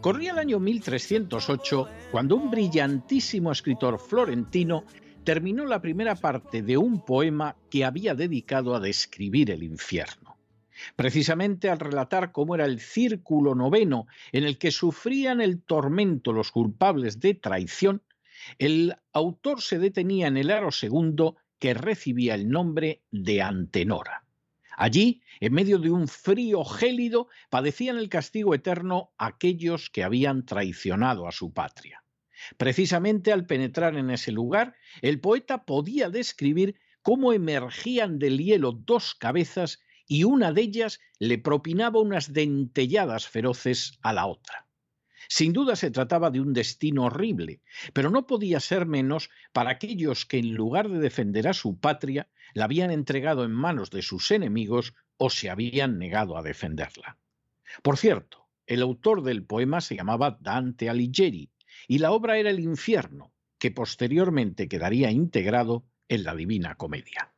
Corría 0.00 0.32
el 0.32 0.38
año 0.38 0.58
1308 0.60 1.88
cuando 2.10 2.34
un 2.34 2.50
brillantísimo 2.50 3.52
escritor 3.52 3.98
florentino 3.98 4.84
terminó 5.24 5.66
la 5.66 5.82
primera 5.82 6.14
parte 6.14 6.62
de 6.62 6.78
un 6.78 7.04
poema 7.04 7.54
que 7.70 7.84
había 7.84 8.14
dedicado 8.14 8.74
a 8.74 8.80
describir 8.80 9.50
el 9.50 9.62
infierno. 9.62 10.38
Precisamente 10.96 11.68
al 11.68 11.78
relatar 11.78 12.32
cómo 12.32 12.54
era 12.54 12.64
el 12.64 12.80
círculo 12.80 13.54
noveno 13.54 14.06
en 14.32 14.44
el 14.44 14.56
que 14.56 14.70
sufrían 14.70 15.42
el 15.42 15.60
tormento 15.60 16.32
los 16.32 16.50
culpables 16.50 17.20
de 17.20 17.34
traición, 17.34 18.02
el 18.58 18.96
autor 19.12 19.60
se 19.60 19.78
detenía 19.78 20.28
en 20.28 20.38
el 20.38 20.50
aro 20.50 20.72
segundo 20.72 21.36
que 21.58 21.74
recibía 21.74 22.34
el 22.36 22.48
nombre 22.48 23.02
de 23.10 23.42
Antenora. 23.42 24.24
Allí, 24.78 25.20
en 25.40 25.54
medio 25.54 25.78
de 25.78 25.90
un 25.90 26.06
frío 26.06 26.64
gélido, 26.64 27.28
padecían 27.48 27.96
el 27.96 28.08
castigo 28.08 28.54
eterno 28.54 29.12
aquellos 29.18 29.90
que 29.90 30.04
habían 30.04 30.44
traicionado 30.44 31.26
a 31.26 31.32
su 31.32 31.52
patria. 31.52 32.04
Precisamente 32.56 33.32
al 33.32 33.46
penetrar 33.46 33.96
en 33.96 34.10
ese 34.10 34.32
lugar, 34.32 34.74
el 35.02 35.20
poeta 35.20 35.64
podía 35.64 36.10
describir 36.10 36.76
cómo 37.02 37.32
emergían 37.32 38.18
del 38.18 38.38
hielo 38.38 38.72
dos 38.72 39.14
cabezas 39.14 39.80
y 40.06 40.24
una 40.24 40.52
de 40.52 40.62
ellas 40.62 41.00
le 41.18 41.38
propinaba 41.38 42.00
unas 42.00 42.32
dentelladas 42.32 43.28
feroces 43.28 43.98
a 44.02 44.12
la 44.12 44.26
otra. 44.26 44.66
Sin 45.28 45.52
duda 45.52 45.76
se 45.76 45.92
trataba 45.92 46.30
de 46.30 46.40
un 46.40 46.52
destino 46.52 47.04
horrible, 47.04 47.60
pero 47.92 48.10
no 48.10 48.26
podía 48.26 48.58
ser 48.58 48.86
menos 48.86 49.30
para 49.52 49.70
aquellos 49.70 50.26
que 50.26 50.38
en 50.38 50.54
lugar 50.54 50.88
de 50.88 50.98
defender 50.98 51.46
a 51.46 51.54
su 51.54 51.78
patria, 51.78 52.28
la 52.52 52.64
habían 52.64 52.90
entregado 52.90 53.44
en 53.44 53.52
manos 53.52 53.90
de 53.90 54.02
sus 54.02 54.32
enemigos 54.32 54.94
o 55.22 55.28
se 55.28 55.50
habían 55.50 55.98
negado 55.98 56.38
a 56.38 56.42
defenderla. 56.42 57.18
Por 57.82 57.98
cierto, 57.98 58.48
el 58.66 58.80
autor 58.80 59.22
del 59.22 59.44
poema 59.44 59.82
se 59.82 59.94
llamaba 59.94 60.38
Dante 60.40 60.88
Alighieri 60.88 61.50
y 61.86 61.98
la 61.98 62.12
obra 62.12 62.38
era 62.38 62.48
el 62.48 62.58
infierno, 62.58 63.34
que 63.58 63.70
posteriormente 63.70 64.66
quedaría 64.66 65.10
integrado 65.10 65.84
en 66.08 66.24
la 66.24 66.34
Divina 66.34 66.74
Comedia. 66.76 67.34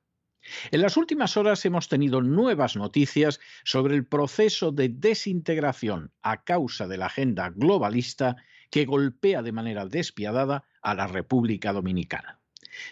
En 0.70 0.81
las 0.81 0.96
últimas 0.96 1.37
horas 1.37 1.64
hemos 1.64 1.88
tenido 1.88 2.23
nuevas 2.23 2.76
noticias 2.76 3.40
sobre 3.64 3.96
el 3.96 4.06
proceso 4.06 4.70
de 4.70 4.88
desintegración 4.88 6.12
a 6.23 6.44
causa 6.44 6.87
de 6.87 6.99
la 6.99 7.06
agenda 7.06 7.50
globalista 7.50 8.37
que 8.70 8.84
golpea 8.84 9.43
de 9.43 9.52
manera 9.52 9.87
despiadada 9.87 10.69
a 10.82 10.94
la 10.94 11.08
República 11.08 11.73
Dominicana. 11.73 12.40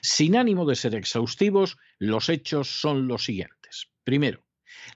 Sin 0.03 0.37
ánimo 0.37 0.67
de 0.67 0.75
ser 0.75 0.97
exhaustivos, 0.97 1.79
los 1.99 2.29
hechos 2.29 2.81
son 2.81 3.07
los 3.07 3.25
siguientes. 3.25 3.89
Primero, 4.03 4.45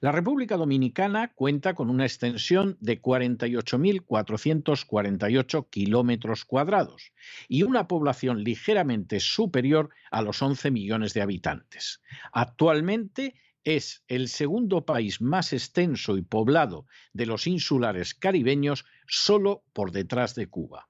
la 0.00 0.12
República 0.12 0.56
Dominicana 0.56 1.32
cuenta 1.34 1.74
con 1.74 1.90
una 1.90 2.04
extensión 2.04 2.76
de 2.80 3.02
48.448 3.02 5.68
kilómetros 5.70 6.44
cuadrados 6.44 7.12
y 7.48 7.62
una 7.62 7.88
población 7.88 8.44
ligeramente 8.44 9.20
superior 9.20 9.90
a 10.10 10.20
los 10.22 10.42
11 10.42 10.70
millones 10.70 11.14
de 11.14 11.22
habitantes. 11.22 12.02
Actualmente 12.32 13.34
es 13.64 14.04
el 14.08 14.28
segundo 14.28 14.84
país 14.84 15.20
más 15.20 15.52
extenso 15.52 16.16
y 16.16 16.22
poblado 16.22 16.86
de 17.12 17.26
los 17.26 17.46
insulares 17.46 18.14
caribeños 18.14 18.84
solo 19.06 19.64
por 19.72 19.90
detrás 19.90 20.34
de 20.34 20.48
Cuba. 20.48 20.88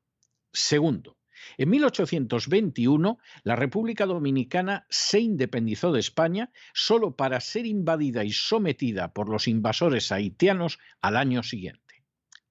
Segundo, 0.52 1.16
en 1.58 1.70
1821, 1.70 3.19
la 3.43 3.56
República 3.56 4.06
Dominicana 4.06 4.87
se 4.88 5.20
independizó 5.20 5.93
de 5.93 6.00
España 6.00 6.50
solo 6.73 7.17
para 7.17 7.41
ser 7.41 7.67
invadida 7.67 8.25
y 8.25 8.32
sometida 8.32 9.12
por 9.12 9.29
los 9.29 9.49
invasores 9.49 10.12
haitianos 10.12 10.79
al 11.00 11.17
año 11.17 11.43
siguiente. 11.43 12.05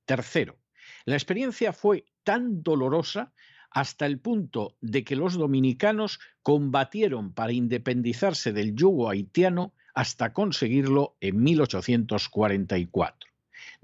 Tercero, 0.06 0.58
la 1.06 1.16
experiencia 1.16 1.74
fue 1.74 2.06
tan 2.24 2.64
dolorosa 2.64 3.34
hasta 3.72 4.06
el 4.06 4.20
punto 4.20 4.78
de 4.82 5.04
que 5.04 5.16
los 5.16 5.34
dominicanos 5.34 6.20
combatieron 6.42 7.34
para 7.34 7.54
independizarse 7.54 8.54
del 8.54 8.76
yugo 8.76 9.10
haitiano 9.10 9.74
hasta 9.96 10.34
conseguirlo 10.34 11.18
en 11.22 11.42
1844. 11.42 13.33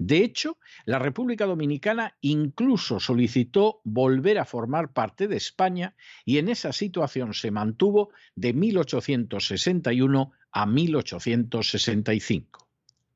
De 0.02 0.24
hecho, 0.24 0.56
la 0.86 0.98
República 0.98 1.44
Dominicana 1.44 2.16
incluso 2.22 3.00
solicitó 3.00 3.82
volver 3.84 4.38
a 4.38 4.46
formar 4.46 4.94
parte 4.94 5.28
de 5.28 5.36
España 5.36 5.94
y 6.24 6.38
en 6.38 6.48
esa 6.48 6.72
situación 6.72 7.34
se 7.34 7.50
mantuvo 7.50 8.08
de 8.34 8.54
1861 8.54 10.32
a 10.52 10.64
1865. 10.64 12.66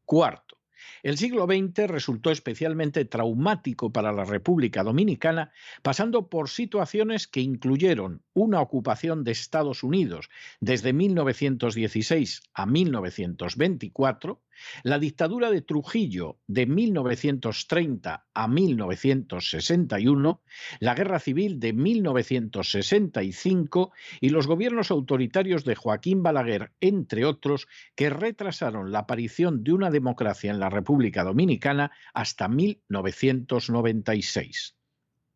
Cuarto, 0.05 0.55
el 1.03 1.17
siglo 1.17 1.47
XX 1.47 1.87
resultó 1.87 2.31
especialmente 2.31 3.07
traumático 3.07 3.91
para 3.91 4.13
la 4.13 4.25
República 4.25 4.83
Dominicana, 4.83 5.53
pasando 5.83 6.29
por 6.29 6.49
situaciones 6.49 7.27
que 7.27 7.41
incluyeron 7.41 8.23
una 8.33 8.61
ocupación 8.61 9.25
de 9.25 9.33
Estados 9.33 9.83
Unidos 9.83 10.29
desde 10.61 10.93
1916 10.93 12.43
a 12.53 12.67
1924, 12.67 14.41
la 14.83 14.99
dictadura 14.99 15.51
de 15.51 15.63
Trujillo 15.63 16.39
de 16.47 16.67
1930 16.67 18.27
a 18.33 18.49
1961, 18.49 20.43
la 20.81 20.95
guerra 20.95 21.19
civil 21.19 21.61
de 21.61 21.73
1965 21.73 23.93
y 24.21 24.29
los 24.31 24.47
gobiernos 24.47 24.91
autoritarios 24.91 25.65
de 25.65 25.75
Joaquín 25.75 26.23
Balaguer, 26.23 26.73
entre 26.81 27.25
otros, 27.25 27.67
que 27.95 28.11
retrasaron 28.11 28.93
la 28.93 29.01
aparición 29.01 29.65
de 29.65 29.73
una 29.73 29.91
democracia 29.91 30.51
en 30.51 30.61
la 30.61 30.71
República 30.71 31.25
Dominicana 31.25 31.91
hasta 32.13 32.49
1996. 32.49 34.77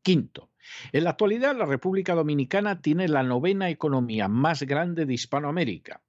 Quinto, 0.03 0.51
en 0.93 1.05
la 1.05 1.11
actualidad 1.11 1.57
la 1.57 1.67
República 1.67 2.15
Dominicana 2.15 2.81
tiene 2.81 3.09
la 3.09 3.23
novena 3.23 3.71
economía 3.71 4.29
más 4.29 4.63
grande 4.63 5.07
de 5.07 5.15
Hispanoamérica 5.15 6.03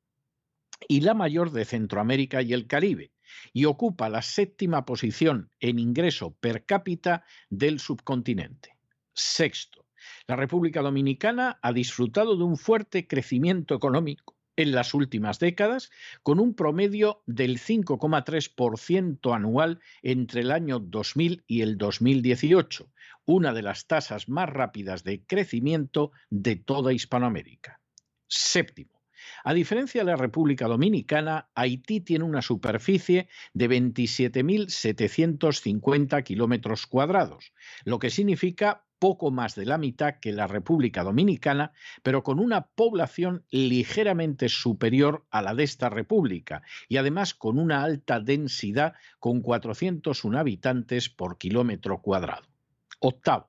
y 0.87 1.01
la 1.01 1.13
mayor 1.13 1.51
de 1.51 1.65
Centroamérica 1.65 2.41
y 2.41 2.53
el 2.53 2.67
Caribe, 2.67 3.11
y 3.53 3.65
ocupa 3.65 4.09
la 4.09 4.21
séptima 4.21 4.85
posición 4.85 5.49
en 5.59 5.79
ingreso 5.79 6.35
per 6.39 6.65
cápita 6.65 7.23
del 7.49 7.79
subcontinente. 7.79 8.77
Sexto, 9.13 9.85
la 10.27 10.35
República 10.35 10.81
Dominicana 10.81 11.59
ha 11.61 11.73
disfrutado 11.73 12.37
de 12.37 12.43
un 12.43 12.57
fuerte 12.57 13.07
crecimiento 13.07 13.75
económico 13.75 14.37
en 14.55 14.73
las 14.73 14.93
últimas 14.93 15.39
décadas, 15.39 15.89
con 16.21 16.39
un 16.39 16.53
promedio 16.53 17.23
del 17.25 17.59
5,3% 17.59 19.33
anual 19.33 19.79
entre 20.01 20.41
el 20.41 20.51
año 20.51 20.79
2000 20.79 21.45
y 21.47 21.61
el 21.61 21.77
2018, 21.77 22.91
una 23.25 23.53
de 23.53 23.61
las 23.61 23.87
tasas 23.87 24.27
más 24.27 24.49
rápidas 24.49 25.05
de 25.05 25.23
crecimiento 25.25 26.11
de 26.29 26.57
toda 26.57 26.91
Hispanoamérica. 26.91 27.79
Séptimo, 28.27 28.98
a 29.43 29.53
diferencia 29.53 30.03
de 30.03 30.11
la 30.11 30.17
República 30.17 30.67
Dominicana, 30.67 31.49
Haití 31.55 32.01
tiene 32.01 32.25
una 32.25 32.41
superficie 32.41 33.29
de 33.53 33.69
27.750 33.69 36.23
kilómetros 36.23 36.87
cuadrados, 36.87 37.53
lo 37.85 37.99
que 37.99 38.09
significa 38.09 38.83
poco 38.99 39.31
más 39.31 39.55
de 39.55 39.65
la 39.65 39.77
mitad 39.77 40.15
que 40.19 40.33
la 40.33 40.45
República 40.45 41.03
Dominicana, 41.03 41.71
pero 42.03 42.21
con 42.21 42.39
una 42.39 42.67
población 42.67 43.45
ligeramente 43.49 44.49
superior 44.49 45.25
a 45.31 45.41
la 45.41 45.55
de 45.55 45.63
esta 45.63 45.89
república 45.89 46.61
y 46.89 46.97
además 46.97 47.33
con 47.33 47.57
una 47.57 47.83
alta 47.83 48.19
densidad 48.19 48.93
con 49.19 49.41
401 49.41 50.37
habitantes 50.37 51.09
por 51.09 51.37
kilómetro 51.37 52.01
cuadrado. 52.01 52.45
Octavo, 52.99 53.48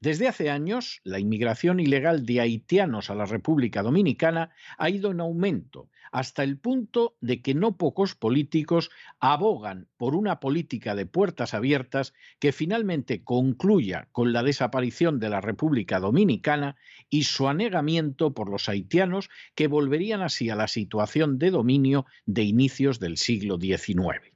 desde 0.00 0.28
hace 0.28 0.50
años, 0.50 1.00
la 1.04 1.18
inmigración 1.18 1.80
ilegal 1.80 2.26
de 2.26 2.40
haitianos 2.40 3.10
a 3.10 3.14
la 3.14 3.24
República 3.24 3.82
Dominicana 3.82 4.50
ha 4.78 4.90
ido 4.90 5.10
en 5.10 5.20
aumento, 5.20 5.88
hasta 6.12 6.42
el 6.42 6.58
punto 6.58 7.16
de 7.20 7.42
que 7.42 7.54
no 7.54 7.76
pocos 7.76 8.14
políticos 8.14 8.90
abogan 9.20 9.88
por 9.96 10.14
una 10.14 10.40
política 10.40 10.94
de 10.94 11.06
puertas 11.06 11.54
abiertas 11.54 12.14
que 12.38 12.52
finalmente 12.52 13.24
concluya 13.24 14.08
con 14.12 14.32
la 14.32 14.42
desaparición 14.42 15.18
de 15.18 15.30
la 15.30 15.40
República 15.40 15.98
Dominicana 16.00 16.76
y 17.10 17.24
su 17.24 17.48
anegamiento 17.48 18.34
por 18.34 18.50
los 18.50 18.68
haitianos 18.68 19.28
que 19.54 19.66
volverían 19.66 20.22
así 20.22 20.50
a 20.50 20.56
la 20.56 20.68
situación 20.68 21.38
de 21.38 21.50
dominio 21.50 22.06
de 22.26 22.42
inicios 22.42 23.00
del 23.00 23.16
siglo 23.16 23.58
XIX. 23.58 24.32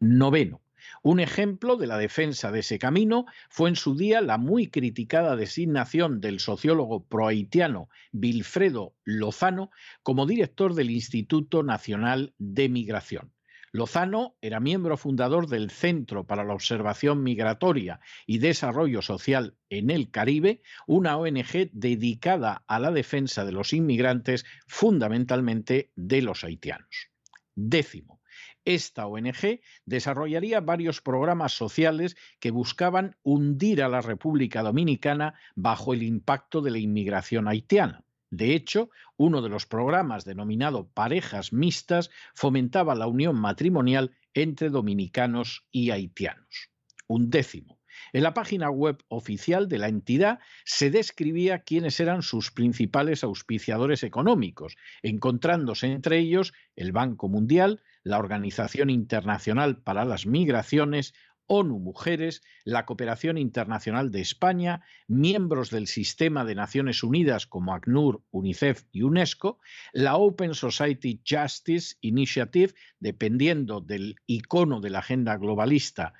Noveno. 0.00 0.60
Un 1.04 1.18
ejemplo 1.18 1.76
de 1.76 1.88
la 1.88 1.98
defensa 1.98 2.52
de 2.52 2.60
ese 2.60 2.78
camino 2.78 3.26
fue 3.50 3.68
en 3.68 3.74
su 3.74 3.96
día 3.96 4.20
la 4.20 4.38
muy 4.38 4.68
criticada 4.68 5.34
designación 5.34 6.20
del 6.20 6.38
sociólogo 6.38 7.04
prohaitiano 7.08 7.88
Wilfredo 8.12 8.94
Lozano 9.02 9.72
como 10.04 10.26
director 10.26 10.74
del 10.74 10.92
Instituto 10.92 11.64
Nacional 11.64 12.34
de 12.38 12.68
Migración. 12.68 13.32
Lozano 13.72 14.36
era 14.42 14.60
miembro 14.60 14.96
fundador 14.96 15.48
del 15.48 15.70
Centro 15.70 16.24
para 16.24 16.44
la 16.44 16.54
Observación 16.54 17.24
Migratoria 17.24 17.98
y 18.24 18.38
Desarrollo 18.38 19.02
Social 19.02 19.56
en 19.70 19.90
el 19.90 20.12
Caribe, 20.12 20.62
una 20.86 21.16
ONG 21.16 21.68
dedicada 21.72 22.62
a 22.68 22.78
la 22.78 22.92
defensa 22.92 23.44
de 23.44 23.50
los 23.50 23.72
inmigrantes, 23.72 24.44
fundamentalmente 24.68 25.90
de 25.96 26.22
los 26.22 26.44
haitianos. 26.44 27.08
Décimo, 27.56 28.21
esta 28.64 29.06
ONG 29.06 29.60
desarrollaría 29.84 30.60
varios 30.60 31.00
programas 31.00 31.52
sociales 31.52 32.16
que 32.40 32.50
buscaban 32.50 33.16
hundir 33.22 33.82
a 33.82 33.88
la 33.88 34.00
República 34.00 34.62
Dominicana 34.62 35.34
bajo 35.54 35.94
el 35.94 36.02
impacto 36.02 36.60
de 36.60 36.70
la 36.70 36.78
inmigración 36.78 37.48
haitiana. 37.48 38.04
De 38.30 38.54
hecho, 38.54 38.88
uno 39.16 39.42
de 39.42 39.50
los 39.50 39.66
programas 39.66 40.24
denominado 40.24 40.88
Parejas 40.88 41.52
Mixtas 41.52 42.10
fomentaba 42.34 42.94
la 42.94 43.06
unión 43.06 43.36
matrimonial 43.36 44.16
entre 44.32 44.70
dominicanos 44.70 45.66
y 45.70 45.90
haitianos. 45.90 46.70
Un 47.06 47.28
décimo. 47.28 47.81
En 48.12 48.22
la 48.22 48.34
página 48.34 48.70
web 48.70 49.02
oficial 49.08 49.68
de 49.68 49.78
la 49.78 49.88
entidad 49.88 50.38
se 50.64 50.90
describía 50.90 51.60
quiénes 51.60 52.00
eran 52.00 52.22
sus 52.22 52.50
principales 52.50 53.24
auspiciadores 53.24 54.02
económicos, 54.02 54.76
encontrándose 55.02 55.86
entre 55.86 56.18
ellos 56.18 56.52
el 56.76 56.92
Banco 56.92 57.28
Mundial, 57.28 57.82
la 58.02 58.18
Organización 58.18 58.90
Internacional 58.90 59.82
para 59.82 60.04
las 60.04 60.26
Migraciones, 60.26 61.14
ONU 61.46 61.78
Mujeres, 61.78 62.42
la 62.64 62.86
Cooperación 62.86 63.36
Internacional 63.36 64.10
de 64.10 64.20
España, 64.20 64.82
miembros 65.06 65.70
del 65.70 65.86
Sistema 65.86 66.44
de 66.44 66.54
Naciones 66.54 67.02
Unidas 67.02 67.46
como 67.46 67.74
ACNUR, 67.74 68.22
UNICEF 68.30 68.84
y 68.92 69.02
UNESCO, 69.02 69.58
la 69.92 70.16
Open 70.16 70.54
Society 70.54 71.20
Justice 71.28 71.96
Initiative, 72.00 72.72
dependiendo 73.00 73.80
del 73.80 74.16
icono 74.26 74.80
de 74.80 74.90
la 74.90 75.00
agenda 75.00 75.36
globalista 75.36 76.14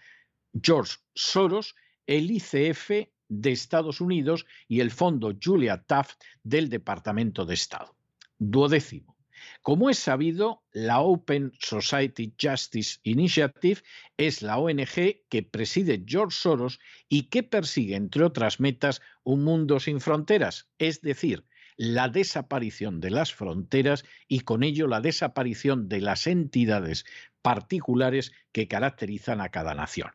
George 0.60 0.98
Soros, 1.14 1.74
el 2.06 2.30
ICF 2.30 3.08
de 3.28 3.52
Estados 3.52 4.00
Unidos 4.00 4.46
y 4.68 4.80
el 4.80 4.90
Fondo 4.90 5.34
Julia 5.42 5.82
Taft 5.82 6.20
del 6.42 6.68
Departamento 6.68 7.46
de 7.46 7.54
Estado. 7.54 7.96
Duodécimo 8.38 9.16
Como 9.62 9.88
es 9.88 9.98
sabido, 9.98 10.62
la 10.72 11.00
Open 11.00 11.52
Society 11.58 12.34
Justice 12.40 12.98
Initiative 13.02 13.80
es 14.16 14.42
la 14.42 14.58
ONG 14.58 15.24
que 15.28 15.42
preside 15.42 16.04
George 16.06 16.36
Soros 16.36 16.78
y 17.08 17.24
que 17.24 17.42
persigue, 17.42 17.96
entre 17.96 18.24
otras 18.24 18.60
metas, 18.60 19.00
un 19.24 19.44
mundo 19.44 19.80
sin 19.80 20.00
fronteras, 20.00 20.68
es 20.78 21.00
decir, 21.00 21.46
la 21.76 22.08
desaparición 22.08 23.00
de 23.00 23.10
las 23.10 23.32
fronteras 23.32 24.04
y 24.28 24.40
con 24.40 24.62
ello 24.62 24.86
la 24.86 25.00
desaparición 25.00 25.88
de 25.88 26.00
las 26.00 26.26
entidades 26.26 27.06
particulares 27.40 28.32
que 28.52 28.68
caracterizan 28.68 29.40
a 29.40 29.48
cada 29.48 29.74
nación. 29.74 30.10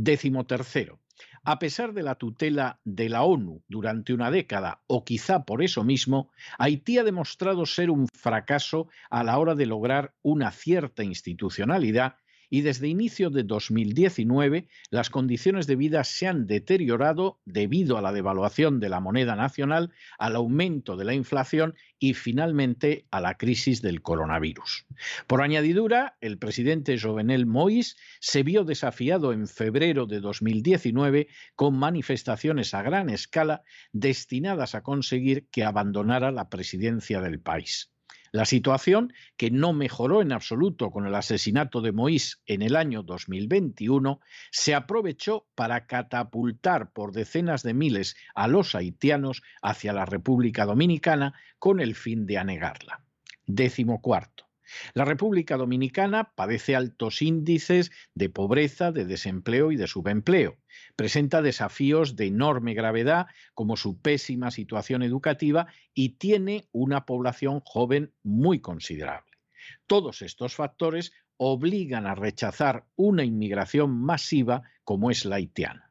Décimo 0.00 0.46
tercero. 0.46 1.00
A 1.42 1.58
pesar 1.58 1.92
de 1.92 2.04
la 2.04 2.14
tutela 2.14 2.78
de 2.84 3.08
la 3.08 3.24
ONU 3.24 3.64
durante 3.66 4.12
una 4.12 4.30
década, 4.30 4.80
o 4.86 5.04
quizá 5.04 5.44
por 5.44 5.60
eso 5.60 5.82
mismo, 5.82 6.30
Haití 6.56 6.98
ha 6.98 7.02
demostrado 7.02 7.66
ser 7.66 7.90
un 7.90 8.06
fracaso 8.06 8.86
a 9.10 9.24
la 9.24 9.38
hora 9.38 9.56
de 9.56 9.66
lograr 9.66 10.14
una 10.22 10.52
cierta 10.52 11.02
institucionalidad 11.02 12.14
y 12.50 12.62
desde 12.62 12.88
inicio 12.88 13.30
de 13.30 13.44
2019 13.44 14.68
las 14.90 15.10
condiciones 15.10 15.66
de 15.66 15.76
vida 15.76 16.04
se 16.04 16.26
han 16.26 16.46
deteriorado 16.46 17.40
debido 17.44 17.98
a 17.98 18.02
la 18.02 18.12
devaluación 18.12 18.80
de 18.80 18.88
la 18.88 19.00
moneda 19.00 19.36
nacional, 19.36 19.92
al 20.18 20.36
aumento 20.36 20.96
de 20.96 21.04
la 21.04 21.14
inflación 21.14 21.74
y 21.98 22.14
finalmente 22.14 23.06
a 23.10 23.20
la 23.20 23.36
crisis 23.36 23.82
del 23.82 24.02
coronavirus. 24.02 24.86
Por 25.26 25.42
añadidura, 25.42 26.16
el 26.20 26.38
presidente 26.38 26.98
Jovenel 26.98 27.46
Moïse 27.46 27.96
se 28.20 28.42
vio 28.42 28.64
desafiado 28.64 29.32
en 29.32 29.46
febrero 29.46 30.06
de 30.06 30.20
2019 30.20 31.28
con 31.54 31.76
manifestaciones 31.78 32.74
a 32.74 32.82
gran 32.82 33.10
escala 33.10 33.62
destinadas 33.92 34.74
a 34.74 34.82
conseguir 34.82 35.46
que 35.50 35.64
abandonara 35.64 36.30
la 36.30 36.48
presidencia 36.48 37.20
del 37.20 37.40
país. 37.40 37.92
La 38.32 38.44
situación, 38.44 39.12
que 39.36 39.50
no 39.50 39.72
mejoró 39.72 40.22
en 40.22 40.32
absoluto 40.32 40.90
con 40.90 41.06
el 41.06 41.14
asesinato 41.14 41.80
de 41.80 41.92
Moïse 41.92 42.38
en 42.46 42.62
el 42.62 42.76
año 42.76 43.02
2021, 43.02 44.20
se 44.50 44.74
aprovechó 44.74 45.46
para 45.54 45.86
catapultar 45.86 46.92
por 46.92 47.12
decenas 47.12 47.62
de 47.62 47.74
miles 47.74 48.16
a 48.34 48.48
los 48.48 48.74
haitianos 48.74 49.42
hacia 49.62 49.92
la 49.92 50.04
República 50.04 50.66
Dominicana 50.66 51.34
con 51.58 51.80
el 51.80 51.94
fin 51.94 52.26
de 52.26 52.38
anegarla. 52.38 53.02
Décimo 53.46 54.02
cuarto. 54.02 54.47
La 54.94 55.04
República 55.04 55.56
Dominicana 55.56 56.32
padece 56.34 56.76
altos 56.76 57.22
índices 57.22 57.90
de 58.14 58.28
pobreza, 58.28 58.92
de 58.92 59.04
desempleo 59.04 59.72
y 59.72 59.76
de 59.76 59.86
subempleo. 59.86 60.58
Presenta 60.96 61.42
desafíos 61.42 62.16
de 62.16 62.26
enorme 62.26 62.74
gravedad 62.74 63.26
como 63.54 63.76
su 63.76 64.00
pésima 64.00 64.50
situación 64.50 65.02
educativa 65.02 65.66
y 65.94 66.10
tiene 66.10 66.68
una 66.72 67.06
población 67.06 67.60
joven 67.64 68.12
muy 68.22 68.60
considerable. 68.60 69.32
Todos 69.86 70.22
estos 70.22 70.54
factores 70.54 71.12
obligan 71.36 72.06
a 72.06 72.14
rechazar 72.14 72.86
una 72.96 73.24
inmigración 73.24 73.90
masiva 73.90 74.62
como 74.84 75.10
es 75.10 75.24
la 75.24 75.36
haitiana. 75.36 75.87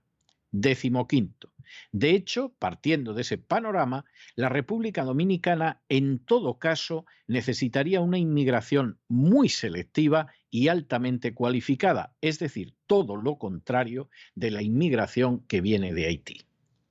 Décimo 0.51 1.07
quinto. 1.07 1.51
De 1.91 2.11
hecho, 2.11 2.53
partiendo 2.59 3.13
de 3.13 3.21
ese 3.21 3.37
panorama, 3.37 4.05
la 4.35 4.49
República 4.49 5.03
Dominicana 5.03 5.81
en 5.89 6.19
todo 6.19 6.59
caso 6.59 7.05
necesitaría 7.27 7.99
una 8.01 8.17
inmigración 8.17 8.99
muy 9.07 9.49
selectiva 9.49 10.27
y 10.49 10.69
altamente 10.69 11.33
cualificada, 11.33 12.13
es 12.21 12.39
decir, 12.39 12.73
todo 12.87 13.17
lo 13.17 13.37
contrario 13.37 14.09
de 14.35 14.51
la 14.51 14.61
inmigración 14.61 15.41
que 15.47 15.61
viene 15.61 15.93
de 15.93 16.05
Haití. 16.05 16.45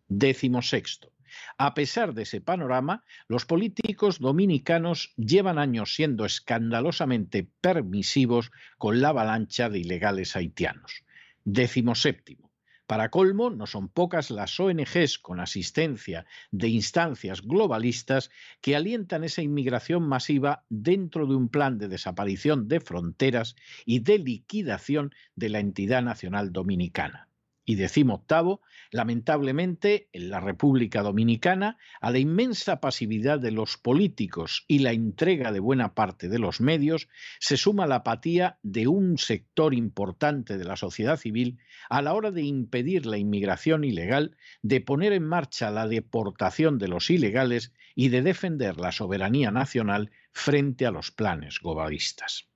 Décimo 0.08 0.62
sexto. 0.62 1.12
A 1.58 1.74
pesar 1.74 2.14
de 2.14 2.22
ese 2.22 2.40
panorama, 2.40 3.04
los 3.28 3.44
políticos 3.44 4.18
dominicanos 4.20 5.12
llevan 5.16 5.58
años 5.58 5.94
siendo 5.94 6.24
escandalosamente 6.24 7.48
permisivos 7.60 8.52
con 8.78 9.00
la 9.00 9.08
avalancha 9.08 9.68
de 9.68 9.80
ilegales 9.80 10.36
haitianos. 10.36 11.04
Décimo 11.44 11.94
séptimo. 11.94 12.45
Para 12.86 13.10
colmo, 13.10 13.50
no 13.50 13.66
son 13.66 13.88
pocas 13.88 14.30
las 14.30 14.60
ONGs 14.60 15.18
con 15.18 15.40
asistencia 15.40 16.24
de 16.52 16.68
instancias 16.68 17.42
globalistas 17.42 18.30
que 18.60 18.76
alientan 18.76 19.24
esa 19.24 19.42
inmigración 19.42 20.08
masiva 20.08 20.64
dentro 20.68 21.26
de 21.26 21.34
un 21.34 21.48
plan 21.48 21.78
de 21.78 21.88
desaparición 21.88 22.68
de 22.68 22.80
fronteras 22.80 23.56
y 23.84 24.00
de 24.00 24.18
liquidación 24.18 25.12
de 25.34 25.48
la 25.48 25.58
entidad 25.58 26.02
nacional 26.02 26.52
dominicana. 26.52 27.28
Y 27.68 27.74
decimoctavo, 27.74 28.62
lamentablemente, 28.92 30.08
en 30.12 30.30
la 30.30 30.38
República 30.38 31.02
Dominicana, 31.02 31.78
a 32.00 32.12
la 32.12 32.18
inmensa 32.18 32.80
pasividad 32.80 33.40
de 33.40 33.50
los 33.50 33.76
políticos 33.76 34.64
y 34.68 34.78
la 34.78 34.92
entrega 34.92 35.50
de 35.50 35.58
buena 35.58 35.92
parte 35.92 36.28
de 36.28 36.38
los 36.38 36.60
medios, 36.60 37.08
se 37.40 37.56
suma 37.56 37.88
la 37.88 37.96
apatía 37.96 38.58
de 38.62 38.86
un 38.86 39.18
sector 39.18 39.74
importante 39.74 40.56
de 40.56 40.64
la 40.64 40.76
sociedad 40.76 41.16
civil 41.16 41.58
a 41.90 42.02
la 42.02 42.14
hora 42.14 42.30
de 42.30 42.42
impedir 42.42 43.04
la 43.04 43.18
inmigración 43.18 43.82
ilegal, 43.82 44.36
de 44.62 44.80
poner 44.80 45.12
en 45.12 45.24
marcha 45.24 45.70
la 45.72 45.88
deportación 45.88 46.78
de 46.78 46.88
los 46.88 47.10
ilegales 47.10 47.72
y 47.96 48.10
de 48.10 48.22
defender 48.22 48.78
la 48.78 48.92
soberanía 48.92 49.50
nacional 49.50 50.12
frente 50.32 50.86
a 50.86 50.92
los 50.92 51.10
planes 51.10 51.58
globalistas. 51.60 52.48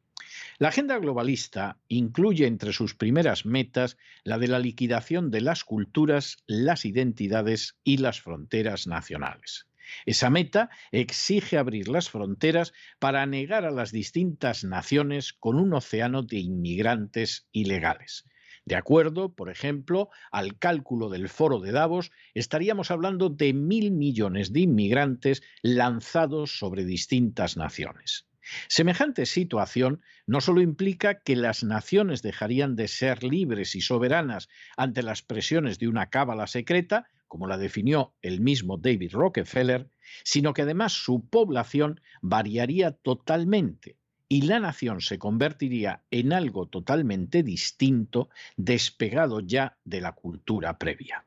La 0.60 0.68
agenda 0.68 0.98
globalista 0.98 1.80
incluye 1.88 2.46
entre 2.46 2.74
sus 2.74 2.94
primeras 2.94 3.46
metas 3.46 3.96
la 4.24 4.36
de 4.36 4.46
la 4.46 4.58
liquidación 4.58 5.30
de 5.30 5.40
las 5.40 5.64
culturas, 5.64 6.36
las 6.46 6.84
identidades 6.84 7.78
y 7.82 7.96
las 7.96 8.20
fronteras 8.20 8.86
nacionales. 8.86 9.68
Esa 10.04 10.28
meta 10.28 10.68
exige 10.92 11.56
abrir 11.56 11.88
las 11.88 12.10
fronteras 12.10 12.74
para 12.98 13.24
negar 13.24 13.64
a 13.64 13.70
las 13.70 13.90
distintas 13.90 14.62
naciones 14.62 15.32
con 15.32 15.58
un 15.58 15.72
océano 15.72 16.24
de 16.24 16.40
inmigrantes 16.40 17.48
ilegales. 17.52 18.26
De 18.66 18.76
acuerdo, 18.76 19.34
por 19.34 19.48
ejemplo, 19.48 20.10
al 20.30 20.58
cálculo 20.58 21.08
del 21.08 21.30
foro 21.30 21.60
de 21.60 21.72
Davos, 21.72 22.12
estaríamos 22.34 22.90
hablando 22.90 23.30
de 23.30 23.54
mil 23.54 23.92
millones 23.92 24.52
de 24.52 24.60
inmigrantes 24.60 25.42
lanzados 25.62 26.58
sobre 26.58 26.84
distintas 26.84 27.56
naciones. 27.56 28.26
Semejante 28.68 29.26
situación 29.26 30.02
no 30.26 30.40
solo 30.40 30.60
implica 30.60 31.20
que 31.20 31.36
las 31.36 31.64
naciones 31.64 32.22
dejarían 32.22 32.76
de 32.76 32.88
ser 32.88 33.22
libres 33.22 33.74
y 33.74 33.80
soberanas 33.80 34.48
ante 34.76 35.02
las 35.02 35.22
presiones 35.22 35.78
de 35.78 35.88
una 35.88 36.10
cábala 36.10 36.46
secreta, 36.46 37.08
como 37.28 37.46
la 37.46 37.58
definió 37.58 38.14
el 38.22 38.40
mismo 38.40 38.76
David 38.76 39.12
Rockefeller, 39.12 39.88
sino 40.24 40.52
que 40.52 40.62
además 40.62 40.92
su 40.92 41.24
población 41.28 42.00
variaría 42.22 42.92
totalmente 42.92 43.96
y 44.28 44.42
la 44.42 44.60
nación 44.60 45.00
se 45.00 45.18
convertiría 45.18 46.04
en 46.10 46.32
algo 46.32 46.66
totalmente 46.66 47.42
distinto, 47.42 48.30
despegado 48.56 49.40
ya 49.40 49.76
de 49.84 50.00
la 50.00 50.12
cultura 50.12 50.78
previa. 50.78 51.24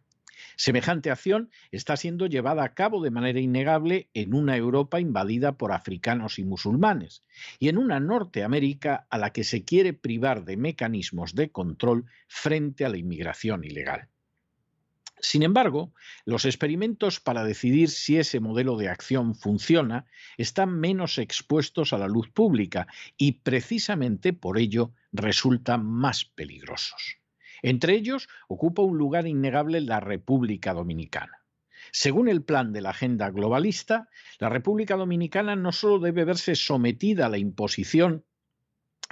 Semejante 0.56 1.12
acción 1.12 1.50
está 1.72 1.98
siendo 1.98 2.28
llevada 2.28 2.64
a 2.64 2.74
cabo 2.74 3.02
de 3.04 3.12
manera 3.12 3.40
innegable 3.40 4.10
en 4.14 4.34
una 4.34 4.56
Europa 4.58 5.00
invadida 5.00 5.58
por 5.58 5.72
africanos 5.72 6.40
y 6.40 6.44
musulmanes 6.44 7.24
y 7.60 7.70
en 7.70 7.78
una 7.78 8.00
Norteamérica 8.00 9.08
a 9.10 9.18
la 9.18 9.32
que 9.32 9.44
se 9.44 9.64
quiere 9.64 9.94
privar 9.94 10.46
de 10.46 10.58
mecanismos 10.58 11.36
de 11.36 11.52
control 11.52 12.06
frente 12.28 12.86
a 12.86 12.90
la 12.90 12.98
inmigración 12.98 13.64
ilegal. 13.64 14.10
Sin 15.24 15.42
embargo, 15.42 15.94
los 16.26 16.44
experimentos 16.44 17.22
para 17.22 17.46
decidir 17.46 17.90
si 17.90 18.18
ese 18.18 18.42
modelo 18.42 18.76
de 18.76 18.90
acción 18.90 19.36
funciona 19.36 20.06
están 20.38 20.78
menos 20.78 21.18
expuestos 21.18 21.94
a 21.94 21.98
la 21.98 22.10
luz 22.10 22.30
pública 22.30 22.88
y 23.16 23.32
precisamente 23.32 24.34
por 24.34 24.58
ello 24.58 24.92
resultan 25.14 25.86
más 25.86 26.26
peligrosos. 26.26 27.23
Entre 27.64 27.96
ellos 27.96 28.28
ocupa 28.48 28.84
un 28.84 28.98
lugar 28.98 29.26
innegable 29.26 29.82
la 29.82 30.00
República 30.00 30.74
Dominicana. 30.74 31.40
Según 31.92 32.28
el 32.28 32.44
plan 32.44 32.74
de 32.74 32.82
la 32.82 32.92
agenda 32.92 33.30
globalista, 33.32 34.10
la 34.40 34.50
República 34.50 34.96
Dominicana 34.96 35.56
no 35.56 35.72
solo 35.72 36.00
debe 36.00 36.26
verse 36.26 36.56
sometida 36.56 37.26
a 37.26 37.30
la 37.30 37.38
imposición 37.38 38.26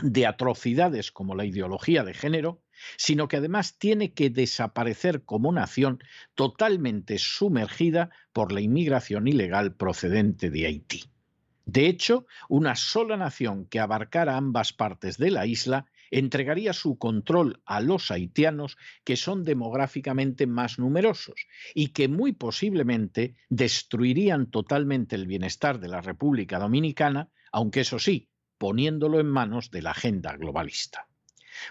de 0.01 0.25
atrocidades 0.25 1.11
como 1.11 1.35
la 1.35 1.45
ideología 1.45 2.03
de 2.03 2.13
género, 2.13 2.61
sino 2.97 3.27
que 3.27 3.37
además 3.37 3.77
tiene 3.77 4.13
que 4.13 4.29
desaparecer 4.29 5.23
como 5.23 5.51
nación 5.51 5.99
totalmente 6.35 7.19
sumergida 7.19 8.09
por 8.33 8.51
la 8.51 8.61
inmigración 8.61 9.27
ilegal 9.27 9.75
procedente 9.75 10.49
de 10.49 10.65
Haití. 10.65 11.03
De 11.65 11.87
hecho, 11.87 12.25
una 12.49 12.75
sola 12.75 13.15
nación 13.17 13.65
que 13.65 13.79
abarcara 13.79 14.35
ambas 14.35 14.73
partes 14.73 15.17
de 15.17 15.31
la 15.31 15.45
isla 15.45 15.85
entregaría 16.11 16.73
su 16.73 16.97
control 16.97 17.61
a 17.65 17.79
los 17.79 18.11
haitianos 18.11 18.77
que 19.03 19.15
son 19.15 19.43
demográficamente 19.43 20.45
más 20.45 20.77
numerosos 20.77 21.47
y 21.73 21.87
que 21.87 22.07
muy 22.07 22.33
posiblemente 22.33 23.35
destruirían 23.49 24.51
totalmente 24.51 25.15
el 25.15 25.25
bienestar 25.25 25.79
de 25.79 25.87
la 25.87 26.01
República 26.01 26.59
Dominicana, 26.59 27.29
aunque 27.51 27.81
eso 27.81 27.97
sí, 27.97 28.29
poniéndolo 28.57 29.19
en 29.19 29.27
manos 29.27 29.71
de 29.71 29.81
la 29.81 29.91
agenda 29.91 30.35
globalista. 30.35 31.07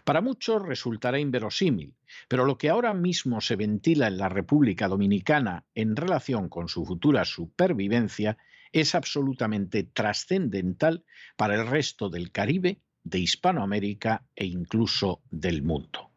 Para 0.05 0.21
muchos 0.21 0.63
resultará 0.63 1.19
inverosímil, 1.19 1.95
pero 2.29 2.45
lo 2.45 2.59
que 2.59 2.69
ahora 2.69 2.95
mismo 2.95 3.41
se 3.41 3.57
ventila 3.57 4.09
en 4.09 4.19
la 4.19 4.29
República 4.29 4.89
Dominicana 4.89 5.65
en 5.75 5.97
relación 5.97 6.49
con 6.49 6.69
su 6.69 6.85
futura 6.85 7.25
supervivencia 7.25 8.39
es 8.73 8.95
absolutamente 8.95 9.83
trascendental 9.85 11.05
para 11.37 11.55
el 11.57 11.67
resto 11.67 12.09
del 12.09 12.31
Caribe, 12.31 12.81
de 13.05 13.19
Hispanoamérica 13.19 14.25
e 14.37 14.47
incluso 14.47 15.23
del 15.31 15.63
mundo. 15.63 16.11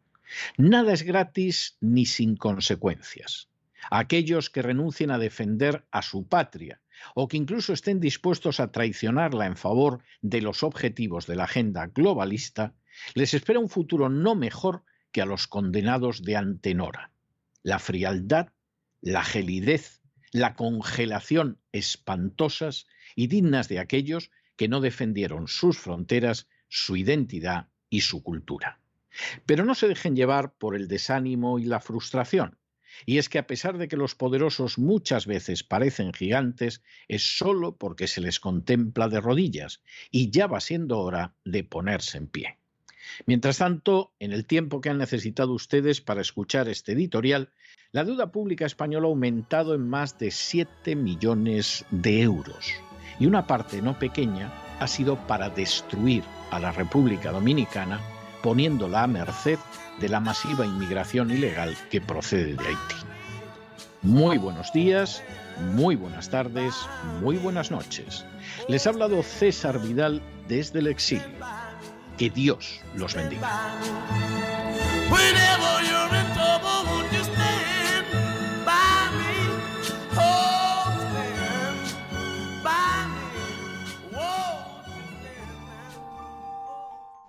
Nada 0.56 0.92
es 0.92 1.02
gratis 1.02 1.76
ni 1.80 2.06
sin 2.06 2.36
consecuencias. 2.36 3.48
Aquellos 3.90 4.50
que 4.50 4.62
renuncien 4.62 5.10
a 5.10 5.18
defender 5.18 5.84
a 5.90 6.02
su 6.02 6.26
patria 6.26 6.80
o 7.14 7.28
que 7.28 7.36
incluso 7.36 7.72
estén 7.72 8.00
dispuestos 8.00 8.60
a 8.60 8.70
traicionarla 8.70 9.46
en 9.46 9.56
favor 9.56 10.02
de 10.22 10.40
los 10.40 10.62
objetivos 10.62 11.26
de 11.26 11.36
la 11.36 11.44
agenda 11.44 11.86
globalista, 11.86 12.74
les 13.14 13.34
espera 13.34 13.58
un 13.58 13.68
futuro 13.68 14.08
no 14.08 14.34
mejor 14.34 14.84
que 15.12 15.20
a 15.20 15.26
los 15.26 15.46
condenados 15.46 16.22
de 16.22 16.36
Antenora. 16.36 17.10
La 17.62 17.78
frialdad, 17.78 18.48
la 19.00 19.22
gelidez, 19.22 20.00
la 20.32 20.54
congelación 20.54 21.58
espantosas 21.72 22.86
y 23.14 23.28
dignas 23.28 23.68
de 23.68 23.78
aquellos 23.78 24.30
que 24.56 24.68
no 24.68 24.80
defendieron 24.80 25.48
sus 25.48 25.78
fronteras, 25.78 26.48
su 26.74 26.96
identidad 26.96 27.68
y 27.88 28.00
su 28.00 28.24
cultura. 28.24 28.80
Pero 29.46 29.64
no 29.64 29.76
se 29.76 29.86
dejen 29.86 30.16
llevar 30.16 30.54
por 30.54 30.74
el 30.74 30.88
desánimo 30.88 31.60
y 31.60 31.66
la 31.66 31.78
frustración. 31.78 32.58
Y 33.06 33.18
es 33.18 33.28
que 33.28 33.38
a 33.38 33.46
pesar 33.46 33.78
de 33.78 33.86
que 33.86 33.96
los 33.96 34.16
poderosos 34.16 34.76
muchas 34.76 35.26
veces 35.26 35.62
parecen 35.62 36.12
gigantes, 36.12 36.82
es 37.06 37.38
solo 37.38 37.76
porque 37.76 38.08
se 38.08 38.20
les 38.20 38.40
contempla 38.40 39.08
de 39.08 39.20
rodillas, 39.20 39.82
y 40.10 40.30
ya 40.30 40.48
va 40.48 40.60
siendo 40.60 40.98
hora 40.98 41.34
de 41.44 41.62
ponerse 41.62 42.18
en 42.18 42.26
pie. 42.26 42.58
Mientras 43.26 43.58
tanto, 43.58 44.12
en 44.18 44.32
el 44.32 44.44
tiempo 44.44 44.80
que 44.80 44.90
han 44.90 44.98
necesitado 44.98 45.52
ustedes 45.52 46.00
para 46.00 46.22
escuchar 46.22 46.68
este 46.68 46.92
editorial, 46.92 47.50
la 47.92 48.02
deuda 48.02 48.32
pública 48.32 48.66
española 48.66 49.06
ha 49.06 49.10
aumentado 49.10 49.74
en 49.74 49.88
más 49.88 50.18
de 50.18 50.32
7 50.32 50.96
millones 50.96 51.84
de 51.92 52.22
euros. 52.22 52.72
Y 53.20 53.26
una 53.26 53.46
parte 53.46 53.80
no 53.80 53.96
pequeña 53.96 54.52
ha 54.80 54.88
sido 54.88 55.24
para 55.28 55.50
destruir 55.50 56.24
a 56.54 56.60
la 56.60 56.70
República 56.70 57.32
Dominicana, 57.32 58.00
poniéndola 58.40 59.02
a 59.02 59.06
merced 59.08 59.58
de 59.98 60.08
la 60.08 60.20
masiva 60.20 60.64
inmigración 60.64 61.32
ilegal 61.32 61.76
que 61.90 62.00
procede 62.00 62.54
de 62.54 62.66
Haití. 62.66 62.94
Muy 64.02 64.38
buenos 64.38 64.72
días, 64.72 65.22
muy 65.74 65.96
buenas 65.96 66.30
tardes, 66.30 66.74
muy 67.20 67.38
buenas 67.38 67.72
noches. 67.72 68.24
Les 68.68 68.86
ha 68.86 68.90
hablado 68.90 69.22
César 69.22 69.80
Vidal 69.80 70.22
desde 70.46 70.78
el 70.78 70.86
exilio. 70.86 71.24
Que 72.16 72.30
Dios 72.30 72.82
los 72.94 73.14
bendiga. 73.14 73.50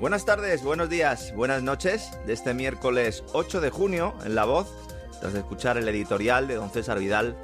Buenas 0.00 0.24
tardes, 0.24 0.62
buenos 0.62 0.88
días, 0.88 1.34
buenas 1.34 1.60
noches 1.64 2.12
de 2.24 2.32
este 2.32 2.54
miércoles 2.54 3.24
8 3.32 3.60
de 3.60 3.70
junio 3.70 4.14
en 4.24 4.36
La 4.36 4.44
Voz, 4.44 4.72
tras 5.20 5.34
escuchar 5.34 5.76
el 5.76 5.88
editorial 5.88 6.46
de 6.46 6.54
don 6.54 6.70
César 6.70 7.00
Vidal, 7.00 7.36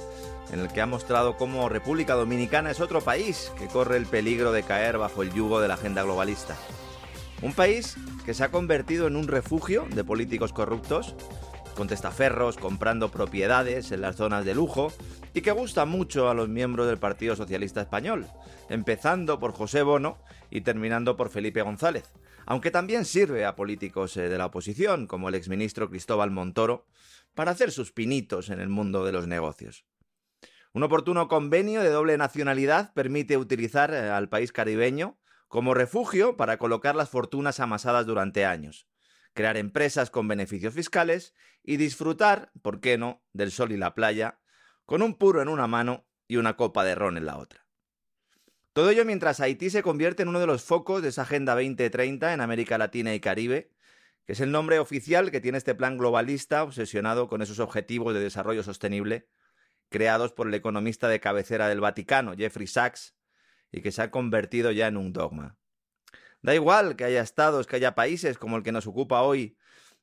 en 0.53 0.61
el 0.61 0.69
que 0.69 0.79
ha 0.79 0.85
mostrado 0.85 1.35
cómo 1.35 1.67
República 1.67 2.13
Dominicana 2.13 2.71
es 2.71 2.79
otro 2.79 3.01
país 3.01 3.51
que 3.59 3.67
corre 3.67 3.97
el 3.97 4.05
peligro 4.05 4.53
de 4.53 4.63
caer 4.63 4.97
bajo 4.97 5.21
el 5.21 5.33
yugo 5.33 5.59
de 5.59 5.67
la 5.67 5.73
agenda 5.73 6.03
globalista. 6.03 6.55
Un 7.41 7.51
país 7.51 7.97
que 8.25 8.33
se 8.33 8.45
ha 8.45 8.51
convertido 8.51 9.07
en 9.07 9.17
un 9.17 9.27
refugio 9.27 9.85
de 9.93 10.05
políticos 10.05 10.53
corruptos, 10.53 11.13
con 11.75 11.89
testaferros 11.89 12.55
comprando 12.55 13.11
propiedades 13.11 13.91
en 13.91 13.99
las 13.99 14.15
zonas 14.15 14.45
de 14.45 14.55
lujo 14.55 14.93
y 15.33 15.41
que 15.41 15.51
gusta 15.51 15.83
mucho 15.83 16.29
a 16.29 16.33
los 16.33 16.47
miembros 16.47 16.87
del 16.87 16.99
Partido 16.99 17.35
Socialista 17.35 17.81
Español, 17.81 18.25
empezando 18.69 19.39
por 19.41 19.51
José 19.51 19.81
Bono 19.81 20.17
y 20.49 20.61
terminando 20.61 21.17
por 21.17 21.27
Felipe 21.27 21.61
González 21.61 22.05
aunque 22.45 22.71
también 22.71 23.05
sirve 23.05 23.45
a 23.45 23.55
políticos 23.55 24.15
eh, 24.17 24.29
de 24.29 24.37
la 24.37 24.47
oposición, 24.47 25.07
como 25.07 25.29
el 25.29 25.35
exministro 25.35 25.89
Cristóbal 25.89 26.31
Montoro, 26.31 26.85
para 27.33 27.51
hacer 27.51 27.71
sus 27.71 27.91
pinitos 27.91 28.49
en 28.49 28.59
el 28.59 28.69
mundo 28.69 29.05
de 29.05 29.11
los 29.11 29.27
negocios. 29.27 29.85
Un 30.73 30.83
oportuno 30.83 31.27
convenio 31.27 31.81
de 31.81 31.89
doble 31.89 32.17
nacionalidad 32.17 32.93
permite 32.93 33.37
utilizar 33.37 33.93
eh, 33.93 34.09
al 34.09 34.29
país 34.29 34.51
caribeño 34.51 35.17
como 35.47 35.73
refugio 35.73 36.35
para 36.37 36.57
colocar 36.57 36.95
las 36.95 37.09
fortunas 37.09 37.59
amasadas 37.59 38.05
durante 38.05 38.45
años, 38.45 38.87
crear 39.33 39.57
empresas 39.57 40.09
con 40.09 40.27
beneficios 40.27 40.73
fiscales 40.73 41.33
y 41.63 41.77
disfrutar, 41.77 42.51
¿por 42.61 42.79
qué 42.79 42.97
no?, 42.97 43.23
del 43.33 43.51
sol 43.51 43.71
y 43.71 43.77
la 43.77 43.95
playa, 43.95 44.39
con 44.85 45.01
un 45.01 45.15
puro 45.15 45.41
en 45.41 45.47
una 45.47 45.67
mano 45.67 46.05
y 46.27 46.37
una 46.37 46.57
copa 46.57 46.83
de 46.83 46.95
ron 46.95 47.17
en 47.17 47.25
la 47.25 47.37
otra. 47.37 47.64
Todo 48.75 48.89
ello 48.89 49.05
mientras 49.05 49.39
Haití 49.39 49.69
se 49.69 49.81
convierte 49.81 50.23
en 50.23 50.27
uno 50.27 50.41
de 50.41 50.47
los 50.47 50.65
focos 50.65 51.01
de 51.01 51.07
esa 51.07 51.21
Agenda 51.21 51.53
2030 51.53 52.33
en 52.33 52.41
América 52.41 52.77
Latina 52.77 53.15
y 53.15 53.21
Caribe, 53.21 53.71
que 54.25 54.33
es 54.33 54.41
el 54.41 54.51
nombre 54.51 54.79
oficial 54.79 55.31
que 55.31 55.39
tiene 55.39 55.57
este 55.57 55.75
plan 55.75 55.97
globalista 55.97 56.61
obsesionado 56.61 57.29
con 57.29 57.41
esos 57.41 57.59
objetivos 57.59 58.13
de 58.13 58.19
desarrollo 58.19 58.63
sostenible 58.63 59.29
creados 59.87 60.33
por 60.33 60.49
el 60.49 60.53
economista 60.55 61.07
de 61.07 61.21
cabecera 61.21 61.69
del 61.69 61.79
Vaticano, 61.79 62.35
Jeffrey 62.35 62.67
Sachs, 62.67 63.15
y 63.71 63.81
que 63.81 63.93
se 63.93 64.01
ha 64.01 64.11
convertido 64.11 64.71
ya 64.71 64.87
en 64.87 64.97
un 64.97 65.13
dogma. 65.13 65.57
Da 66.41 66.53
igual 66.53 66.97
que 66.97 67.05
haya 67.05 67.21
estados, 67.21 67.67
que 67.67 67.77
haya 67.77 67.95
países 67.95 68.37
como 68.37 68.57
el 68.57 68.63
que 68.63 68.73
nos 68.73 68.87
ocupa 68.87 69.21
hoy, 69.21 69.57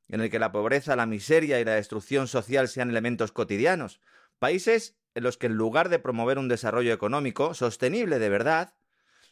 en 0.08 0.22
el 0.22 0.30
que 0.30 0.38
la 0.38 0.50
pobreza, 0.50 0.96
la 0.96 1.04
miseria 1.04 1.61
y 1.61 1.66
la 1.66 1.74
destrucción 1.74 2.26
social 2.26 2.68
sean 2.68 2.88
elementos 2.88 3.32
cotidianos, 3.32 4.00
países 4.38 4.96
en 5.14 5.22
los 5.22 5.37
que 5.37 5.46
en 5.46 5.55
lugar 5.55 5.88
de 5.88 5.98
promover 5.98 6.38
un 6.38 6.48
desarrollo 6.48 6.92
económico 6.92 7.55
sostenible 7.55 8.18
de 8.18 8.29
verdad, 8.29 8.75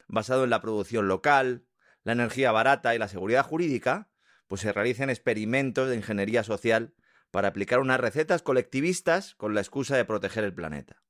basado 0.09 0.45
en 0.45 0.51
la 0.51 0.61
producción 0.61 1.09
local, 1.09 1.65
la 2.03 2.13
energía 2.13 2.53
barata 2.53 2.95
y 2.95 2.99
la 2.99 3.09
seguridad 3.09 3.45
jurídica, 3.45 4.09
pues 4.49 4.63
se 4.63 4.73
realicen 4.73 5.11
experimentos 5.11 5.89
de 5.89 5.97
ingeniería 5.97 6.43
social 6.43 6.95
para 7.31 7.49
aplicar 7.49 7.79
unas 7.79 8.01
recetas 8.01 8.43
colectivistas 8.43 9.35
con 9.37 9.55
la 9.55 9.61
excusa 9.61 9.97
de 9.97 10.05
proteger 10.05 10.45
el 10.45 10.55
planeta. 10.55 11.03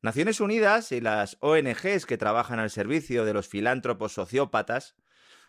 Naciones 0.00 0.40
Unidas 0.40 0.90
y 0.90 1.00
las 1.00 1.36
ONGs 1.40 2.06
que 2.06 2.18
trabajan 2.18 2.58
al 2.58 2.70
servicio 2.70 3.24
de 3.24 3.32
los 3.32 3.46
filántropos 3.46 4.12
sociópatas 4.12 4.96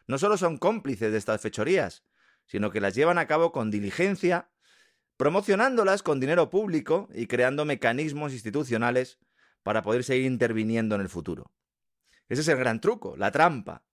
no 0.05 0.19
solo 0.19 0.37
son 0.37 0.57
cómplices 0.57 1.11
de 1.11 1.17
estas 1.17 1.41
fechorías, 1.41 2.03
sino 2.45 2.69
que 2.69 2.81
las 2.81 2.93
llevan 2.93 3.17
a 3.17 3.25
cabo 3.25 3.51
con 3.51 3.71
diligencia 3.71 4.51
promocionándolas 5.17 6.03
con 6.03 6.19
dinero 6.19 6.49
público 6.49 7.09
y 7.13 7.27
creando 7.27 7.65
mecanismos 7.65 8.33
institucionales 8.33 9.19
para 9.61 9.81
poder 9.81 10.03
seguir 10.03 10.25
interviniendo 10.25 10.95
en 10.95 11.01
el 11.01 11.09
futuro. 11.09 11.51
Ese 12.29 12.41
es 12.41 12.47
el 12.47 12.57
gran 12.57 12.81
truco, 12.81 13.15
la 13.17 13.31
trampa, 13.31 13.83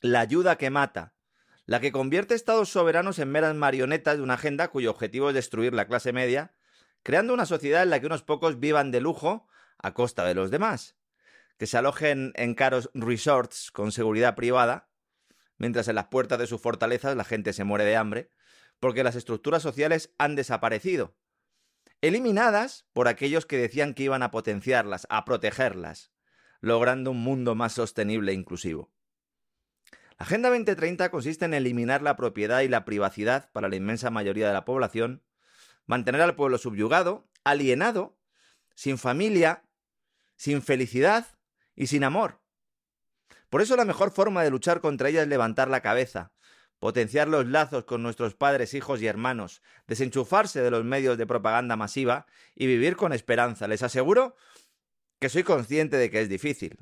la 0.00 0.20
ayuda 0.20 0.56
que 0.56 0.70
mata, 0.70 1.14
la 1.66 1.80
que 1.80 1.92
convierte 1.92 2.34
estados 2.34 2.70
soberanos 2.70 3.18
en 3.18 3.30
meras 3.30 3.54
marionetas 3.54 4.16
de 4.16 4.22
una 4.22 4.34
agenda 4.34 4.68
cuyo 4.68 4.90
objetivo 4.90 5.28
es 5.28 5.34
destruir 5.34 5.74
la 5.74 5.86
clase 5.86 6.12
media, 6.12 6.54
creando 7.02 7.34
una 7.34 7.46
sociedad 7.46 7.82
en 7.82 7.90
la 7.90 8.00
que 8.00 8.06
unos 8.06 8.22
pocos 8.22 8.58
vivan 8.58 8.90
de 8.90 9.00
lujo 9.00 9.46
a 9.78 9.92
costa 9.94 10.24
de 10.24 10.34
los 10.34 10.50
demás, 10.50 10.96
que 11.58 11.66
se 11.66 11.76
alojen 11.76 12.32
en 12.36 12.54
caros 12.54 12.90
resorts 12.94 13.70
con 13.70 13.92
seguridad 13.92 14.34
privada, 14.34 14.88
mientras 15.58 15.88
en 15.88 15.96
las 15.96 16.06
puertas 16.06 16.38
de 16.38 16.46
sus 16.46 16.60
fortalezas 16.60 17.16
la 17.16 17.24
gente 17.24 17.52
se 17.52 17.64
muere 17.64 17.84
de 17.84 17.96
hambre, 17.96 18.30
porque 18.80 19.04
las 19.04 19.16
estructuras 19.16 19.62
sociales 19.62 20.14
han 20.18 20.36
desaparecido, 20.36 21.16
eliminadas 22.00 22.86
por 22.92 23.08
aquellos 23.08 23.46
que 23.46 23.58
decían 23.58 23.94
que 23.94 24.04
iban 24.04 24.22
a 24.22 24.30
potenciarlas, 24.30 25.06
a 25.10 25.24
protegerlas, 25.24 26.12
logrando 26.60 27.10
un 27.10 27.22
mundo 27.22 27.54
más 27.54 27.72
sostenible 27.72 28.32
e 28.32 28.34
inclusivo. 28.34 28.92
La 30.18 30.26
Agenda 30.26 30.48
2030 30.48 31.10
consiste 31.10 31.44
en 31.44 31.54
eliminar 31.54 32.02
la 32.02 32.16
propiedad 32.16 32.60
y 32.62 32.68
la 32.68 32.84
privacidad 32.84 33.50
para 33.52 33.68
la 33.68 33.76
inmensa 33.76 34.10
mayoría 34.10 34.48
de 34.48 34.52
la 34.52 34.64
población, 34.64 35.22
mantener 35.86 36.22
al 36.22 36.34
pueblo 36.34 36.58
subyugado, 36.58 37.28
alienado, 37.44 38.18
sin 38.74 38.98
familia, 38.98 39.64
sin 40.36 40.62
felicidad 40.62 41.26
y 41.74 41.86
sin 41.86 42.04
amor. 42.04 42.40
Por 43.48 43.62
eso 43.62 43.76
la 43.76 43.84
mejor 43.84 44.10
forma 44.10 44.42
de 44.42 44.50
luchar 44.50 44.80
contra 44.80 45.08
ella 45.08 45.22
es 45.22 45.28
levantar 45.28 45.68
la 45.68 45.80
cabeza, 45.80 46.32
potenciar 46.78 47.28
los 47.28 47.46
lazos 47.46 47.84
con 47.84 48.02
nuestros 48.02 48.34
padres, 48.34 48.74
hijos 48.74 49.00
y 49.02 49.06
hermanos, 49.06 49.62
desenchufarse 49.86 50.60
de 50.62 50.70
los 50.70 50.84
medios 50.84 51.18
de 51.18 51.26
propaganda 51.26 51.76
masiva 51.76 52.26
y 52.54 52.66
vivir 52.66 52.96
con 52.96 53.12
esperanza. 53.12 53.68
Les 53.68 53.82
aseguro 53.82 54.36
que 55.18 55.28
soy 55.28 55.42
consciente 55.42 55.96
de 55.96 56.10
que 56.10 56.20
es 56.20 56.28
difícil. 56.28 56.78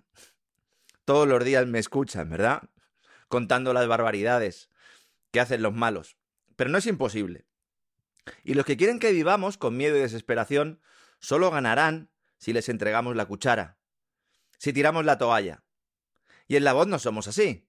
Todos 1.05 1.27
los 1.27 1.45
días 1.45 1.67
me 1.67 1.79
escuchan, 1.79 2.29
¿verdad? 2.29 2.69
contando 3.29 3.73
las 3.73 3.87
barbaridades 3.87 4.71
que 5.31 5.41
hacen 5.41 5.63
los 5.63 5.75
malos. 5.75 6.17
Pero 6.57 6.71
no 6.71 6.79
es 6.79 6.87
imposible. 6.87 7.47
Y 8.43 8.55
los 8.55 8.65
que 8.65 8.77
quieren 8.77 8.99
que 8.99 9.13
vivamos 9.13 9.59
con 9.59 9.77
miedo 9.77 9.97
y 9.97 10.01
desesperación 10.01 10.81
solo 11.19 11.51
ganarán 11.51 12.11
si 12.39 12.53
les 12.53 12.69
entregamos 12.69 13.17
la 13.17 13.27
cuchara, 13.27 13.79
si 14.59 14.73
tiramos 14.73 15.05
la 15.05 15.19
toalla. 15.19 15.65
Y 16.49 16.57
en 16.57 16.65
la 16.65 16.73
voz 16.73 16.87
no 16.87 16.99
somos 16.99 17.29
así. 17.29 17.69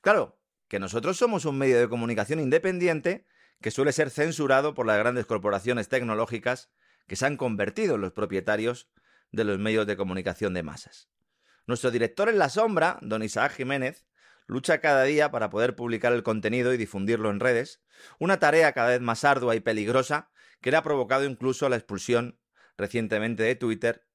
Claro, 0.00 0.38
que 0.68 0.78
nosotros 0.78 1.16
somos 1.16 1.44
un 1.44 1.58
medio 1.58 1.78
de 1.78 1.88
comunicación 1.88 2.40
independiente 2.40 3.26
que 3.60 3.70
suele 3.70 3.92
ser 3.92 4.10
censurado 4.10 4.74
por 4.74 4.86
las 4.86 4.98
grandes 4.98 5.26
corporaciones 5.26 5.88
tecnológicas 5.88 6.70
que 7.06 7.16
se 7.16 7.26
han 7.26 7.36
convertido 7.36 7.94
en 7.94 8.00
los 8.00 8.12
propietarios 8.12 8.90
de 9.32 9.44
los 9.44 9.58
medios 9.58 9.86
de 9.86 9.96
comunicación 9.96 10.54
de 10.54 10.62
masas. 10.62 11.08
Nuestro 11.66 11.90
director 11.90 12.28
en 12.28 12.38
la 12.38 12.48
sombra, 12.48 12.98
don 13.02 13.22
Isaac 13.22 13.52
Jiménez, 13.52 14.06
lucha 14.46 14.80
cada 14.80 15.04
día 15.04 15.30
para 15.30 15.50
poder 15.50 15.74
publicar 15.74 16.12
el 16.12 16.22
contenido 16.22 16.72
y 16.72 16.76
difundirlo 16.76 17.30
en 17.30 17.40
redes, 17.40 17.82
una 18.18 18.38
tarea 18.38 18.72
cada 18.72 18.90
vez 18.90 19.00
más 19.00 19.24
ardua 19.24 19.56
y 19.56 19.60
peligrosa 19.60 20.30
que 20.60 20.70
le 20.70 20.76
ha 20.76 20.82
provocado 20.82 21.24
incluso 21.24 21.68
la 21.68 21.76
expulsión 21.76 22.38
recientemente 22.76 23.42
de 23.42 23.56
Twitter, 23.56 24.06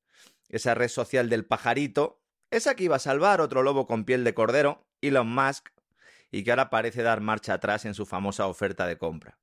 esa 0.50 0.76
red 0.76 0.88
social 0.88 1.30
del 1.30 1.46
pajarito, 1.46 2.22
esa 2.52 2.76
que 2.76 2.86
iba 2.86 2.98
a 2.98 3.00
salvar 3.00 3.42
otro 3.42 3.64
lobo 3.64 3.88
con 3.88 4.06
piel 4.06 4.24
de 4.24 4.34
cordero, 4.34 4.88
Elon 5.02 5.28
Musk, 5.28 5.70
y 6.32 6.44
que 6.44 6.52
ahora 6.52 6.70
parece 6.70 7.04
dar 7.04 7.22
marcha 7.22 7.54
atrás 7.54 7.86
en 7.86 7.94
su 7.94 8.06
famosa 8.06 8.48
oferta 8.48 8.88
de 8.88 8.98
compra. 8.98 9.38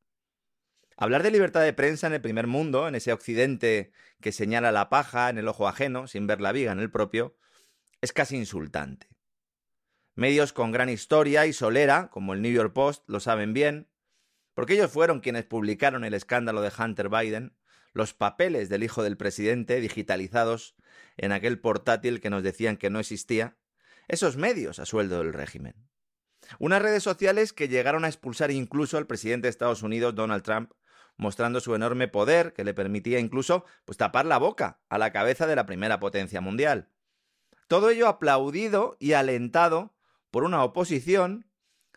Hablar 0.96 1.22
de 1.22 1.30
libertad 1.30 1.62
de 1.62 1.72
prensa 1.72 2.08
en 2.08 2.14
el 2.14 2.20
primer 2.20 2.48
mundo, 2.48 2.88
en 2.88 2.96
ese 2.96 3.12
occidente 3.12 3.92
que 4.20 4.32
señala 4.32 4.72
la 4.72 4.88
paja 4.88 5.30
en 5.30 5.38
el 5.38 5.46
ojo 5.46 5.68
ajeno, 5.68 6.08
sin 6.08 6.26
ver 6.26 6.40
la 6.40 6.50
viga 6.50 6.72
en 6.72 6.80
el 6.80 6.90
propio, 6.90 7.36
es 8.00 8.12
casi 8.12 8.36
insultante. 8.36 9.06
Medios 10.16 10.52
con 10.52 10.72
gran 10.72 10.88
historia 10.88 11.46
y 11.46 11.52
solera, 11.52 12.10
como 12.10 12.34
el 12.34 12.42
New 12.42 12.52
York 12.52 12.72
Post, 12.72 13.08
lo 13.08 13.20
saben 13.20 13.52
bien, 13.52 13.88
porque 14.54 14.72
ellos 14.72 14.90
fueron 14.90 15.20
quienes 15.20 15.44
publicaron 15.44 16.02
el 16.02 16.14
escándalo 16.14 16.62
de 16.62 16.72
Hunter 16.76 17.08
Biden, 17.08 17.56
los 17.92 18.14
papeles 18.14 18.68
del 18.68 18.82
hijo 18.82 19.04
del 19.04 19.16
presidente 19.16 19.80
digitalizados 19.80 20.74
en 21.16 21.30
aquel 21.30 21.60
portátil 21.60 22.20
que 22.20 22.30
nos 22.30 22.42
decían 22.42 22.76
que 22.76 22.90
no 22.90 22.98
existía, 22.98 23.56
esos 24.08 24.36
medios 24.36 24.80
a 24.80 24.86
sueldo 24.86 25.18
del 25.18 25.32
régimen. 25.32 25.88
Unas 26.58 26.82
redes 26.82 27.02
sociales 27.02 27.52
que 27.52 27.68
llegaron 27.68 28.04
a 28.04 28.08
expulsar 28.08 28.50
incluso 28.50 28.96
al 28.96 29.06
presidente 29.06 29.46
de 29.46 29.50
Estados 29.50 29.82
Unidos, 29.82 30.14
Donald 30.14 30.42
Trump, 30.42 30.72
mostrando 31.16 31.60
su 31.60 31.74
enorme 31.74 32.08
poder 32.08 32.52
que 32.54 32.64
le 32.64 32.74
permitía 32.74 33.18
incluso 33.18 33.64
pues, 33.84 33.98
tapar 33.98 34.24
la 34.24 34.38
boca 34.38 34.80
a 34.88 34.98
la 34.98 35.12
cabeza 35.12 35.46
de 35.46 35.56
la 35.56 35.66
primera 35.66 36.00
potencia 36.00 36.40
mundial. 36.40 36.88
Todo 37.66 37.90
ello 37.90 38.08
aplaudido 38.08 38.96
y 38.98 39.12
alentado 39.12 39.94
por 40.30 40.44
una 40.44 40.62
oposición, 40.64 41.50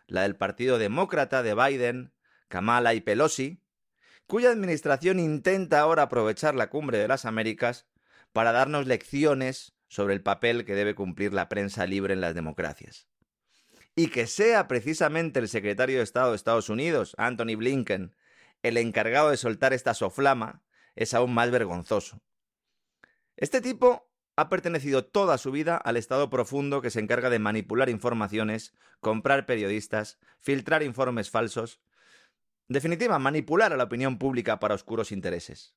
la 0.06 0.22
del 0.22 0.36
Partido 0.36 0.78
Demócrata 0.78 1.42
de 1.42 1.54
Biden, 1.54 2.12
Kamala 2.48 2.92
y 2.94 3.00
Pelosi, 3.00 3.62
cuya 4.26 4.50
administración 4.50 5.18
intenta 5.18 5.80
ahora 5.80 6.02
aprovechar 6.02 6.54
la 6.54 6.68
cumbre 6.68 6.98
de 6.98 7.08
las 7.08 7.24
Américas 7.24 7.86
para 8.32 8.52
darnos 8.52 8.86
lecciones 8.86 9.74
sobre 9.88 10.14
el 10.14 10.22
papel 10.22 10.64
que 10.64 10.74
debe 10.74 10.94
cumplir 10.94 11.32
la 11.32 11.48
prensa 11.48 11.86
libre 11.86 12.14
en 12.14 12.20
las 12.20 12.34
democracias. 12.34 13.11
Y 13.94 14.08
que 14.08 14.26
sea 14.26 14.68
precisamente 14.68 15.38
el 15.38 15.48
secretario 15.48 15.98
de 15.98 16.04
Estado 16.04 16.30
de 16.30 16.36
Estados 16.36 16.68
Unidos, 16.68 17.14
Anthony 17.18 17.56
Blinken, 17.56 18.14
el 18.62 18.76
encargado 18.76 19.30
de 19.30 19.36
soltar 19.36 19.72
esta 19.72 19.92
soflama, 19.94 20.62
es 20.94 21.14
aún 21.14 21.34
más 21.34 21.50
vergonzoso. 21.50 22.22
Este 23.36 23.60
tipo 23.60 24.10
ha 24.36 24.48
pertenecido 24.48 25.04
toda 25.04 25.36
su 25.36 25.50
vida 25.52 25.76
al 25.76 25.96
Estado 25.96 26.30
profundo 26.30 26.80
que 26.80 26.90
se 26.90 27.00
encarga 27.00 27.28
de 27.28 27.38
manipular 27.38 27.88
informaciones, 27.88 28.74
comprar 29.00 29.46
periodistas, 29.46 30.18
filtrar 30.40 30.82
informes 30.82 31.30
falsos, 31.30 31.80
en 32.68 32.74
definitiva, 32.74 33.18
manipular 33.18 33.72
a 33.72 33.76
la 33.76 33.84
opinión 33.84 34.18
pública 34.18 34.58
para 34.58 34.74
oscuros 34.74 35.12
intereses. 35.12 35.74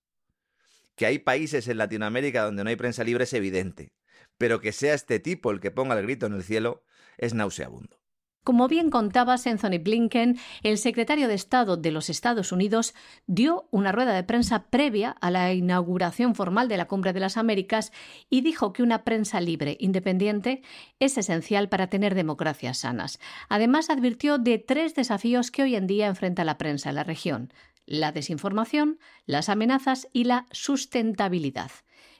Que 0.95 1.05
hay 1.05 1.19
países 1.19 1.67
en 1.67 1.77
Latinoamérica 1.77 2.43
donde 2.43 2.63
no 2.63 2.69
hay 2.69 2.77
prensa 2.77 3.03
libre 3.03 3.25
es 3.25 3.33
evidente, 3.33 3.91
pero 4.37 4.61
que 4.61 4.71
sea 4.71 4.93
este 4.93 5.19
tipo 5.19 5.51
el 5.51 5.59
que 5.59 5.71
ponga 5.71 5.97
el 5.99 6.05
grito 6.05 6.25
en 6.25 6.33
el 6.33 6.43
cielo 6.43 6.85
es 7.17 7.33
nauseabundo. 7.33 7.99
Como 8.45 8.67
bien 8.67 8.91
contabas, 8.91 9.47
Anthony 9.47 9.79
Blinken, 9.83 10.37
el 10.61 10.77
secretario 10.77 11.27
de 11.27 11.33
Estado 11.33 11.77
de 11.77 11.89
los 11.89 12.11
Estados 12.11 12.51
Unidos, 12.51 12.93
dio 13.25 13.67
una 13.71 13.91
rueda 13.91 14.13
de 14.13 14.23
prensa 14.23 14.67
previa 14.69 15.17
a 15.19 15.31
la 15.31 15.51
inauguración 15.51 16.35
formal 16.35 16.67
de 16.67 16.77
la 16.77 16.85
Cumbre 16.85 17.11
de 17.11 17.21
las 17.21 17.37
Américas 17.37 17.91
y 18.29 18.41
dijo 18.41 18.71
que 18.71 18.83
una 18.83 19.03
prensa 19.03 19.41
libre, 19.41 19.77
independiente, 19.79 20.61
es 20.99 21.17
esencial 21.17 21.69
para 21.69 21.87
tener 21.87 22.13
democracias 22.13 22.77
sanas. 22.77 23.19
Además, 23.49 23.89
advirtió 23.89 24.37
de 24.37 24.59
tres 24.59 24.93
desafíos 24.93 25.49
que 25.49 25.63
hoy 25.63 25.75
en 25.75 25.87
día 25.87 26.05
enfrenta 26.05 26.43
la 26.43 26.59
prensa 26.59 26.89
en 26.89 26.95
la 26.95 27.03
región 27.03 27.51
la 27.87 28.11
desinformación, 28.11 28.99
las 29.25 29.47
amenazas 29.49 30.07
y 30.11 30.23
la 30.23 30.47
sustentabilidad. 30.51 31.69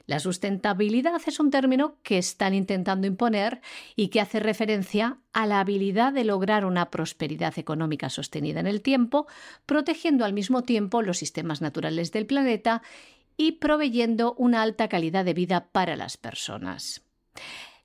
La 0.06 0.20
sustentabilidad 0.20 1.20
es 1.26 1.40
un 1.40 1.50
término 1.50 1.98
que 2.04 2.16
están 2.16 2.54
intentando 2.54 3.08
imponer 3.08 3.60
y 3.96 4.08
que 4.08 4.20
hace 4.20 4.38
referencia 4.38 5.18
a 5.32 5.46
la 5.46 5.58
habilidad 5.58 6.12
de 6.12 6.24
lograr 6.24 6.64
una 6.64 6.90
prosperidad 6.90 7.58
económica 7.58 8.08
sostenida 8.08 8.60
en 8.60 8.68
el 8.68 8.82
tiempo, 8.82 9.26
protegiendo 9.66 10.24
al 10.24 10.32
mismo 10.32 10.62
tiempo 10.62 11.02
los 11.02 11.18
sistemas 11.18 11.60
naturales 11.60 12.12
del 12.12 12.26
planeta 12.26 12.82
y 13.36 13.52
proveyendo 13.52 14.34
una 14.34 14.62
alta 14.62 14.88
calidad 14.88 15.24
de 15.24 15.34
vida 15.34 15.68
para 15.72 15.96
las 15.96 16.16
personas. 16.16 17.02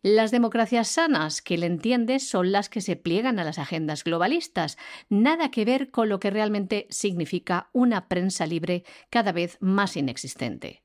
Las 0.03 0.31
democracias 0.31 0.87
sanas, 0.87 1.41
que 1.41 1.57
le 1.57 1.67
entiendes, 1.67 2.27
son 2.27 2.51
las 2.51 2.69
que 2.69 2.81
se 2.81 2.95
pliegan 2.95 3.37
a 3.39 3.43
las 3.43 3.59
agendas 3.59 4.03
globalistas, 4.03 4.77
nada 5.09 5.51
que 5.51 5.65
ver 5.65 5.91
con 5.91 6.09
lo 6.09 6.19
que 6.19 6.31
realmente 6.31 6.87
significa 6.89 7.69
una 7.71 8.07
prensa 8.07 8.45
libre 8.45 8.83
cada 9.09 9.31
vez 9.31 9.57
más 9.59 9.97
inexistente. 9.97 10.81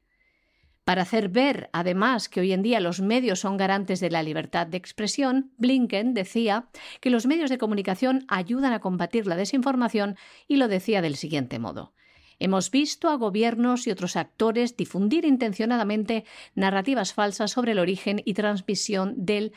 Para 0.87 1.03
hacer 1.03 1.31
ver, 1.31 1.69
además, 1.73 2.29
que 2.29 2.39
hoy 2.39 2.53
en 2.53 2.63
día 2.63 2.79
los 2.79 3.01
medios 3.01 3.41
son 3.41 3.57
garantes 3.57 3.99
de 3.99 4.09
la 4.09 4.23
libertad 4.23 4.69
de 4.69 4.77
expresión, 4.77 5.51
Blinken 5.59 6.15
decía 6.15 6.69
que 7.01 7.11
los 7.11 7.27
medios 7.27 7.51
de 7.51 7.59
comunicación 7.59 8.25
ayudan 8.29 8.73
a 8.73 8.79
combatir 8.79 9.27
la 9.27 9.35
desinformación 9.35 10.17
y 10.47 10.59
lo 10.59 10.69
decía 10.69 11.03
del 11.03 11.17
siguiente 11.17 11.59
modo. 11.59 11.93
Hemos 12.39 12.71
visto 12.71 13.09
a 13.09 13.17
gobiernos 13.17 13.89
y 13.89 13.91
otros 13.91 14.15
actores 14.15 14.77
difundir 14.77 15.25
intencionadamente 15.25 16.25
narrativas 16.55 17.13
falsas 17.13 17.51
sobre 17.51 17.73
el 17.73 17.81
origen 17.81 18.23
y 18.25 18.35
transmisión 18.35 19.15
del 19.17 19.55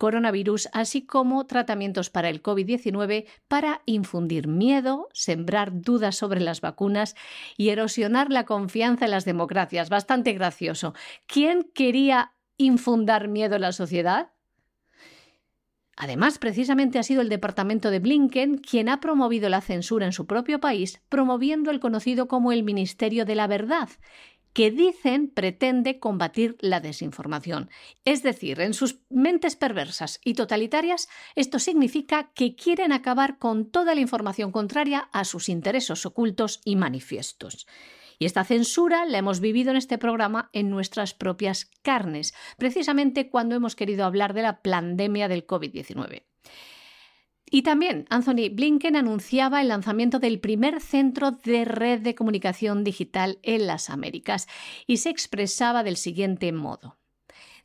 coronavirus, 0.00 0.70
así 0.72 1.02
como 1.02 1.44
tratamientos 1.44 2.08
para 2.08 2.30
el 2.30 2.42
COVID-19 2.42 3.26
para 3.48 3.82
infundir 3.84 4.48
miedo, 4.48 5.10
sembrar 5.12 5.82
dudas 5.82 6.16
sobre 6.16 6.40
las 6.40 6.62
vacunas 6.62 7.14
y 7.58 7.68
erosionar 7.68 8.30
la 8.30 8.46
confianza 8.46 9.04
en 9.04 9.10
las 9.10 9.26
democracias. 9.26 9.90
Bastante 9.90 10.32
gracioso. 10.32 10.94
¿Quién 11.26 11.70
quería 11.74 12.32
infundar 12.56 13.28
miedo 13.28 13.56
en 13.56 13.60
la 13.60 13.72
sociedad? 13.72 14.32
Además, 15.98 16.38
precisamente 16.38 16.98
ha 16.98 17.02
sido 17.02 17.20
el 17.20 17.28
departamento 17.28 17.90
de 17.90 17.98
Blinken 17.98 18.56
quien 18.56 18.88
ha 18.88 19.00
promovido 19.00 19.50
la 19.50 19.60
censura 19.60 20.06
en 20.06 20.12
su 20.12 20.26
propio 20.26 20.58
país, 20.58 21.02
promoviendo 21.10 21.70
el 21.70 21.78
conocido 21.78 22.26
como 22.26 22.52
el 22.52 22.62
Ministerio 22.62 23.26
de 23.26 23.34
la 23.34 23.46
Verdad, 23.46 23.90
que 24.52 24.70
dicen 24.70 25.28
pretende 25.28 25.98
combatir 25.98 26.56
la 26.60 26.80
desinformación. 26.80 27.70
Es 28.04 28.22
decir, 28.22 28.60
en 28.60 28.74
sus 28.74 29.00
mentes 29.08 29.56
perversas 29.56 30.20
y 30.24 30.34
totalitarias, 30.34 31.08
esto 31.36 31.58
significa 31.58 32.30
que 32.34 32.54
quieren 32.54 32.92
acabar 32.92 33.38
con 33.38 33.70
toda 33.70 33.94
la 33.94 34.00
información 34.00 34.52
contraria 34.52 35.08
a 35.12 35.24
sus 35.24 35.48
intereses 35.48 36.04
ocultos 36.06 36.60
y 36.64 36.76
manifiestos. 36.76 37.66
Y 38.18 38.26
esta 38.26 38.44
censura 38.44 39.06
la 39.06 39.16
hemos 39.16 39.40
vivido 39.40 39.70
en 39.70 39.78
este 39.78 39.96
programa 39.96 40.50
en 40.52 40.68
nuestras 40.68 41.14
propias 41.14 41.70
carnes, 41.82 42.34
precisamente 42.58 43.30
cuando 43.30 43.54
hemos 43.54 43.74
querido 43.74 44.04
hablar 44.04 44.34
de 44.34 44.42
la 44.42 44.60
pandemia 44.60 45.26
del 45.26 45.46
COVID-19. 45.46 46.24
Y 47.50 47.62
también 47.62 48.06
Anthony 48.10 48.48
Blinken 48.52 48.94
anunciaba 48.94 49.60
el 49.60 49.68
lanzamiento 49.68 50.20
del 50.20 50.38
primer 50.38 50.80
centro 50.80 51.32
de 51.32 51.64
red 51.64 52.00
de 52.00 52.14
comunicación 52.14 52.84
digital 52.84 53.40
en 53.42 53.66
las 53.66 53.90
Américas 53.90 54.46
y 54.86 54.98
se 54.98 55.10
expresaba 55.10 55.82
del 55.82 55.96
siguiente 55.96 56.52
modo. 56.52 56.99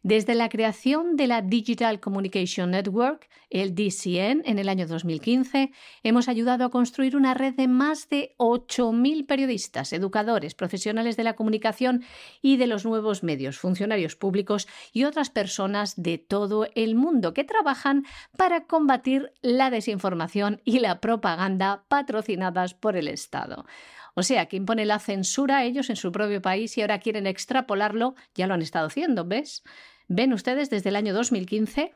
Desde 0.06 0.36
la 0.36 0.50
creación 0.50 1.16
de 1.16 1.26
la 1.26 1.42
Digital 1.42 2.00
Communication 2.00 2.70
Network, 2.70 3.28
el 3.50 3.74
DCN, 3.74 4.44
en 4.46 4.60
el 4.60 4.70
año 4.70 4.86
2015, 4.86 5.72
hemos 6.04 6.30
ayudado 6.30 6.64
a 6.64 6.70
construir 6.70 7.16
una 7.16 7.34
red 7.34 7.56
de 7.56 7.68
más 7.68 8.08
de 8.10 8.36
8.000 8.38 9.26
periodistas, 9.26 9.94
educadores, 9.94 10.54
profesionales 10.54 11.18
de 11.18 11.24
la 11.24 11.34
comunicación 11.34 12.04
y 12.44 12.58
de 12.58 12.68
los 12.68 12.86
nuevos 12.86 13.24
medios, 13.24 13.58
funcionarios 13.58 14.16
públicos 14.16 14.68
y 14.94 15.06
otras 15.06 15.32
personas 15.32 15.96
de 15.98 16.20
todo 16.20 16.68
el 16.76 16.94
mundo 16.94 17.34
que 17.34 17.44
trabajan 17.44 18.06
para 18.38 18.66
combatir 18.68 19.32
la 19.42 19.72
desinformación 19.72 20.62
y 20.66 20.82
la 20.82 21.02
propaganda 21.02 21.84
patrocinadas 21.88 22.76
por 22.76 22.96
el 22.96 23.08
Estado. 23.08 23.66
O 24.14 24.22
sea, 24.22 24.46
que 24.46 24.56
impone 24.56 24.86
la 24.86 25.00
censura 25.00 25.58
a 25.58 25.64
ellos 25.64 25.90
en 25.90 25.96
su 25.96 26.12
propio 26.12 26.44
país 26.44 26.78
y 26.78 26.82
ahora 26.82 27.00
quieren 27.00 27.26
extrapolarlo, 27.26 28.14
ya 28.36 28.46
lo 28.46 28.54
han 28.54 28.62
estado 28.62 28.86
haciendo, 28.86 29.26
¿ves? 29.26 29.64
Ven 30.08 30.34
ustedes 30.34 30.70
desde 30.70 30.90
el 30.90 30.96
año 30.96 31.14
2015 31.14 31.94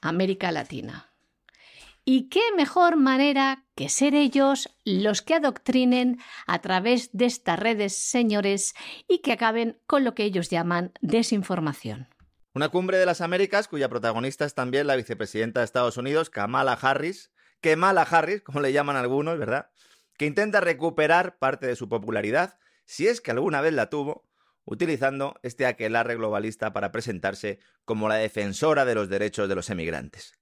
América 0.00 0.52
Latina. 0.52 1.12
Y 2.04 2.30
qué 2.30 2.40
mejor 2.56 2.96
manera 2.96 3.66
que 3.74 3.90
ser 3.90 4.14
ellos 4.14 4.74
los 4.84 5.20
que 5.20 5.34
adoctrinen 5.34 6.18
a 6.46 6.60
través 6.60 7.10
de 7.12 7.26
estas 7.26 7.58
redes, 7.58 7.98
señores, 7.98 8.74
y 9.06 9.18
que 9.18 9.32
acaben 9.32 9.78
con 9.86 10.04
lo 10.04 10.14
que 10.14 10.24
ellos 10.24 10.48
llaman 10.48 10.92
desinformación. 11.02 12.08
Una 12.54 12.70
cumbre 12.70 12.96
de 12.96 13.04
las 13.04 13.20
Américas 13.20 13.68
cuya 13.68 13.90
protagonista 13.90 14.46
es 14.46 14.54
también 14.54 14.86
la 14.86 14.96
vicepresidenta 14.96 15.60
de 15.60 15.64
Estados 15.64 15.98
Unidos, 15.98 16.30
Kamala 16.30 16.72
Harris, 16.72 17.30
que 17.60 17.76
mala 17.76 18.02
Harris, 18.02 18.42
como 18.42 18.60
le 18.60 18.72
llaman 18.72 18.96
algunos, 18.96 19.38
¿verdad? 19.38 19.70
Que 20.16 20.26
intenta 20.26 20.60
recuperar 20.60 21.38
parte 21.38 21.66
de 21.66 21.76
su 21.76 21.88
popularidad, 21.88 22.58
si 22.86 23.06
es 23.06 23.20
que 23.20 23.32
alguna 23.32 23.60
vez 23.60 23.74
la 23.74 23.90
tuvo, 23.90 24.27
utilizando 24.70 25.40
este 25.42 25.64
aquelarre 25.64 26.16
globalista 26.16 26.74
para 26.74 26.92
presentarse 26.92 27.58
como 27.86 28.06
la 28.06 28.16
defensora 28.16 28.84
de 28.84 28.94
los 28.94 29.08
derechos 29.08 29.48
de 29.48 29.54
los 29.54 29.70
emigrantes. 29.70 30.34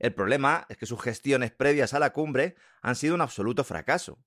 El 0.00 0.12
problema 0.12 0.66
es 0.68 0.76
que 0.76 0.86
sus 0.86 1.00
gestiones 1.00 1.52
previas 1.52 1.94
a 1.94 2.00
la 2.00 2.12
cumbre 2.12 2.56
han 2.82 2.96
sido 2.96 3.14
un 3.14 3.20
absoluto 3.20 3.62
fracaso. 3.62 4.18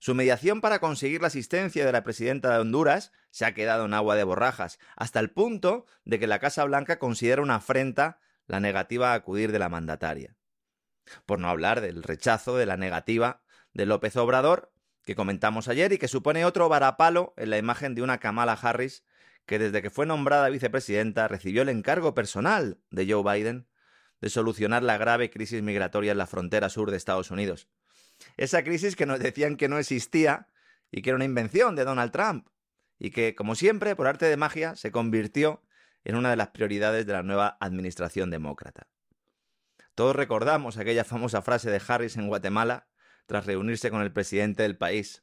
Su 0.00 0.14
mediación 0.16 0.60
para 0.60 0.80
conseguir 0.80 1.20
la 1.20 1.28
asistencia 1.28 1.86
de 1.86 1.92
la 1.92 2.02
presidenta 2.02 2.52
de 2.52 2.58
Honduras 2.58 3.12
se 3.30 3.44
ha 3.44 3.54
quedado 3.54 3.84
en 3.84 3.94
agua 3.94 4.16
de 4.16 4.24
borrajas, 4.24 4.80
hasta 4.96 5.20
el 5.20 5.30
punto 5.30 5.86
de 6.04 6.18
que 6.18 6.26
la 6.26 6.40
Casa 6.40 6.64
Blanca 6.64 6.98
considera 6.98 7.42
una 7.42 7.56
afrenta 7.56 8.18
la 8.46 8.58
negativa 8.58 9.12
a 9.12 9.14
acudir 9.14 9.52
de 9.52 9.60
la 9.60 9.68
mandataria. 9.68 10.36
Por 11.26 11.38
no 11.38 11.48
hablar 11.48 11.80
del 11.80 12.02
rechazo 12.02 12.56
de 12.56 12.66
la 12.66 12.76
negativa 12.76 13.42
de 13.72 13.86
López 13.86 14.16
Obrador, 14.16 14.72
que 15.08 15.14
comentamos 15.14 15.68
ayer 15.68 15.90
y 15.94 15.96
que 15.96 16.06
supone 16.06 16.44
otro 16.44 16.68
varapalo 16.68 17.32
en 17.38 17.48
la 17.48 17.56
imagen 17.56 17.94
de 17.94 18.02
una 18.02 18.18
Kamala 18.18 18.52
Harris 18.52 19.04
que 19.46 19.58
desde 19.58 19.80
que 19.80 19.88
fue 19.88 20.04
nombrada 20.04 20.50
vicepresidenta 20.50 21.28
recibió 21.28 21.62
el 21.62 21.70
encargo 21.70 22.12
personal 22.12 22.76
de 22.90 23.10
Joe 23.10 23.22
Biden 23.22 23.66
de 24.20 24.28
solucionar 24.28 24.82
la 24.82 24.98
grave 24.98 25.30
crisis 25.30 25.62
migratoria 25.62 26.12
en 26.12 26.18
la 26.18 26.26
frontera 26.26 26.68
sur 26.68 26.90
de 26.90 26.98
Estados 26.98 27.30
Unidos. 27.30 27.70
Esa 28.36 28.62
crisis 28.62 28.96
que 28.96 29.06
nos 29.06 29.18
decían 29.18 29.56
que 29.56 29.70
no 29.70 29.78
existía 29.78 30.48
y 30.90 31.00
que 31.00 31.08
era 31.08 31.16
una 31.16 31.24
invención 31.24 31.74
de 31.74 31.86
Donald 31.86 32.12
Trump 32.12 32.46
y 32.98 33.10
que, 33.10 33.34
como 33.34 33.54
siempre, 33.54 33.96
por 33.96 34.08
arte 34.08 34.26
de 34.26 34.36
magia, 34.36 34.76
se 34.76 34.92
convirtió 34.92 35.62
en 36.04 36.16
una 36.16 36.28
de 36.28 36.36
las 36.36 36.48
prioridades 36.48 37.06
de 37.06 37.14
la 37.14 37.22
nueva 37.22 37.56
administración 37.60 38.28
demócrata. 38.28 38.88
Todos 39.94 40.14
recordamos 40.14 40.76
aquella 40.76 41.04
famosa 41.04 41.40
frase 41.40 41.70
de 41.70 41.80
Harris 41.88 42.18
en 42.18 42.28
Guatemala 42.28 42.87
tras 43.28 43.44
reunirse 43.44 43.90
con 43.90 44.00
el 44.00 44.10
presidente 44.10 44.62
del 44.62 44.78
país. 44.78 45.22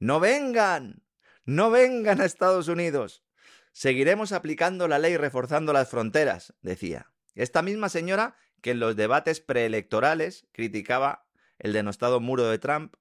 ¡No 0.00 0.18
vengan! 0.18 1.04
¡No 1.44 1.70
vengan 1.70 2.20
a 2.20 2.24
Estados 2.24 2.66
Unidos! 2.66 3.22
Seguiremos 3.70 4.32
aplicando 4.32 4.88
la 4.88 4.98
ley 4.98 5.16
reforzando 5.16 5.72
las 5.72 5.88
fronteras, 5.88 6.52
decía. 6.62 7.12
Esta 7.36 7.62
misma 7.62 7.88
señora 7.88 8.34
que 8.60 8.72
en 8.72 8.80
los 8.80 8.96
debates 8.96 9.40
preelectorales 9.40 10.48
criticaba 10.50 11.24
el 11.60 11.72
denostado 11.72 12.18
muro 12.18 12.48
de 12.48 12.58
Trump, 12.58 12.96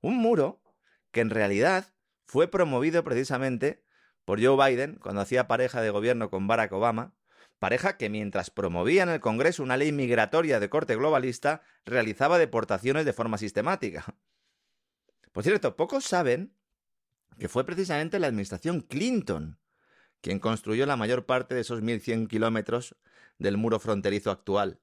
un 0.00 0.18
muro 0.18 0.62
que 1.10 1.20
en 1.20 1.30
realidad 1.30 1.92
fue 2.24 2.46
promovido 2.46 3.02
precisamente 3.02 3.84
por 4.24 4.42
Joe 4.42 4.56
Biden 4.56 5.00
cuando 5.00 5.20
hacía 5.20 5.48
pareja 5.48 5.82
de 5.82 5.90
gobierno 5.90 6.30
con 6.30 6.46
Barack 6.46 6.72
Obama, 6.72 7.12
pareja 7.58 7.96
que 7.96 8.10
mientras 8.10 8.50
promovía 8.50 9.02
en 9.02 9.08
el 9.08 9.20
Congreso 9.20 9.62
una 9.62 9.76
ley 9.76 9.92
migratoria 9.92 10.60
de 10.60 10.68
corte 10.68 10.96
globalista, 10.96 11.62
realizaba 11.84 12.38
deportaciones 12.38 13.04
de 13.04 13.12
forma 13.12 13.38
sistemática. 13.38 14.04
Por 15.32 15.42
cierto, 15.42 15.76
pocos 15.76 16.04
saben 16.04 16.54
que 17.38 17.48
fue 17.48 17.64
precisamente 17.64 18.18
la 18.18 18.28
administración 18.28 18.80
Clinton 18.80 19.58
quien 20.24 20.38
construyó 20.38 20.86
la 20.86 20.96
mayor 20.96 21.26
parte 21.26 21.54
de 21.54 21.60
esos 21.60 21.82
1.100 21.82 22.28
kilómetros 22.28 22.96
del 23.38 23.58
muro 23.58 23.78
fronterizo 23.78 24.30
actual. 24.30 24.80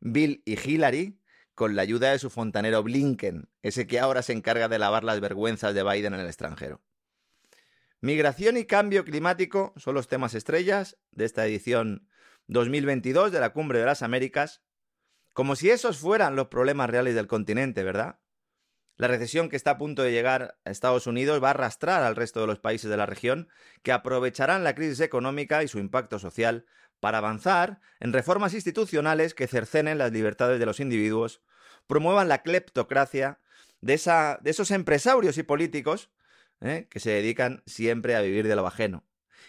Bill 0.00 0.42
y 0.44 0.58
Hillary, 0.58 1.20
con 1.54 1.76
la 1.76 1.82
ayuda 1.82 2.10
de 2.10 2.18
su 2.18 2.30
fontanero 2.30 2.82
Blinken, 2.82 3.48
ese 3.62 3.86
que 3.86 4.00
ahora 4.00 4.22
se 4.22 4.32
encarga 4.32 4.66
de 4.66 4.80
lavar 4.80 5.04
las 5.04 5.20
vergüenzas 5.20 5.72
de 5.74 5.84
Biden 5.84 6.14
en 6.14 6.20
el 6.20 6.26
extranjero. 6.26 6.82
Migración 8.04 8.56
y 8.56 8.64
cambio 8.64 9.04
climático 9.04 9.72
son 9.76 9.94
los 9.94 10.08
temas 10.08 10.34
estrellas 10.34 10.98
de 11.12 11.24
esta 11.24 11.46
edición 11.46 12.08
2022 12.48 13.30
de 13.30 13.38
la 13.38 13.52
Cumbre 13.52 13.78
de 13.78 13.84
las 13.84 14.02
Américas, 14.02 14.60
como 15.34 15.54
si 15.54 15.70
esos 15.70 15.98
fueran 15.98 16.34
los 16.34 16.48
problemas 16.48 16.90
reales 16.90 17.14
del 17.14 17.28
continente, 17.28 17.84
¿verdad? 17.84 18.18
La 18.96 19.06
recesión 19.06 19.48
que 19.48 19.54
está 19.54 19.70
a 19.70 19.78
punto 19.78 20.02
de 20.02 20.10
llegar 20.10 20.58
a 20.64 20.70
Estados 20.72 21.06
Unidos 21.06 21.40
va 21.40 21.46
a 21.46 21.50
arrastrar 21.50 22.02
al 22.02 22.16
resto 22.16 22.40
de 22.40 22.48
los 22.48 22.58
países 22.58 22.90
de 22.90 22.96
la 22.96 23.06
región 23.06 23.48
que 23.84 23.92
aprovecharán 23.92 24.64
la 24.64 24.74
crisis 24.74 24.98
económica 24.98 25.62
y 25.62 25.68
su 25.68 25.78
impacto 25.78 26.18
social 26.18 26.66
para 26.98 27.18
avanzar 27.18 27.78
en 28.00 28.12
reformas 28.12 28.52
institucionales 28.52 29.32
que 29.32 29.46
cercenen 29.46 29.98
las 29.98 30.10
libertades 30.10 30.58
de 30.58 30.66
los 30.66 30.80
individuos, 30.80 31.40
promuevan 31.86 32.28
la 32.28 32.42
cleptocracia 32.42 33.38
de, 33.80 33.94
esa, 33.94 34.40
de 34.42 34.50
esos 34.50 34.72
empresarios 34.72 35.38
y 35.38 35.44
políticos 35.44 36.10
¿eh? 36.62 36.86
que 36.90 37.00
se 37.00 37.10
dedican 37.10 37.62
siempre 37.66 38.16
a 38.16 38.20
vivir 38.20 38.48
de 38.48 38.56
lo 38.56 38.66
ajeno. 38.66 39.04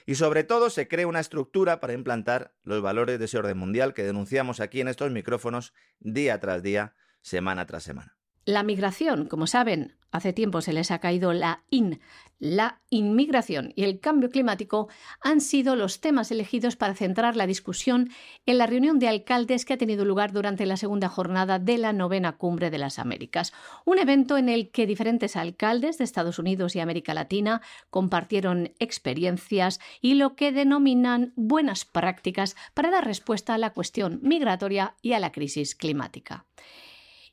Y 0.06 0.16
sobre 0.16 0.44
todo 0.44 0.70
se 0.70 0.88
cree 0.88 1.06
una 1.06 1.20
estructura 1.20 1.80
para 1.80 1.94
implantar 1.94 2.56
los 2.64 2.82
valores 2.82 3.20
de 3.20 3.26
ese 3.26 3.38
orden 3.38 3.58
mundial 3.58 3.94
que 3.94 4.04
denunciamos 4.04 4.60
aquí 4.60 4.82
en 4.82 4.90
estos 4.90 5.12
micrófonos 5.12 5.74
día 6.00 6.40
tras 6.40 6.62
día, 6.62 6.96
semana 7.22 7.66
tras 7.66 7.84
semana. 7.84 8.18
La 8.46 8.64
migración, 8.64 9.28
como 9.28 9.48
saben, 9.48 9.96
hace 10.12 10.34
tiempo 10.34 10.60
se 10.60 10.74
les 10.74 10.92
ha 10.92 11.00
caído 11.00 11.32
la 11.32 11.64
IN. 11.70 12.02
La 12.40 12.82
inmigración 12.90 13.72
y 13.74 13.84
el 13.86 14.02
cambio 14.02 14.30
climático 14.30 14.90
han 15.22 15.40
sido 15.40 15.78
los 15.78 16.02
temas 16.02 16.30
elegidos 16.30 16.76
para 16.76 16.94
centrar 16.94 17.38
la 17.38 17.48
discusión 17.48 18.10
en 18.46 18.58
la 18.58 18.66
reunión 18.68 19.00
de 19.00 19.08
alcaldes 19.08 19.64
que 19.64 19.76
ha 19.76 19.78
tenido 19.78 20.04
lugar 20.04 20.34
durante 20.34 20.66
la 20.66 20.76
segunda 20.76 21.08
jornada 21.08 21.58
de 21.58 21.78
la 21.78 21.94
novena 21.94 22.36
cumbre 22.36 22.70
de 22.70 22.80
las 22.80 23.00
Américas. 23.00 23.54
Un 23.86 23.98
evento 23.98 24.38
en 24.38 24.50
el 24.50 24.72
que 24.72 24.88
diferentes 24.88 25.38
alcaldes 25.38 25.98
de 25.98 26.04
Estados 26.04 26.38
Unidos 26.38 26.76
y 26.76 26.82
América 26.82 27.14
Latina 27.14 27.62
compartieron 27.90 28.74
experiencias 28.80 29.80
y 30.02 30.16
lo 30.16 30.36
que 30.36 30.52
denominan 30.52 31.32
buenas 31.38 31.86
prácticas 31.86 32.58
para 32.74 32.92
dar 32.92 33.06
respuesta 33.06 33.54
a 33.54 33.58
la 33.58 33.72
cuestión 33.72 34.20
migratoria 34.22 34.96
y 35.02 35.14
a 35.14 35.20
la 35.20 35.32
crisis 35.32 35.76
climática. 35.76 36.46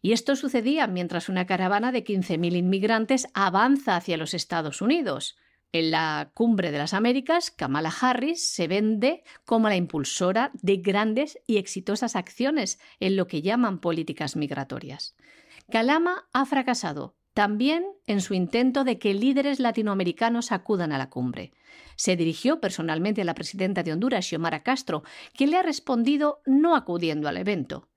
Y 0.02 0.12
esto 0.12 0.34
sucedía 0.36 0.86
mientras 0.86 1.28
una 1.28 1.46
caravana 1.46 1.92
de 1.92 2.04
15.000 2.04 2.56
inmigrantes 2.56 3.28
avanza 3.34 3.96
hacia 3.96 4.16
los 4.16 4.34
Estados 4.34 4.80
Unidos. 4.80 5.36
En 5.72 5.90
la 5.92 6.32
cumbre 6.34 6.72
de 6.72 6.78
las 6.78 6.94
Américas, 6.94 7.50
Kamala 7.50 7.92
Harris 8.00 8.50
se 8.50 8.66
vende 8.66 9.22
como 9.44 9.68
la 9.68 9.76
impulsora 9.76 10.50
de 10.54 10.78
grandes 10.78 11.38
y 11.46 11.58
exitosas 11.58 12.16
acciones 12.16 12.80
en 12.98 13.16
lo 13.16 13.26
que 13.28 13.42
llaman 13.42 13.78
políticas 13.78 14.34
migratorias. 14.36 15.14
Kalama 15.70 16.28
ha 16.32 16.44
fracasado 16.46 17.14
también 17.34 17.84
en 18.06 18.20
su 18.20 18.34
intento 18.34 18.82
de 18.82 18.98
que 18.98 19.14
líderes 19.14 19.60
latinoamericanos 19.60 20.50
acudan 20.50 20.92
a 20.92 20.98
la 20.98 21.10
cumbre. 21.10 21.52
Se 21.94 22.16
dirigió 22.16 22.60
personalmente 22.60 23.22
a 23.22 23.24
la 23.24 23.34
presidenta 23.34 23.82
de 23.84 23.92
Honduras, 23.92 24.26
Xiomara 24.26 24.64
Castro, 24.64 25.04
quien 25.34 25.50
le 25.50 25.58
ha 25.58 25.62
respondido 25.62 26.42
no 26.44 26.74
acudiendo 26.74 27.28
al 27.28 27.36
evento. 27.36 27.88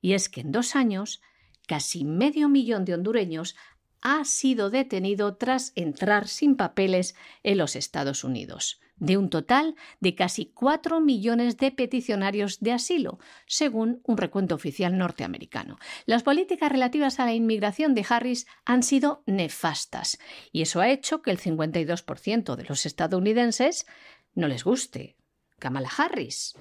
Y 0.00 0.14
es 0.14 0.28
que 0.28 0.40
en 0.40 0.50
dos 0.50 0.74
años 0.74 1.20
casi 1.66 2.04
medio 2.04 2.48
millón 2.48 2.84
de 2.84 2.94
hondureños 2.94 3.56
ha 4.02 4.24
sido 4.24 4.70
detenido 4.70 5.36
tras 5.36 5.72
entrar 5.74 6.28
sin 6.28 6.56
papeles 6.56 7.14
en 7.42 7.58
los 7.58 7.76
Estados 7.76 8.24
Unidos, 8.24 8.80
de 8.96 9.16
un 9.16 9.28
total 9.28 9.74
de 10.00 10.14
casi 10.14 10.46
cuatro 10.46 11.00
millones 11.00 11.56
de 11.56 11.70
peticionarios 11.70 12.60
de 12.60 12.72
asilo, 12.72 13.18
según 13.46 14.00
un 14.04 14.16
recuento 14.16 14.54
oficial 14.54 14.96
norteamericano. 14.96 15.78
Las 16.06 16.22
políticas 16.22 16.72
relativas 16.72 17.20
a 17.20 17.26
la 17.26 17.34
inmigración 17.34 17.94
de 17.94 18.06
Harris 18.08 18.46
han 18.64 18.82
sido 18.82 19.22
nefastas, 19.26 20.18
y 20.52 20.62
eso 20.62 20.80
ha 20.80 20.88
hecho 20.88 21.22
que 21.22 21.30
el 21.30 21.38
52% 21.38 22.56
de 22.56 22.64
los 22.64 22.86
estadounidenses 22.86 23.86
no 24.34 24.48
les 24.48 24.64
guste 24.64 25.16
Kamala 25.58 25.90
Harris 25.96 26.54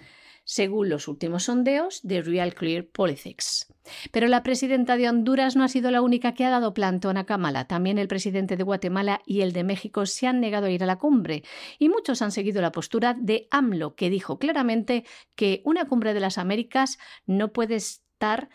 según 0.50 0.90
los 0.90 1.08
últimos 1.08 1.44
sondeos 1.44 2.00
de 2.02 2.24
Real 2.24 2.56
Clear 2.56 2.84
Politics. 2.84 3.72
Pero 4.12 4.26
la 4.26 4.42
presidenta 4.42 4.98
de 4.98 5.08
Honduras 5.08 5.56
no 5.56 5.64
ha 5.64 5.68
sido 5.68 5.92
la 5.92 6.02
única 6.02 6.34
que 6.34 6.44
ha 6.44 6.50
dado 6.50 6.74
plantón 6.74 7.18
a 7.18 7.28
Kamala. 7.28 7.68
También 7.68 8.00
el 8.00 8.08
presidente 8.08 8.58
de 8.58 8.64
Guatemala 8.64 9.22
y 9.28 9.42
el 9.42 9.54
de 9.54 9.64
México 9.64 10.08
se 10.08 10.26
han 10.26 10.40
negado 10.40 10.66
a 10.66 10.72
ir 10.72 10.82
a 10.82 10.88
la 10.88 10.98
cumbre. 10.98 11.44
Y 11.78 11.90
muchos 11.90 12.24
han 12.24 12.32
seguido 12.32 12.64
la 12.64 12.72
postura 12.72 13.14
de 13.14 13.48
AMLO, 13.52 13.94
que 13.94 14.10
dijo 14.10 14.40
claramente 14.40 15.06
que 15.36 15.62
una 15.66 15.86
cumbre 15.86 16.16
de 16.16 16.20
las 16.20 16.40
Américas 16.40 16.98
no 17.28 17.54
puede 17.54 17.76
estar 17.76 18.50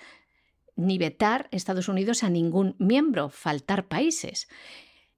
ni 0.75 0.99
vetar 0.99 1.49
Estados 1.53 1.89
Unidos 1.89 2.25
a 2.25 2.29
ningún 2.29 2.75
miembro, 2.81 3.29
faltar 3.29 3.87
países. 3.87 4.49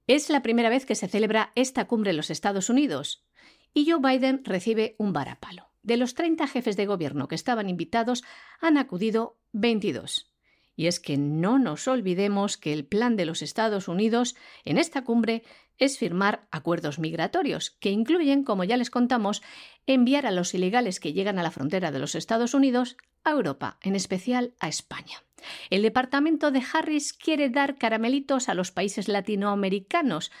Es 0.05 0.29
la 0.29 0.43
primera 0.43 0.69
vez 0.69 0.85
que 0.85 0.93
se 0.93 1.07
celebra 1.07 1.53
esta 1.55 1.85
cumbre 1.87 2.11
en 2.11 2.17
los 2.17 2.29
Estados 2.29 2.69
Unidos 2.69 3.25
y 3.73 3.89
Joe 3.89 3.99
Biden 3.99 4.43
recibe 4.45 4.95
un 4.99 5.11
varapalo. 5.11 5.66
De 5.87 5.95
los 5.95 6.15
30 6.15 6.47
jefes 6.47 6.75
de 6.75 6.85
gobierno 6.85 7.29
que 7.29 7.35
estaban 7.35 7.69
invitados, 7.69 8.25
han 8.59 8.77
acudido 8.77 9.37
22. 9.53 10.29
Y 10.75 10.87
es 10.87 10.99
que 10.99 11.15
no 11.15 11.59
nos 11.59 11.87
olvidemos 11.87 12.57
que 12.57 12.73
el 12.73 12.83
plan 12.83 13.15
de 13.15 13.25
los 13.25 13.41
Estados 13.41 13.87
Unidos 13.87 14.35
en 14.65 14.79
esta 14.79 15.05
cumbre 15.05 15.43
es 15.77 15.97
firmar 15.97 16.45
acuerdos 16.51 16.99
migratorios, 16.99 17.71
que 17.79 17.89
incluyen, 17.89 18.43
como 18.43 18.65
ya 18.65 18.75
les 18.75 18.89
contamos, 18.89 19.41
enviar 19.85 20.25
a 20.25 20.31
los 20.31 20.53
ilegales 20.53 20.99
que 20.99 21.13
llegan 21.13 21.39
a 21.39 21.43
la 21.43 21.51
frontera 21.51 21.89
de 21.89 21.99
los 21.99 22.15
Estados 22.15 22.53
Unidos 22.53 22.97
a 23.23 23.31
Europa, 23.31 23.79
en 23.81 23.95
especial 23.95 24.55
a 24.59 24.67
España. 24.67 25.23
El 25.69 25.83
departamento 25.83 26.51
de 26.51 26.63
Harris 26.73 27.13
quiere 27.13 27.49
dar 27.49 27.77
caramelitos 27.77 28.49
a 28.49 28.55
los 28.55 28.71
países 28.71 29.07
latinoamericanos, 29.07 30.33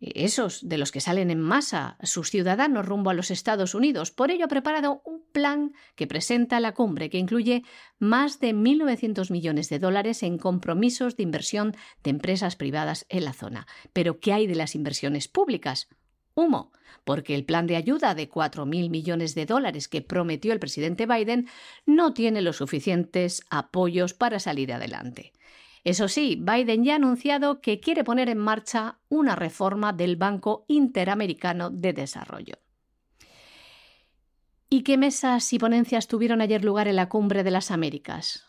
esos 0.00 0.68
de 0.68 0.78
los 0.78 0.92
que 0.92 1.00
salen 1.00 1.30
en 1.30 1.40
masa 1.40 1.96
sus 2.02 2.30
ciudadanos 2.30 2.86
rumbo 2.86 3.10
a 3.10 3.14
los 3.14 3.30
Estados 3.30 3.74
Unidos. 3.74 4.10
Por 4.10 4.30
ello 4.30 4.44
ha 4.44 4.48
preparado 4.48 5.02
un 5.04 5.24
plan 5.32 5.72
que 5.96 6.06
presenta 6.06 6.60
la 6.60 6.72
cumbre 6.72 7.10
que 7.10 7.18
incluye 7.18 7.64
más 7.98 8.38
de 8.40 8.54
1.900 8.54 9.30
millones 9.30 9.68
de 9.68 9.78
dólares 9.78 10.22
en 10.22 10.38
compromisos 10.38 11.16
de 11.16 11.24
inversión 11.24 11.76
de 12.02 12.10
empresas 12.10 12.56
privadas 12.56 13.06
en 13.08 13.24
la 13.24 13.32
zona. 13.32 13.66
Pero 13.92 14.20
¿qué 14.20 14.32
hay 14.32 14.46
de 14.46 14.54
las 14.54 14.74
inversiones 14.74 15.26
públicas? 15.28 15.88
Humo, 16.34 16.70
porque 17.04 17.34
el 17.34 17.44
plan 17.44 17.66
de 17.66 17.74
ayuda 17.74 18.14
de 18.14 18.30
4.000 18.30 18.90
millones 18.90 19.34
de 19.34 19.46
dólares 19.46 19.88
que 19.88 20.02
prometió 20.02 20.52
el 20.52 20.60
presidente 20.60 21.06
Biden 21.06 21.48
no 21.84 22.14
tiene 22.14 22.42
los 22.42 22.56
suficientes 22.56 23.42
apoyos 23.50 24.14
para 24.14 24.38
salir 24.38 24.72
adelante. 24.72 25.32
Eso 25.84 26.08
sí, 26.08 26.40
Biden 26.40 26.84
ya 26.84 26.94
ha 26.94 26.96
anunciado 26.96 27.60
que 27.60 27.80
quiere 27.80 28.04
poner 28.04 28.28
en 28.28 28.38
marcha 28.38 28.98
una 29.08 29.36
reforma 29.36 29.92
del 29.92 30.16
Banco 30.16 30.64
Interamericano 30.68 31.70
de 31.70 31.92
Desarrollo. 31.92 32.56
¿Y 34.70 34.82
qué 34.82 34.98
mesas 34.98 35.50
y 35.52 35.58
ponencias 35.58 36.08
tuvieron 36.08 36.40
ayer 36.40 36.64
lugar 36.64 36.88
en 36.88 36.96
la 36.96 37.08
Cumbre 37.08 37.42
de 37.42 37.50
las 37.50 37.70
Américas? 37.70 38.46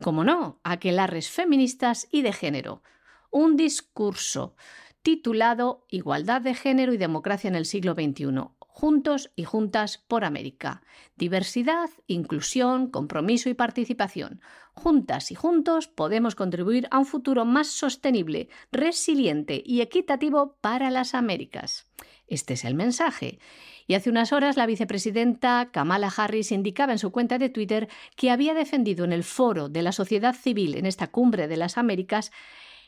Como 0.00 0.22
no, 0.22 0.60
aquelarres 0.62 1.28
feministas 1.28 2.08
y 2.10 2.22
de 2.22 2.32
género. 2.32 2.82
Un 3.30 3.56
discurso 3.56 4.54
titulado 5.02 5.86
Igualdad 5.88 6.40
de 6.40 6.54
género 6.54 6.92
y 6.92 6.98
democracia 6.98 7.48
en 7.48 7.56
el 7.56 7.66
siglo 7.66 7.94
XXI, 7.94 8.26
Juntos 8.58 9.30
y 9.34 9.44
Juntas 9.44 9.98
por 9.98 10.24
América. 10.24 10.82
Diversidad, 11.16 11.90
inclusión, 12.06 12.88
compromiso 12.90 13.48
y 13.48 13.54
participación. 13.54 14.40
Juntas 14.74 15.30
y 15.30 15.34
juntos 15.34 15.88
podemos 15.88 16.34
contribuir 16.34 16.88
a 16.90 16.98
un 16.98 17.06
futuro 17.06 17.44
más 17.44 17.68
sostenible, 17.68 18.48
resiliente 18.72 19.62
y 19.64 19.80
equitativo 19.80 20.56
para 20.60 20.90
las 20.90 21.14
Américas. 21.14 21.86
Este 22.26 22.54
es 22.54 22.64
el 22.64 22.74
mensaje. 22.74 23.38
Y 23.86 23.94
hace 23.94 24.08
unas 24.08 24.32
horas 24.32 24.56
la 24.56 24.66
vicepresidenta 24.66 25.70
Kamala 25.72 26.12
Harris 26.16 26.52
indicaba 26.52 26.92
en 26.92 26.98
su 26.98 27.10
cuenta 27.10 27.38
de 27.38 27.48
Twitter 27.48 27.88
que 28.14 28.30
había 28.30 28.54
defendido 28.54 29.04
en 29.04 29.12
el 29.12 29.24
foro 29.24 29.68
de 29.68 29.82
la 29.82 29.92
sociedad 29.92 30.34
civil 30.34 30.76
en 30.76 30.86
esta 30.86 31.08
cumbre 31.08 31.48
de 31.48 31.56
las 31.56 31.76
Américas 31.76 32.30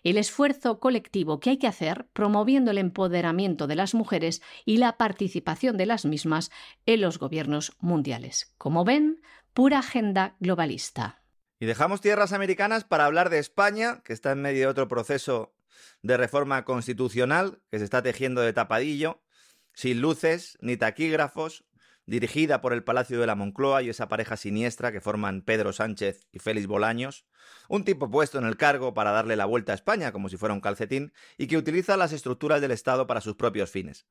el 0.03 0.18
esfuerzo 0.18 0.81
colectivo 0.81 1.40
que 1.40 1.51
hay 1.51 1.57
que 1.59 1.66
hacer 1.66 2.09
promoviendo 2.12 2.71
el 2.71 2.79
empoderamiento 2.79 3.66
de 3.66 3.77
las 3.77 3.95
mujeres 3.95 4.42
y 4.64 4.79
la 4.79 4.97
participación 4.97 5.77
de 5.77 5.87
las 5.87 6.05
mismas 6.05 6.51
en 6.87 7.01
los 7.01 7.18
gobiernos 7.18 7.77
mundiales. 7.81 8.53
Como 8.59 8.85
ven, 8.85 9.21
pura 9.53 9.79
agenda 9.79 10.37
globalista. 10.40 11.22
Y 11.62 11.64
dejamos 11.64 12.01
tierras 12.01 12.33
americanas 12.33 12.83
para 12.83 13.05
hablar 13.05 13.31
de 13.31 13.38
España, 13.38 14.03
que 14.03 14.12
está 14.12 14.33
en 14.33 14.42
medio 14.42 14.62
de 14.62 14.66
otro 14.66 14.88
proceso 14.88 15.55
de 16.03 16.16
reforma 16.16 16.64
constitucional 16.64 17.62
que 17.70 17.79
se 17.79 17.85
está 17.85 18.03
tejiendo 18.03 18.40
de 18.40 18.53
tapadillo, 18.53 19.22
sin 19.72 20.01
luces 20.01 20.59
ni 20.61 20.77
taquígrafos, 20.77 21.64
dirigida 22.05 22.61
por 22.61 22.72
el 22.72 22.83
Palacio 22.83 23.20
de 23.20 23.29
la 23.29 23.37
Moncloa 23.37 23.81
y 23.83 23.90
esa 23.90 24.09
pareja 24.09 24.37
siniestra 24.37 24.90
que 24.90 25.01
forman 25.01 25.42
Pedro 25.42 25.72
Sánchez 25.72 26.27
y 26.33 26.40
Félix 26.40 26.66
Bolaños, 26.66 27.27
un 27.68 27.85
tipo 27.85 28.11
puesto 28.11 28.38
en 28.38 28.44
el 28.44 28.57
cargo 28.57 28.92
para 28.92 29.12
darle 29.12 29.37
la 29.37 29.46
vuelta 29.46 29.70
a 29.70 29.77
España 29.77 30.11
como 30.11 30.29
si 30.29 30.37
fuera 30.37 30.55
un 30.55 30.61
calcetín 30.61 31.12
y 31.38 31.46
que 31.46 31.59
utiliza 31.59 31.96
las 31.96 32.12
estructuras 32.12 32.61
del 32.61 32.72
Estado 32.72 33.07
para 33.07 33.20
sus 33.20 33.37
propios 33.37 33.70
fines. 33.70 34.09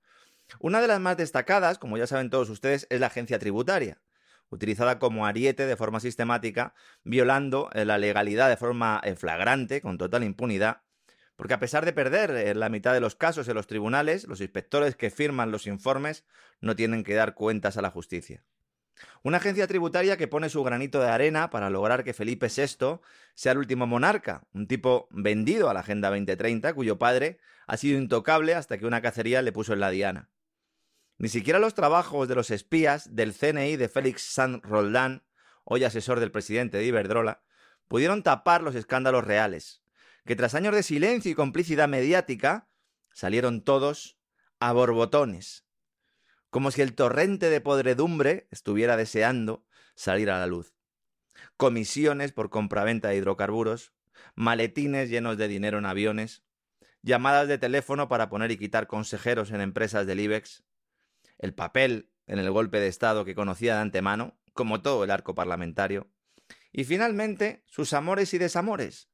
Una 0.60 0.80
de 0.80 0.88
las 0.88 1.02
más 1.02 1.18
destacadas, 1.18 1.80
como 1.80 1.98
ya 1.98 2.08
saben 2.08 2.30
todos 2.30 2.50
ustedes, 2.50 2.88
es 2.90 3.02
la 3.02 3.08
agencia 3.08 3.40
tributaria, 3.40 4.02
utilizada 4.52 5.00
como 5.00 5.26
ariete 5.26 5.66
de 5.66 5.76
forma 5.76 6.00
sistemática, 6.00 6.76
violando 7.04 7.70
eh, 7.74 7.86
la 7.86 7.98
legalidad 7.98 8.50
de 8.50 8.58
forma 8.58 9.02
eh, 9.04 9.16
flagrante, 9.16 9.82
con 9.82 9.98
total 9.98 10.24
impunidad, 10.24 10.82
porque 11.36 11.56
a 11.56 11.60
pesar 11.60 11.86
de 11.86 11.94
perder 11.94 12.30
eh, 12.32 12.54
la 12.54 12.70
mitad 12.70 12.94
de 12.94 13.00
los 13.00 13.16
casos 13.16 13.48
en 13.48 13.56
los 13.56 13.66
tribunales, 13.66 14.28
los 14.28 14.42
inspectores 14.42 14.96
que 14.96 15.10
firman 15.10 15.52
los 15.52 15.66
informes 15.66 16.26
no 16.60 16.76
tienen 16.76 17.04
que 17.04 17.16
dar 17.16 17.34
cuentas 17.34 17.78
a 17.78 17.82
la 17.82 17.90
justicia. 17.90 18.44
Una 19.24 19.38
agencia 19.38 19.66
tributaria 19.66 20.18
que 20.18 20.28
pone 20.28 20.50
su 20.50 20.64
granito 20.64 21.00
de 21.00 21.10
arena 21.10 21.50
para 21.50 21.70
lograr 21.70 22.04
que 22.04 22.14
Felipe 22.14 22.48
VI 22.56 23.00
sea 23.34 23.54
el 23.54 23.58
último 23.58 23.88
monarca, 23.88 24.44
un 24.54 24.68
tipo 24.68 25.08
vendido 25.10 25.70
a 25.70 25.74
la 25.74 25.80
Agenda 25.80 26.10
2030, 26.10 26.74
cuyo 26.76 27.00
padre 27.00 27.40
ha 27.66 27.78
sido 27.78 27.98
intocable 27.98 28.54
hasta 28.54 28.78
que 28.78 28.86
una 28.86 29.02
cacería 29.02 29.42
le 29.42 29.52
puso 29.52 29.74
en 29.74 29.80
la 29.80 29.90
diana. 29.90 30.30
Ni 31.22 31.30
siquiera 31.30 31.60
los 31.60 31.76
trabajos 31.76 32.28
de 32.28 32.34
los 32.34 32.50
espías 32.50 33.16
del 33.16 33.36
CNI 33.36 33.76
de 33.76 33.90
Félix 33.90 34.24
San 34.24 34.60
Roldán, 34.64 35.24
hoy 35.64 35.84
asesor 35.84 36.20
del 36.20 36.32
presidente 36.32 36.80
de 36.80 36.86
Iberdrola, 36.86 37.44
pudieron 37.88 38.24
tapar 38.24 38.64
los 38.64 38.74
escándalos 38.74 39.24
reales, 39.24 39.84
que 40.26 40.36
tras 40.36 40.56
años 40.56 40.74
de 40.74 40.82
silencio 40.82 41.30
y 41.30 41.36
complicidad 41.36 41.88
mediática, 41.88 42.70
salieron 43.14 43.64
todos 43.64 44.18
a 44.60 44.72
borbotones, 44.72 45.64
como 46.50 46.72
si 46.72 46.82
el 46.82 46.96
torrente 46.96 47.52
de 47.52 47.62
podredumbre 47.62 48.48
estuviera 48.50 48.98
deseando 48.98 49.64
salir 49.94 50.32
a 50.32 50.40
la 50.40 50.48
luz. 50.48 50.74
Comisiones 51.56 52.32
por 52.32 52.50
compraventa 52.50 53.10
de 53.10 53.18
hidrocarburos, 53.18 53.94
maletines 54.34 55.12
llenos 55.12 55.38
de 55.38 55.48
dinero 55.48 55.78
en 55.78 55.86
aviones, 55.86 56.42
llamadas 57.04 57.48
de 57.48 57.60
teléfono 57.60 58.10
para 58.10 58.28
poner 58.28 58.50
y 58.50 58.58
quitar 58.58 58.88
consejeros 58.88 59.52
en 59.52 59.62
empresas 59.62 60.08
del 60.08 60.20
IBEX, 60.22 60.64
el 61.42 61.54
papel 61.54 62.10
en 62.28 62.40
el 62.40 62.50
golpe 62.52 62.80
de 62.80 62.88
Estado 62.88 63.26
que 63.26 63.36
conocía 63.36 63.76
de 63.76 63.82
antemano, 63.82 64.38
como 64.54 64.82
todo 64.82 65.04
el 65.04 65.12
arco 65.12 65.36
parlamentario, 65.36 66.10
y 66.72 66.84
finalmente 66.86 67.64
sus 67.68 67.94
amores 67.94 68.34
y 68.34 68.38
desamores, 68.38 69.10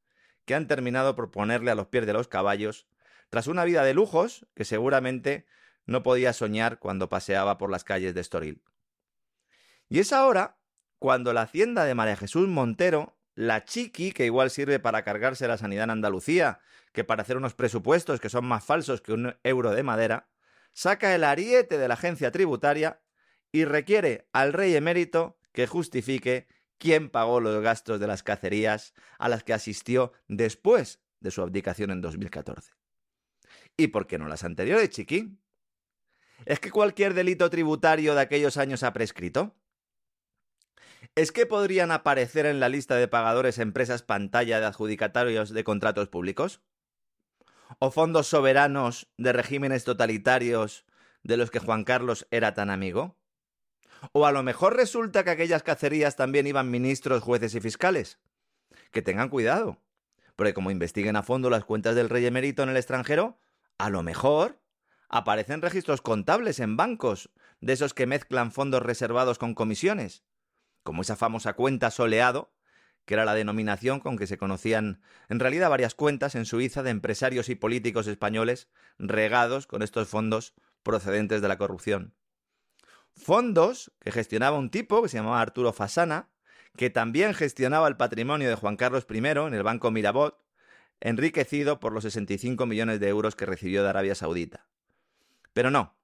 que 0.46 0.56
han 0.56 0.68
terminado 0.68 1.16
por 1.16 1.32
ponerle 1.32 1.72
a 1.72 1.76
los 1.76 1.88
pies 1.88 2.06
de 2.06 2.14
los 2.14 2.28
caballos, 2.28 2.88
tras 3.30 3.48
una 3.48 3.66
vida 3.66 3.84
de 3.84 3.94
lujos 3.94 4.46
que 4.56 4.66
seguramente 4.66 5.46
no 5.86 6.04
podía 6.04 6.34
soñar 6.34 6.80
cuando 6.80 7.10
paseaba 7.10 7.58
por 7.58 7.72
las 7.72 7.84
calles 7.84 8.14
de 8.14 8.22
Estoril. 8.22 8.64
Y 9.90 10.00
es 10.00 10.14
ahora 10.14 10.58
cuando 11.00 11.34
la 11.34 11.44
hacienda 11.44 11.86
de 11.86 11.96
María 11.96 12.16
Jesús 12.16 12.48
Montero, 12.48 13.18
la 13.36 13.66
chiqui, 13.66 14.12
que 14.12 14.26
igual 14.26 14.50
sirve 14.50 14.80
para 14.80 15.04
cargarse 15.04 15.48
la 15.48 15.58
sanidad 15.58 15.86
en 15.86 15.92
Andalucía, 15.92 16.60
que 16.92 17.04
para 17.04 17.22
hacer 17.22 17.38
unos 17.38 17.54
presupuestos 17.54 18.20
que 18.20 18.30
son 18.30 18.46
más 18.46 18.64
falsos 18.64 19.02
que 19.02 19.14
un 19.14 19.36
euro 19.44 19.72
de 19.72 19.84
madera, 19.84 20.30
saca 20.78 21.16
el 21.16 21.24
ariete 21.24 21.80
de 21.80 21.88
la 21.88 21.96
agencia 21.96 22.30
tributaria 22.30 23.02
y 23.52 23.66
requiere 23.66 24.30
al 24.32 24.54
rey 24.54 24.76
emérito 24.76 25.40
que 25.52 25.66
justifique 25.66 26.48
quién 26.78 27.10
pagó 27.10 27.40
los 27.40 27.64
gastos 27.64 28.00
de 28.00 28.06
las 28.06 28.22
cacerías 28.22 28.94
a 29.18 29.28
las 29.28 29.44
que 29.44 29.54
asistió 29.54 30.14
después 30.28 31.02
de 31.20 31.32
su 31.32 31.42
abdicación 31.42 31.90
en 31.90 32.02
2014. 32.02 32.74
¿Y 33.76 33.88
por 33.88 34.06
qué 34.06 34.20
no 34.20 34.28
las 34.28 34.44
anteriores, 34.44 34.92
chiqui? 34.92 35.40
¿Es 36.46 36.60
que 36.60 36.70
cualquier 36.70 37.16
delito 37.16 37.50
tributario 37.50 38.14
de 38.14 38.22
aquellos 38.22 38.58
años 38.58 38.84
ha 38.84 38.94
prescrito? 38.94 39.56
¿Es 41.16 41.32
que 41.32 41.48
podrían 41.48 41.90
aparecer 41.90 42.46
en 42.46 42.60
la 42.60 42.70
lista 42.70 42.98
de 42.98 43.08
pagadores 43.08 43.58
empresas 43.58 44.04
pantalla 44.04 44.60
de 44.60 44.68
adjudicatarios 44.68 45.50
de 45.50 45.64
contratos 45.64 46.08
públicos? 46.08 46.62
¿O 47.80 47.92
fondos 47.92 48.28
soberanos 48.28 49.08
de 49.18 49.34
regímenes 49.34 49.84
totalitarios 49.84 50.86
de 51.24 51.38
los 51.38 51.52
que 51.52 51.60
Juan 51.60 51.84
Carlos 51.84 52.28
era 52.32 52.54
tan 52.54 52.70
amigo? 52.70 53.18
¿O 54.12 54.26
a 54.26 54.32
lo 54.32 54.44
mejor 54.44 54.76
resulta 54.76 55.24
que 55.24 55.32
aquellas 55.32 55.64
cacerías 55.64 56.16
también 56.16 56.48
iban 56.48 56.72
ministros, 56.72 57.24
jueces 57.24 57.56
y 57.56 57.62
fiscales? 57.62 58.20
Que 58.92 59.02
tengan 59.02 59.30
cuidado, 59.30 59.82
porque 60.36 60.54
como 60.54 60.72
investiguen 60.72 61.16
a 61.16 61.24
fondo 61.24 61.50
las 61.50 61.66
cuentas 61.66 61.96
del 61.96 62.10
rey 62.10 62.26
emérito 62.26 62.64
en 62.64 62.70
el 62.70 62.78
extranjero, 62.78 63.40
a 63.78 63.90
lo 63.90 64.04
mejor 64.04 64.60
aparecen 65.10 65.62
registros 65.62 66.02
contables 66.02 66.60
en 66.60 66.78
bancos, 66.78 67.30
de 67.60 67.74
esos 67.74 67.94
que 67.94 68.06
mezclan 68.06 68.52
fondos 68.52 68.84
reservados 68.84 69.38
con 69.40 69.56
comisiones, 69.56 70.24
como 70.84 71.02
esa 71.02 71.16
famosa 71.16 71.54
cuenta 71.54 71.92
soleado, 71.92 72.52
que 73.08 73.14
era 73.14 73.24
la 73.24 73.34
denominación 73.34 74.02
con 74.02 74.18
que 74.18 74.28
se 74.28 74.38
conocían 74.38 75.00
en 75.30 75.40
realidad 75.40 75.70
varias 75.70 75.96
cuentas 75.96 76.36
en 76.36 76.46
Suiza 76.46 76.84
de 76.84 76.90
empresarios 76.90 77.48
y 77.48 77.56
políticos 77.56 78.06
españoles 78.06 78.68
regados 79.00 79.66
con 79.66 79.82
estos 79.82 80.10
fondos 80.10 80.54
procedentes 80.84 81.42
de 81.42 81.48
la 81.48 81.58
corrupción. 81.58 82.14
Fondos 83.16 83.94
que 84.02 84.12
gestionaba 84.12 84.58
un 84.58 84.70
tipo 84.70 85.02
que 85.02 85.08
se 85.08 85.18
llamaba 85.18 85.40
Arturo 85.40 85.72
Fasana, 85.72 86.28
que 86.76 86.90
también 86.90 87.34
gestionaba 87.34 87.88
el 87.88 87.96
patrimonio 87.96 88.50
de 88.50 88.56
Juan 88.56 88.76
Carlos 88.76 89.08
I 89.10 89.18
en 89.20 89.54
el 89.54 89.64
Banco 89.64 89.90
Mirabot, 89.90 90.44
enriquecido 91.00 91.80
por 91.80 91.94
los 91.94 92.04
65 92.04 92.66
millones 92.66 93.00
de 93.00 93.08
euros 93.08 93.38
que 93.38 93.46
recibió 93.46 93.84
de 93.84 93.90
Arabia 93.90 94.16
Saudita. 94.16 94.68
Pero 95.54 95.72
no. 95.72 95.97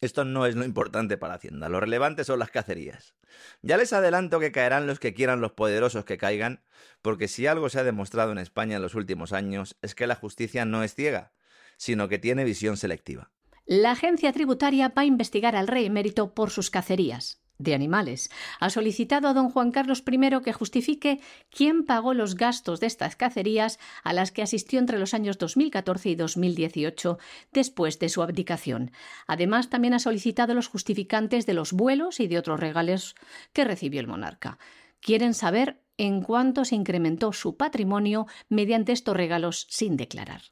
Esto 0.00 0.24
no 0.24 0.46
es 0.46 0.54
lo 0.54 0.64
importante 0.64 1.16
para 1.16 1.34
Hacienda, 1.34 1.68
lo 1.68 1.80
relevante 1.80 2.24
son 2.24 2.38
las 2.38 2.50
cacerías. 2.50 3.14
Ya 3.62 3.76
les 3.76 3.92
adelanto 3.92 4.38
que 4.38 4.52
caerán 4.52 4.86
los 4.86 5.00
que 5.00 5.14
quieran 5.14 5.40
los 5.40 5.52
poderosos 5.52 6.04
que 6.04 6.18
caigan, 6.18 6.62
porque 7.02 7.28
si 7.28 7.46
algo 7.46 7.68
se 7.68 7.80
ha 7.80 7.84
demostrado 7.84 8.32
en 8.32 8.38
España 8.38 8.76
en 8.76 8.82
los 8.82 8.94
últimos 8.94 9.32
años 9.32 9.76
es 9.82 9.94
que 9.94 10.06
la 10.06 10.14
justicia 10.14 10.64
no 10.64 10.82
es 10.82 10.94
ciega, 10.94 11.32
sino 11.76 12.08
que 12.08 12.18
tiene 12.18 12.44
visión 12.44 12.76
selectiva. 12.76 13.30
La 13.66 13.90
agencia 13.90 14.32
tributaria 14.32 14.88
va 14.96 15.02
a 15.02 15.06
investigar 15.06 15.56
al 15.56 15.68
rey 15.68 15.86
emérito 15.86 16.32
por 16.32 16.50
sus 16.50 16.70
cacerías 16.70 17.42
de 17.58 17.74
animales. 17.74 18.30
Ha 18.60 18.70
solicitado 18.70 19.28
a 19.28 19.34
don 19.34 19.50
Juan 19.50 19.72
Carlos 19.72 20.02
I 20.06 20.42
que 20.42 20.52
justifique 20.52 21.20
quién 21.50 21.84
pagó 21.84 22.14
los 22.14 22.36
gastos 22.36 22.80
de 22.80 22.86
estas 22.86 23.16
cacerías 23.16 23.78
a 24.04 24.12
las 24.12 24.32
que 24.32 24.42
asistió 24.42 24.78
entre 24.78 24.98
los 24.98 25.14
años 25.14 25.38
2014 25.38 26.10
y 26.10 26.14
2018 26.14 27.18
después 27.52 27.98
de 27.98 28.08
su 28.08 28.22
abdicación. 28.22 28.92
Además, 29.26 29.70
también 29.70 29.94
ha 29.94 29.98
solicitado 29.98 30.54
los 30.54 30.68
justificantes 30.68 31.46
de 31.46 31.54
los 31.54 31.72
vuelos 31.72 32.20
y 32.20 32.28
de 32.28 32.38
otros 32.38 32.60
regalos 32.60 33.16
que 33.52 33.64
recibió 33.64 34.00
el 34.00 34.06
monarca. 34.06 34.58
Quieren 35.00 35.34
saber 35.34 35.82
en 35.96 36.22
cuánto 36.22 36.64
se 36.64 36.76
incrementó 36.76 37.32
su 37.32 37.56
patrimonio 37.56 38.26
mediante 38.48 38.92
estos 38.92 39.16
regalos 39.16 39.66
sin 39.68 39.96
declarar. 39.96 40.42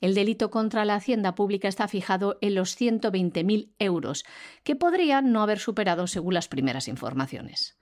El 0.00 0.14
delito 0.14 0.50
contra 0.50 0.84
la 0.84 0.94
hacienda 0.94 1.34
pública 1.34 1.68
está 1.68 1.88
fijado 1.88 2.38
en 2.40 2.54
los 2.54 2.80
120.000 2.80 3.74
euros, 3.78 4.24
que 4.64 4.76
podrían 4.76 5.32
no 5.32 5.42
haber 5.42 5.58
superado 5.58 6.06
según 6.06 6.34
las 6.34 6.48
primeras 6.48 6.88
informaciones. 6.88 7.80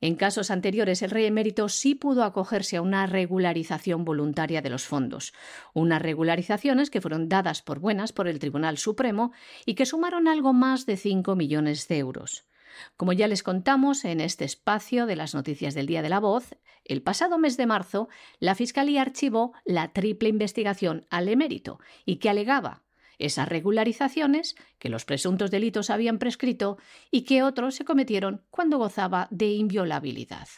En 0.00 0.16
casos 0.16 0.50
anteriores, 0.50 1.00
el 1.00 1.10
rey 1.10 1.24
emérito 1.24 1.68
sí 1.70 1.94
pudo 1.94 2.24
acogerse 2.24 2.76
a 2.76 2.82
una 2.82 3.06
regularización 3.06 4.04
voluntaria 4.04 4.60
de 4.60 4.68
los 4.68 4.84
fondos, 4.84 5.32
unas 5.72 6.02
regularizaciones 6.02 6.90
que 6.90 7.00
fueron 7.00 7.30
dadas 7.30 7.62
por 7.62 7.78
buenas 7.78 8.12
por 8.12 8.28
el 8.28 8.38
Tribunal 8.38 8.76
Supremo 8.76 9.32
y 9.64 9.74
que 9.76 9.86
sumaron 9.86 10.28
algo 10.28 10.52
más 10.52 10.84
de 10.84 10.98
5 10.98 11.36
millones 11.36 11.88
de 11.88 11.96
euros. 11.96 12.44
Como 12.98 13.14
ya 13.14 13.28
les 13.28 13.42
contamos 13.42 14.04
en 14.04 14.20
este 14.20 14.44
espacio 14.44 15.06
de 15.06 15.16
las 15.16 15.34
noticias 15.34 15.72
del 15.72 15.86
Día 15.86 16.02
de 16.02 16.08
la 16.10 16.20
Voz, 16.20 16.54
el 16.84 17.02
pasado 17.02 17.38
mes 17.38 17.56
de 17.56 17.66
marzo 17.66 18.08
la 18.38 18.54
Fiscalía 18.54 19.02
archivó 19.02 19.52
la 19.64 19.92
triple 19.92 20.28
investigación 20.28 21.06
al 21.10 21.28
emérito 21.28 21.78
y 22.04 22.16
que 22.16 22.30
alegaba 22.30 22.82
esas 23.18 23.48
regularizaciones 23.48 24.56
que 24.78 24.88
los 24.88 25.04
presuntos 25.04 25.50
delitos 25.50 25.90
habían 25.90 26.18
prescrito 26.18 26.78
y 27.10 27.22
que 27.22 27.42
otros 27.42 27.74
se 27.74 27.84
cometieron 27.84 28.44
cuando 28.50 28.78
gozaba 28.78 29.28
de 29.30 29.52
inviolabilidad. 29.52 30.48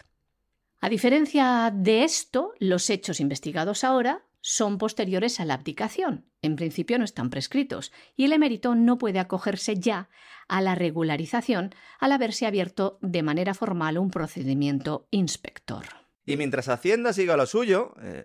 A 0.81 0.89
diferencia 0.89 1.73
de 1.75 2.05
esto, 2.05 2.53
los 2.59 2.91
hechos 2.91 3.21
investigados 3.21 3.85
ahora 3.85 4.25
son 4.41 4.79
posteriores 4.79 5.41
a 5.41 5.45
la 5.45 5.55
abdicación. 5.55 6.27
En 6.41 6.55
principio 6.55 6.99
no 6.99 7.05
están 7.05 7.31
prescritos 7.31 7.93
y 8.15 8.25
el 8.25 8.33
emérito 8.33 8.75
no 8.75 8.97
puede 8.97 9.19
acogerse 9.19 9.77
ya 9.77 10.09
a 10.47 10.61
la 10.61 10.77
regularización 10.77 11.75
al 11.99 12.13
haberse 12.13 12.47
abierto 12.47 12.99
de 13.03 13.25
manera 13.25 13.55
formal 13.55 13.99
un 13.99 14.11
procedimiento 14.11 15.09
inspector. 15.11 16.06
Y 16.29 16.37
mientras 16.37 16.69
Hacienda 16.69 17.13
siga 17.13 17.37
lo 17.37 17.47
suyo, 17.47 17.95
eh, 18.03 18.25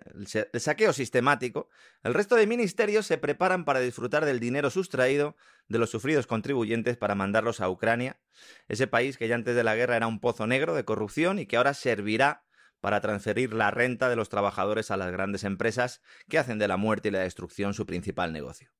el 0.52 0.60
saqueo 0.60 0.92
sistemático, 0.92 1.68
el 2.02 2.14
resto 2.14 2.34
de 2.34 2.48
ministerios 2.48 3.06
se 3.06 3.16
preparan 3.16 3.64
para 3.64 3.78
disfrutar 3.78 4.24
del 4.24 4.40
dinero 4.40 4.70
sustraído 4.70 5.36
de 5.68 5.78
los 5.78 5.90
sufridos 5.90 6.26
contribuyentes 6.26 6.96
para 6.96 7.14
mandarlos 7.14 7.60
a 7.60 7.70
Ucrania, 7.70 8.20
ese 8.66 8.88
país 8.88 9.16
que 9.16 9.28
ya 9.28 9.36
antes 9.36 9.54
de 9.54 9.62
la 9.62 9.76
guerra 9.76 9.96
era 9.96 10.08
un 10.08 10.18
pozo 10.18 10.48
negro 10.48 10.74
de 10.74 10.84
corrupción 10.84 11.38
y 11.38 11.46
que 11.46 11.56
ahora 11.56 11.74
servirá 11.74 12.44
para 12.80 13.00
transferir 13.00 13.54
la 13.54 13.70
renta 13.70 14.08
de 14.08 14.16
los 14.16 14.28
trabajadores 14.28 14.90
a 14.90 14.96
las 14.96 15.12
grandes 15.12 15.44
empresas 15.44 16.02
que 16.28 16.38
hacen 16.38 16.58
de 16.58 16.66
la 16.66 16.76
muerte 16.76 17.08
y 17.08 17.12
la 17.12 17.20
destrucción 17.20 17.72
su 17.72 17.86
principal 17.86 18.32
negocio. 18.32 18.72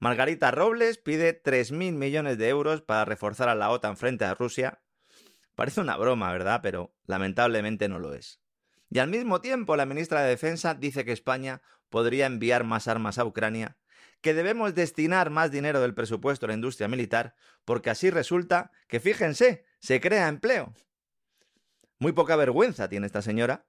Margarita 0.00 0.50
Robles 0.50 0.98
pide 0.98 1.42
3.000 1.42 1.92
millones 1.92 2.36
de 2.36 2.48
euros 2.50 2.82
para 2.82 3.06
reforzar 3.06 3.48
a 3.48 3.54
la 3.54 3.70
OTAN 3.70 3.96
frente 3.96 4.26
a 4.26 4.34
Rusia. 4.34 4.82
Parece 5.54 5.80
una 5.80 5.96
broma, 5.96 6.30
¿verdad? 6.30 6.60
Pero 6.62 6.94
lamentablemente 7.06 7.88
no 7.88 7.98
lo 7.98 8.12
es. 8.12 8.40
Y 8.90 8.98
al 8.98 9.08
mismo 9.08 9.40
tiempo 9.40 9.76
la 9.76 9.86
ministra 9.86 10.22
de 10.22 10.28
Defensa 10.28 10.74
dice 10.74 11.04
que 11.04 11.12
España 11.12 11.62
podría 11.88 12.26
enviar 12.26 12.64
más 12.64 12.88
armas 12.88 13.18
a 13.18 13.24
Ucrania, 13.24 13.78
que 14.20 14.34
debemos 14.34 14.74
destinar 14.74 15.30
más 15.30 15.50
dinero 15.50 15.80
del 15.80 15.94
presupuesto 15.94 16.46
a 16.46 16.48
la 16.48 16.54
industria 16.54 16.88
militar, 16.88 17.34
porque 17.64 17.90
así 17.90 18.10
resulta 18.10 18.72
que, 18.88 18.98
fíjense, 19.00 19.64
se 19.78 20.00
crea 20.00 20.28
empleo. 20.28 20.74
Muy 21.98 22.12
poca 22.12 22.34
vergüenza 22.34 22.88
tiene 22.88 23.06
esta 23.06 23.22
señora, 23.22 23.66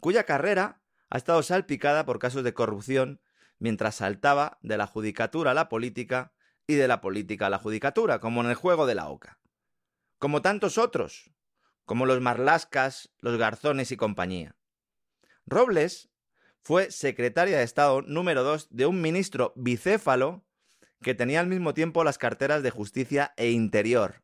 cuya 0.00 0.24
carrera 0.24 0.82
ha 1.10 1.16
estado 1.16 1.42
salpicada 1.42 2.04
por 2.04 2.18
casos 2.18 2.44
de 2.44 2.54
corrupción 2.54 3.22
mientras 3.58 3.96
saltaba 3.96 4.58
de 4.62 4.76
la 4.76 4.86
judicatura 4.86 5.52
a 5.52 5.54
la 5.54 5.68
política 5.68 6.34
y 6.66 6.74
de 6.74 6.86
la 6.86 7.00
política 7.00 7.46
a 7.46 7.50
la 7.50 7.58
judicatura, 7.58 8.20
como 8.20 8.42
en 8.42 8.50
el 8.50 8.54
juego 8.54 8.86
de 8.86 8.94
la 8.94 9.08
oca. 9.08 9.40
Como 10.18 10.42
tantos 10.42 10.76
otros, 10.76 11.32
como 11.86 12.04
los 12.04 12.20
marlascas, 12.20 13.10
los 13.18 13.38
garzones 13.38 13.90
y 13.92 13.96
compañía. 13.96 14.57
Robles 15.50 16.10
fue 16.62 16.90
secretaria 16.90 17.58
de 17.58 17.64
Estado 17.64 18.02
número 18.02 18.42
dos 18.42 18.68
de 18.70 18.86
un 18.86 19.00
ministro 19.00 19.52
bicéfalo 19.56 20.44
que 21.02 21.14
tenía 21.14 21.40
al 21.40 21.46
mismo 21.46 21.74
tiempo 21.74 22.04
las 22.04 22.18
carteras 22.18 22.62
de 22.62 22.70
Justicia 22.70 23.32
e 23.36 23.50
Interior. 23.50 24.22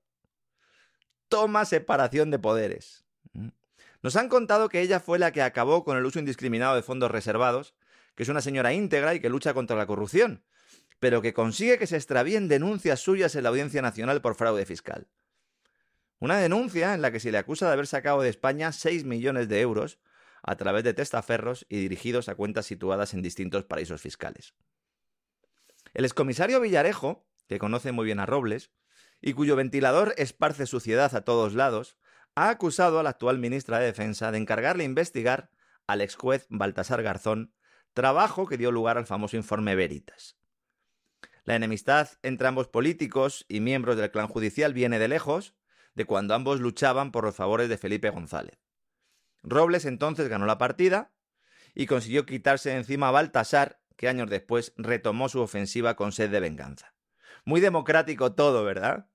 Toma 1.28 1.64
separación 1.64 2.30
de 2.30 2.38
poderes. 2.38 3.04
Nos 4.02 4.16
han 4.16 4.28
contado 4.28 4.68
que 4.68 4.80
ella 4.80 5.00
fue 5.00 5.18
la 5.18 5.32
que 5.32 5.42
acabó 5.42 5.84
con 5.84 5.96
el 5.96 6.04
uso 6.04 6.18
indiscriminado 6.18 6.74
de 6.74 6.82
fondos 6.82 7.10
reservados, 7.10 7.74
que 8.14 8.24
es 8.24 8.28
una 8.28 8.42
señora 8.42 8.72
íntegra 8.72 9.14
y 9.14 9.20
que 9.20 9.30
lucha 9.30 9.54
contra 9.54 9.76
la 9.76 9.86
corrupción, 9.86 10.44
pero 10.98 11.22
que 11.22 11.32
consigue 11.32 11.78
que 11.78 11.86
se 11.86 11.96
extravíen 11.96 12.48
denuncias 12.48 13.00
suyas 13.00 13.34
en 13.34 13.44
la 13.44 13.48
Audiencia 13.48 13.82
Nacional 13.82 14.20
por 14.20 14.34
fraude 14.34 14.66
fiscal. 14.66 15.08
Una 16.18 16.38
denuncia 16.38 16.94
en 16.94 17.02
la 17.02 17.10
que 17.10 17.20
se 17.20 17.32
le 17.32 17.38
acusa 17.38 17.66
de 17.66 17.72
haber 17.72 17.86
sacado 17.86 18.20
de 18.20 18.28
España 18.28 18.72
6 18.72 19.04
millones 19.04 19.48
de 19.48 19.60
euros 19.60 19.98
a 20.46 20.56
través 20.56 20.84
de 20.84 20.94
testaferros 20.94 21.66
y 21.68 21.78
dirigidos 21.78 22.28
a 22.28 22.34
cuentas 22.34 22.66
situadas 22.66 23.14
en 23.14 23.22
distintos 23.22 23.64
paraísos 23.64 24.00
fiscales. 24.00 24.54
El 25.94 26.04
excomisario 26.04 26.60
Villarejo, 26.60 27.26
que 27.48 27.58
conoce 27.58 27.92
muy 27.92 28.04
bien 28.04 28.20
a 28.20 28.26
Robles, 28.26 28.70
y 29.20 29.32
cuyo 29.32 29.56
ventilador 29.56 30.14
esparce 30.18 30.66
suciedad 30.66 31.14
a 31.14 31.24
todos 31.24 31.54
lados, 31.54 31.96
ha 32.34 32.50
acusado 32.50 32.98
a 32.98 33.02
la 33.02 33.10
actual 33.10 33.38
ministra 33.38 33.78
de 33.78 33.86
Defensa 33.86 34.30
de 34.32 34.38
encargarle 34.38 34.84
investigar 34.84 35.50
al 35.86 36.00
ex 36.00 36.14
juez 36.14 36.46
Baltasar 36.50 37.02
Garzón, 37.02 37.54
trabajo 37.94 38.46
que 38.46 38.58
dio 38.58 38.70
lugar 38.70 38.98
al 38.98 39.06
famoso 39.06 39.36
informe 39.36 39.76
Veritas. 39.76 40.36
La 41.44 41.54
enemistad 41.54 42.08
entre 42.22 42.48
ambos 42.48 42.68
políticos 42.68 43.46
y 43.48 43.60
miembros 43.60 43.96
del 43.96 44.10
clan 44.10 44.28
judicial 44.28 44.74
viene 44.74 44.98
de 44.98 45.08
lejos, 45.08 45.54
de 45.94 46.06
cuando 46.06 46.34
ambos 46.34 46.60
luchaban 46.60 47.12
por 47.12 47.24
los 47.24 47.36
favores 47.36 47.68
de 47.68 47.78
Felipe 47.78 48.10
González. 48.10 48.63
Robles 49.44 49.84
entonces 49.84 50.28
ganó 50.28 50.46
la 50.46 50.58
partida 50.58 51.12
y 51.74 51.86
consiguió 51.86 52.24
quitarse 52.26 52.70
de 52.70 52.76
encima 52.76 53.08
a 53.08 53.12
Baltasar, 53.12 53.80
que 53.96 54.08
años 54.08 54.28
después 54.28 54.72
retomó 54.76 55.28
su 55.28 55.40
ofensiva 55.40 55.94
con 55.94 56.12
sed 56.12 56.30
de 56.30 56.40
venganza. 56.40 56.94
Muy 57.44 57.60
democrático 57.60 58.32
todo, 58.34 58.64
¿verdad? 58.64 59.06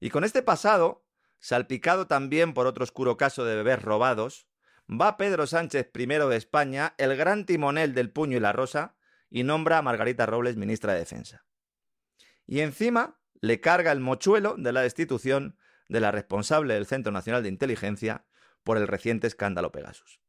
Y 0.00 0.10
con 0.10 0.24
este 0.24 0.42
pasado, 0.42 1.06
salpicado 1.38 2.06
también 2.06 2.54
por 2.54 2.66
otro 2.66 2.82
oscuro 2.82 3.16
caso 3.16 3.44
de 3.44 3.56
bebés 3.56 3.82
robados, 3.82 4.48
va 4.90 5.16
Pedro 5.18 5.46
Sánchez 5.46 5.90
I 5.94 6.06
de 6.06 6.36
España, 6.36 6.94
el 6.96 7.16
gran 7.16 7.44
timonel 7.44 7.94
del 7.94 8.10
puño 8.10 8.38
y 8.38 8.40
la 8.40 8.52
rosa, 8.52 8.96
y 9.28 9.44
nombra 9.44 9.78
a 9.78 9.82
Margarita 9.82 10.26
Robles 10.26 10.56
ministra 10.56 10.94
de 10.94 11.00
Defensa. 11.00 11.44
Y 12.46 12.60
encima 12.60 13.20
le 13.40 13.60
carga 13.60 13.92
el 13.92 14.00
mochuelo 14.00 14.56
de 14.56 14.72
la 14.72 14.80
destitución 14.80 15.56
de 15.88 16.00
la 16.00 16.10
responsable 16.10 16.74
del 16.74 16.86
Centro 16.86 17.12
Nacional 17.12 17.42
de 17.42 17.48
Inteligencia 17.48 18.24
por 18.62 18.76
el 18.76 18.86
reciente 18.86 19.26
escándalo 19.26 19.72
Pegasus. 19.72 20.20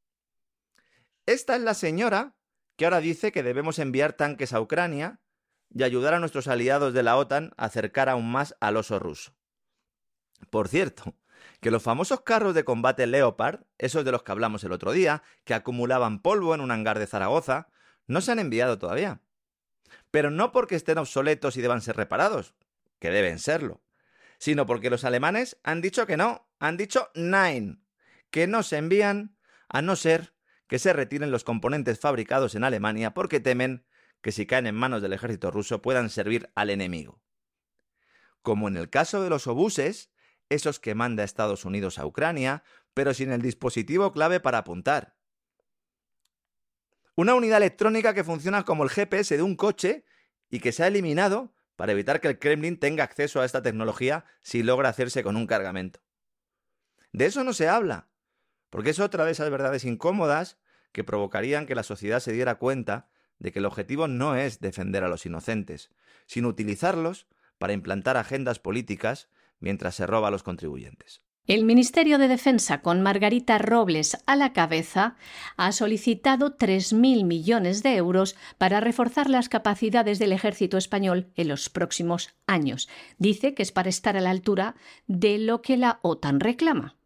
Esta 1.25 1.55
es 1.55 1.61
la 1.61 1.73
señora 1.73 2.35
que 2.75 2.85
ahora 2.85 2.99
dice 2.99 3.31
que 3.31 3.43
debemos 3.43 3.79
enviar 3.79 4.13
tanques 4.13 4.53
a 4.53 4.61
Ucrania 4.61 5.21
y 5.69 5.83
ayudar 5.83 6.13
a 6.13 6.19
nuestros 6.19 6.47
aliados 6.47 6.93
de 6.93 7.03
la 7.03 7.17
OTAN 7.17 7.53
a 7.57 7.65
acercar 7.65 8.09
aún 8.09 8.31
más 8.31 8.55
al 8.59 8.77
oso 8.77 8.99
ruso. 8.99 9.35
Por 10.49 10.67
cierto, 10.67 11.15
que 11.59 11.71
los 11.71 11.83
famosos 11.83 12.21
carros 12.21 12.55
de 12.55 12.63
combate 12.63 13.07
Leopard, 13.07 13.61
esos 13.77 14.03
de 14.03 14.11
los 14.11 14.23
que 14.23 14.31
hablamos 14.31 14.63
el 14.63 14.71
otro 14.71 14.91
día, 14.91 15.23
que 15.43 15.53
acumulaban 15.53 16.21
polvo 16.21 16.55
en 16.55 16.61
un 16.61 16.71
hangar 16.71 16.99
de 16.99 17.07
Zaragoza, 17.07 17.69
no 18.07 18.21
se 18.21 18.31
han 18.31 18.39
enviado 18.39 18.79
todavía. 18.79 19.21
Pero 20.09 20.31
no 20.31 20.51
porque 20.51 20.75
estén 20.75 20.97
obsoletos 20.97 21.57
y 21.57 21.61
deban 21.61 21.81
ser 21.81 21.95
reparados, 21.95 22.55
que 22.99 23.11
deben 23.11 23.39
serlo, 23.39 23.83
sino 24.39 24.65
porque 24.65 24.89
los 24.89 25.05
alemanes 25.05 25.57
han 25.63 25.81
dicho 25.81 26.05
que 26.07 26.17
no, 26.17 26.49
han 26.59 26.77
dicho 26.77 27.09
nine, 27.15 27.80
que 28.31 28.47
no 28.47 28.63
se 28.63 28.77
envían 28.77 29.37
a 29.69 29.81
no 29.81 29.95
ser 29.95 30.33
que 30.67 30.79
se 30.79 30.93
retiren 30.93 31.31
los 31.31 31.43
componentes 31.43 31.99
fabricados 31.99 32.55
en 32.55 32.63
Alemania 32.63 33.13
porque 33.13 33.39
temen 33.39 33.85
que 34.21 34.31
si 34.31 34.45
caen 34.45 34.67
en 34.67 34.75
manos 34.75 35.01
del 35.01 35.13
ejército 35.13 35.51
ruso 35.51 35.81
puedan 35.81 36.09
servir 36.09 36.49
al 36.55 36.69
enemigo. 36.69 37.21
Como 38.41 38.67
en 38.67 38.77
el 38.77 38.89
caso 38.89 39.21
de 39.21 39.29
los 39.29 39.47
obuses, 39.47 40.11
esos 40.49 40.79
que 40.79 40.95
manda 40.95 41.23
Estados 41.23 41.65
Unidos 41.65 41.99
a 41.99 42.05
Ucrania, 42.05 42.63
pero 42.93 43.13
sin 43.13 43.31
el 43.31 43.41
dispositivo 43.41 44.11
clave 44.11 44.39
para 44.39 44.59
apuntar. 44.59 45.17
Una 47.15 47.35
unidad 47.35 47.57
electrónica 47.57 48.13
que 48.13 48.23
funciona 48.23 48.63
como 48.63 48.83
el 48.83 48.89
GPS 48.89 49.35
de 49.35 49.43
un 49.43 49.55
coche 49.55 50.05
y 50.49 50.59
que 50.59 50.71
se 50.71 50.83
ha 50.83 50.87
eliminado 50.87 51.53
para 51.75 51.91
evitar 51.91 52.21
que 52.21 52.27
el 52.27 52.39
Kremlin 52.39 52.79
tenga 52.79 53.03
acceso 53.03 53.41
a 53.41 53.45
esta 53.45 53.61
tecnología 53.61 54.25
si 54.41 54.63
logra 54.63 54.89
hacerse 54.89 55.23
con 55.23 55.35
un 55.35 55.47
cargamento. 55.47 56.01
De 57.11 57.25
eso 57.25 57.43
no 57.43 57.53
se 57.53 57.67
habla, 57.67 58.10
porque 58.71 58.89
es 58.89 58.99
otra 58.99 59.25
de 59.25 59.33
esas 59.33 59.51
verdades 59.51 59.85
incómodas 59.85 60.57
que 60.91 61.03
provocarían 61.03 61.67
que 61.67 61.75
la 61.75 61.83
sociedad 61.83 62.19
se 62.19 62.33
diera 62.33 62.55
cuenta 62.55 63.07
de 63.37 63.51
que 63.51 63.59
el 63.59 63.65
objetivo 63.65 64.07
no 64.07 64.35
es 64.35 64.59
defender 64.59 65.03
a 65.03 65.07
los 65.07 65.27
inocentes, 65.27 65.91
sino 66.25 66.47
utilizarlos 66.47 67.27
para 67.59 67.73
implantar 67.73 68.17
agendas 68.17 68.57
políticas 68.57 69.29
mientras 69.59 69.95
se 69.95 70.07
roba 70.07 70.29
a 70.29 70.31
los 70.31 70.41
contribuyentes. 70.41 71.21
El 71.47 71.65
Ministerio 71.65 72.19
de 72.19 72.27
Defensa, 72.27 72.81
con 72.81 73.01
Margarita 73.01 73.57
Robles 73.57 74.15
a 74.27 74.35
la 74.35 74.53
cabeza, 74.53 75.15
ha 75.57 75.71
solicitado 75.71 76.55
3.000 76.55 77.25
millones 77.25 77.81
de 77.81 77.95
euros 77.95 78.35
para 78.59 78.79
reforzar 78.79 79.29
las 79.29 79.49
capacidades 79.49 80.19
del 80.19 80.33
ejército 80.33 80.77
español 80.77 81.31
en 81.35 81.47
los 81.47 81.69
próximos 81.69 82.29
años. 82.45 82.87
Dice 83.17 83.55
que 83.55 83.63
es 83.63 83.71
para 83.71 83.89
estar 83.89 84.15
a 84.15 84.21
la 84.21 84.29
altura 84.29 84.75
de 85.07 85.39
lo 85.39 85.63
que 85.63 85.77
la 85.77 85.99
OTAN 86.03 86.39
reclama. 86.39 87.00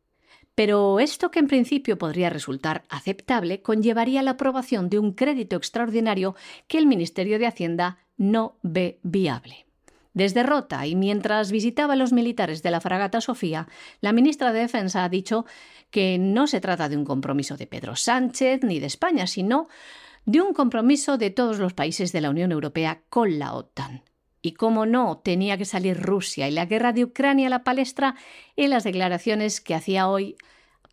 Pero 0.55 1.01
esto 1.01 1.31
que 1.31 1.39
en 1.39 1.47
principio 1.47 1.97
podría 1.97 2.29
resultar 2.29 2.85
aceptable 2.89 3.61
conllevaría 3.61 4.23
la 4.23 4.31
aprobación 4.31 4.89
de 4.89 4.99
un 4.99 5.11
crédito 5.11 5.57
extraordinario 5.57 6.35
que 6.67 6.77
el 6.77 6.87
Ministerio 6.87 7.37
de 7.37 7.47
Hacienda 7.47 7.99
no 8.17 8.57
ve 8.61 8.99
viable. 9.03 9.65
Desde 10.13 10.43
Rota 10.43 10.87
y 10.87 10.95
mientras 10.95 11.51
visitaba 11.51 11.93
a 11.93 11.97
los 11.97 12.13
militares 12.13 12.63
de 12.63 12.71
la 12.71 12.79
fragata 12.79 13.19
Sofía, 13.19 13.67
la 13.99 14.13
ministra 14.13 14.53
de 14.53 14.61
Defensa 14.61 15.03
ha 15.03 15.09
dicho 15.09 15.45
que 15.91 16.17
no 16.17 16.47
se 16.47 16.61
trata 16.61 16.87
de 16.87 16.95
un 16.95 17.03
compromiso 17.03 17.57
de 17.57 17.67
Pedro 17.67 17.97
Sánchez 17.97 18.63
ni 18.63 18.79
de 18.79 18.85
España, 18.85 19.27
sino 19.27 19.67
de 20.25 20.39
un 20.39 20.53
compromiso 20.53 21.17
de 21.17 21.31
todos 21.31 21.59
los 21.59 21.73
países 21.73 22.13
de 22.13 22.21
la 22.21 22.29
Unión 22.29 22.53
Europea 22.53 23.01
con 23.09 23.39
la 23.39 23.53
OTAN. 23.53 24.03
Y 24.45 24.51
como 24.51 24.85
no, 24.85 25.17
tenía 25.17 25.57
que 25.57 25.65
salir 25.65 25.99
Rusia 25.99 26.47
y 26.47 26.51
la 26.51 26.67
guerra 26.67 26.93
de 26.93 27.03
Ucrania 27.03 27.47
a 27.47 27.49
la 27.49 27.63
palestra 27.63 28.13
en 28.55 28.69
las 28.69 28.83
declaraciones 28.83 29.59
que 29.59 29.73
hacía 29.73 30.07
hoy, 30.07 30.35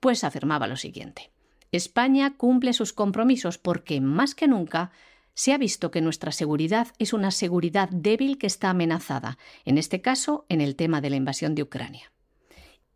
pues 0.00 0.24
afirmaba 0.24 0.66
lo 0.66 0.76
siguiente. 0.76 1.30
España 1.70 2.32
cumple 2.38 2.72
sus 2.72 2.94
compromisos 2.94 3.58
porque, 3.58 4.00
más 4.00 4.34
que 4.34 4.48
nunca, 4.48 4.90
se 5.34 5.52
ha 5.52 5.58
visto 5.58 5.90
que 5.90 6.00
nuestra 6.00 6.32
seguridad 6.32 6.88
es 6.98 7.12
una 7.12 7.30
seguridad 7.30 7.90
débil 7.90 8.38
que 8.38 8.46
está 8.46 8.70
amenazada, 8.70 9.36
en 9.66 9.76
este 9.76 10.00
caso 10.00 10.46
en 10.48 10.62
el 10.62 10.74
tema 10.74 11.02
de 11.02 11.10
la 11.10 11.16
invasión 11.16 11.54
de 11.54 11.64
Ucrania. 11.64 12.10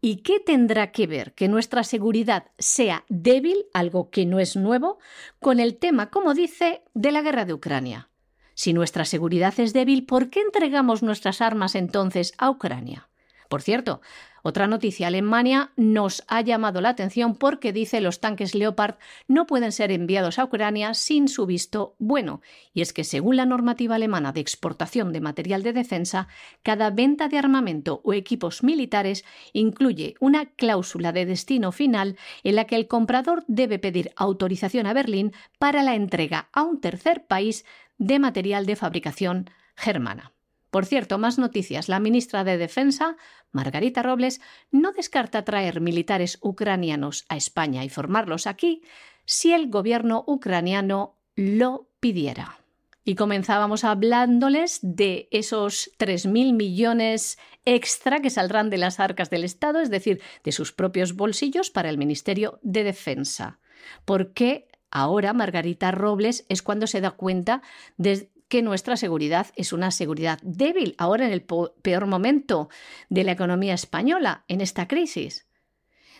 ¿Y 0.00 0.22
qué 0.22 0.40
tendrá 0.40 0.90
que 0.90 1.06
ver 1.06 1.34
que 1.34 1.48
nuestra 1.48 1.84
seguridad 1.84 2.46
sea 2.58 3.04
débil, 3.10 3.66
algo 3.74 4.08
que 4.08 4.24
no 4.24 4.40
es 4.40 4.56
nuevo, 4.56 5.00
con 5.38 5.60
el 5.60 5.76
tema, 5.76 6.08
como 6.08 6.32
dice, 6.32 6.80
de 6.94 7.12
la 7.12 7.20
guerra 7.20 7.44
de 7.44 7.52
Ucrania? 7.52 8.08
Si 8.56 8.72
nuestra 8.72 9.04
seguridad 9.04 9.52
es 9.60 9.74
débil, 9.74 10.06
¿por 10.06 10.30
qué 10.30 10.40
entregamos 10.40 11.02
nuestras 11.02 11.42
armas 11.42 11.74
entonces 11.74 12.32
a 12.38 12.48
Ucrania? 12.48 13.06
Por 13.50 13.60
cierto, 13.60 14.00
otra 14.42 14.66
noticia, 14.66 15.08
Alemania 15.08 15.72
nos 15.76 16.22
ha 16.28 16.40
llamado 16.40 16.80
la 16.80 16.90
atención 16.90 17.34
porque 17.34 17.72
dice 17.72 18.00
los 18.00 18.20
tanques 18.20 18.54
Leopard 18.54 18.94
no 19.26 19.46
pueden 19.46 19.72
ser 19.72 19.90
enviados 19.90 20.38
a 20.38 20.44
Ucrania 20.44 20.94
sin 20.94 21.26
su 21.28 21.46
visto 21.46 21.96
bueno. 21.98 22.40
Y 22.72 22.80
es 22.80 22.92
que 22.92 23.02
según 23.04 23.36
la 23.36 23.44
normativa 23.44 23.96
alemana 23.96 24.32
de 24.32 24.40
exportación 24.40 25.12
de 25.12 25.20
material 25.20 25.62
de 25.62 25.72
defensa, 25.72 26.28
cada 26.62 26.90
venta 26.90 27.28
de 27.28 27.38
armamento 27.38 28.00
o 28.04 28.14
equipos 28.14 28.62
militares 28.62 29.24
incluye 29.52 30.14
una 30.20 30.46
cláusula 30.46 31.12
de 31.12 31.26
destino 31.26 31.72
final 31.72 32.16
en 32.42 32.54
la 32.54 32.64
que 32.64 32.76
el 32.76 32.86
comprador 32.86 33.44
debe 33.48 33.78
pedir 33.78 34.12
autorización 34.16 34.86
a 34.86 34.92
Berlín 34.92 35.32
para 35.58 35.82
la 35.82 35.94
entrega 35.94 36.48
a 36.52 36.62
un 36.62 36.80
tercer 36.80 37.26
país 37.26 37.64
de 37.98 38.18
material 38.18 38.66
de 38.66 38.76
fabricación 38.76 39.50
germana. 39.76 40.32
Por 40.70 40.84
cierto, 40.84 41.16
más 41.16 41.38
noticias. 41.38 41.88
La 41.88 42.00
ministra 42.00 42.44
de 42.44 42.58
Defensa, 42.58 43.16
Margarita 43.52 44.02
Robles, 44.02 44.40
no 44.70 44.92
descarta 44.92 45.44
traer 45.44 45.80
militares 45.80 46.38
ucranianos 46.42 47.24
a 47.28 47.36
España 47.36 47.84
y 47.84 47.88
formarlos 47.88 48.46
aquí 48.46 48.82
si 49.24 49.52
el 49.52 49.70
gobierno 49.70 50.24
ucraniano 50.26 51.16
lo 51.34 51.88
pidiera. 52.00 52.58
Y 53.04 53.14
comenzábamos 53.14 53.84
hablándoles 53.84 54.80
de 54.82 55.28
esos 55.30 55.92
3.000 55.98 56.54
millones 56.54 57.38
extra 57.64 58.20
que 58.20 58.30
saldrán 58.30 58.68
de 58.68 58.78
las 58.78 58.98
arcas 58.98 59.30
del 59.30 59.44
Estado, 59.44 59.80
es 59.80 59.90
decir, 59.90 60.20
de 60.42 60.50
sus 60.50 60.72
propios 60.72 61.14
bolsillos 61.14 61.70
para 61.70 61.88
el 61.88 61.98
Ministerio 61.98 62.58
de 62.62 62.82
Defensa. 62.82 63.60
Porque 64.04 64.65
ahora 64.90 65.32
Margarita 65.32 65.90
Robles 65.90 66.44
es 66.48 66.62
cuando 66.62 66.86
se 66.86 67.00
da 67.00 67.12
cuenta 67.12 67.62
de 67.96 68.30
que 68.48 68.62
nuestra 68.62 68.96
seguridad 68.96 69.48
es 69.56 69.72
una 69.72 69.90
seguridad 69.90 70.38
débil 70.42 70.94
ahora 70.98 71.26
en 71.26 71.32
el 71.32 71.42
peor 71.42 72.06
momento 72.06 72.68
de 73.08 73.24
la 73.24 73.32
economía 73.32 73.74
española, 73.74 74.44
en 74.48 74.60
esta 74.60 74.86
crisis. 74.86 75.46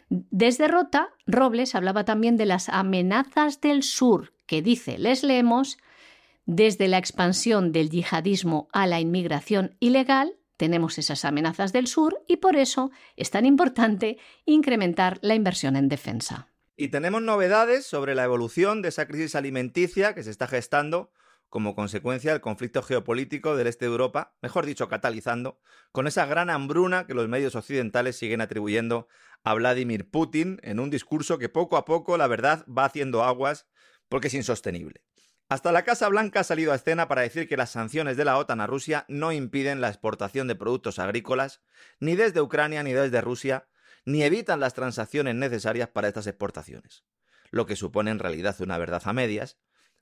Desde 0.09 0.69
Rota, 0.69 1.11
Robles 1.27 1.75
hablaba 1.75 2.05
también 2.05 2.37
de 2.37 2.47
las 2.47 2.69
amenazas 2.69 3.61
del 3.61 3.83
sur, 3.83 4.35
que 4.47 4.63
dice, 4.63 4.99
les 4.99 5.23
leemos, 5.23 5.79
desde 6.45 6.87
la 6.89 6.99
expansión 6.99 7.73
del 7.73 7.91
yihadismo 7.91 8.69
a 8.73 8.87
la 8.87 9.01
inmigración 9.01 9.77
ilegal, 9.81 10.35
tenemos 10.57 10.99
esas 10.99 11.25
amenazas 11.25 11.73
del 11.73 11.87
sur 11.87 12.23
y 12.27 12.37
por 12.37 12.57
eso 12.57 12.91
es 13.17 13.31
tan 13.31 13.47
importante 13.47 14.19
incrementar 14.47 15.19
la 15.23 15.35
inversión 15.35 15.77
en 15.77 15.89
defensa. 15.89 16.49
Y 16.77 16.89
tenemos 16.89 17.23
novedades 17.23 17.87
sobre 17.87 18.15
la 18.15 18.25
evolución 18.25 18.83
de 18.83 18.91
esa 18.91 19.07
crisis 19.07 19.35
alimenticia 19.35 20.15
que 20.15 20.23
se 20.23 20.31
está 20.31 20.47
gestando 20.47 21.11
como 21.49 21.75
consecuencia 21.75 22.33
del 22.33 22.43
conflicto 22.43 22.83
geopolítico 22.83 23.57
del 23.57 23.69
este 23.69 23.87
de 23.87 23.93
Europa, 23.93 24.35
mejor 24.43 24.67
dicho, 24.67 24.89
catalizando, 24.89 25.59
con 25.91 26.07
esa 26.07 26.27
gran 26.27 26.51
hambruna 26.51 27.07
que 27.07 27.15
los 27.15 27.29
medios 27.29 27.55
occidentales 27.55 28.17
siguen 28.17 28.43
atribuyendo 28.43 29.09
a 29.43 29.55
Vladimir 29.55 30.11
Putin 30.11 30.59
en 30.63 30.79
un 30.79 30.91
discurso 30.91 31.39
que 31.39 31.49
poco 31.49 31.79
a 31.79 31.87
poco, 31.87 32.19
la 32.19 32.27
verdad, 32.27 32.67
va 32.67 32.85
haciendo 32.85 33.23
aguas 33.25 33.67
porque 34.11 34.29
es 34.29 34.35
insostenible. 34.35 35.03
Hasta 35.49 35.73
la 35.73 35.85
Casa 35.85 36.09
Blanca 36.09 36.41
ha 36.41 36.45
salido 36.45 36.73
a 36.73 36.75
escena 36.75 37.09
para 37.09 37.23
decir 37.23 37.49
que 37.49 37.57
las 37.57 37.71
sanciones 37.71 38.17
de 38.19 38.25
la 38.25 38.37
OTAN 38.37 38.61
a 38.61 38.67
Rusia 38.67 39.07
no 39.09 39.33
impiden 39.33 39.81
la 39.81 39.89
exportación 39.89 40.49
de 40.49 40.57
productos 40.57 40.99
agrícolas, 40.99 41.63
ni 42.01 42.17
desde 42.17 42.43
Ucrania 42.43 42.83
ni 42.83 42.93
desde 42.93 43.21
Rusia, 43.21 43.67
ni 44.07 44.23
evitan 44.23 44.61
las 44.61 44.73
transacciones 44.73 45.35
necesarias 45.35 45.89
para 45.89 46.09
estas 46.09 46.27
exportaciones, 46.27 47.05
lo 47.51 47.67
que 47.67 47.77
supone 47.77 48.11
en 48.11 48.19
realidad 48.19 48.57
una 48.61 48.79
verdad 48.79 49.03
a 49.05 49.13
medias, 49.13 49.59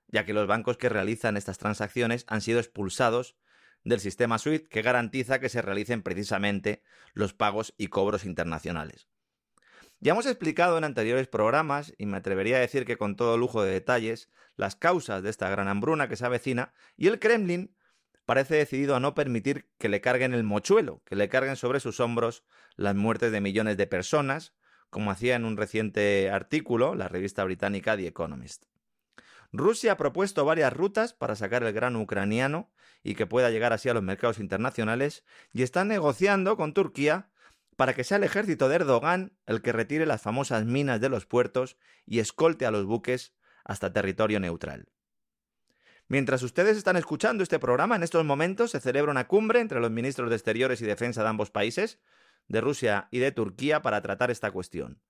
ya 0.07 0.25
que 0.25 0.35
los 0.35 0.47
bancos 0.47 0.77
que 0.77 0.91
realizan 0.91 1.37
estas 1.37 1.59
transacciones 1.59 2.25
han 2.29 2.43
sido 2.43 2.61
expulsados 2.61 3.37
del 3.83 4.01
sistema 4.01 4.39
SWIFT 4.39 4.69
que 4.69 4.83
garantiza 4.83 5.41
que 5.41 5.49
se 5.49 5.63
realicen 5.63 6.03
precisamente 6.03 6.83
los 7.15 7.33
pagos 7.33 7.75
y 7.77 7.89
cobros 7.89 8.25
internacionales. 8.25 9.09
Ya 10.01 10.13
hemos 10.13 10.27
explicado 10.27 10.77
en 10.77 10.85
anteriores 10.85 11.29
programas, 11.29 11.95
y 11.97 12.05
me 12.05 12.19
atrevería 12.19 12.57
a 12.57 12.61
decir 12.61 12.85
que 12.85 12.99
con 12.99 13.17
todo 13.17 13.39
lujo 13.39 13.63
de 13.63 13.73
detalles, 13.73 14.29
las 14.55 14.77
causas 14.77 15.23
de 15.23 15.31
esta 15.31 15.49
gran 15.49 15.69
hambruna 15.69 16.09
que 16.09 16.17
se 16.17 16.27
avecina, 16.27 16.75
y 16.97 17.07
el 17.07 17.19
Kremlin 17.19 17.75
parece 18.25 18.57
decidido 18.57 18.97
a 18.97 19.01
no 19.01 19.15
permitir 19.15 19.69
que 19.79 19.89
le 19.89 20.01
carguen 20.01 20.35
el 20.35 20.45
mochuelo, 20.45 21.03
que 21.05 21.17
le 21.17 21.29
carguen 21.29 21.57
sobre 21.57 21.81
sus 21.81 22.01
hombros 22.01 22.45
las 22.77 22.95
muertes 22.95 23.33
de 23.33 23.41
millones 23.41 23.77
de 23.77 23.87
personas, 23.87 24.55
como 24.91 25.11
hacía 25.11 25.37
en 25.37 25.45
un 25.45 25.57
reciente 25.57 26.31
artículo 26.31 26.95
la 26.95 27.09
revista 27.09 27.45
británica 27.45 27.97
The 27.97 28.07
Economist. 28.07 28.65
Rusia 29.53 29.93
ha 29.93 29.97
propuesto 29.97 30.45
varias 30.45 30.73
rutas 30.73 31.13
para 31.15 31.37
sacar 31.37 31.63
el 31.63 31.73
grano 31.73 32.01
ucraniano 32.01 32.73
y 33.05 33.15
que 33.15 33.27
pueda 33.27 33.51
llegar 33.51 33.73
así 33.73 33.89
a 33.89 33.95
los 33.95 34.03
mercados 34.03 34.39
internacionales 34.39 35.25
y 35.53 35.63
está 35.63 35.85
negociando 35.85 36.57
con 36.57 36.75
Turquía 36.75 37.31
para 37.77 37.95
que 37.95 38.05
sea 38.05 38.17
el 38.17 38.25
ejército 38.25 38.69
de 38.69 38.77
Erdogan 38.77 39.37
el 39.47 39.63
que 39.63 39.73
retire 39.73 40.07
las 40.07 40.23
famosas 40.23 40.65
minas 40.65 41.01
de 41.01 41.09
los 41.09 41.27
puertos 41.27 41.77
y 42.07 42.19
escolte 42.19 42.67
a 42.67 42.71
los 42.71 42.85
buques 42.85 43.35
hasta 43.65 43.93
territorio 43.93 44.41
neutral. 44.41 44.89
Mientras 46.09 46.43
ustedes 46.43 46.77
están 46.77 46.97
escuchando 46.97 47.43
este 47.43 47.59
programa, 47.59 47.97
en 47.97 48.03
estos 48.03 48.25
momentos 48.25 48.73
se 48.73 48.81
celebra 48.81 49.11
una 49.11 49.27
cumbre 49.27 49.61
entre 49.61 49.81
los 49.81 49.91
ministros 49.91 50.29
de 50.29 50.37
Exteriores 50.37 50.81
y 50.83 50.85
Defensa 50.85 51.23
de 51.23 51.29
ambos 51.29 51.51
países, 51.51 51.99
de 52.47 52.61
Rusia 52.61 53.09
y 53.11 53.21
de 53.21 53.33
Turquía, 53.33 53.81
para 53.81 54.03
tratar 54.03 54.31
esta 54.31 54.51
cuestión. 54.51 55.01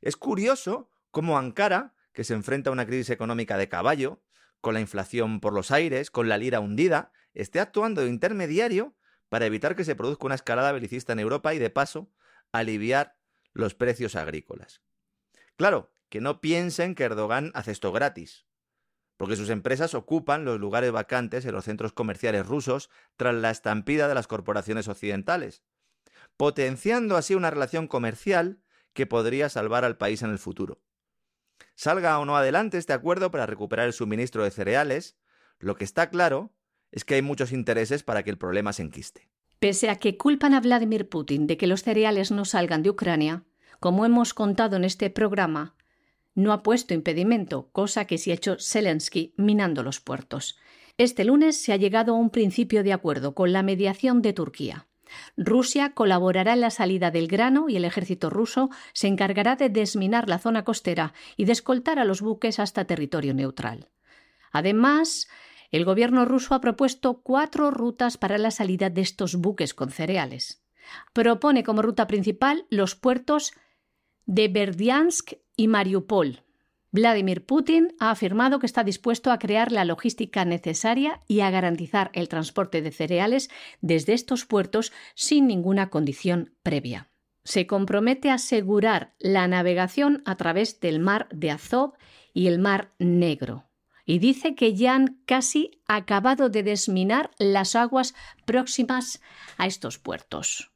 Es 0.00 0.16
curioso 0.16 0.90
cómo 1.10 1.38
Ankara 1.38 1.94
que 2.12 2.24
se 2.24 2.34
enfrenta 2.34 2.70
a 2.70 2.72
una 2.72 2.86
crisis 2.86 3.10
económica 3.10 3.58
de 3.58 3.68
caballo, 3.68 4.22
con 4.62 4.72
la 4.74 4.80
inflación 4.80 5.38
por 5.38 5.52
los 5.52 5.70
aires, 5.70 6.10
con 6.10 6.28
la 6.28 6.38
lira 6.38 6.60
hundida, 6.60 7.12
esté 7.34 7.60
actuando 7.60 8.00
de 8.00 8.08
intermediario 8.08 8.96
para 9.28 9.44
evitar 9.44 9.76
que 9.76 9.84
se 9.84 9.94
produzca 9.94 10.26
una 10.26 10.34
escalada 10.34 10.72
belicista 10.72 11.12
en 11.12 11.20
Europa 11.20 11.52
y, 11.52 11.58
de 11.58 11.68
paso, 11.68 12.10
aliviar 12.52 13.18
los 13.52 13.74
precios 13.74 14.16
agrícolas. 14.16 14.82
Claro, 15.56 15.92
que 16.08 16.22
no 16.22 16.40
piensen 16.40 16.94
que 16.94 17.04
Erdogan 17.04 17.52
hace 17.54 17.72
esto 17.72 17.92
gratis, 17.92 18.46
porque 19.16 19.36
sus 19.36 19.50
empresas 19.50 19.94
ocupan 19.94 20.44
los 20.44 20.60
lugares 20.60 20.92
vacantes 20.92 21.44
en 21.44 21.52
los 21.52 21.64
centros 21.64 21.92
comerciales 21.92 22.46
rusos 22.46 22.90
tras 23.16 23.34
la 23.34 23.50
estampida 23.50 24.08
de 24.08 24.14
las 24.14 24.26
corporaciones 24.26 24.88
occidentales, 24.88 25.62
potenciando 26.36 27.16
así 27.16 27.34
una 27.34 27.50
relación 27.50 27.88
comercial 27.88 28.60
que 28.92 29.06
podría 29.06 29.48
salvar 29.48 29.84
al 29.84 29.96
país 29.96 30.22
en 30.22 30.30
el 30.30 30.38
futuro. 30.38 30.80
Salga 31.74 32.18
o 32.18 32.24
no 32.24 32.36
adelante 32.36 32.78
este 32.78 32.92
acuerdo 32.92 33.30
para 33.30 33.46
recuperar 33.46 33.86
el 33.86 33.92
suministro 33.92 34.44
de 34.44 34.50
cereales, 34.50 35.16
lo 35.58 35.76
que 35.76 35.84
está 35.84 36.10
claro 36.10 36.52
es 36.92 37.04
que 37.04 37.14
hay 37.14 37.22
muchos 37.22 37.52
intereses 37.52 38.02
para 38.02 38.22
que 38.22 38.30
el 38.30 38.38
problema 38.38 38.72
se 38.72 38.82
enquiste. 38.82 39.28
Pese 39.58 39.88
a 39.90 39.96
que 39.96 40.16
culpan 40.16 40.54
a 40.54 40.60
Vladimir 40.60 41.08
Putin 41.08 41.46
de 41.46 41.56
que 41.56 41.66
los 41.66 41.82
cereales 41.82 42.30
no 42.30 42.44
salgan 42.44 42.82
de 42.82 42.90
Ucrania, 42.90 43.44
como 43.80 44.04
hemos 44.04 44.34
contado 44.34 44.76
en 44.76 44.84
este 44.84 45.10
programa, 45.10 45.74
no 46.36 46.52
ha 46.52 46.62
puesto 46.62 46.94
impedimento, 46.94 47.68
cosa 47.72 48.04
que 48.04 48.18
sí 48.18 48.30
ha 48.30 48.34
hecho 48.34 48.56
Zelensky 48.60 49.34
minando 49.36 49.82
los 49.82 50.00
puertos. 50.00 50.56
Este 50.98 51.24
lunes 51.24 51.60
se 51.60 51.72
ha 51.72 51.76
llegado 51.76 52.14
a 52.14 52.18
un 52.18 52.30
principio 52.30 52.84
de 52.84 52.92
acuerdo 52.92 53.34
con 53.34 53.52
la 53.52 53.64
mediación 53.64 54.22
de 54.22 54.32
Turquía. 54.32 54.86
Rusia 55.36 55.92
colaborará 55.94 56.52
en 56.52 56.60
la 56.60 56.70
salida 56.70 57.10
del 57.10 57.26
grano 57.26 57.68
y 57.68 57.76
el 57.76 57.84
ejército 57.84 58.30
ruso 58.30 58.70
se 58.92 59.08
encargará 59.08 59.56
de 59.56 59.68
desminar 59.68 60.28
la 60.28 60.38
zona 60.38 60.64
costera 60.64 61.14
y 61.36 61.44
de 61.44 61.52
escoltar 61.52 61.98
a 61.98 62.04
los 62.04 62.20
buques 62.20 62.58
hasta 62.58 62.84
territorio 62.84 63.34
neutral. 63.34 63.88
Además, 64.52 65.28
el 65.70 65.84
gobierno 65.84 66.24
ruso 66.24 66.54
ha 66.54 66.60
propuesto 66.60 67.22
cuatro 67.22 67.70
rutas 67.70 68.16
para 68.18 68.38
la 68.38 68.50
salida 68.50 68.90
de 68.90 69.00
estos 69.00 69.36
buques 69.36 69.74
con 69.74 69.90
cereales. 69.90 70.62
Propone 71.12 71.64
como 71.64 71.82
ruta 71.82 72.06
principal 72.06 72.66
los 72.70 72.94
puertos 72.94 73.52
de 74.26 74.48
Berdiansk 74.48 75.34
y 75.56 75.68
Mariupol. 75.68 76.42
Vladimir 76.92 77.44
Putin 77.44 77.94
ha 77.98 78.10
afirmado 78.10 78.58
que 78.58 78.66
está 78.66 78.84
dispuesto 78.84 79.30
a 79.30 79.38
crear 79.38 79.72
la 79.72 79.84
logística 79.84 80.44
necesaria 80.44 81.20
y 81.26 81.40
a 81.40 81.50
garantizar 81.50 82.10
el 82.14 82.28
transporte 82.28 82.82
de 82.82 82.90
cereales 82.90 83.50
desde 83.80 84.12
estos 84.12 84.44
puertos 84.44 84.92
sin 85.14 85.46
ninguna 85.46 85.90
condición 85.90 86.54
previa. 86.62 87.08
Se 87.44 87.66
compromete 87.66 88.30
a 88.30 88.34
asegurar 88.34 89.14
la 89.18 89.46
navegación 89.46 90.22
a 90.24 90.36
través 90.36 90.80
del 90.80 91.00
mar 91.00 91.28
de 91.30 91.50
Azov 91.50 91.94
y 92.32 92.46
el 92.48 92.58
mar 92.58 92.92
Negro 92.98 93.66
y 94.06 94.20
dice 94.20 94.54
que 94.54 94.74
ya 94.74 94.94
han 94.94 95.18
casi 95.26 95.82
acabado 95.86 96.48
de 96.48 96.62
desminar 96.62 97.32
las 97.38 97.74
aguas 97.74 98.14
próximas 98.46 99.20
a 99.58 99.66
estos 99.66 99.98
puertos. 99.98 100.70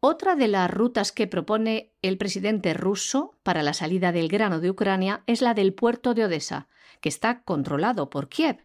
Otra 0.00 0.34
de 0.34 0.48
las 0.48 0.70
rutas 0.70 1.12
que 1.12 1.26
propone 1.26 1.92
el 2.00 2.16
presidente 2.16 2.72
ruso 2.72 3.38
para 3.42 3.62
la 3.62 3.74
salida 3.74 4.12
del 4.12 4.28
grano 4.28 4.58
de 4.58 4.70
Ucrania 4.70 5.22
es 5.26 5.42
la 5.42 5.52
del 5.52 5.74
puerto 5.74 6.14
de 6.14 6.24
Odessa, 6.24 6.68
que 7.02 7.10
está 7.10 7.42
controlado 7.42 8.08
por 8.08 8.30
Kiev. 8.30 8.64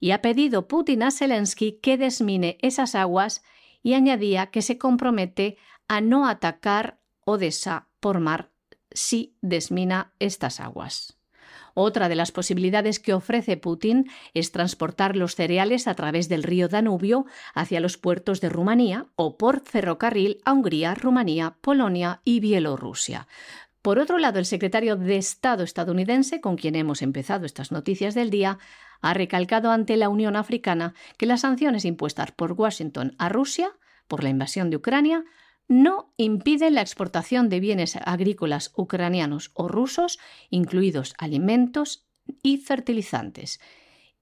Y 0.00 0.12
ha 0.12 0.22
pedido 0.22 0.66
Putin 0.66 1.02
a 1.02 1.10
Zelensky 1.10 1.78
que 1.82 1.98
desmine 1.98 2.56
esas 2.62 2.94
aguas 2.94 3.42
y 3.82 3.92
añadía 3.92 4.46
que 4.46 4.62
se 4.62 4.78
compromete 4.78 5.58
a 5.88 6.00
no 6.00 6.26
atacar 6.26 7.00
Odessa 7.24 7.88
por 8.00 8.20
mar 8.20 8.50
si 8.90 9.36
desmina 9.42 10.14
estas 10.18 10.60
aguas. 10.60 11.15
Otra 11.78 12.08
de 12.08 12.14
las 12.14 12.32
posibilidades 12.32 12.98
que 12.98 13.12
ofrece 13.12 13.58
Putin 13.58 14.08
es 14.32 14.50
transportar 14.50 15.14
los 15.14 15.34
cereales 15.34 15.86
a 15.86 15.94
través 15.94 16.26
del 16.30 16.42
río 16.42 16.68
Danubio 16.68 17.26
hacia 17.52 17.80
los 17.80 17.98
puertos 17.98 18.40
de 18.40 18.48
Rumanía 18.48 19.08
o 19.14 19.36
por 19.36 19.60
ferrocarril 19.60 20.40
a 20.46 20.54
Hungría, 20.54 20.94
Rumanía, 20.94 21.58
Polonia 21.60 22.22
y 22.24 22.40
Bielorrusia. 22.40 23.28
Por 23.82 23.98
otro 23.98 24.16
lado, 24.16 24.38
el 24.38 24.46
secretario 24.46 24.96
de 24.96 25.18
Estado 25.18 25.64
estadounidense, 25.64 26.40
con 26.40 26.56
quien 26.56 26.76
hemos 26.76 27.02
empezado 27.02 27.44
estas 27.44 27.72
noticias 27.72 28.14
del 28.14 28.30
día, 28.30 28.58
ha 29.02 29.12
recalcado 29.12 29.70
ante 29.70 29.98
la 29.98 30.08
Unión 30.08 30.34
Africana 30.34 30.94
que 31.18 31.26
las 31.26 31.42
sanciones 31.42 31.84
impuestas 31.84 32.32
por 32.32 32.52
Washington 32.52 33.14
a 33.18 33.28
Rusia 33.28 33.70
por 34.08 34.22
la 34.22 34.30
invasión 34.30 34.70
de 34.70 34.76
Ucrania 34.76 35.24
no 35.68 36.12
impiden 36.16 36.74
la 36.74 36.80
exportación 36.80 37.48
de 37.48 37.60
bienes 37.60 37.96
agrícolas 37.96 38.72
ucranianos 38.76 39.50
o 39.54 39.68
rusos, 39.68 40.18
incluidos 40.50 41.14
alimentos 41.18 42.06
y 42.42 42.58
fertilizantes, 42.58 43.60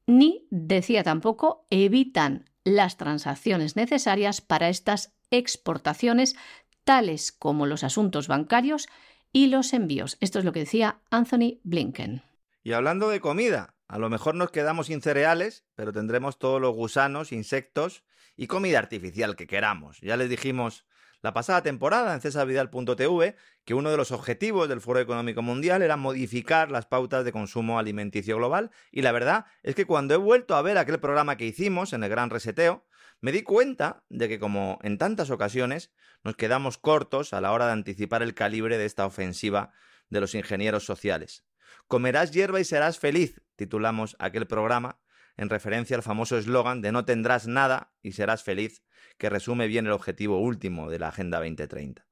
ni, 0.07 0.47
decía 0.51 1.03
tampoco, 1.03 1.66
evitan 1.70 2.51
las 2.64 2.97
transacciones 2.97 3.76
necesarias 3.76 4.40
para 4.40 4.68
estas 4.68 5.14
exportaciones, 5.30 6.36
tales 6.84 7.32
como 7.32 7.66
los 7.66 7.84
asuntos 7.84 8.28
bancarios 8.28 8.88
y 9.32 9.49
los 9.49 9.72
envíos. 9.72 10.16
Esto 10.20 10.38
es 10.38 10.45
lo 10.45 10.53
que 10.53 10.61
decía 10.61 11.01
Anthony 11.11 11.61
Blinken. 11.64 12.22
Y 12.62 12.72
hablando 12.72 13.09
de 13.09 13.20
comida, 13.20 13.74
a 13.88 13.99
lo 13.99 14.09
mejor 14.09 14.34
nos 14.34 14.51
quedamos 14.51 14.86
sin 14.86 15.03
cereales, 15.03 15.64
pero 15.74 15.92
tendremos 15.92 16.38
todos 16.38 16.61
los 16.61 16.74
gusanos, 16.74 17.32
insectos 17.32 18.05
y 18.36 18.47
comida 18.47 18.78
artificial 18.78 19.36
que 19.36 19.47
queramos. 19.47 20.01
Ya 20.01 20.16
les 20.16 20.30
dijimos 20.30 20.86
la 21.25 21.33
pasada 21.33 21.62
temporada 21.62 22.12
en 22.12 22.20
cesarvidal.tv 22.20 23.35
que 23.64 23.72
uno 23.72 23.91
de 23.91 23.97
los 23.97 24.12
objetivos 24.12 24.68
del 24.68 24.83
Foro 24.83 25.01
Económico 25.01 25.41
Mundial 25.41 25.81
era 25.81 25.97
modificar 25.97 26.70
las 26.70 26.85
pautas 26.85 27.25
de 27.25 27.33
consumo 27.33 27.79
alimenticio 27.79 28.37
global 28.37 28.70
y 28.93 29.01
la 29.01 29.11
verdad 29.11 29.47
es 29.62 29.75
que 29.75 29.87
cuando 29.87 30.12
he 30.12 30.18
vuelto 30.18 30.55
a 30.55 30.61
ver 30.61 30.77
aquel 30.77 31.01
programa 31.01 31.39
que 31.39 31.47
hicimos 31.47 31.95
en 31.95 32.05
el 32.05 32.11
Gran 32.11 32.29
Reseteo, 32.29 32.85
me 33.22 33.33
di 33.33 33.43
cuenta 33.43 34.05
de 34.11 34.29
que 34.29 34.39
como 34.39 34.79
en 34.83 34.99
tantas 34.99 35.31
ocasiones 35.31 35.95
nos 36.25 36.37
quedamos 36.37 36.77
cortos 36.77 37.33
a 37.33 37.41
la 37.41 37.53
hora 37.53 37.68
de 37.68 37.72
anticipar 37.72 38.22
el 38.22 38.35
calibre 38.35 38.77
de 38.77 38.85
esta 38.85 39.07
ofensiva 39.07 39.72
de 40.11 40.20
los 40.20 40.35
ingenieros 40.35 40.85
sociales. 40.85 41.47
Comerás 41.89 42.33
hierba 42.33 42.61
y 42.61 42.64
serás 42.64 42.99
feliz, 42.99 43.41
titulamos 43.57 44.14
aquel 44.18 44.47
programa, 44.47 45.01
en 45.37 45.51
referencia 45.51 45.97
al 45.97 46.03
famoso 46.03 46.39
eslogan 46.39 46.80
de 46.80 46.93
no 46.93 47.05
tendrás 47.05 47.47
nada 47.47 47.93
y 48.03 48.12
serás 48.12 48.43
feliz, 48.43 48.82
que 49.18 49.30
resume 49.30 49.66
bien 49.66 49.87
el 49.87 49.93
objetivo 49.93 50.39
último 50.39 50.91
de 50.91 50.99
la 50.99 51.09
Agenda 51.09 51.39
2030. 51.39 52.07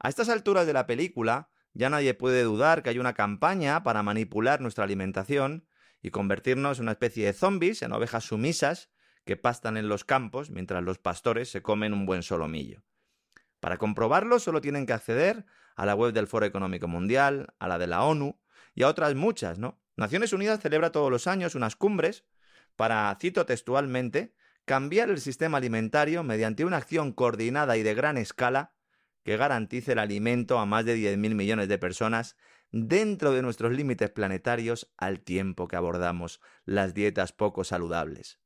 A 0.00 0.08
estas 0.08 0.28
alturas 0.28 0.66
de 0.66 0.72
la 0.72 0.86
película, 0.86 1.50
ya 1.72 1.90
nadie 1.90 2.14
puede 2.14 2.42
dudar 2.42 2.82
que 2.82 2.90
hay 2.90 2.98
una 2.98 3.14
campaña 3.14 3.82
para 3.82 4.02
manipular 4.02 4.60
nuestra 4.60 4.84
alimentación 4.84 5.66
y 6.00 6.10
convertirnos 6.10 6.78
en 6.78 6.84
una 6.84 6.92
especie 6.92 7.26
de 7.26 7.32
zombies, 7.32 7.82
en 7.82 7.92
ovejas 7.92 8.24
sumisas, 8.24 8.90
que 9.24 9.36
pastan 9.36 9.76
en 9.76 9.88
los 9.88 10.04
campos 10.04 10.50
mientras 10.50 10.82
los 10.82 10.98
pastores 10.98 11.50
se 11.50 11.60
comen 11.60 11.92
un 11.92 12.06
buen 12.06 12.22
solomillo. 12.22 12.82
Para 13.60 13.76
comprobarlo 13.76 14.38
solo 14.38 14.60
tienen 14.60 14.86
que 14.86 14.92
acceder 14.92 15.44
a 15.76 15.84
la 15.84 15.94
web 15.94 16.12
del 16.12 16.26
Foro 16.26 16.46
Económico 16.46 16.88
Mundial, 16.88 17.54
a 17.58 17.68
la 17.68 17.78
de 17.78 17.88
la 17.88 18.04
ONU 18.04 18.40
y 18.74 18.84
a 18.84 18.88
otras 18.88 19.14
muchas, 19.14 19.58
¿no? 19.58 19.82
Naciones 19.96 20.32
Unidas 20.32 20.60
celebra 20.60 20.92
todos 20.92 21.10
los 21.10 21.26
años 21.26 21.54
unas 21.54 21.76
cumbres 21.76 22.24
para, 22.78 23.12
cito 23.20 23.44
textualmente, 23.44 24.36
cambiar 24.64 25.10
el 25.10 25.20
sistema 25.20 25.58
alimentario 25.58 26.22
mediante 26.22 26.64
una 26.64 26.76
acción 26.76 27.12
coordinada 27.12 27.76
y 27.76 27.82
de 27.82 27.92
gran 27.92 28.16
escala 28.16 28.72
que 29.24 29.36
garantice 29.36 29.92
el 29.92 29.98
alimento 29.98 30.60
a 30.60 30.64
más 30.64 30.84
de 30.84 30.96
10.000 30.96 31.34
millones 31.34 31.68
de 31.68 31.76
personas 31.76 32.36
dentro 32.70 33.32
de 33.32 33.42
nuestros 33.42 33.72
límites 33.72 34.10
planetarios 34.10 34.92
al 34.96 35.18
tiempo 35.18 35.66
que 35.66 35.74
abordamos 35.74 36.40
las 36.64 36.94
dietas 36.94 37.32
poco 37.32 37.64
saludables. 37.64 38.38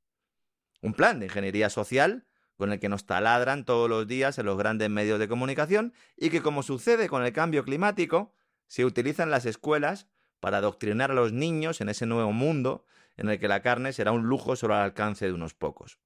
Un 0.80 0.95
plan 0.95 1.20
de 1.20 1.26
ingeniería 1.26 1.68
social 1.68 2.26
con 2.57 2.72
el 2.72 2.80
que 2.80 2.89
nos 2.89 3.05
taladran 3.05 3.66
todos 3.66 3.91
los 3.91 4.07
días 4.07 4.39
en 4.39 4.47
los 4.47 4.57
grandes 4.57 4.89
medios 4.89 5.18
de 5.18 5.28
comunicación 5.28 5.93
y 6.16 6.30
que, 6.30 6.41
como 6.41 6.62
sucede 6.62 7.07
con 7.11 7.22
el 7.22 7.35
cambio 7.35 7.64
climático, 7.64 8.35
se 8.66 8.87
utiliza 8.87 9.24
en 9.24 9.30
las 9.30 9.45
escuelas 9.45 10.09
para 10.41 10.57
adoctrinar 10.57 11.11
a 11.11 11.14
los 11.14 11.35
niños 11.35 11.83
en 11.83 11.91
ese 11.91 12.07
nuevo 12.07 12.33
mundo 12.33 12.87
en 13.17 13.29
el 13.29 13.39
que 13.39 13.49
la 13.49 13.63
carne 13.63 13.93
será 13.93 14.13
un 14.13 14.25
lujo 14.25 14.57
solo 14.57 14.75
al 14.75 14.83
alcance 14.83 15.27
de 15.27 15.33
unos 15.33 15.55
pocos. 15.55 15.99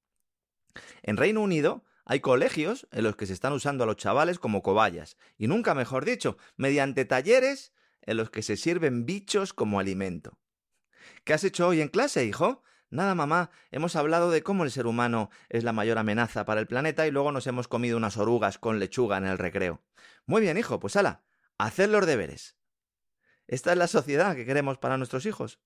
En 1.03 1.17
Reino 1.17 1.41
Unido 1.41 1.83
hay 2.05 2.19
colegios 2.19 2.87
en 2.91 3.03
los 3.03 3.15
que 3.15 3.25
se 3.25 3.33
están 3.33 3.53
usando 3.53 3.83
a 3.83 3.87
los 3.87 3.97
chavales 3.97 4.39
como 4.39 4.63
cobayas, 4.63 5.17
y 5.37 5.47
nunca 5.47 5.73
mejor 5.73 6.05
dicho, 6.05 6.37
mediante 6.55 7.05
talleres 7.05 7.73
en 8.01 8.17
los 8.17 8.29
que 8.29 8.41
se 8.41 8.55
sirven 8.55 9.05
bichos 9.05 9.53
como 9.53 9.79
alimento. 9.79 10.39
¿Qué 11.23 11.33
has 11.33 11.43
hecho 11.43 11.67
hoy 11.67 11.81
en 11.81 11.89
clase, 11.89 12.25
hijo? 12.25 12.63
Nada, 12.89 13.15
mamá, 13.15 13.51
hemos 13.71 13.97
hablado 13.97 14.31
de 14.31 14.43
cómo 14.43 14.63
el 14.63 14.71
ser 14.71 14.87
humano 14.87 15.29
es 15.49 15.65
la 15.65 15.73
mayor 15.73 15.97
amenaza 15.97 16.45
para 16.45 16.61
el 16.61 16.67
planeta 16.67 17.05
y 17.05 17.11
luego 17.11 17.33
nos 17.33 17.45
hemos 17.47 17.67
comido 17.67 17.97
unas 17.97 18.15
orugas 18.15 18.57
con 18.57 18.79
lechuga 18.79 19.17
en 19.17 19.25
el 19.25 19.37
recreo. 19.37 19.83
Muy 20.25 20.41
bien, 20.41 20.57
hijo, 20.57 20.79
pues 20.79 20.95
ala, 20.95 21.25
haced 21.57 21.89
los 21.89 22.05
deberes. 22.05 22.55
¿Esta 23.47 23.73
es 23.73 23.77
la 23.77 23.87
sociedad 23.87 24.35
que 24.35 24.45
queremos 24.45 24.77
para 24.77 24.97
nuestros 24.97 25.25
hijos? 25.25 25.59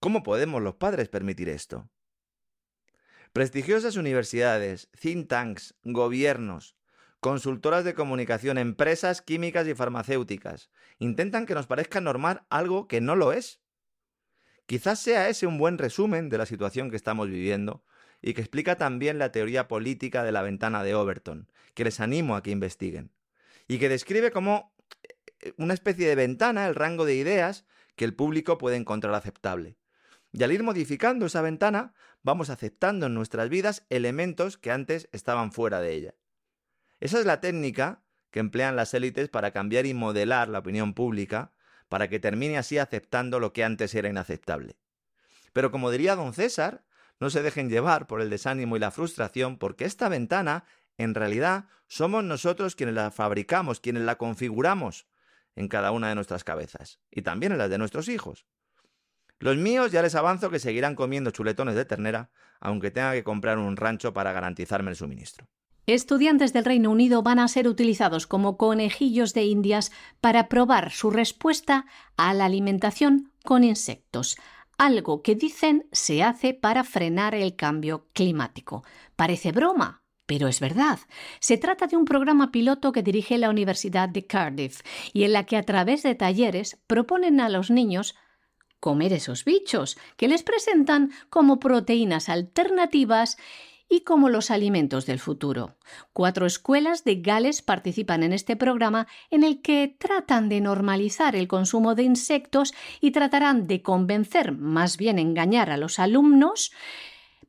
¿Cómo 0.00 0.22
podemos 0.22 0.62
los 0.62 0.76
padres 0.76 1.10
permitir 1.10 1.50
esto? 1.50 1.90
Prestigiosas 3.34 3.96
universidades, 3.96 4.88
think 4.98 5.28
tanks, 5.28 5.74
gobiernos, 5.84 6.74
consultoras 7.20 7.84
de 7.84 7.92
comunicación, 7.92 8.56
empresas 8.56 9.20
químicas 9.20 9.68
y 9.68 9.74
farmacéuticas 9.74 10.70
intentan 10.98 11.44
que 11.44 11.54
nos 11.54 11.66
parezca 11.66 12.00
normal 12.00 12.46
algo 12.48 12.88
que 12.88 13.02
no 13.02 13.14
lo 13.14 13.34
es. 13.34 13.60
Quizás 14.64 15.00
sea 15.00 15.28
ese 15.28 15.46
un 15.46 15.58
buen 15.58 15.76
resumen 15.76 16.30
de 16.30 16.38
la 16.38 16.46
situación 16.46 16.88
que 16.88 16.96
estamos 16.96 17.28
viviendo 17.28 17.84
y 18.22 18.32
que 18.32 18.40
explica 18.40 18.76
también 18.76 19.18
la 19.18 19.32
teoría 19.32 19.68
política 19.68 20.24
de 20.24 20.32
la 20.32 20.40
ventana 20.40 20.82
de 20.82 20.94
Overton, 20.94 21.52
que 21.74 21.84
les 21.84 22.00
animo 22.00 22.36
a 22.36 22.42
que 22.42 22.52
investiguen, 22.52 23.12
y 23.68 23.78
que 23.78 23.90
describe 23.90 24.30
como 24.30 24.74
eh, 25.40 25.52
una 25.58 25.74
especie 25.74 26.08
de 26.08 26.14
ventana 26.14 26.66
el 26.66 26.74
rango 26.74 27.04
de 27.04 27.16
ideas 27.16 27.66
que 27.96 28.06
el 28.06 28.14
público 28.14 28.56
puede 28.56 28.76
encontrar 28.76 29.14
aceptable. 29.14 29.76
Y 30.32 30.42
al 30.44 30.52
ir 30.52 30.62
modificando 30.62 31.26
esa 31.26 31.42
ventana, 31.42 31.92
vamos 32.22 32.50
aceptando 32.50 33.06
en 33.06 33.14
nuestras 33.14 33.48
vidas 33.48 33.84
elementos 33.90 34.58
que 34.58 34.70
antes 34.70 35.08
estaban 35.12 35.52
fuera 35.52 35.80
de 35.80 35.92
ella. 35.92 36.14
Esa 37.00 37.18
es 37.18 37.26
la 37.26 37.40
técnica 37.40 38.02
que 38.30 38.40
emplean 38.40 38.76
las 38.76 38.94
élites 38.94 39.28
para 39.28 39.50
cambiar 39.50 39.86
y 39.86 39.94
modelar 39.94 40.48
la 40.48 40.60
opinión 40.60 40.94
pública, 40.94 41.52
para 41.88 42.08
que 42.08 42.20
termine 42.20 42.58
así 42.58 42.78
aceptando 42.78 43.40
lo 43.40 43.52
que 43.52 43.64
antes 43.64 43.94
era 43.94 44.08
inaceptable. 44.08 44.76
Pero 45.52 45.72
como 45.72 45.90
diría 45.90 46.14
don 46.14 46.32
César, 46.32 46.84
no 47.18 47.30
se 47.30 47.42
dejen 47.42 47.68
llevar 47.68 48.06
por 48.06 48.20
el 48.20 48.30
desánimo 48.30 48.76
y 48.76 48.78
la 48.78 48.92
frustración, 48.92 49.58
porque 49.58 49.84
esta 49.84 50.08
ventana, 50.08 50.64
en 50.96 51.14
realidad, 51.14 51.66
somos 51.88 52.22
nosotros 52.22 52.76
quienes 52.76 52.94
la 52.94 53.10
fabricamos, 53.10 53.80
quienes 53.80 54.04
la 54.04 54.16
configuramos 54.16 55.06
en 55.56 55.66
cada 55.66 55.90
una 55.90 56.08
de 56.08 56.14
nuestras 56.14 56.44
cabezas, 56.44 57.00
y 57.10 57.22
también 57.22 57.52
en 57.52 57.58
las 57.58 57.68
de 57.68 57.78
nuestros 57.78 58.08
hijos. 58.08 58.46
Los 59.40 59.56
míos 59.56 59.90
ya 59.90 60.02
les 60.02 60.14
avanzo 60.14 60.50
que 60.50 60.58
seguirán 60.58 60.94
comiendo 60.94 61.30
chuletones 61.30 61.74
de 61.74 61.86
ternera, 61.86 62.30
aunque 62.60 62.90
tenga 62.90 63.12
que 63.12 63.24
comprar 63.24 63.58
un 63.58 63.76
rancho 63.76 64.12
para 64.12 64.32
garantizarme 64.32 64.90
el 64.90 64.96
suministro. 64.96 65.48
Estudiantes 65.86 66.52
del 66.52 66.66
Reino 66.66 66.90
Unido 66.90 67.22
van 67.22 67.38
a 67.38 67.48
ser 67.48 67.66
utilizados 67.66 68.26
como 68.26 68.58
conejillos 68.58 69.32
de 69.32 69.44
indias 69.44 69.90
para 70.20 70.48
probar 70.48 70.92
su 70.92 71.10
respuesta 71.10 71.86
a 72.18 72.34
la 72.34 72.44
alimentación 72.44 73.32
con 73.42 73.64
insectos, 73.64 74.36
algo 74.76 75.22
que 75.22 75.34
dicen 75.34 75.88
se 75.90 76.22
hace 76.22 76.52
para 76.52 76.84
frenar 76.84 77.34
el 77.34 77.56
cambio 77.56 78.08
climático. 78.12 78.84
Parece 79.16 79.52
broma, 79.52 80.02
pero 80.26 80.48
es 80.48 80.60
verdad. 80.60 81.00
Se 81.40 81.56
trata 81.56 81.86
de 81.86 81.96
un 81.96 82.04
programa 82.04 82.52
piloto 82.52 82.92
que 82.92 83.02
dirige 83.02 83.38
la 83.38 83.50
Universidad 83.50 84.10
de 84.10 84.26
Cardiff 84.26 84.82
y 85.14 85.24
en 85.24 85.32
la 85.32 85.44
que 85.44 85.56
a 85.56 85.64
través 85.64 86.02
de 86.02 86.14
talleres 86.14 86.78
proponen 86.86 87.40
a 87.40 87.48
los 87.48 87.70
niños 87.70 88.14
comer 88.80 89.12
esos 89.12 89.44
bichos, 89.44 89.96
que 90.16 90.28
les 90.28 90.42
presentan 90.42 91.12
como 91.28 91.60
proteínas 91.60 92.28
alternativas 92.28 93.36
y 93.88 94.02
como 94.02 94.28
los 94.28 94.50
alimentos 94.50 95.04
del 95.04 95.18
futuro. 95.18 95.76
Cuatro 96.12 96.46
escuelas 96.46 97.04
de 97.04 97.16
Gales 97.16 97.60
participan 97.60 98.22
en 98.22 98.32
este 98.32 98.56
programa 98.56 99.08
en 99.30 99.42
el 99.42 99.60
que 99.60 99.96
tratan 99.98 100.48
de 100.48 100.60
normalizar 100.60 101.34
el 101.34 101.48
consumo 101.48 101.94
de 101.94 102.04
insectos 102.04 102.72
y 103.00 103.10
tratarán 103.10 103.66
de 103.66 103.82
convencer, 103.82 104.52
más 104.52 104.96
bien 104.96 105.18
engañar 105.18 105.70
a 105.70 105.76
los 105.76 105.98
alumnos, 105.98 106.72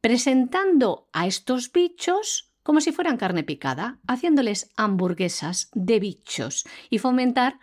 presentando 0.02 1.08
a 1.14 1.28
estos 1.28 1.72
bichos 1.72 2.52
como 2.64 2.82
si 2.82 2.92
fueran 2.92 3.18
carne 3.18 3.44
picada, 3.44 4.00
haciéndoles 4.08 4.72
hamburguesas 4.78 5.70
de 5.74 6.00
bichos 6.00 6.66
y 6.90 7.00
fomentar 7.00 7.60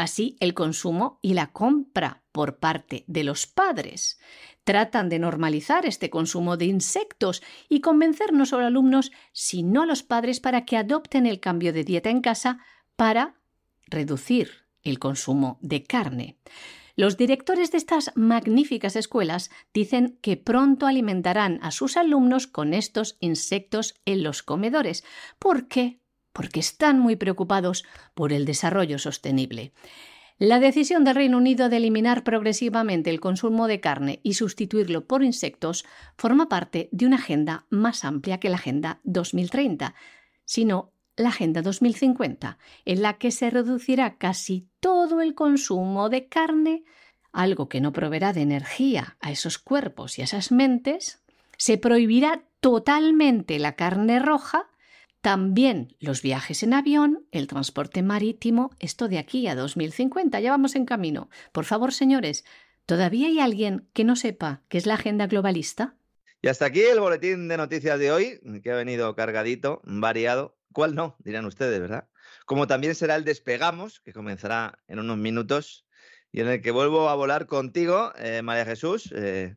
así 0.00 0.36
el 0.40 0.54
consumo 0.54 1.18
y 1.22 1.34
la 1.34 1.52
compra 1.52 2.22
por 2.32 2.58
parte 2.58 3.04
de 3.06 3.24
los 3.24 3.46
padres. 3.46 4.18
Tratan 4.64 5.08
de 5.08 5.18
normalizar 5.18 5.86
este 5.86 6.10
consumo 6.10 6.56
de 6.56 6.66
insectos 6.66 7.42
y 7.68 7.80
convencer 7.80 8.32
no 8.32 8.46
solo 8.46 8.64
a 8.64 8.68
alumnos, 8.68 9.12
sino 9.32 9.82
a 9.82 9.86
los 9.86 10.02
padres 10.02 10.40
para 10.40 10.64
que 10.64 10.76
adopten 10.76 11.26
el 11.26 11.40
cambio 11.40 11.72
de 11.72 11.84
dieta 11.84 12.10
en 12.10 12.20
casa 12.20 12.58
para 12.96 13.36
reducir 13.86 14.66
el 14.82 14.98
consumo 14.98 15.58
de 15.60 15.82
carne. 15.84 16.38
Los 16.96 17.16
directores 17.16 17.70
de 17.70 17.78
estas 17.78 18.12
magníficas 18.14 18.96
escuelas 18.96 19.50
dicen 19.72 20.18
que 20.20 20.36
pronto 20.36 20.86
alimentarán 20.86 21.58
a 21.62 21.70
sus 21.70 21.96
alumnos 21.96 22.46
con 22.46 22.74
estos 22.74 23.16
insectos 23.20 23.94
en 24.04 24.22
los 24.22 24.42
comedores. 24.42 25.04
¿Por 25.38 25.66
qué? 25.68 25.99
Porque 26.32 26.60
están 26.60 26.98
muy 26.98 27.16
preocupados 27.16 27.84
por 28.14 28.32
el 28.32 28.44
desarrollo 28.44 28.98
sostenible. 28.98 29.72
La 30.40 30.58
decisión 30.58 31.04
del 31.04 31.16
Reino 31.16 31.36
Unido 31.36 31.68
de 31.68 31.76
eliminar 31.76 32.24
progresivamente 32.24 33.10
el 33.10 33.20
consumo 33.20 33.66
de 33.66 33.80
carne 33.80 34.20
y 34.22 34.32
sustituirlo 34.32 35.06
por 35.06 35.22
insectos 35.22 35.84
forma 36.16 36.48
parte 36.48 36.88
de 36.92 37.04
una 37.04 37.16
agenda 37.16 37.66
más 37.68 38.06
amplia 38.06 38.40
que 38.40 38.48
la 38.48 38.56
Agenda 38.56 39.00
2030, 39.04 39.94
sino 40.46 40.94
la 41.14 41.28
Agenda 41.28 41.60
2050, 41.60 42.56
en 42.86 43.02
la 43.02 43.18
que 43.18 43.32
se 43.32 43.50
reducirá 43.50 44.16
casi 44.16 44.66
todo 44.80 45.20
el 45.20 45.34
consumo 45.34 46.08
de 46.08 46.26
carne, 46.28 46.84
algo 47.32 47.68
que 47.68 47.82
no 47.82 47.92
proveerá 47.92 48.32
de 48.32 48.40
energía 48.40 49.18
a 49.20 49.30
esos 49.30 49.58
cuerpos 49.58 50.18
y 50.18 50.22
a 50.22 50.24
esas 50.24 50.52
mentes, 50.52 51.22
se 51.58 51.76
prohibirá 51.76 52.44
totalmente 52.60 53.58
la 53.58 53.76
carne 53.76 54.18
roja 54.18 54.69
también 55.20 55.96
los 56.00 56.22
viajes 56.22 56.62
en 56.62 56.74
avión, 56.74 57.26
el 57.30 57.46
transporte 57.46 58.02
marítimo, 58.02 58.70
esto 58.78 59.08
de 59.08 59.18
aquí 59.18 59.46
a 59.48 59.54
2050, 59.54 60.40
ya 60.40 60.50
vamos 60.50 60.74
en 60.74 60.86
camino. 60.86 61.28
Por 61.52 61.64
favor, 61.64 61.92
señores, 61.92 62.44
¿todavía 62.86 63.28
hay 63.28 63.40
alguien 63.40 63.88
que 63.92 64.04
no 64.04 64.16
sepa 64.16 64.62
qué 64.68 64.78
es 64.78 64.86
la 64.86 64.94
agenda 64.94 65.26
globalista? 65.26 65.96
Y 66.42 66.48
hasta 66.48 66.66
aquí 66.66 66.80
el 66.80 67.00
boletín 67.00 67.48
de 67.48 67.58
noticias 67.58 67.98
de 67.98 68.12
hoy, 68.12 68.40
que 68.62 68.70
ha 68.70 68.76
venido 68.76 69.14
cargadito, 69.14 69.82
variado. 69.84 70.56
¿Cuál 70.72 70.94
no? 70.94 71.16
Dirán 71.18 71.44
ustedes, 71.44 71.80
¿verdad? 71.80 72.08
Como 72.46 72.66
también 72.66 72.94
será 72.94 73.16
el 73.16 73.24
Despegamos, 73.24 74.00
que 74.00 74.12
comenzará 74.12 74.78
en 74.88 75.00
unos 75.00 75.18
minutos 75.18 75.84
y 76.32 76.40
en 76.40 76.48
el 76.48 76.62
que 76.62 76.70
vuelvo 76.70 77.08
a 77.08 77.14
volar 77.14 77.46
contigo, 77.46 78.12
eh, 78.16 78.42
María 78.42 78.64
Jesús. 78.64 79.12
Eh, 79.14 79.56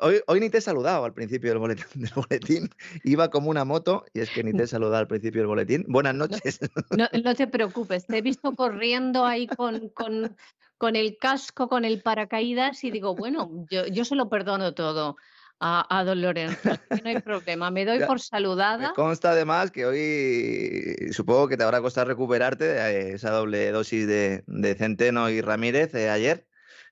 hoy, 0.00 0.20
hoy, 0.26 0.40
ni 0.40 0.48
te 0.48 0.58
he 0.58 0.60
saludado 0.60 1.04
al 1.04 1.12
principio 1.12 1.50
del 1.50 1.58
boletín, 1.58 1.86
del 1.94 2.12
boletín, 2.14 2.70
Iba 3.02 3.30
como 3.30 3.50
una 3.50 3.64
moto 3.64 4.04
y 4.14 4.20
es 4.20 4.30
que 4.30 4.44
ni 4.44 4.52
te 4.52 4.64
he 4.64 4.66
saludado 4.68 4.98
al 4.98 5.08
principio 5.08 5.40
del 5.40 5.48
boletín. 5.48 5.84
Buenas 5.88 6.14
noches. 6.14 6.60
No, 6.96 7.08
no, 7.24 7.34
te 7.34 7.46
preocupes, 7.46 8.06
te 8.06 8.18
he 8.18 8.22
visto 8.22 8.54
corriendo 8.54 9.24
ahí 9.24 9.48
con, 9.48 9.88
con, 9.88 10.36
con, 10.76 10.94
el 10.94 11.18
casco, 11.18 11.68
con 11.68 11.84
el 11.84 12.00
paracaídas 12.02 12.84
y 12.84 12.90
digo, 12.90 13.16
bueno, 13.16 13.66
yo, 13.68 13.86
yo 13.86 14.04
se 14.04 14.14
lo 14.14 14.28
perdono 14.28 14.74
todo 14.74 15.16
a, 15.60 16.04
don 16.04 16.20
Lorenzo. 16.22 16.70
No 17.02 17.10
hay 17.10 17.20
problema, 17.20 17.70
me 17.70 17.84
doy 17.84 18.00
por 18.00 18.20
saludada. 18.20 18.88
Me 18.88 18.94
consta 18.94 19.30
además 19.30 19.70
que 19.70 19.86
hoy 19.86 21.12
supongo 21.12 21.48
que 21.48 21.56
te 21.56 21.64
habrá 21.64 21.80
costado 21.80 22.08
recuperarte 22.08 22.64
de 22.64 23.12
esa 23.12 23.30
doble 23.30 23.70
dosis 23.70 24.06
de, 24.06 24.74
Centeno 24.76 25.30
y 25.30 25.40
Ramírez 25.40 25.92
de 25.92 26.10
ayer. 26.10 26.46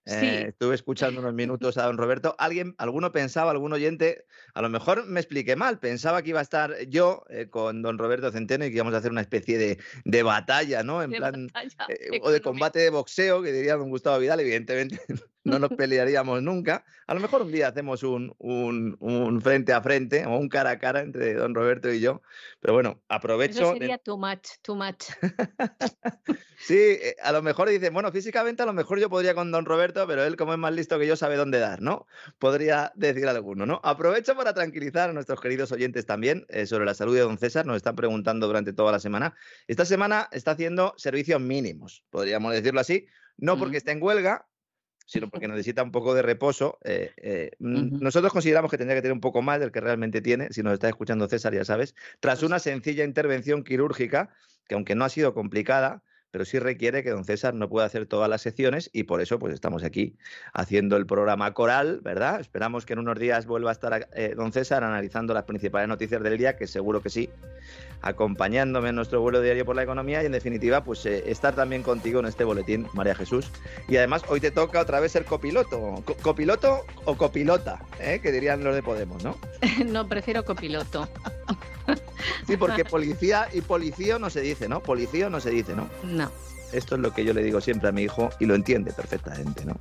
Eh, 0.09 0.47
estuve 0.51 0.77
escuchando 0.77 1.21
unos 1.21 1.35
minutos 1.35 1.79
a 1.79 1.87
don 1.87 1.99
Roberto. 1.99 2.37
Alguien, 2.39 2.77
alguno 2.79 3.11
pensaba, 3.11 3.51
algún 3.51 3.73
oyente, 3.73 4.25
a 4.55 4.63
lo 4.63 4.69
mejor 4.69 5.05
me 5.07 5.19
expliqué 5.19 5.57
mal, 5.57 5.81
pensaba 5.81 6.23
que 6.23 6.31
iba 6.31 6.39
a 6.39 6.45
estar 6.45 6.77
yo 6.87 7.25
eh, 7.29 7.49
con 7.51 7.83
don 7.83 7.99
Roberto 7.99 8.31
Centeno 8.31 8.65
y 8.65 8.69
que 8.69 8.77
íbamos 8.77 8.95
a 8.95 8.99
hacer 8.99 9.11
una 9.11 9.21
especie 9.21 9.59
de, 9.59 9.79
de 10.05 10.23
batalla, 10.23 10.85
¿no? 10.85 11.03
En 11.03 11.11
plan, 11.11 11.49
eh, 11.89 12.21
o 12.23 12.31
de 12.31 12.41
combate 12.41 12.79
de 12.79 12.91
boxeo, 12.91 13.43
que 13.43 13.51
diría 13.51 13.75
don 13.75 13.91
Gustavo 13.91 14.21
Vidal, 14.21 14.39
evidentemente 14.39 15.01
no 15.47 15.59
nos 15.59 15.71
pelearíamos 15.77 16.43
nunca. 16.43 16.85
A 17.07 17.15
lo 17.15 17.21
mejor 17.21 17.43
un 17.43 17.53
día 17.53 17.69
hacemos 17.69 18.03
un, 18.03 18.35
un, 18.39 19.41
frente 19.41 19.73
a 19.73 19.81
frente 19.81 20.27
o 20.27 20.37
un 20.37 20.49
cara 20.49 20.71
a 20.71 20.79
cara 20.79 21.01
entre 21.01 21.35
don 21.35 21.55
Roberto 21.55 21.91
y 21.91 22.01
yo. 22.01 22.23
Pero 22.61 22.75
bueno, 22.75 23.01
aprovecho. 23.09 23.61
Eso 23.61 23.73
sería 23.73 23.99
too 23.99 24.19
much, 24.19 24.49
too 24.63 24.75
much. 24.75 25.05
sí, 26.59 26.77
eh, 26.77 27.17
a 27.23 27.33
lo 27.33 27.43
mejor 27.43 27.69
dice, 27.69 27.91
bueno, 27.91 28.11
físicamente 28.11 28.63
a 28.63 28.67
lo 28.67 28.73
mejor 28.73 28.99
yo 28.99 29.09
podría 29.09 29.35
con 29.35 29.51
don 29.51 29.65
Roberto, 29.65 30.07
pero 30.07 30.25
él, 30.25 30.37
como 30.37 30.53
es 30.53 30.59
más 30.59 30.75
listo 30.75 30.99
que 30.99 31.07
yo, 31.07 31.17
sabe 31.17 31.37
dónde 31.37 31.59
dar, 31.59 31.81
¿no? 31.81 32.07
Podría 32.39 32.93
decir 32.97 33.29
alguno, 33.29 33.67
¿no? 33.67 33.81
Aprovecho 33.85 34.35
para 34.37 34.53
tranquilizar 34.53 35.11
a 35.11 35.13
nuestros 35.13 35.41
queridos 35.41 35.71
oyentes 35.71 36.07
también 36.07 36.45
eh, 36.49 36.67
sobre 36.67 36.85
la 36.85 36.95
salud 36.95 37.15
de 37.15 37.21
don 37.21 37.39
César. 37.39 37.67
Nos 37.67 37.77
están 37.77 37.95
preguntando 37.95 38.47
durante 38.47 38.73
toda 38.73 38.91
la 38.93 38.99
semana. 38.99 39.35
Esta 39.69 39.85
semana 39.85 40.29
está 40.33 40.53
haciendo 40.53 40.95
servicios 40.97 41.41
mínimos, 41.41 42.05
podríamos 42.11 42.53
decirlo 42.53 42.81
así. 42.81 43.07
No 43.39 43.59
porque 43.59 43.77
esté 43.77 43.93
en 43.93 44.03
huelga, 44.03 44.47
sino 45.07 45.31
porque 45.31 45.49
necesita 45.49 45.83
un 45.83 45.93
poco 45.93 46.15
de 46.15 46.23
reposo. 46.23 46.79
Eh, 46.85 47.13
eh, 47.17 47.51
nosotros 47.59 48.33
consideramos 48.33 48.71
que 48.71 48.77
tendría 48.77 48.97
que 48.97 49.03
tener 49.03 49.15
un 49.15 49.21
poco 49.21 49.41
más 49.41 49.61
del 49.61 49.73
que 49.73 49.81
realmente 49.81 50.21
tiene, 50.21 50.49
si 50.51 50.63
nos 50.63 50.75
está 50.75 50.89
escuchando 50.89 51.29
César, 51.29 51.55
ya 51.55 51.65
sabes, 51.65 51.95
tras 52.21 52.43
una 52.43 52.59
sencilla 52.59 53.05
intervención 53.05 53.65
quirúrgica, 53.65 54.31
que 54.69 54.75
aunque 54.75 54.95
no 54.95 55.05
ha 55.05 55.09
sido 55.09 55.33
complicada, 55.33 56.03
pero 56.31 56.45
sí 56.45 56.59
requiere 56.59 57.03
que 57.03 57.11
don 57.11 57.25
César 57.25 57.55
no 57.55 57.69
pueda 57.69 57.87
hacer 57.87 58.07
todas 58.07 58.29
las 58.29 58.43
secciones 58.43 58.91
y 58.93 59.05
por 59.05 59.21
eso 59.21 59.39
pues 59.39 59.55
estamos 59.55 59.85
aquí 59.85 60.17
haciendo 60.53 60.97
el 60.97 61.07
programa 61.07 61.53
coral, 61.55 62.01
¿verdad? 62.03 62.41
Esperamos 62.41 62.85
que 62.87 62.93
en 62.93 63.01
unos 63.01 63.19
días 63.19 63.47
vuelva 63.47 63.71
a 63.71 63.73
estar 63.73 64.09
eh, 64.15 64.35
don 64.37 64.53
César 64.53 64.85
analizando 64.85 65.35
las 65.35 65.45
principales 65.45 65.89
noticias 65.89 66.23
del 66.23 66.39
día, 66.39 66.57
que 66.57 66.67
seguro 66.67 67.03
que 67.03 67.11
sí, 67.11 67.31
acompañándome 68.03 68.91
en 68.91 68.97
nuestro 68.97 69.21
vuelo 69.21 69.41
diario 69.41 69.65
por 69.65 69.77
la 69.77 69.83
economía 69.83 70.23
y 70.23 70.27
en 70.27 70.33
definitiva 70.33 70.85
pues 70.85 71.07
eh, 71.07 71.25
estar 71.31 71.55
también 71.55 71.83
contigo 71.83 72.21
en 72.21 72.27
este 72.27 72.45
boletín, 72.45 72.87
María 72.93 73.15
Jesús. 73.15 73.51
Y 73.89 73.97
además 73.97 74.23
hoy 74.29 74.41
te 74.41 74.51
toca 74.51 74.81
otra 74.81 75.01
vez 75.01 75.13
ser 75.13 75.25
copiloto, 75.25 76.03
copiloto 76.23 76.85
o 77.05 77.17
copilota, 77.17 77.81
¿eh? 78.01 78.21
que 78.23 78.33
dirían 78.33 78.63
los 78.63 78.75
de 78.75 78.83
Podemos, 78.83 79.25
¿no? 79.25 79.37
no, 79.87 80.07
prefiero 80.09 80.45
copiloto. 80.45 81.09
Sí, 82.47 82.57
porque 82.57 82.85
policía 82.85 83.49
y 83.53 83.61
policía 83.61 84.19
no 84.19 84.31
se 84.31 84.41
dice, 84.41 84.69
¿no? 84.69 84.83
Policía 84.83 85.31
no 85.31 85.41
se 85.41 85.51
dice, 85.51 85.75
¿no? 85.75 85.89
No. 86.05 86.26
Esto 86.73 86.97
es 86.97 87.01
lo 87.01 87.13
que 87.13 87.25
yo 87.25 87.33
le 87.33 87.43
digo 87.43 87.61
siempre 87.61 87.89
a 87.89 87.93
mi 87.93 88.03
hijo 88.03 88.31
y 88.41 88.47
lo 88.47 88.55
entiende 88.55 88.93
perfectamente, 88.93 89.65
¿no? 89.65 89.77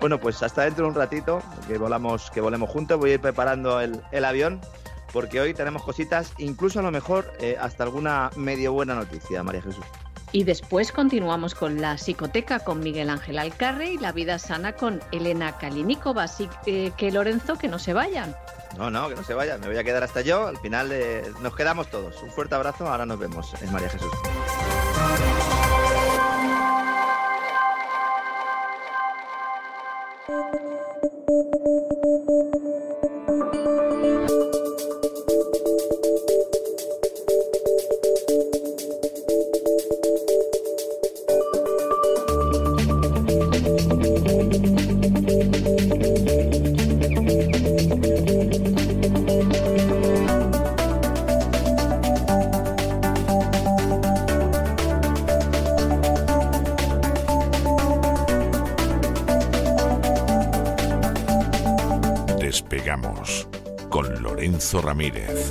Bueno, 0.00 0.18
pues 0.18 0.42
hasta 0.42 0.62
dentro 0.62 0.84
de 0.84 0.90
un 0.90 0.96
ratito 0.96 1.42
que 1.68 1.78
volamos, 1.78 2.30
que 2.30 2.40
volemos 2.40 2.70
juntos. 2.70 2.98
Voy 2.98 3.10
a 3.10 3.14
ir 3.14 3.20
preparando 3.20 3.80
el, 3.80 4.24
avión 4.24 4.60
porque 5.12 5.40
hoy 5.40 5.54
tenemos 5.54 5.82
cositas, 5.82 6.32
incluso 6.38 6.80
a 6.80 6.82
lo 6.82 6.90
mejor 6.90 7.32
eh, 7.40 7.56
hasta 7.60 7.84
alguna 7.84 8.30
medio 8.36 8.72
buena 8.72 8.94
noticia, 8.94 9.42
María 9.42 9.62
Jesús. 9.62 9.84
Y 10.32 10.44
después 10.44 10.92
continuamos 10.92 11.54
con 11.54 11.80
la 11.80 11.98
psicoteca 11.98 12.60
con 12.60 12.80
Miguel 12.80 13.10
Ángel 13.10 13.38
Alcarre 13.38 13.92
y 13.92 13.98
la 13.98 14.12
vida 14.12 14.38
sana 14.38 14.74
con 14.74 15.00
Elena 15.10 15.58
Kalinikova. 15.58 16.24
Así 16.24 16.48
que, 16.64 17.10
Lorenzo, 17.12 17.56
que 17.56 17.66
no 17.66 17.80
se 17.80 17.92
vayan. 17.92 18.36
No, 18.78 18.90
no, 18.90 19.08
que 19.08 19.16
no 19.16 19.24
se 19.24 19.34
vayan. 19.34 19.60
Me 19.60 19.66
voy 19.66 19.78
a 19.78 19.82
quedar 19.82 20.04
hasta 20.04 20.20
yo. 20.20 20.46
Al 20.46 20.58
final 20.58 20.90
eh, 20.92 21.24
nos 21.40 21.56
quedamos 21.56 21.88
todos. 21.90 22.22
Un 22.22 22.30
fuerte 22.30 22.54
abrazo. 22.54 22.86
Ahora 22.86 23.06
nos 23.06 23.18
vemos 23.18 23.52
en 23.60 23.72
María 23.72 23.88
Jesús. 23.88 24.12
Ramírez. 64.74 65.50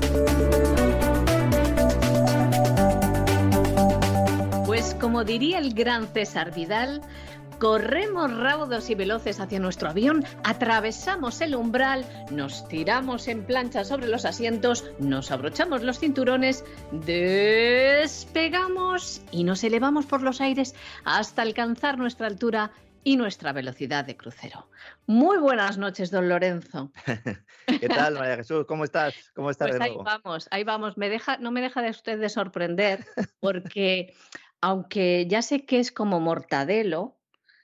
Pues 4.66 4.96
como 4.96 5.26
diría 5.26 5.58
el 5.58 5.74
gran 5.74 6.08
César 6.08 6.54
Vidal, 6.54 7.02
corremos 7.60 8.36
raudos 8.38 8.90
y 8.90 8.96
veloces 8.96 9.42
hacia 9.42 9.60
nuestro 9.60 9.90
avión, 9.90 10.24
atravesamos 10.44 11.42
el 11.42 11.56
umbral, 11.56 12.06
nos 12.32 12.66
tiramos 12.70 13.28
en 13.28 13.44
plancha 13.44 13.84
sobre 13.84 14.08
los 14.08 14.24
asientos, 14.24 14.86
nos 15.00 15.32
abrochamos 15.32 15.84
los 15.84 16.00
cinturones, 16.00 16.64
despegamos 16.92 18.02
y 19.32 19.44
nos 19.44 19.64
elevamos 19.66 20.06
por 20.06 20.22
los 20.22 20.40
aires 20.40 20.74
hasta 21.04 21.42
alcanzar 21.42 21.98
nuestra 21.98 22.28
altura 22.28 22.72
y 23.04 23.18
nuestra 23.18 23.54
velocidad 23.54 24.06
de 24.06 24.18
crucero. 24.18 24.70
Muy 25.06 25.38
buenas 25.38 25.78
noches, 25.78 26.12
don 26.12 26.30
Lorenzo. 26.30 26.92
¿Qué 27.66 27.88
tal, 27.88 28.16
María 28.16 28.38
Jesús? 28.38 28.66
¿Cómo 28.68 28.84
estás? 28.84 29.14
¿Cómo 29.34 29.50
estás 29.50 29.70
pues 29.70 29.80
de 29.80 29.86
ahí 29.86 29.90
nuevo? 29.92 30.04
vamos, 30.04 30.48
ahí 30.52 30.64
vamos. 30.64 30.98
Me 30.98 31.10
deja, 31.10 31.38
no 31.38 31.52
me 31.52 31.62
deja 31.62 31.82
de 31.82 31.90
usted 31.90 32.20
de 32.20 32.30
sorprender, 32.30 33.06
porque 33.40 34.14
aunque 34.62 35.26
ya 35.28 35.42
sé 35.42 35.66
que 35.66 35.80
es 35.80 35.92
como 35.92 36.20
Mortadelo, 36.20 37.20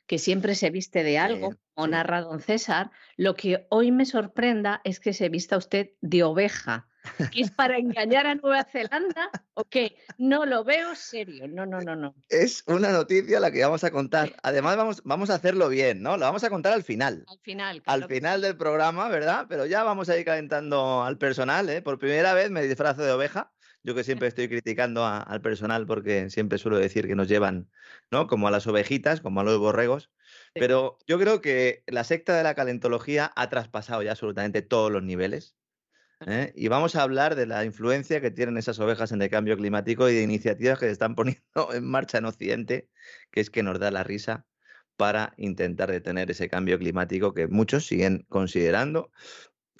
que 0.07 0.19
siempre 0.19 0.55
se 0.55 0.69
viste 0.69 1.03
de 1.03 1.17
algo, 1.17 1.51
Sí, 1.51 1.57
como 1.73 1.87
sí. 1.87 1.91
narra 1.91 2.21
don 2.21 2.39
César, 2.39 2.91
lo 3.17 3.35
que 3.35 3.67
hoy 3.69 3.91
me 3.91 4.05
sorprenda 4.05 4.81
es 4.83 4.99
que 4.99 5.13
se 5.13 5.29
vista 5.29 5.57
usted 5.57 5.91
de 6.01 6.23
oveja. 6.23 6.87
¿Que 7.31 7.41
es 7.41 7.51
para 7.51 7.77
engañar 7.77 8.27
a 8.27 8.35
Nueva 8.35 8.63
Zelanda 8.63 9.29
o 9.53 9.63
qué? 9.63 9.97
No 10.17 10.45
lo 10.45 10.63
veo 10.63 10.95
serio. 10.95 11.47
No, 11.47 11.65
no, 11.65 11.81
no, 11.81 11.95
no. 11.95 12.15
Es 12.29 12.63
una 12.67 12.91
noticia 12.91 13.39
la 13.39 13.51
que 13.51 13.63
vamos 13.63 13.83
a 13.83 13.91
contar. 13.91 14.35
Además, 14.43 14.77
vamos, 14.77 15.01
vamos 15.03 15.29
a 15.29 15.35
hacerlo 15.35 15.69
bien, 15.69 16.01
¿no? 16.01 16.17
La 16.17 16.25
vamos 16.27 16.43
a 16.43 16.49
contar 16.49 16.73
al 16.73 16.83
final. 16.83 17.23
Al 17.27 17.39
final. 17.39 17.75
Al 17.85 17.99
claro 17.99 18.07
final 18.07 18.41
del 18.41 18.57
programa, 18.57 19.07
¿verdad? 19.09 19.45
Pero 19.49 19.65
ya 19.65 19.83
vamos 19.83 20.09
a 20.09 20.17
ir 20.17 20.25
calentando 20.25 21.03
al 21.03 21.17
personal, 21.17 21.69
¿eh? 21.69 21.81
Por 21.81 21.99
primera 21.99 22.33
vez 22.33 22.51
me 22.51 22.61
disfrazo 22.63 23.03
de 23.03 23.11
oveja. 23.11 23.51
Yo 23.83 23.93
que 23.93 24.03
siempre 24.03 24.27
estoy 24.27 24.49
criticando 24.49 25.05
a- 25.05 25.19
al 25.19 25.41
personal 25.41 25.85
porque 25.85 26.31
siempre 26.31 26.57
suelo 26.57 26.79
decir 26.79 27.05
que 27.05 27.13
nos 27.15 27.27
llevan, 27.27 27.69
¿no? 28.09 28.25
Como 28.25 28.47
a 28.47 28.51
las 28.51 28.65
ovejitas, 28.65 29.21
como 29.21 29.41
a 29.41 29.43
los 29.43 29.59
borregos. 29.59 30.09
Pero 30.55 30.97
yo 31.05 31.19
creo 31.19 31.39
que 31.39 31.83
la 31.85 32.03
secta 32.03 32.35
de 32.35 32.41
la 32.41 32.55
calentología 32.55 33.31
ha 33.35 33.47
traspasado 33.49 34.01
ya 34.01 34.11
absolutamente 34.11 34.63
todos 34.63 34.91
los 34.91 35.03
niveles. 35.03 35.55
¿Eh? 36.21 36.51
Y 36.55 36.67
vamos 36.67 36.95
a 36.95 37.03
hablar 37.03 37.35
de 37.35 37.45
la 37.45 37.65
influencia 37.65 38.21
que 38.21 38.31
tienen 38.31 38.57
esas 38.57 38.79
ovejas 38.79 39.11
en 39.11 39.21
el 39.21 39.29
cambio 39.29 39.57
climático 39.57 40.09
y 40.09 40.15
de 40.15 40.23
iniciativas 40.23 40.79
que 40.79 40.85
se 40.85 40.91
están 40.91 41.15
poniendo 41.15 41.73
en 41.73 41.85
marcha 41.85 42.17
en 42.17 42.25
Occidente, 42.25 42.89
que 43.31 43.41
es 43.41 43.49
que 43.49 43.63
nos 43.63 43.79
da 43.79 43.91
la 43.91 44.03
risa 44.03 44.45
para 44.97 45.33
intentar 45.37 45.91
detener 45.91 46.31
ese 46.31 46.49
cambio 46.49 46.79
climático 46.79 47.33
que 47.33 47.47
muchos 47.47 47.85
siguen 47.85 48.25
considerando 48.29 49.11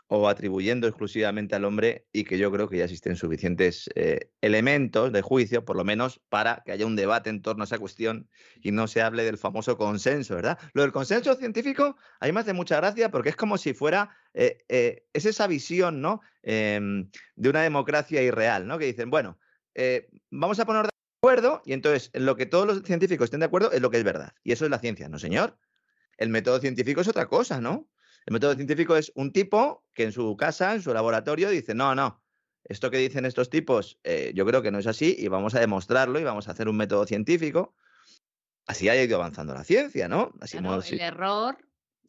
o 0.07 0.29
atribuyendo 0.29 0.87
exclusivamente 0.87 1.55
al 1.55 1.65
hombre 1.65 2.07
y 2.13 2.25
que 2.25 2.37
yo 2.37 2.51
creo 2.51 2.69
que 2.69 2.77
ya 2.77 2.83
existen 2.83 3.15
suficientes 3.15 3.89
eh, 3.95 4.29
elementos 4.41 5.11
de 5.11 5.21
juicio, 5.21 5.65
por 5.65 5.75
lo 5.75 5.83
menos, 5.83 6.21
para 6.29 6.61
que 6.65 6.71
haya 6.71 6.85
un 6.85 6.95
debate 6.95 7.29
en 7.29 7.41
torno 7.41 7.63
a 7.63 7.65
esa 7.65 7.79
cuestión 7.79 8.29
y 8.61 8.71
no 8.71 8.87
se 8.87 9.01
hable 9.01 9.23
del 9.23 9.37
famoso 9.37 9.77
consenso, 9.77 10.35
¿verdad? 10.35 10.59
Lo 10.73 10.83
del 10.83 10.91
consenso 10.91 11.33
científico 11.35 11.97
mí 12.21 12.31
me 12.31 12.39
hace 12.39 12.53
mucha 12.53 12.77
gracia 12.77 13.09
porque 13.09 13.29
es 13.29 13.35
como 13.35 13.57
si 13.57 13.73
fuera, 13.73 14.15
eh, 14.33 14.63
eh, 14.69 15.05
es 15.13 15.25
esa 15.25 15.47
visión, 15.47 16.01
¿no? 16.01 16.21
Em, 16.43 17.09
de 17.35 17.49
una 17.49 17.63
democracia 17.63 18.21
irreal, 18.21 18.67
¿no? 18.67 18.77
Que 18.77 18.85
dicen, 18.85 19.09
bueno, 19.09 19.39
vamos 20.29 20.59
a 20.59 20.65
poner 20.65 20.83
de 20.83 20.89
acuerdo 21.19 21.61
y 21.65 21.73
entonces 21.73 22.11
en 22.13 22.25
lo 22.25 22.35
que 22.35 22.45
todos 22.45 22.67
los 22.67 22.83
científicos 22.83 23.25
estén 23.25 23.39
de 23.39 23.47
acuerdo 23.47 23.71
es 23.71 23.81
lo 23.81 23.89
que 23.89 23.97
es 23.97 24.03
verdad. 24.03 24.33
Y 24.43 24.51
eso 24.51 24.65
es 24.65 24.71
la 24.71 24.79
ciencia, 24.79 25.09
¿no, 25.09 25.17
señor? 25.17 25.57
El 26.17 26.29
método 26.29 26.59
científico 26.59 27.01
es 27.01 27.07
otra 27.07 27.25
cosa, 27.25 27.59
¿no? 27.59 27.89
El 28.25 28.33
método 28.33 28.55
científico 28.55 28.95
es 28.95 29.11
un 29.15 29.31
tipo 29.31 29.83
que 29.93 30.03
en 30.03 30.11
su 30.11 30.35
casa, 30.35 30.73
en 30.73 30.81
su 30.81 30.93
laboratorio, 30.93 31.49
dice, 31.49 31.75
no, 31.75 31.93
no, 31.93 32.23
esto 32.63 32.89
que 32.89 32.97
dicen 32.97 33.25
estos 33.25 33.49
tipos, 33.49 33.99
eh, 34.03 34.31
yo 34.35 34.45
creo 34.45 34.61
que 34.61 34.71
no 34.71 34.79
es 34.79 34.87
así 34.87 35.15
y 35.17 35.27
vamos 35.27 35.53
a 35.53 35.59
demostrarlo 35.59 36.19
y 36.19 36.23
vamos 36.23 36.47
a 36.47 36.51
hacer 36.51 36.67
un 36.67 36.77
método 36.77 37.05
científico. 37.05 37.75
Así 38.65 38.89
ha 38.89 39.01
ido 39.01 39.17
avanzando 39.17 39.53
la 39.53 39.63
ciencia, 39.63 40.07
¿no? 40.07 40.33
Así 40.41 40.57
Claro, 40.57 40.73
hemos- 40.75 40.91
el 40.91 40.99
error, 41.01 41.57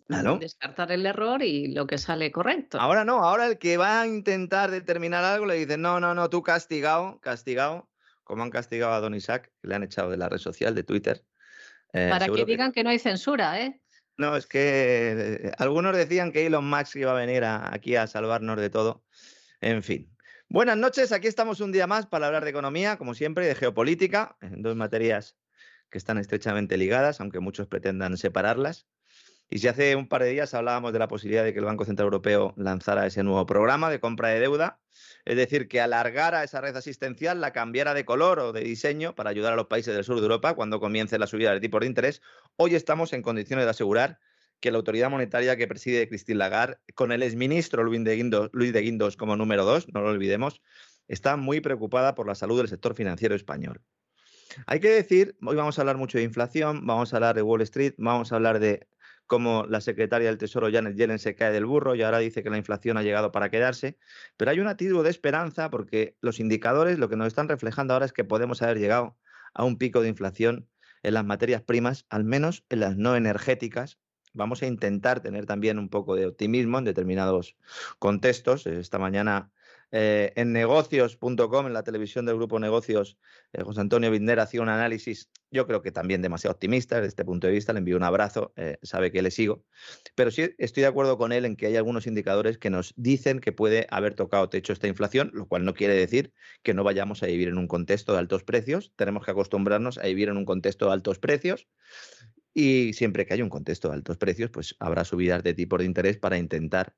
Claro. 0.06 0.38
descartar 0.38 0.90
el 0.92 1.04
error 1.04 1.42
y 1.42 1.74
lo 1.74 1.86
que 1.86 1.98
sale 1.98 2.32
correcto. 2.32 2.80
Ahora 2.80 3.04
no, 3.04 3.22
ahora 3.22 3.46
el 3.48 3.58
que 3.58 3.76
va 3.76 4.00
a 4.00 4.06
intentar 4.06 4.70
determinar 4.70 5.22
algo 5.24 5.44
le 5.44 5.56
dice, 5.56 5.76
no, 5.76 6.00
no, 6.00 6.14
no, 6.14 6.30
tú 6.30 6.42
castigado, 6.42 7.20
castigado, 7.20 7.90
como 8.24 8.42
han 8.42 8.50
castigado 8.50 8.94
a 8.94 9.00
Don 9.00 9.14
Isaac, 9.14 9.52
que 9.60 9.68
le 9.68 9.74
han 9.74 9.82
echado 9.82 10.10
de 10.10 10.16
la 10.16 10.28
red 10.30 10.38
social, 10.38 10.74
de 10.74 10.82
Twitter. 10.84 11.24
Eh, 11.92 12.08
Para 12.10 12.28
que 12.28 12.44
digan 12.44 12.72
que 12.72 12.82
no 12.84 12.90
hay 12.90 12.98
censura, 12.98 13.60
¿eh? 13.60 13.80
No, 14.18 14.34
es 14.36 14.46
que 14.46 14.60
eh, 15.48 15.52
algunos 15.58 15.94
decían 15.96 16.32
que 16.32 16.46
Elon 16.46 16.68
Musk 16.68 16.96
iba 16.96 17.12
a 17.12 17.14
venir 17.14 17.44
aquí 17.44 17.96
a 17.96 18.06
salvarnos 18.06 18.58
de 18.58 18.70
todo. 18.70 19.04
En 19.60 19.82
fin. 19.82 20.10
Buenas 20.48 20.76
noches, 20.76 21.12
aquí 21.12 21.26
estamos 21.26 21.60
un 21.60 21.72
día 21.72 21.86
más 21.86 22.06
para 22.06 22.26
hablar 22.26 22.44
de 22.44 22.50
economía, 22.50 22.96
como 22.98 23.14
siempre, 23.14 23.46
de 23.46 23.54
geopolítica, 23.54 24.36
en 24.40 24.62
dos 24.62 24.76
materias 24.76 25.36
que 25.90 25.98
están 25.98 26.18
estrechamente 26.18 26.76
ligadas, 26.76 27.20
aunque 27.20 27.40
muchos 27.40 27.66
pretendan 27.66 28.16
separarlas. 28.16 28.86
Y 29.48 29.58
si 29.58 29.68
hace 29.68 29.94
un 29.94 30.08
par 30.08 30.22
de 30.22 30.30
días 30.30 30.54
hablábamos 30.54 30.92
de 30.92 30.98
la 30.98 31.06
posibilidad 31.06 31.44
de 31.44 31.52
que 31.52 31.60
el 31.60 31.64
Banco 31.64 31.84
Central 31.84 32.06
Europeo 32.06 32.52
lanzara 32.56 33.06
ese 33.06 33.22
nuevo 33.22 33.46
programa 33.46 33.90
de 33.90 34.00
compra 34.00 34.30
de 34.30 34.40
deuda, 34.40 34.80
es 35.24 35.36
decir, 35.36 35.68
que 35.68 35.80
alargara 35.80 36.42
esa 36.42 36.60
red 36.60 36.74
asistencial, 36.76 37.40
la 37.40 37.52
cambiara 37.52 37.94
de 37.94 38.04
color 38.04 38.40
o 38.40 38.52
de 38.52 38.62
diseño 38.62 39.14
para 39.14 39.30
ayudar 39.30 39.52
a 39.52 39.56
los 39.56 39.66
países 39.66 39.94
del 39.94 40.04
sur 40.04 40.16
de 40.16 40.22
Europa 40.22 40.54
cuando 40.54 40.80
comience 40.80 41.18
la 41.18 41.28
subida 41.28 41.52
de 41.52 41.60
tipos 41.60 41.80
de 41.80 41.86
interés, 41.86 42.22
hoy 42.56 42.74
estamos 42.74 43.12
en 43.12 43.22
condiciones 43.22 43.66
de 43.66 43.70
asegurar 43.70 44.18
que 44.58 44.70
la 44.70 44.78
autoridad 44.78 45.10
monetaria 45.10 45.56
que 45.56 45.68
preside 45.68 46.08
Christine 46.08 46.38
Lagarde, 46.38 46.78
con 46.94 47.12
el 47.12 47.22
exministro 47.22 47.84
Luis 47.84 48.02
de 48.02 48.16
Guindos, 48.16 48.50
Luis 48.52 48.72
de 48.72 48.80
Guindos 48.80 49.16
como 49.16 49.36
número 49.36 49.64
dos, 49.64 49.86
no 49.92 50.00
lo 50.00 50.08
olvidemos, 50.08 50.60
está 51.08 51.36
muy 51.36 51.60
preocupada 51.60 52.14
por 52.14 52.26
la 52.26 52.34
salud 52.34 52.58
del 52.58 52.68
sector 52.68 52.94
financiero 52.94 53.34
español. 53.34 53.80
Hay 54.66 54.80
que 54.80 54.88
decir, 54.88 55.36
hoy 55.44 55.56
vamos 55.56 55.78
a 55.78 55.82
hablar 55.82 55.98
mucho 55.98 56.18
de 56.18 56.24
inflación, 56.24 56.86
vamos 56.86 57.12
a 57.12 57.16
hablar 57.16 57.36
de 57.36 57.42
Wall 57.42 57.60
Street, 57.62 57.94
vamos 57.98 58.32
a 58.32 58.36
hablar 58.36 58.58
de 58.58 58.88
cómo 59.26 59.66
la 59.66 59.80
secretaria 59.80 60.28
del 60.28 60.38
Tesoro 60.38 60.70
Janet 60.70 60.96
Yellen 60.96 61.18
se 61.18 61.34
cae 61.34 61.52
del 61.52 61.66
burro 61.66 61.94
y 61.94 62.02
ahora 62.02 62.18
dice 62.18 62.42
que 62.42 62.50
la 62.50 62.58
inflación 62.58 62.96
ha 62.96 63.02
llegado 63.02 63.32
para 63.32 63.50
quedarse, 63.50 63.98
pero 64.36 64.50
hay 64.50 64.60
un 64.60 64.68
atisbo 64.68 65.02
de 65.02 65.10
esperanza 65.10 65.70
porque 65.70 66.16
los 66.20 66.40
indicadores 66.40 66.98
lo 66.98 67.08
que 67.08 67.16
nos 67.16 67.26
están 67.26 67.48
reflejando 67.48 67.94
ahora 67.94 68.06
es 68.06 68.12
que 68.12 68.24
podemos 68.24 68.62
haber 68.62 68.78
llegado 68.78 69.16
a 69.54 69.64
un 69.64 69.78
pico 69.78 70.00
de 70.02 70.08
inflación 70.08 70.68
en 71.02 71.14
las 71.14 71.24
materias 71.24 71.62
primas, 71.62 72.06
al 72.08 72.24
menos 72.24 72.64
en 72.68 72.80
las 72.80 72.96
no 72.96 73.16
energéticas. 73.16 73.98
Vamos 74.32 74.62
a 74.62 74.66
intentar 74.66 75.20
tener 75.20 75.46
también 75.46 75.78
un 75.78 75.88
poco 75.88 76.14
de 76.14 76.26
optimismo 76.26 76.78
en 76.78 76.84
determinados 76.84 77.56
contextos. 77.98 78.66
Esta 78.66 78.98
mañana 78.98 79.50
eh, 79.92 80.32
en 80.34 80.52
negocios.com, 80.52 81.66
en 81.66 81.72
la 81.72 81.84
televisión 81.84 82.26
del 82.26 82.36
grupo 82.36 82.58
Negocios, 82.58 83.18
eh, 83.52 83.62
José 83.62 83.80
Antonio 83.80 84.10
Binder 84.10 84.40
hacía 84.40 84.60
un 84.60 84.68
análisis, 84.68 85.30
yo 85.50 85.66
creo 85.66 85.80
que 85.80 85.92
también 85.92 86.22
demasiado 86.22 86.52
optimista 86.54 86.96
desde 86.96 87.08
este 87.08 87.24
punto 87.24 87.46
de 87.46 87.52
vista, 87.52 87.72
le 87.72 87.78
envío 87.78 87.96
un 87.96 88.02
abrazo, 88.02 88.52
eh, 88.56 88.78
sabe 88.82 89.12
que 89.12 89.22
le 89.22 89.30
sigo, 89.30 89.64
pero 90.16 90.30
sí 90.30 90.50
estoy 90.58 90.82
de 90.82 90.88
acuerdo 90.88 91.18
con 91.18 91.30
él 91.32 91.44
en 91.44 91.56
que 91.56 91.66
hay 91.66 91.76
algunos 91.76 92.06
indicadores 92.06 92.58
que 92.58 92.68
nos 92.68 92.94
dicen 92.96 93.38
que 93.38 93.52
puede 93.52 93.86
haber 93.90 94.14
tocado 94.14 94.48
techo 94.48 94.72
esta 94.72 94.88
inflación, 94.88 95.30
lo 95.32 95.46
cual 95.46 95.64
no 95.64 95.74
quiere 95.74 95.94
decir 95.94 96.32
que 96.62 96.74
no 96.74 96.82
vayamos 96.82 97.22
a 97.22 97.26
vivir 97.26 97.48
en 97.48 97.58
un 97.58 97.68
contexto 97.68 98.12
de 98.12 98.18
altos 98.18 98.42
precios, 98.42 98.92
tenemos 98.96 99.24
que 99.24 99.30
acostumbrarnos 99.30 99.98
a 99.98 100.02
vivir 100.02 100.28
en 100.28 100.36
un 100.36 100.44
contexto 100.44 100.86
de 100.86 100.92
altos 100.92 101.18
precios 101.20 101.68
y 102.52 102.92
siempre 102.94 103.26
que 103.26 103.34
haya 103.34 103.44
un 103.44 103.50
contexto 103.50 103.88
de 103.88 103.94
altos 103.94 104.16
precios, 104.16 104.50
pues 104.50 104.74
habrá 104.80 105.04
subidas 105.04 105.44
de 105.44 105.54
tipos 105.54 105.78
de 105.78 105.84
interés 105.84 106.16
para 106.16 106.38
intentar 106.38 106.94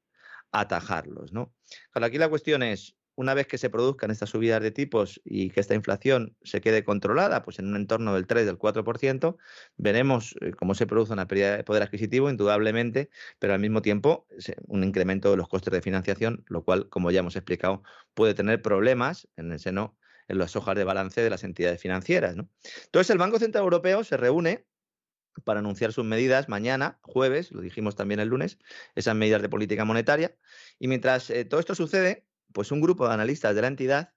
atajarlos, 0.53 1.33
¿no? 1.33 1.55
Aquí 1.93 2.19
la 2.19 2.29
cuestión 2.29 2.63
es, 2.63 2.97
una 3.19 3.35
vez 3.35 3.49
que 3.49 3.59
se 3.59 3.69
produzcan 3.69 4.13
estas 4.13 4.31
subidas 4.31 4.63
de 4.63 4.71
tipos 4.71 5.21
y 5.25 5.51
que 5.51 5.59
esta 5.59 5.75
inflación 5.75 6.37
se 6.45 6.61
quede 6.61 6.85
controlada, 6.85 7.43
pues 7.43 7.59
en 7.59 7.67
un 7.67 7.75
entorno 7.75 8.15
del 8.15 8.29
3, 8.29 8.47
del 8.47 8.59
4%, 8.59 9.37
veremos 9.77 10.37
eh, 10.41 10.53
cómo 10.53 10.77
se 10.77 10.87
produce 10.87 11.15
una 11.15 11.27
pérdida 11.27 11.57
de 11.57 11.65
poder 11.65 11.83
adquisitivo, 11.83 12.31
indudablemente, 12.31 13.11
pero 13.41 13.55
al 13.55 13.59
mismo 13.59 13.83
tiempo 13.83 14.29
un 14.69 14.85
incremento 14.85 15.33
de 15.33 15.37
los 15.37 15.49
costes 15.49 15.73
de 15.73 15.83
financiación, 15.83 16.45
lo 16.47 16.63
cual, 16.63 16.89
como 16.91 17.11
ya 17.11 17.19
hemos 17.19 17.35
explicado, 17.35 17.83
puede 18.15 18.35
tener 18.35 18.63
problemas 18.63 19.27
en 19.35 19.51
el 19.51 19.59
seno, 19.59 19.99
en 20.29 20.39
las 20.39 20.55
hojas 20.55 20.77
de 20.77 20.85
balance 20.85 21.21
de 21.21 21.31
las 21.31 21.43
entidades 21.43 21.81
financieras, 21.81 22.37
¿no? 22.37 22.49
Entonces, 22.85 23.11
el 23.11 23.19
Banco 23.19 23.41
Central 23.41 23.65
Europeo 23.65 24.05
se 24.05 24.17
reúne 24.17 24.68
para 25.45 25.61
anunciar 25.61 25.93
sus 25.93 26.05
medidas 26.05 26.49
mañana, 26.49 26.99
jueves, 27.03 27.53
lo 27.53 27.61
dijimos 27.61 27.97
también 27.97 28.21
el 28.21 28.29
lunes, 28.29 28.59
esas 28.95 29.15
medidas 29.15 29.43
de 29.43 29.49
política 29.49 29.85
monetaria. 29.85 30.37
Y 30.79 30.89
mientras 30.89 31.31
eh, 31.31 31.45
todo 31.45 31.61
esto 31.61 31.75
sucede, 31.75 32.27
pues 32.53 32.73
un 32.73 32.81
grupo 32.81 33.07
de 33.07 33.15
analistas 33.15 33.55
de 33.55 33.63
la 33.63 33.69
entidad, 33.69 34.15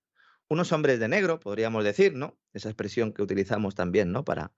unos 0.47 0.71
hombres 0.71 0.99
de 0.99 1.07
negro, 1.07 1.39
podríamos 1.39 1.83
decir, 1.83 2.13
¿no? 2.13 2.37
Esa 2.53 2.69
expresión 2.69 3.13
que 3.13 3.21
utilizamos 3.21 3.75
también, 3.75 4.11
¿no? 4.11 4.25
Para 4.25 4.53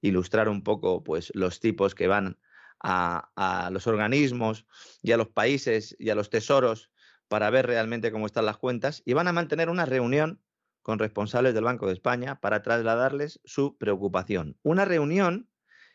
ilustrar 0.00 0.48
un 0.48 0.62
poco, 0.62 1.02
pues, 1.02 1.32
los 1.34 1.60
tipos 1.60 1.94
que 1.94 2.06
van 2.06 2.38
a, 2.80 3.30
a 3.34 3.70
los 3.70 3.86
organismos 3.86 4.66
y 5.02 5.12
a 5.12 5.16
los 5.16 5.28
países 5.28 5.96
y 5.98 6.10
a 6.10 6.14
los 6.14 6.30
tesoros 6.30 6.90
para 7.28 7.50
ver 7.50 7.66
realmente 7.66 8.12
cómo 8.12 8.26
están 8.26 8.46
las 8.46 8.56
cuentas 8.56 9.02
y 9.04 9.12
van 9.12 9.28
a 9.28 9.32
mantener 9.32 9.68
una 9.68 9.84
reunión 9.84 10.40
con 10.82 10.98
responsables 10.98 11.52
del 11.52 11.64
Banco 11.64 11.86
de 11.86 11.92
España 11.92 12.40
para 12.40 12.62
trasladarles 12.62 13.40
su 13.44 13.76
preocupación. 13.76 14.56
Una 14.62 14.86
reunión 14.86 15.46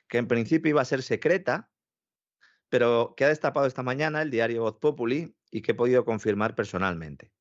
que 0.08 0.18
en 0.18 0.28
principio 0.28 0.70
iba 0.70 0.82
a 0.82 0.86
ser 0.86 1.01
secreta, 1.01 1.72
pero 2.70 3.14
que 3.16 3.26
ha 3.26 3.30
destapado 3.30 3.68
esta 3.68 3.84
mañana 3.84 4.22
el 4.22 4.32
diario 4.32 4.64
Voz 4.64 4.78
Populi 4.80 5.36
y 5.51 5.62
que 5.62 5.72
he 5.72 5.76
podido 5.76 6.06
confirmar 6.06 6.56
personalmente. 6.56 7.32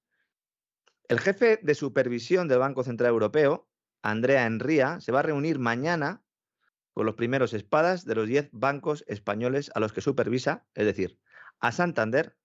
El 1.09 1.21
jefe 1.21 1.59
de 1.63 1.75
supervisión 1.75 2.49
del 2.49 2.59
Banco 2.59 2.85
Central 2.85 3.11
Europeo, 3.11 3.69
Andrea 4.03 4.47
Enría, 4.47 5.01
se 5.01 5.13
va 5.13 5.21
a 5.21 5.23
reunir 5.23 5.59
mañana 5.59 6.23
con 6.93 7.07
los 7.07 7.15
primeros 7.15 7.55
espadas 7.55 8.05
de 8.05 8.15
los 8.15 8.27
10 8.27 8.51
bancos 8.53 9.05
españoles 9.07 9.71
a 9.75 9.81
los 9.81 9.93
que 9.93 10.01
supervisa, 10.01 10.67
es 10.75 10.85
decir, 10.85 11.19
a 11.61 11.73
Santander, 11.73 12.37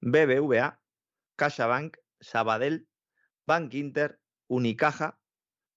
BBVA, 0.00 0.80
CaixaBank, 1.36 1.96
Sabadell, 2.20 2.88
Bank 3.46 3.74
Inter, 3.74 4.20
Unicaja, 4.46 5.18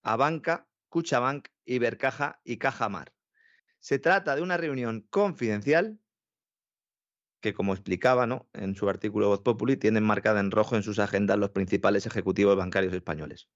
Abanca, 0.04 0.68
Cuchabank, 0.89 1.48
Ibercaja 1.66 2.42
y 2.44 2.58
Cajamar. 2.58 3.14
Se 3.82 3.98
trata 3.98 4.36
de 4.36 4.44
una 4.44 4.58
reunión 4.58 5.02
confidencial 5.10 6.00
que, 7.42 7.56
como 7.56 7.74
explicaba 7.74 8.28
¿no? 8.28 8.48
en 8.54 8.76
su 8.76 8.88
artículo 8.88 9.28
Voz 9.28 9.42
Populi, 9.42 9.76
tienen 9.76 10.04
marcada 10.04 10.40
en 10.40 10.52
rojo 10.52 10.76
en 10.76 10.84
sus 10.84 11.00
agendas 11.00 11.40
los 11.40 11.50
principales 11.50 12.06
ejecutivos 12.06 12.56
bancarios 12.56 12.94
españoles. 12.94 13.50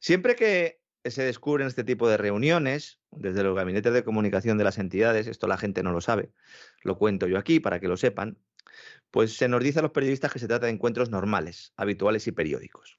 Siempre 0.00 0.34
que 0.34 0.82
se 1.04 1.22
descubren 1.22 1.68
este 1.68 1.84
tipo 1.84 2.08
de 2.08 2.16
reuniones, 2.16 3.00
desde 3.12 3.44
los 3.44 3.54
gabinetes 3.54 3.92
de 3.92 4.02
comunicación 4.02 4.58
de 4.58 4.64
las 4.64 4.78
entidades, 4.78 5.28
esto 5.28 5.46
la 5.46 5.56
gente 5.56 5.84
no 5.84 5.92
lo 5.92 6.00
sabe, 6.00 6.32
lo 6.82 6.98
cuento 6.98 7.28
yo 7.28 7.38
aquí 7.38 7.60
para 7.60 7.78
que 7.78 7.86
lo 7.86 7.96
sepan, 7.96 8.36
pues 9.12 9.36
se 9.36 9.46
nos 9.46 9.62
dice 9.62 9.78
a 9.78 9.82
los 9.82 9.92
periodistas 9.92 10.32
que 10.32 10.40
se 10.40 10.48
trata 10.48 10.66
de 10.66 10.72
encuentros 10.72 11.08
normales, 11.08 11.72
habituales 11.76 12.26
y 12.26 12.32
periódicos. 12.32 12.98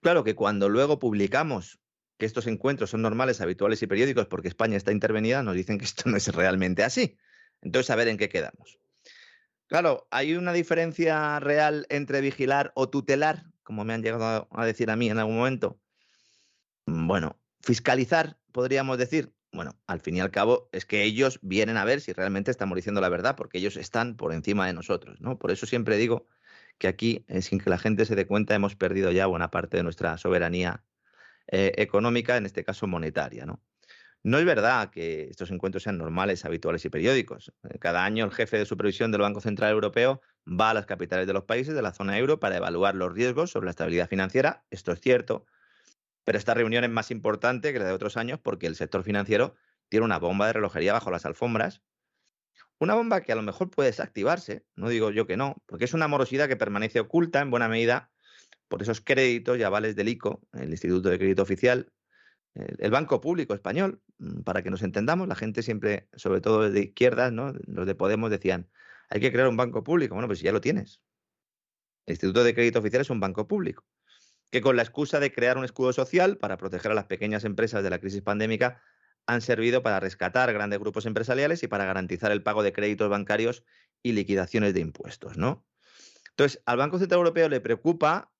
Claro 0.00 0.24
que 0.24 0.34
cuando 0.34 0.70
luego 0.70 0.98
publicamos 0.98 1.81
que 2.18 2.26
estos 2.26 2.46
encuentros 2.46 2.90
son 2.90 3.02
normales, 3.02 3.40
habituales 3.40 3.82
y 3.82 3.86
periódicos 3.86 4.26
porque 4.26 4.48
España 4.48 4.76
está 4.76 4.92
intervenida, 4.92 5.42
nos 5.42 5.54
dicen 5.54 5.78
que 5.78 5.84
esto 5.84 6.04
no 6.10 6.16
es 6.16 6.28
realmente 6.28 6.84
así. 6.84 7.16
Entonces, 7.60 7.90
a 7.90 7.96
ver 7.96 8.08
en 8.08 8.16
qué 8.16 8.28
quedamos. 8.28 8.78
Claro, 9.66 10.06
hay 10.10 10.34
una 10.34 10.52
diferencia 10.52 11.40
real 11.40 11.86
entre 11.88 12.20
vigilar 12.20 12.72
o 12.74 12.90
tutelar, 12.90 13.44
como 13.62 13.84
me 13.84 13.94
han 13.94 14.02
llegado 14.02 14.48
a 14.50 14.66
decir 14.66 14.90
a 14.90 14.96
mí 14.96 15.08
en 15.08 15.18
algún 15.18 15.36
momento. 15.36 15.80
Bueno, 16.84 17.40
fiscalizar, 17.60 18.38
podríamos 18.52 18.98
decir. 18.98 19.32
Bueno, 19.50 19.78
al 19.86 20.00
fin 20.00 20.16
y 20.16 20.20
al 20.20 20.30
cabo 20.30 20.68
es 20.72 20.86
que 20.86 21.04
ellos 21.04 21.38
vienen 21.42 21.76
a 21.76 21.84
ver 21.84 22.00
si 22.00 22.12
realmente 22.12 22.50
estamos 22.50 22.76
diciendo 22.76 23.00
la 23.00 23.08
verdad, 23.08 23.36
porque 23.36 23.58
ellos 23.58 23.76
están 23.76 24.16
por 24.16 24.32
encima 24.32 24.66
de 24.66 24.72
nosotros, 24.72 25.20
¿no? 25.20 25.38
Por 25.38 25.50
eso 25.50 25.66
siempre 25.66 25.96
digo 25.96 26.26
que 26.78 26.88
aquí, 26.88 27.24
sin 27.40 27.58
que 27.58 27.70
la 27.70 27.78
gente 27.78 28.04
se 28.06 28.14
dé 28.14 28.26
cuenta, 28.26 28.54
hemos 28.54 28.76
perdido 28.76 29.10
ya 29.10 29.26
buena 29.26 29.50
parte 29.50 29.76
de 29.76 29.82
nuestra 29.82 30.18
soberanía 30.18 30.84
eh, 31.54 31.74
económica, 31.76 32.38
en 32.38 32.46
este 32.46 32.64
caso 32.64 32.86
monetaria, 32.86 33.44
¿no? 33.44 33.62
No 34.22 34.38
es 34.38 34.46
verdad 34.46 34.88
que 34.88 35.24
estos 35.24 35.50
encuentros 35.50 35.82
sean 35.82 35.98
normales, 35.98 36.46
habituales 36.46 36.82
y 36.86 36.88
periódicos. 36.88 37.52
Eh, 37.68 37.78
cada 37.78 38.06
año 38.06 38.24
el 38.24 38.30
jefe 38.30 38.56
de 38.56 38.64
supervisión 38.64 39.12
del 39.12 39.20
Banco 39.20 39.42
Central 39.42 39.70
Europeo 39.72 40.22
va 40.48 40.70
a 40.70 40.74
las 40.74 40.86
capitales 40.86 41.26
de 41.26 41.34
los 41.34 41.44
países 41.44 41.74
de 41.74 41.82
la 41.82 41.92
zona 41.92 42.16
euro 42.16 42.40
para 42.40 42.56
evaluar 42.56 42.94
los 42.94 43.12
riesgos 43.12 43.50
sobre 43.50 43.66
la 43.66 43.72
estabilidad 43.72 44.08
financiera. 44.08 44.64
Esto 44.70 44.92
es 44.92 45.00
cierto, 45.00 45.44
pero 46.24 46.38
esta 46.38 46.54
reunión 46.54 46.84
es 46.84 46.90
más 46.90 47.10
importante 47.10 47.74
que 47.74 47.80
la 47.80 47.84
de 47.84 47.92
otros 47.92 48.16
años 48.16 48.40
porque 48.42 48.66
el 48.66 48.74
sector 48.74 49.02
financiero 49.02 49.54
tiene 49.90 50.06
una 50.06 50.18
bomba 50.18 50.46
de 50.46 50.54
relojería 50.54 50.94
bajo 50.94 51.10
las 51.10 51.26
alfombras. 51.26 51.82
Una 52.78 52.94
bomba 52.94 53.20
que 53.20 53.32
a 53.32 53.36
lo 53.36 53.42
mejor 53.42 53.68
puede 53.68 53.90
desactivarse, 53.90 54.64
no 54.74 54.88
digo 54.88 55.10
yo 55.10 55.26
que 55.26 55.36
no, 55.36 55.56
porque 55.66 55.84
es 55.84 55.92
una 55.92 56.08
morosidad 56.08 56.48
que 56.48 56.56
permanece 56.56 56.98
oculta 57.00 57.40
en 57.42 57.50
buena 57.50 57.68
medida 57.68 58.11
por 58.72 58.80
esos 58.80 59.02
créditos 59.02 59.58
y 59.58 59.62
avales 59.64 59.94
del 59.96 60.08
ICO, 60.08 60.40
el 60.54 60.70
Instituto 60.70 61.10
de 61.10 61.18
Crédito 61.18 61.42
Oficial, 61.42 61.92
el 62.54 62.90
Banco 62.90 63.20
Público 63.20 63.52
Español, 63.52 64.00
mm, 64.16 64.44
para 64.44 64.62
que 64.62 64.70
nos 64.70 64.80
entendamos, 64.82 65.28
la 65.28 65.34
gente 65.34 65.62
siempre, 65.62 66.08
sobre 66.14 66.40
todo 66.40 66.70
de 66.70 66.80
izquierdas, 66.80 67.32
¿no? 67.32 67.52
los 67.66 67.86
de 67.86 67.94
Podemos 67.94 68.30
decían, 68.30 68.70
hay 69.10 69.20
que 69.20 69.30
crear 69.30 69.48
un 69.48 69.58
banco 69.58 69.84
público. 69.84 70.14
Bueno, 70.14 70.26
pues 70.26 70.40
ya 70.40 70.52
lo 70.52 70.62
tienes. 70.62 71.02
El 72.06 72.14
Instituto 72.14 72.44
de 72.44 72.54
Crédito 72.54 72.78
Oficial 72.78 73.02
es 73.02 73.10
un 73.10 73.20
banco 73.20 73.46
público, 73.46 73.84
que 74.50 74.62
con 74.62 74.74
la 74.74 74.82
excusa 74.82 75.20
de 75.20 75.30
crear 75.30 75.58
un 75.58 75.66
escudo 75.66 75.92
social 75.92 76.38
para 76.38 76.56
proteger 76.56 76.92
a 76.92 76.94
las 76.94 77.04
pequeñas 77.04 77.44
empresas 77.44 77.84
de 77.84 77.90
la 77.90 77.98
crisis 77.98 78.22
pandémica, 78.22 78.80
han 79.26 79.42
servido 79.42 79.82
para 79.82 80.00
rescatar 80.00 80.50
grandes 80.50 80.78
grupos 80.78 81.04
empresariales 81.04 81.62
y 81.62 81.68
para 81.68 81.84
garantizar 81.84 82.32
el 82.32 82.42
pago 82.42 82.62
de 82.62 82.72
créditos 82.72 83.10
bancarios 83.10 83.64
y 84.02 84.12
liquidaciones 84.12 84.72
de 84.72 84.80
impuestos, 84.80 85.36
¿no? 85.36 85.66
Entonces, 86.30 86.62
al 86.64 86.78
Banco 86.78 86.98
Central 86.98 87.18
Europeo 87.18 87.50
le 87.50 87.60
preocupa 87.60 88.32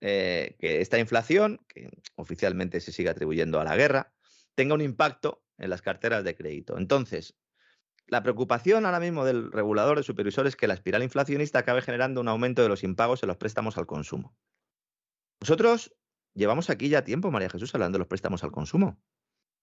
eh, 0.00 0.56
que 0.58 0.80
esta 0.80 0.98
inflación, 0.98 1.60
que 1.68 1.90
oficialmente 2.16 2.80
se 2.80 2.92
sigue 2.92 3.08
atribuyendo 3.08 3.60
a 3.60 3.64
la 3.64 3.76
guerra, 3.76 4.12
tenga 4.54 4.74
un 4.74 4.80
impacto 4.80 5.42
en 5.58 5.70
las 5.70 5.82
carteras 5.82 6.24
de 6.24 6.34
crédito. 6.34 6.78
Entonces, 6.78 7.36
la 8.06 8.22
preocupación 8.22 8.86
ahora 8.86 9.00
mismo 9.00 9.24
del 9.24 9.50
regulador 9.50 9.96
de 9.96 10.02
supervisor 10.02 10.46
es 10.46 10.54
que 10.54 10.68
la 10.68 10.74
espiral 10.74 11.02
inflacionista 11.02 11.60
acabe 11.60 11.82
generando 11.82 12.20
un 12.20 12.28
aumento 12.28 12.62
de 12.62 12.68
los 12.68 12.84
impagos 12.84 13.22
en 13.22 13.28
los 13.28 13.36
préstamos 13.36 13.78
al 13.78 13.86
consumo. 13.86 14.36
Nosotros 15.40 15.94
llevamos 16.34 16.70
aquí 16.70 16.88
ya 16.88 17.02
tiempo, 17.02 17.30
María 17.30 17.50
Jesús, 17.50 17.74
hablando 17.74 17.96
de 17.96 18.00
los 18.00 18.08
préstamos 18.08 18.44
al 18.44 18.52
consumo, 18.52 19.00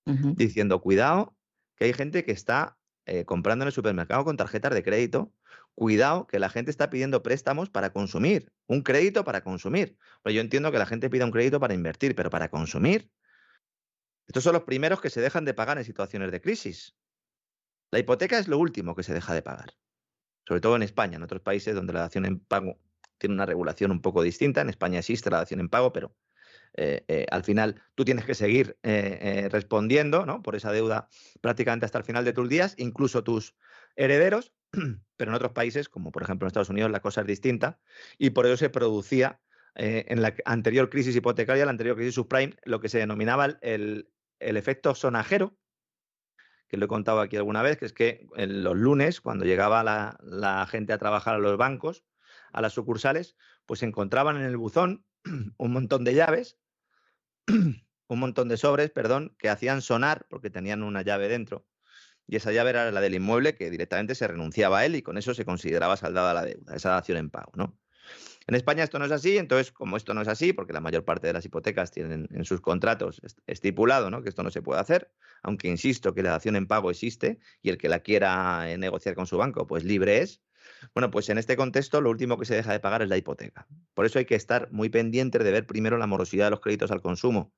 diciendo, 0.06 0.82
cuidado, 0.82 1.38
que 1.78 1.86
hay 1.86 1.94
gente 1.94 2.26
que 2.26 2.34
está 2.34 2.78
eh, 3.06 3.24
comprando 3.24 3.64
en 3.64 3.68
el 3.68 3.74
supermercado 3.74 4.26
con 4.26 4.36
tarjetas 4.36 4.74
de 4.74 4.84
crédito, 4.84 5.34
cuidado 5.76 6.28
que 6.28 6.40
la 6.40 6.50
gente 6.50 6.72
está 6.72 6.90
pidiendo 6.90 7.24
préstamos 7.24 7.70
para 7.70 7.92
consumir, 7.92 8.52
un 8.68 8.82
crédito 8.82 9.24
para 9.24 9.44
consumir. 9.44 9.98
Pues 10.22 10.36
yo 10.36 10.42
entiendo 10.42 10.72
que 10.72 10.78
la 10.78 10.86
gente 10.86 11.10
pida 11.10 11.26
un 11.26 11.32
crédito 11.32 11.60
para 11.60 11.74
invertir, 11.74 12.16
pero 12.16 12.30
para 12.30 12.50
consumir. 12.50 13.12
Estos 14.28 14.44
son 14.44 14.54
los 14.54 14.64
primeros 14.64 15.02
que 15.02 15.10
se 15.10 15.22
dejan 15.22 15.46
de 15.46 15.54
pagar 15.54 15.78
en 15.78 15.84
situaciones 15.84 16.32
de 16.32 16.42
crisis. 16.42 16.96
La 17.92 18.00
hipoteca 18.00 18.40
es 18.40 18.48
lo 18.48 18.58
último 18.58 18.96
que 18.96 19.04
se 19.04 19.14
deja 19.14 19.34
de 19.34 19.42
pagar, 19.42 19.74
sobre 20.48 20.62
todo 20.62 20.76
en 20.76 20.84
España, 20.84 21.18
en 21.18 21.24
otros 21.24 21.42
países 21.42 21.76
donde 21.76 21.94
la 21.94 22.02
dación 22.02 22.26
en 22.26 22.40
pago 22.40 22.80
tiene 23.18 23.36
una 23.36 23.46
regulación 23.46 23.92
un 23.92 24.02
poco 24.02 24.22
distinta. 24.22 24.62
En 24.62 24.70
España 24.70 25.00
existe 25.00 25.30
la 25.30 25.38
dación 25.38 25.60
en 25.60 25.70
pago, 25.70 25.94
pero 25.94 26.16
eh, 26.76 27.06
eh, 27.08 27.26
al 27.30 27.44
final 27.44 27.82
tú 27.96 28.04
tienes 28.04 28.26
que 28.26 28.34
seguir 28.34 28.78
eh, 28.84 29.48
respondiendo 29.52 30.26
¿no? 30.26 30.42
por 30.42 30.56
esa 30.56 30.72
deuda 30.72 31.08
prácticamente 31.40 31.86
hasta 31.86 32.00
el 32.00 32.04
final 32.04 32.26
de 32.26 32.34
tus 32.34 32.50
días, 32.50 32.74
incluso 32.78 33.24
tus 33.24 33.56
herederos, 33.96 34.54
pero 35.18 35.32
en 35.32 35.36
otros 35.36 35.52
países, 35.52 35.90
como 35.90 36.12
por 36.12 36.24
ejemplo 36.24 36.46
en 36.46 36.48
Estados 36.48 36.70
Unidos, 36.70 36.92
la 36.92 37.02
cosa 37.02 37.22
es 37.22 37.28
distinta 37.28 37.80
y 38.18 38.32
por 38.32 38.46
eso 38.46 38.58
se 38.58 38.70
producía 38.70 39.40
en 39.76 40.22
la 40.22 40.36
anterior 40.46 40.88
crisis 40.88 41.16
hipotecaria, 41.16 41.66
la 41.66 41.72
anterior 41.72 41.96
crisis 41.96 42.14
subprime, 42.14 42.56
lo 42.64 42.80
que 42.80 42.90
se 42.90 43.00
denominaba 43.00 43.58
el, 43.62 44.08
efecto 44.40 44.94
sonajero, 44.94 45.58
que 46.68 46.78
lo 46.78 46.86
he 46.86 46.88
contado 46.88 47.22
aquí 47.22 47.38
alguna 47.38 47.64
vez, 47.64 47.78
que 47.78 47.86
es 47.86 47.94
que 47.94 48.28
en 48.36 48.64
los 48.64 48.76
lunes, 48.78 49.20
cuando 49.20 49.46
llegaba 49.46 49.84
la, 49.84 50.20
la 50.22 50.68
gente 50.68 50.94
a 50.94 51.00
trabajar 51.00 51.34
a 51.34 51.40
los 51.40 51.58
bancos, 51.58 52.04
a 52.52 52.62
las 52.62 52.74
sucursales, 52.74 53.36
pues 53.66 53.82
encontraban 53.82 54.38
en 54.38 54.44
el 54.44 54.58
buzón 54.58 55.06
un 55.58 55.74
montón 55.74 56.04
de 56.04 56.14
llaves 56.14 56.60
un 58.08 58.20
montón 58.20 58.48
de 58.48 58.58
sobres, 58.58 58.92
perdón, 58.92 59.36
que 59.38 59.50
hacían 59.50 59.82
sonar 59.82 60.26
porque 60.30 60.50
tenían 60.50 60.84
una 60.84 61.02
llave 61.02 61.28
dentro. 61.28 61.66
Y 62.28 62.38
esa 62.38 62.52
llave 62.52 62.72
era 62.72 62.92
la 62.92 63.02
del 63.02 63.16
inmueble 63.16 63.56
que 63.56 63.70
directamente 63.70 64.16
se 64.16 64.28
renunciaba 64.28 64.80
a 64.80 64.86
él 64.86 64.96
y 64.96 65.02
con 65.02 65.18
eso 65.18 65.34
se 65.34 65.46
consideraba 65.46 65.98
saldada 65.98 66.34
la 66.34 66.46
deuda, 66.46 66.76
esa 66.76 66.92
dación 66.92 67.18
en 67.18 67.30
pago, 67.30 67.52
¿no? 67.56 67.78
En 68.48 68.56
España 68.56 68.84
esto 68.84 69.00
no 69.00 69.06
es 69.06 69.12
así, 69.12 69.38
entonces 69.38 69.72
como 69.72 69.96
esto 69.96 70.14
no 70.14 70.22
es 70.22 70.28
así, 70.28 70.52
porque 70.52 70.74
la 70.74 70.82
mayor 70.82 71.06
parte 71.06 71.28
de 71.28 71.34
las 71.34 71.46
hipotecas 71.46 71.92
tienen 71.92 72.28
en 72.32 72.44
sus 72.44 72.60
contratos 72.60 73.22
estipulado 73.48 74.10
¿no? 74.10 74.22
que 74.22 74.30
esto 74.30 74.44
no 74.44 74.52
se 74.52 74.62
puede 74.62 74.82
hacer, 74.82 75.12
aunque 75.44 75.70
insisto 75.70 76.14
que 76.14 76.24
la 76.24 76.32
dación 76.32 76.58
en 76.58 76.68
pago 76.68 76.92
existe 76.92 77.40
y 77.62 77.70
el 77.70 77.78
que 77.78 77.88
la 77.88 78.00
quiera 78.00 78.70
eh, 78.70 78.78
negociar 78.78 79.16
con 79.16 79.28
su 79.28 79.38
banco, 79.38 79.66
pues 79.66 79.86
libre 79.86 80.20
es, 80.20 80.42
bueno, 80.94 81.10
pues 81.12 81.30
en 81.30 81.38
este 81.38 81.56
contexto 81.56 82.02
lo 82.02 82.10
último 82.10 82.38
que 82.38 82.46
se 82.46 82.56
deja 82.56 82.72
de 82.72 82.80
pagar 82.80 83.02
es 83.02 83.10
la 83.10 83.18
hipoteca. 83.18 83.68
Por 83.94 84.06
eso 84.06 84.20
hay 84.20 84.26
que 84.26 84.36
estar 84.36 84.72
muy 84.72 84.90
pendiente 84.90 85.40
de 85.40 85.52
ver 85.52 85.66
primero 85.66 85.98
la 85.98 86.08
morosidad 86.08 86.46
de 86.46 86.52
los 86.52 86.60
créditos 86.60 86.92
al 86.92 87.02
consumo. 87.02 87.54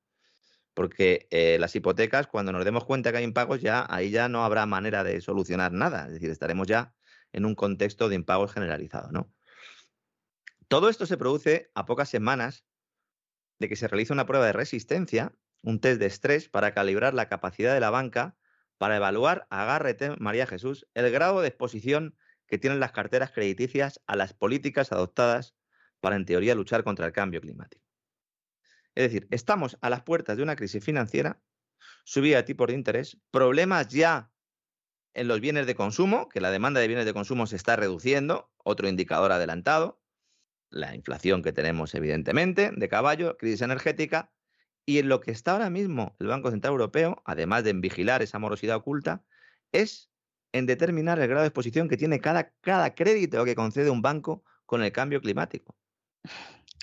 Porque 0.76 1.28
eh, 1.32 1.58
las 1.60 1.76
hipotecas, 1.76 2.28
cuando 2.28 2.52
nos 2.52 2.64
demos 2.64 2.86
cuenta 2.86 3.12
que 3.12 3.18
hay 3.18 3.24
impagos, 3.24 3.62
ya 3.62 3.88
ahí 3.90 4.12
ya 4.12 4.30
no 4.30 4.46
habrá 4.46 4.68
manera 4.68 5.04
de 5.04 5.20
solucionar 5.22 5.72
nada. 5.72 6.06
Es 6.06 6.14
decir, 6.14 6.30
estaremos 6.30 6.68
ya 6.68 6.94
en 7.34 7.46
un 7.46 7.56
contexto 7.56 8.10
de 8.10 8.16
impagos 8.16 8.54
generalizado, 8.54 9.12
¿no? 9.12 9.34
Todo 10.68 10.90
esto 10.90 11.08
se 11.08 11.18
produce 11.18 11.72
a 11.74 11.86
pocas 11.86 12.10
semanas 12.10 12.66
de 13.60 13.70
que 13.70 13.76
se 13.76 13.88
realice 13.88 14.14
una 14.14 14.26
prueba 14.26 14.46
de 14.46 14.54
resistencia, 14.54 15.34
un 15.64 15.80
test 15.80 16.00
de 16.00 16.06
estrés 16.06 16.50
para 16.50 16.74
calibrar 16.74 17.14
la 17.14 17.30
capacidad 17.30 17.74
de 17.74 17.80
la 17.80 17.90
banca 17.90 18.36
para 18.78 18.98
evaluar, 18.98 19.48
agárrete 19.50 20.16
María 20.18 20.46
Jesús, 20.48 20.88
el 20.94 21.10
grado 21.12 21.42
de 21.42 21.48
exposición 21.48 22.18
que 22.48 22.58
tienen 22.58 22.80
las 22.80 22.92
carteras 22.92 23.32
crediticias 23.32 24.02
a 24.06 24.16
las 24.16 24.34
políticas 24.34 24.92
adoptadas 24.92 25.56
para, 26.00 26.16
en 26.16 26.26
teoría, 26.26 26.56
luchar 26.56 26.84
contra 26.84 27.06
el 27.06 27.14
cambio 27.14 27.42
climático. 27.42 27.85
Es 28.96 29.04
decir, 29.04 29.28
estamos 29.30 29.78
a 29.82 29.90
las 29.90 30.02
puertas 30.04 30.38
de 30.38 30.44
una 30.44 30.56
crisis 30.56 30.84
financiera, 30.84 31.42
subida 32.06 32.38
de 32.38 32.44
tipos 32.44 32.68
de 32.68 32.74
interés, 32.74 33.18
problemas 33.30 33.90
ya 33.90 34.32
en 35.14 35.28
los 35.28 35.40
bienes 35.40 35.68
de 35.68 35.76
consumo, 35.76 36.30
que 36.30 36.42
la 36.42 36.52
demanda 36.52 36.80
de 36.80 36.88
bienes 36.88 37.06
de 37.06 37.14
consumo 37.14 37.46
se 37.46 37.56
está 37.56 37.76
reduciendo, 37.76 38.52
otro 38.58 38.88
indicador 38.88 39.32
adelantado, 39.32 40.02
la 40.70 40.96
inflación 40.96 41.44
que 41.44 41.54
tenemos 41.54 41.94
evidentemente, 41.96 42.72
de 42.76 42.90
caballo, 42.90 43.38
crisis 43.38 43.62
energética, 43.62 44.32
y 44.86 45.00
en 45.00 45.10
lo 45.10 45.20
que 45.20 45.32
está 45.32 45.54
ahora 45.54 45.70
mismo 45.70 46.16
el 46.20 46.28
Banco 46.28 46.52
Central 46.52 46.72
Europeo, 46.74 47.22
además 47.26 47.64
de 47.64 47.74
vigilar 47.74 48.22
esa 48.22 48.40
morosidad 48.40 48.78
oculta, 48.78 49.24
es 49.72 50.10
en 50.52 50.66
determinar 50.66 51.20
el 51.20 51.28
grado 51.28 51.42
de 51.42 51.48
exposición 51.48 51.90
que 51.90 51.98
tiene 51.98 52.20
cada, 52.20 52.54
cada 52.62 52.94
crédito 52.96 53.44
que 53.44 53.56
concede 53.56 53.90
un 53.90 54.02
banco 54.02 54.44
con 54.66 54.84
el 54.84 54.92
cambio 54.92 55.22
climático. 55.22 55.76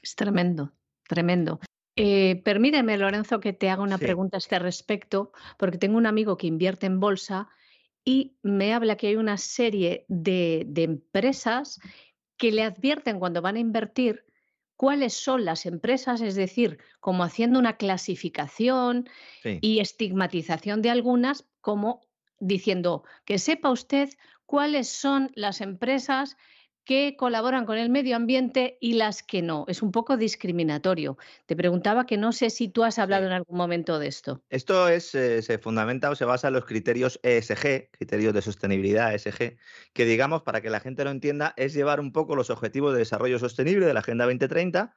Es 0.03 0.15
tremendo, 0.15 0.73
tremendo. 1.09 1.61
Eh, 1.97 2.41
permíteme, 2.45 2.97
Lorenzo, 2.97 3.41
que 3.41 3.53
te 3.53 3.69
haga 3.69 3.83
una 3.83 3.99
Sí. 3.99 4.05
pregunta 4.05 4.37
a 4.37 4.39
este 4.39 4.59
respecto, 4.59 5.33
porque 5.59 5.79
tengo 5.79 5.99
un 5.99 6.07
amigo 6.07 6.37
que 6.39 6.47
invierte 6.47 6.87
en 6.87 7.01
bolsa 7.01 7.49
y 8.05 8.39
me 8.43 8.73
habla 8.73 8.97
que 8.97 9.09
hay 9.09 9.17
una 9.17 9.37
serie 9.37 10.07
de, 10.09 10.65
de 10.67 10.83
empresas 10.85 11.79
que 12.39 12.51
le 12.51 12.63
advierten 12.63 13.19
cuando 13.19 13.43
van 13.43 13.57
a 13.57 13.61
invertir 13.61 14.25
cuáles 14.77 15.13
son 15.15 15.45
las 15.45 15.67
empresas, 15.67 16.23
es 16.23 16.35
decir, 16.35 16.79
como 17.01 17.25
haciendo 17.25 17.59
una 17.59 17.77
clasificación 17.77 19.07
Sí. 19.43 19.59
y 19.61 19.81
estigmatización 19.81 20.83
de 20.83 20.91
algunas, 20.91 21.47
como 21.61 22.01
diciendo 22.41 23.05
que 23.27 23.39
sepa 23.39 23.71
usted 23.71 24.09
cuáles 24.47 24.89
son 24.89 25.31
las 25.35 25.61
empresas 25.61 26.37
que 26.85 27.17
colaboran 27.17 27.65
con 27.67 27.79
el 27.79 27.91
medio 27.91 28.17
ambiente 28.17 28.79
y 28.81 28.95
las 28.95 29.23
que 29.23 29.43
no. 29.43 29.65
Es 29.69 29.83
un 29.83 29.93
poco 29.93 30.17
discriminatorio. 30.17 31.17
Te 31.47 31.57
preguntaba 31.57 32.07
que 32.07 32.17
no 32.17 32.33
sé 32.33 32.51
si 32.51 32.69
tú 32.69 32.85
has 32.85 32.99
hablado 32.99 33.23
Sí. 33.23 33.27
en 33.27 33.33
algún 33.33 33.57
momento 33.57 33.99
de 33.99 34.09
esto. 34.09 34.43
Esto 34.51 34.89
es, 34.89 35.15
eh, 35.15 35.43
se 35.43 35.59
fundamenta 35.59 36.11
o 36.11 36.15
se 36.15 36.25
basa 36.25 36.49
en 36.49 36.55
los 36.55 36.65
criterios 36.65 37.21
ESG, 37.23 37.91
criterios 37.91 38.35
de 38.35 38.43
sostenibilidad 38.43 39.15
ESG, 39.15 39.57
que 39.93 40.05
digamos, 40.05 40.43
para 40.43 40.61
que 40.61 40.71
la 40.71 40.81
gente 40.81 41.05
lo 41.05 41.11
entienda, 41.11 41.55
es 41.57 41.75
llevar 41.75 42.01
un 42.01 42.13
poco 42.13 42.37
los 42.37 42.51
objetivos 42.51 42.93
de 42.93 42.99
desarrollo 43.01 43.39
sostenible 43.39 43.87
de 43.87 43.95
la 43.95 44.01
Agenda 44.01 44.25
2030, 44.25 44.95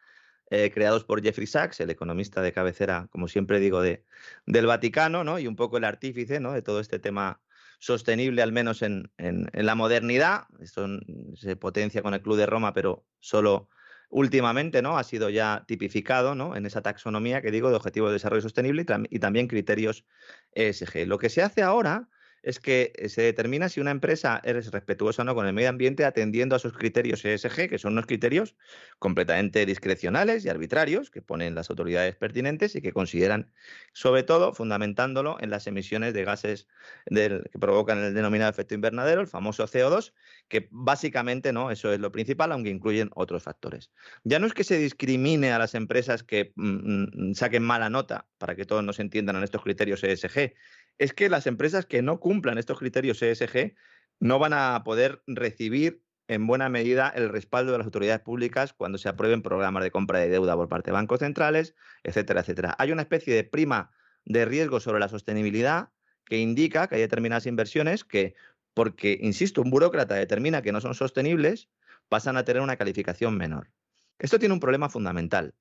eh, 0.49 0.71
creados 0.71 1.03
por 1.05 1.23
Jeffrey 1.23 1.47
Sachs, 1.47 1.79
el 1.79 1.89
economista 1.89 2.41
de 2.41 2.51
cabecera, 2.53 3.07
como 3.11 3.27
siempre 3.27 3.59
digo, 3.59 3.81
de, 3.81 4.05
del 4.45 4.65
Vaticano, 4.67 5.23
¿no? 5.23 5.39
y 5.39 5.47
un 5.47 5.55
poco 5.55 5.77
el 5.77 5.83
artífice 5.85 6.39
¿no? 6.39 6.53
de 6.53 6.61
todo 6.61 6.79
este 6.79 6.99
tema 6.99 7.41
sostenible, 7.85 8.41
al 8.41 8.51
menos 8.51 8.81
en, 8.81 9.11
en- 9.17 9.47
en 9.53 9.65
la 9.65 9.75
modernidad. 9.75 10.45
Esto 10.59 10.87
se 11.35 11.55
potencia 11.55 12.01
con 12.01 12.13
el 12.15 12.21
Club 12.21 12.37
de 12.37 12.47
Roma, 12.47 12.73
pero 12.73 13.05
solo 13.19 13.69
últimamente 14.09 14.81
¿no? 14.81 14.97
ha 14.97 15.03
sido 15.03 15.29
ya 15.29 15.65
tipificado 15.67 16.33
¿no? 16.35 16.55
en 16.55 16.65
esa 16.65 16.81
taxonomía 16.81 17.41
que 17.41 17.51
digo 17.51 17.69
de 17.69 17.75
objetivos 17.75 18.09
de 18.09 18.13
desarrollo 18.13 18.41
sostenible 18.41 18.85
y 19.09 19.19
también 19.19 19.47
criterios 19.47 20.05
ESG. 20.53 21.05
Lo 21.07 21.19
que 21.19 21.29
se 21.29 21.43
hace 21.43 21.61
ahora 21.61 22.09
es 22.45 22.59
que 22.59 22.93
eh, 22.95 23.09
se 23.09 23.23
determina 23.23 23.69
si 23.69 23.81
una 23.81 23.89
empresa 23.89 24.39
es 24.43 24.71
respetuosa 24.71 25.23
o 25.23 25.25
no 25.25 25.33
con 25.33 25.47
el 25.47 25.53
medio 25.53 25.67
ambiente 25.67 26.05
atendiendo 26.05 26.55
a 26.55 26.59
sus 26.59 26.73
criterios 26.73 27.25
ESG, 27.25 27.67
que 27.67 27.79
son 27.79 27.93
unos 27.93 28.05
criterios 28.05 28.55
completamente 28.99 29.65
discrecionales 29.65 30.45
y 30.45 30.49
arbitrarios 30.49 31.09
que 31.09 31.23
ponen 31.23 31.55
las 31.55 31.71
autoridades 31.71 32.15
pertinentes 32.15 32.75
y 32.75 32.81
que 32.81 32.93
consideran, 32.93 33.51
sobre 33.93 34.21
todo, 34.21 34.53
fundamentándolo 34.53 35.37
en 35.39 35.49
las 35.49 35.65
emisiones 35.65 36.13
de 36.13 36.23
gases 36.23 36.67
que 37.07 37.59
provocan 37.59 37.97
el 38.03 38.13
denominado 38.13 38.51
efecto 38.51 38.75
invernadero, 38.75 39.21
el 39.21 39.27
famoso 39.27 39.65
CO2, 39.65 40.13
que 40.47 40.67
básicamente 40.69 41.51
no, 41.51 41.71
eso 41.71 41.91
es 41.91 41.99
lo 41.99 42.11
principal, 42.11 42.51
aunque 42.51 42.69
incluyen 42.69 43.09
otros 43.15 43.41
factores. 43.41 43.91
Ya 44.23 44.37
no 44.37 44.45
es 44.45 44.53
que 44.53 44.63
se 44.63 44.77
discrimine 44.77 45.51
a 45.51 45.57
las 45.57 45.73
empresas 45.73 46.21
que 46.21 46.53
mm, 46.55 47.29
mm, 47.29 47.33
saquen 47.33 47.63
mala 47.63 47.89
nota, 47.89 48.27
para 48.37 48.55
que 48.55 48.65
todos 48.65 48.83
nos 48.83 48.99
entiendan 48.99 49.37
en 49.37 49.43
estos 49.43 49.63
criterios 49.63 50.03
ESG, 50.03 50.53
es 50.97 51.13
que 51.13 51.29
las 51.29 51.47
empresas 51.47 51.85
que 51.85 52.01
no 52.01 52.19
cumplan 52.19 52.57
estos 52.57 52.79
criterios 52.79 53.21
ESG 53.21 53.75
no 54.19 54.39
van 54.39 54.53
a 54.53 54.81
poder 54.83 55.21
recibir 55.27 56.03
en 56.27 56.47
buena 56.47 56.69
medida 56.69 57.09
el 57.09 57.29
respaldo 57.29 57.71
de 57.71 57.77
las 57.79 57.85
autoridades 57.85 58.21
públicas 58.21 58.73
cuando 58.73 58.97
se 58.97 59.09
aprueben 59.09 59.41
programas 59.41 59.83
de 59.83 59.91
compra 59.91 60.19
de 60.19 60.29
deuda 60.29 60.55
por 60.55 60.67
parte 60.67 60.89
de 60.89 60.93
bancos 60.93 61.19
centrales, 61.19 61.75
etcétera, 62.03 62.41
etcétera. 62.41 62.75
Hay 62.79 62.91
una 62.91 63.03
especie 63.03 63.35
de 63.35 63.43
prima 63.43 63.91
de 64.23 64.45
riesgo 64.45 64.79
sobre 64.79 64.99
la 64.99 65.09
sostenibilidad 65.09 65.89
que 66.25 66.39
indica 66.39 66.87
que 66.87 66.95
hay 66.95 67.01
determinadas 67.01 67.45
inversiones 67.45 68.03
que, 68.03 68.33
porque, 68.73 69.19
insisto, 69.21 69.61
un 69.61 69.69
burócrata 69.69 70.15
determina 70.15 70.63
que 70.63 70.71
no 70.71 70.81
son 70.81 70.95
sostenibles, 70.95 71.69
pasan 72.09 72.37
a 72.37 72.43
tener 72.43 72.63
una 72.63 72.77
calificación 72.77 73.37
menor. 73.37 73.71
Esto 74.17 74.39
tiene 74.39 74.53
un 74.53 74.59
problema 74.59 74.89
fundamental 74.89 75.53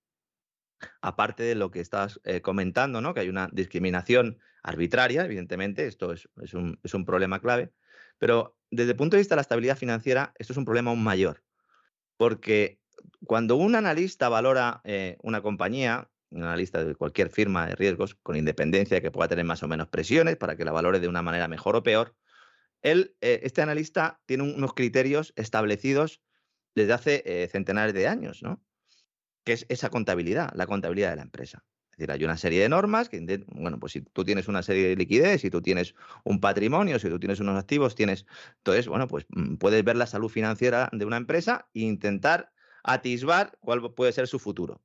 aparte 1.01 1.43
de 1.43 1.55
lo 1.55 1.71
que 1.71 1.81
estás 1.81 2.21
eh, 2.25 2.41
comentando, 2.41 3.01
¿no? 3.01 3.15
que 3.15 3.21
hay 3.21 3.29
una 3.29 3.49
discriminación 3.53 4.39
arbitraria, 4.63 5.25
evidentemente, 5.25 5.87
esto 5.87 6.13
es, 6.13 6.29
un, 6.55 6.81
es 6.83 6.95
un 6.95 7.05
problema 7.05 7.41
clave, 7.41 7.73
pero 8.19 8.57
desde 8.71 8.93
el 8.93 8.97
punto 8.97 9.17
de 9.17 9.21
vista 9.21 9.35
de 9.35 9.37
la 9.37 9.43
estabilidad 9.43 9.77
financiera, 9.77 10.33
esto 10.39 10.53
es 10.53 10.57
un 10.57 10.65
problema 10.65 10.91
aún 10.91 11.03
mayor, 11.03 11.45
porque 12.17 12.81
cuando 13.27 13.57
un 13.57 13.75
analista 13.75 14.29
valora 14.29 14.81
eh, 14.85 15.19
una 15.23 15.43
compañía, 15.43 16.11
un 16.31 16.43
analista 16.43 16.85
de 16.85 16.95
cualquier 16.95 17.31
firma 17.31 17.67
de 17.67 17.77
riesgos, 17.77 18.15
con 18.15 18.37
independencia 18.37 18.97
de 18.97 19.03
que 19.03 19.11
pueda 19.11 19.29
tener 19.29 19.45
más 19.45 19.63
o 19.63 19.69
menos 19.69 19.89
presiones 19.89 20.37
para 20.37 20.57
que 20.57 20.65
la 20.65 20.73
valore 20.73 21.01
de 21.01 21.09
una 21.09 21.23
manera 21.23 21.49
mejor 21.49 21.77
o 21.77 21.83
peor, 21.83 22.17
él, 22.83 23.17
eh, 23.21 23.41
este 23.45 23.63
analista 23.63 24.21
tiene 24.27 24.43
un- 24.45 24.55
unos 24.55 24.75
criterios 24.75 25.33
establecidos 25.37 26.23
desde 26.75 26.93
hace 26.93 27.49
centenares 27.53 27.95
de 27.95 28.09
años, 28.09 28.43
¿no? 28.43 28.63
Que 29.45 29.53
es 29.53 29.67
esa 29.69 29.91
contabilidad, 29.91 30.53
la 30.55 30.67
contabilidad 30.67 31.11
de 31.11 31.17
la 31.17 31.23
empresa. 31.23 31.65
Es 31.93 31.99
decir, 31.99 32.11
hay 32.11 32.25
una 32.25 32.37
serie 32.37 32.61
de 32.61 32.69
normas 32.69 33.09
que, 33.09 33.45
bueno, 33.47 33.79
pues 33.79 33.93
si 33.93 34.01
tú 34.01 34.25
tienes 34.25 34.49
una 34.49 34.65
serie 34.65 34.89
de 34.89 34.97
liquidez, 34.97 35.43
si 35.43 35.51
tú 35.51 35.63
tienes 35.63 35.95
un 36.25 36.41
patrimonio, 36.41 36.99
si 36.99 37.09
tú 37.09 37.21
tienes 37.21 37.39
unos 37.39 37.57
activos, 37.57 37.95
tienes, 37.95 38.27
entonces, 38.57 38.89
bueno, 38.89 39.07
pues 39.07 39.27
mm, 39.29 39.57
puedes 39.57 39.85
ver 39.85 39.95
la 39.95 40.07
salud 40.07 40.29
financiera 40.29 40.89
de 40.93 41.05
una 41.05 41.19
empresa 41.19 41.69
e 41.73 41.81
intentar 41.81 42.53
atisbar 42.83 43.57
cuál 43.61 43.95
puede 43.95 44.13
ser 44.13 44.27
su 44.27 44.41
futuro. 44.41 44.83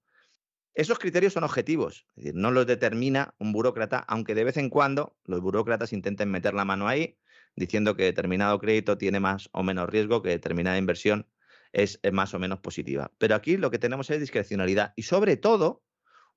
Esos 0.75 0.99
criterios 0.99 1.33
son 1.33 1.43
objetivos, 1.43 2.05
es 2.15 2.25
decir, 2.25 2.35
no 2.35 2.51
los 2.51 2.67
determina 2.67 3.33
un 3.39 3.53
burócrata, 3.53 3.99
aunque 4.07 4.35
de 4.35 4.43
vez 4.43 4.57
en 4.57 4.69
cuando 4.69 5.17
los 5.25 5.41
burócratas 5.41 5.93
intenten 5.93 6.29
meter 6.29 6.53
la 6.53 6.63
mano 6.63 6.87
ahí, 6.87 7.17
diciendo 7.55 7.95
que 7.95 8.03
determinado 8.03 8.59
crédito 8.59 8.99
tiene 8.99 9.19
más 9.19 9.49
o 9.51 9.63
menos 9.63 9.89
riesgo, 9.89 10.21
que 10.21 10.29
determinada 10.29 10.77
inversión 10.77 11.27
es 11.71 11.99
eh, 12.03 12.11
más 12.11 12.33
o 12.33 12.39
menos 12.39 12.59
positiva. 12.59 13.11
Pero 13.17 13.35
aquí 13.35 13.57
lo 13.57 13.71
que 13.71 13.79
tenemos 13.79 14.09
es 14.09 14.19
discrecionalidad 14.19 14.93
y 14.95 15.03
sobre 15.03 15.37
todo 15.37 15.83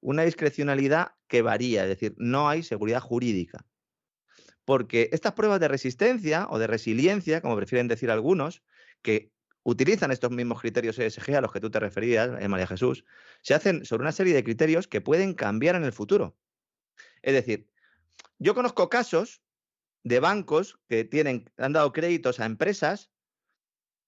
una 0.01 0.24
discrecionalidad 0.24 1.12
que 1.28 1.43
varía, 1.43 1.85
es 1.85 1.89
decir, 1.89 2.14
no 2.18 2.49
hay 2.49 2.62
seguridad 2.62 3.01
jurídica. 3.01 3.64
Porque 4.64 5.09
estas 5.12 5.33
pruebas 5.33 5.61
de 5.61 5.68
resistencia 5.68 6.47
o 6.51 6.59
de 6.59 6.66
resiliencia, 6.66 7.41
como 7.41 7.57
prefieren 7.57 7.89
decir 7.89 8.11
algunos, 8.11 8.62
que 9.01 9.33
utilizan 9.64 10.11
estos 10.11 10.30
mismos 10.30 10.61
criterios 10.61 10.99
ESG 10.99 11.37
a 11.37 11.41
los 11.41 11.53
que 11.53 11.61
tú 11.61 11.70
te 11.70 11.80
referías, 11.80 12.30
eh, 12.41 12.49
María 12.49 12.66
Jesús, 12.66 13.05
se 13.43 13.55
hacen 13.55 13.85
sobre 13.85 14.03
una 14.03 14.12
serie 14.12 14.35
de 14.35 14.45
criterios 14.45 14.89
que 14.89 15.01
pueden 15.01 15.35
cambiar 15.35 15.76
en 15.76 15.85
el 15.85 15.93
futuro. 15.93 16.37
Es 17.22 17.33
decir, 17.33 17.68
yo 18.38 18.54
conozco 18.54 18.88
casos 18.88 19.42
de 20.03 20.18
bancos 20.18 20.80
que 20.88 21.04
tienen, 21.04 21.49
han 21.57 21.72
dado 21.72 21.92
créditos 21.92 22.41
a 22.41 22.46
empresas 22.46 23.12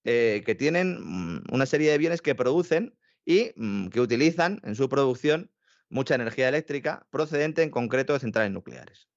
eh, 0.05 0.43
que 0.45 0.55
tienen 0.55 0.99
mm, 1.01 1.45
una 1.53 1.67
serie 1.67 1.91
de 1.91 1.99
bienes 1.99 2.23
que 2.23 2.35
producen 2.35 2.97
y 3.25 3.53
mm, 3.57 3.89
que 3.89 4.01
utilizan 4.01 4.61
en 4.65 4.75
su 4.75 4.89
producción 4.89 5.51
mucha 5.89 6.15
energía 6.15 6.49
eléctrica 6.49 7.07
procedente 7.11 7.63
en 7.63 7.71
concreto 7.71 8.13
de 8.13 8.21
centrales 8.21 8.53
nucleares. 8.53 9.09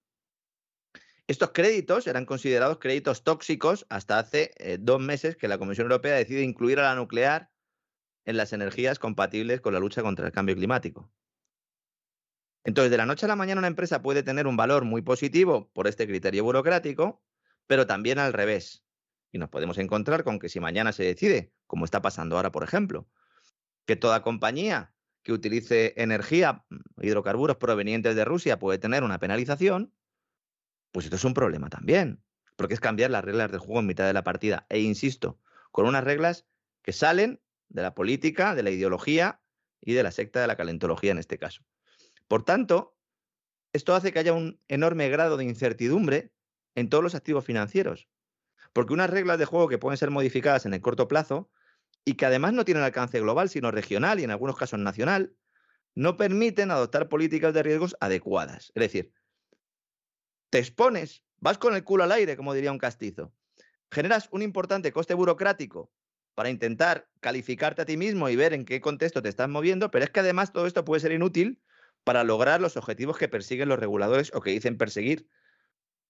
Estos 1.27 1.51
créditos 1.51 2.07
eran 2.07 2.26
considerados 2.26 2.80
créditos 2.80 3.26
tóxicos 3.26 3.85
hasta 3.89 4.18
hace 4.18 4.51
eh, 4.57 4.77
dos 4.80 5.01
meses 5.01 5.35
que 5.35 5.49
la 5.49 5.57
Comisión 5.57 5.85
Europea 5.85 6.15
decide 6.15 6.41
incluir 6.41 6.80
a 6.80 6.84
la 6.84 6.95
nuclear 6.95 7.51
en 8.23 8.38
las 8.38 8.53
energías 8.53 8.97
compatibles 8.97 9.59
con 9.59 9.73
la 9.73 9.80
lucha 9.80 10.01
contra 10.01 10.26
el 10.26 10.31
cambio 10.31 10.55
climático. 10.55 11.11
Entonces, 12.64 12.91
de 12.91 12.97
la 12.97 13.05
noche 13.05 13.26
a 13.26 13.30
la 13.30 13.35
mañana 13.35 13.59
una 13.59 13.68
empresa 13.68 14.01
puede 14.01 14.23
tener 14.23 14.47
un 14.47 14.57
valor 14.57 14.85
muy 14.85 15.01
positivo 15.01 15.69
por 15.73 15.88
este 15.88 16.07
criterio 16.07 16.43
burocrático, 16.43 17.22
pero 17.65 17.88
también 17.88 18.19
al 18.19 18.34
revés. 18.34 18.86
Y 19.38 19.39
nos 19.39 19.49
podemos 19.49 19.77
encontrar 19.77 20.23
con 20.23 20.39
que 20.39 20.49
si 20.49 20.59
mañana 20.59 20.91
se 20.91 21.03
decide, 21.03 21.53
como 21.68 21.85
está 21.85 22.01
pasando 22.01 22.38
ahora, 22.38 22.51
por 22.51 22.64
ejemplo, 22.64 23.07
que 23.85 23.95
toda 23.95 24.23
compañía 24.23 24.95
que 25.22 25.31
utilice 25.31 25.93
energía, 25.95 26.65
mm, 26.69 27.03
hidrocarburos 27.03 27.57
provenientes 27.57 28.15
de 28.15 28.26
Rusia 28.26 28.57
puede 28.57 28.80
tener 28.80 29.03
una 29.03 29.19
penalización, 29.19 29.93
pues 30.91 31.05
esto 31.05 31.18
es 31.18 31.23
un 31.23 31.35
problema 31.35 31.69
también, 31.69 32.23
porque 32.55 32.73
es 32.73 32.80
cambiar 32.80 33.11
las 33.11 33.23
reglas 33.23 33.51
del 33.51 33.59
juego 33.59 33.81
en 33.81 33.85
mitad 33.85 34.07
de 34.07 34.14
la 34.14 34.23
partida. 34.23 34.65
E 34.69 34.80
insisto, 34.80 35.39
con 35.72 35.85
unas 35.85 36.03
reglas 36.03 36.47
que 36.81 36.91
salen 36.91 37.39
de 37.69 37.84
la 37.84 37.93
política, 37.93 38.55
de 38.55 38.64
la 38.64 38.72
ideología 38.72 39.39
y 39.80 39.93
de 39.93 40.01
la 40.01 40.09
secta 40.09 40.41
de 40.41 40.47
la 40.47 40.55
calentología 40.55 41.11
en 41.11 41.19
este 41.19 41.38
caso. 41.38 41.64
Por 42.27 42.43
tanto, 42.43 42.97
esto 43.72 43.93
hace 43.93 44.11
que 44.11 44.18
haya 44.18 44.34
un 44.34 44.59
enorme 44.68 45.09
grado 45.09 45.38
de 45.38 45.43
incertidumbre 45.43 46.31
en 46.73 46.89
todos 46.89 47.03
los 47.03 47.14
activos 47.14 47.45
financieros, 47.45 48.07
porque 48.77 48.93
unas 48.93 49.09
reglas 49.09 49.39
de 49.39 49.45
juego 49.45 49.67
que 49.67 49.79
pueden 49.79 49.97
ser 49.97 50.11
modificadas 50.11 50.67
en 50.67 50.73
el 50.75 50.81
corto 50.81 51.07
plazo 51.07 51.49
y 52.05 52.13
que 52.13 52.27
además 52.27 52.53
no 52.53 52.63
tienen 52.63 52.83
alcance 52.83 53.19
global, 53.19 53.49
sino 53.49 53.71
regional 53.71 54.19
y 54.19 54.23
en 54.23 54.29
algunos 54.29 54.55
casos 54.55 54.77
nacional, 54.77 55.33
no 55.95 56.15
permiten 56.15 56.69
adoptar 56.69 57.09
políticas 57.09 57.55
de 57.55 57.63
riesgos 57.63 57.97
adecuadas. 58.01 58.71
Es 58.75 58.81
decir, 58.81 59.13
te 60.51 60.59
expones, 60.59 61.23
vas 61.37 61.57
con 61.57 61.73
el 61.73 61.83
culo 61.83 62.03
al 62.03 62.11
aire, 62.11 62.37
como 62.37 62.53
diría 62.53 62.71
un 62.71 62.77
castizo, 62.77 63.33
generas 63.89 64.29
un 64.29 64.43
importante 64.43 64.91
coste 64.91 65.15
burocrático 65.15 65.91
para 66.35 66.51
intentar 66.51 67.09
calificarte 67.19 67.81
a 67.81 67.85
ti 67.85 67.97
mismo 67.97 68.29
y 68.29 68.35
ver 68.35 68.53
en 68.53 68.63
qué 68.63 68.79
contexto 68.79 69.23
te 69.23 69.29
estás 69.29 69.49
moviendo, 69.49 69.89
pero 69.89 70.05
es 70.05 70.11
que 70.11 70.19
además 70.19 70.53
todo 70.53 70.67
esto 70.67 70.85
puede 70.85 70.99
ser 70.99 71.13
inútil 71.13 71.63
para 72.03 72.23
lograr 72.23 72.61
los 72.61 72.77
objetivos 72.77 73.17
que 73.17 73.27
persiguen 73.27 73.69
los 73.69 73.79
reguladores 73.79 74.31
o 74.35 74.41
que 74.41 74.51
dicen 74.51 74.77
perseguir, 74.77 75.27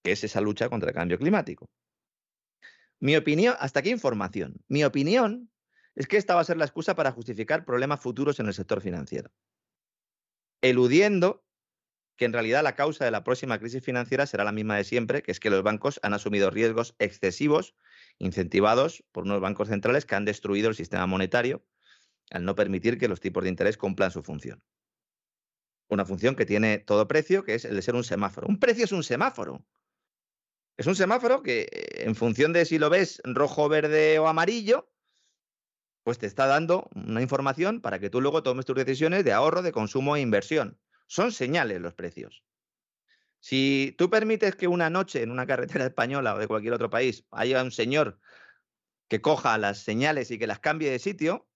que 0.03 0.11
es 0.11 0.26
esa 0.26 0.41
lucha 0.41 0.68
contra 0.68 0.89
el 0.89 0.95
cambio 0.95 1.18
climático. 1.18 1.69
Mi 2.99 3.15
opinión, 3.15 3.56
hasta 3.60 3.80
aquí 3.80 3.91
información. 3.91 4.56
Mi 4.68 4.84
opinión 4.84 5.52
es 5.95 6.07
que 6.07 6.18
esta 6.18 6.36
va 6.36 6.41
a 6.41 6.45
ser 6.45 6.57
la 6.57 6.65
excusa 6.65 6.95
para 6.95 7.11
justificar 7.11 7.65
problemas 7.65 7.99
futuros 7.99 8.40
en 8.40 8.48
el 8.48 8.53
sector 8.53 8.82
financiero, 8.82 9.32
eludiendo 10.61 11.44
que 12.18 12.26
en 12.26 12.34
realidad 12.34 12.64
la 12.64 12.76
causa 12.76 13.06
de 13.06 13.11
la 13.11 13.24
próxima 13.24 13.60
crisis 13.60 13.84
financiera 13.84 14.26
será 14.26 14.44
la 14.44 14.52
misma 14.52 14.76
de 14.76 14.84
siempre, 14.84 15.22
que 15.22 15.32
es 15.32 15.40
que 15.40 15.52
los 15.52 15.64
bancos 15.64 15.99
han 16.03 16.14
asumido 16.14 16.49
riesgos 16.49 16.95
excesivos, 16.98 17.76
incentivados 18.18 19.03
por 19.11 19.24
unos 19.26 19.40
bancos 19.40 19.68
centrales 19.68 20.06
que 20.06 20.15
han 20.15 20.26
destruido 20.26 20.69
el 20.69 20.76
sistema 20.76 21.06
monetario 21.06 21.64
al 22.32 22.44
no 22.44 22.56
permitir 22.56 22.98
que 22.98 23.07
los 23.07 23.19
tipos 23.19 23.44
de 23.44 23.49
interés 23.49 23.78
cumplan 23.78 24.11
su 24.11 24.24
función. 24.24 24.61
Una 25.90 26.06
función 26.06 26.36
que 26.36 26.45
tiene 26.45 26.80
todo 26.80 27.07
precio, 27.07 27.44
que 27.44 27.53
es 27.53 27.64
el 27.64 27.76
de 27.76 27.82
ser 27.82 27.95
un 27.95 28.03
semáforo. 28.03 28.48
Un 28.48 28.60
precio 28.60 28.84
es 28.84 28.91
un 28.91 29.03
semáforo. 29.03 29.65
Es 30.78 30.86
un 30.86 30.95
semáforo 30.95 31.41
que 31.41 31.68
en 31.95 32.16
función 32.16 32.54
de 32.54 32.64
si 32.66 32.78
lo 32.78 32.91
ves 32.91 33.20
rojo, 33.24 33.68
verde 33.68 34.20
o 34.20 34.28
amarillo, 34.28 34.91
pues 36.04 36.20
te 36.20 36.28
está 36.28 36.45
dando 36.45 36.88
una 36.94 37.22
información 37.22 37.82
para 37.82 37.99
que 37.99 38.12
tú 38.12 38.22
luego 38.22 38.44
tomes 38.44 38.66
tus 38.66 38.76
decisiones 38.76 39.26
de 39.26 39.34
ahorro, 39.34 39.64
de 39.64 39.72
consumo 39.72 40.16
e 40.16 40.22
inversión. 40.22 40.80
Son 41.08 41.32
señales 41.32 41.82
los 41.82 41.95
precios. 41.95 42.44
Si 43.40 43.95
tú 43.98 44.10
permites 44.10 44.56
que 44.56 44.68
una 44.68 44.90
noche 44.90 45.24
en 45.24 45.32
una 45.32 45.48
carretera 45.48 45.86
española 45.88 46.36
o 46.36 46.38
de 46.38 46.48
cualquier 46.48 46.74
otro 46.74 46.91
país 46.91 47.26
haya 47.32 47.64
un 47.64 47.72
señor 47.72 48.20
que 49.08 49.20
coja 49.20 49.58
las 49.58 49.80
señales 49.80 50.30
y 50.32 50.38
que 50.38 50.48
las 50.48 50.60
cambie 50.60 50.91
de 50.91 50.99
sitio 50.99 51.49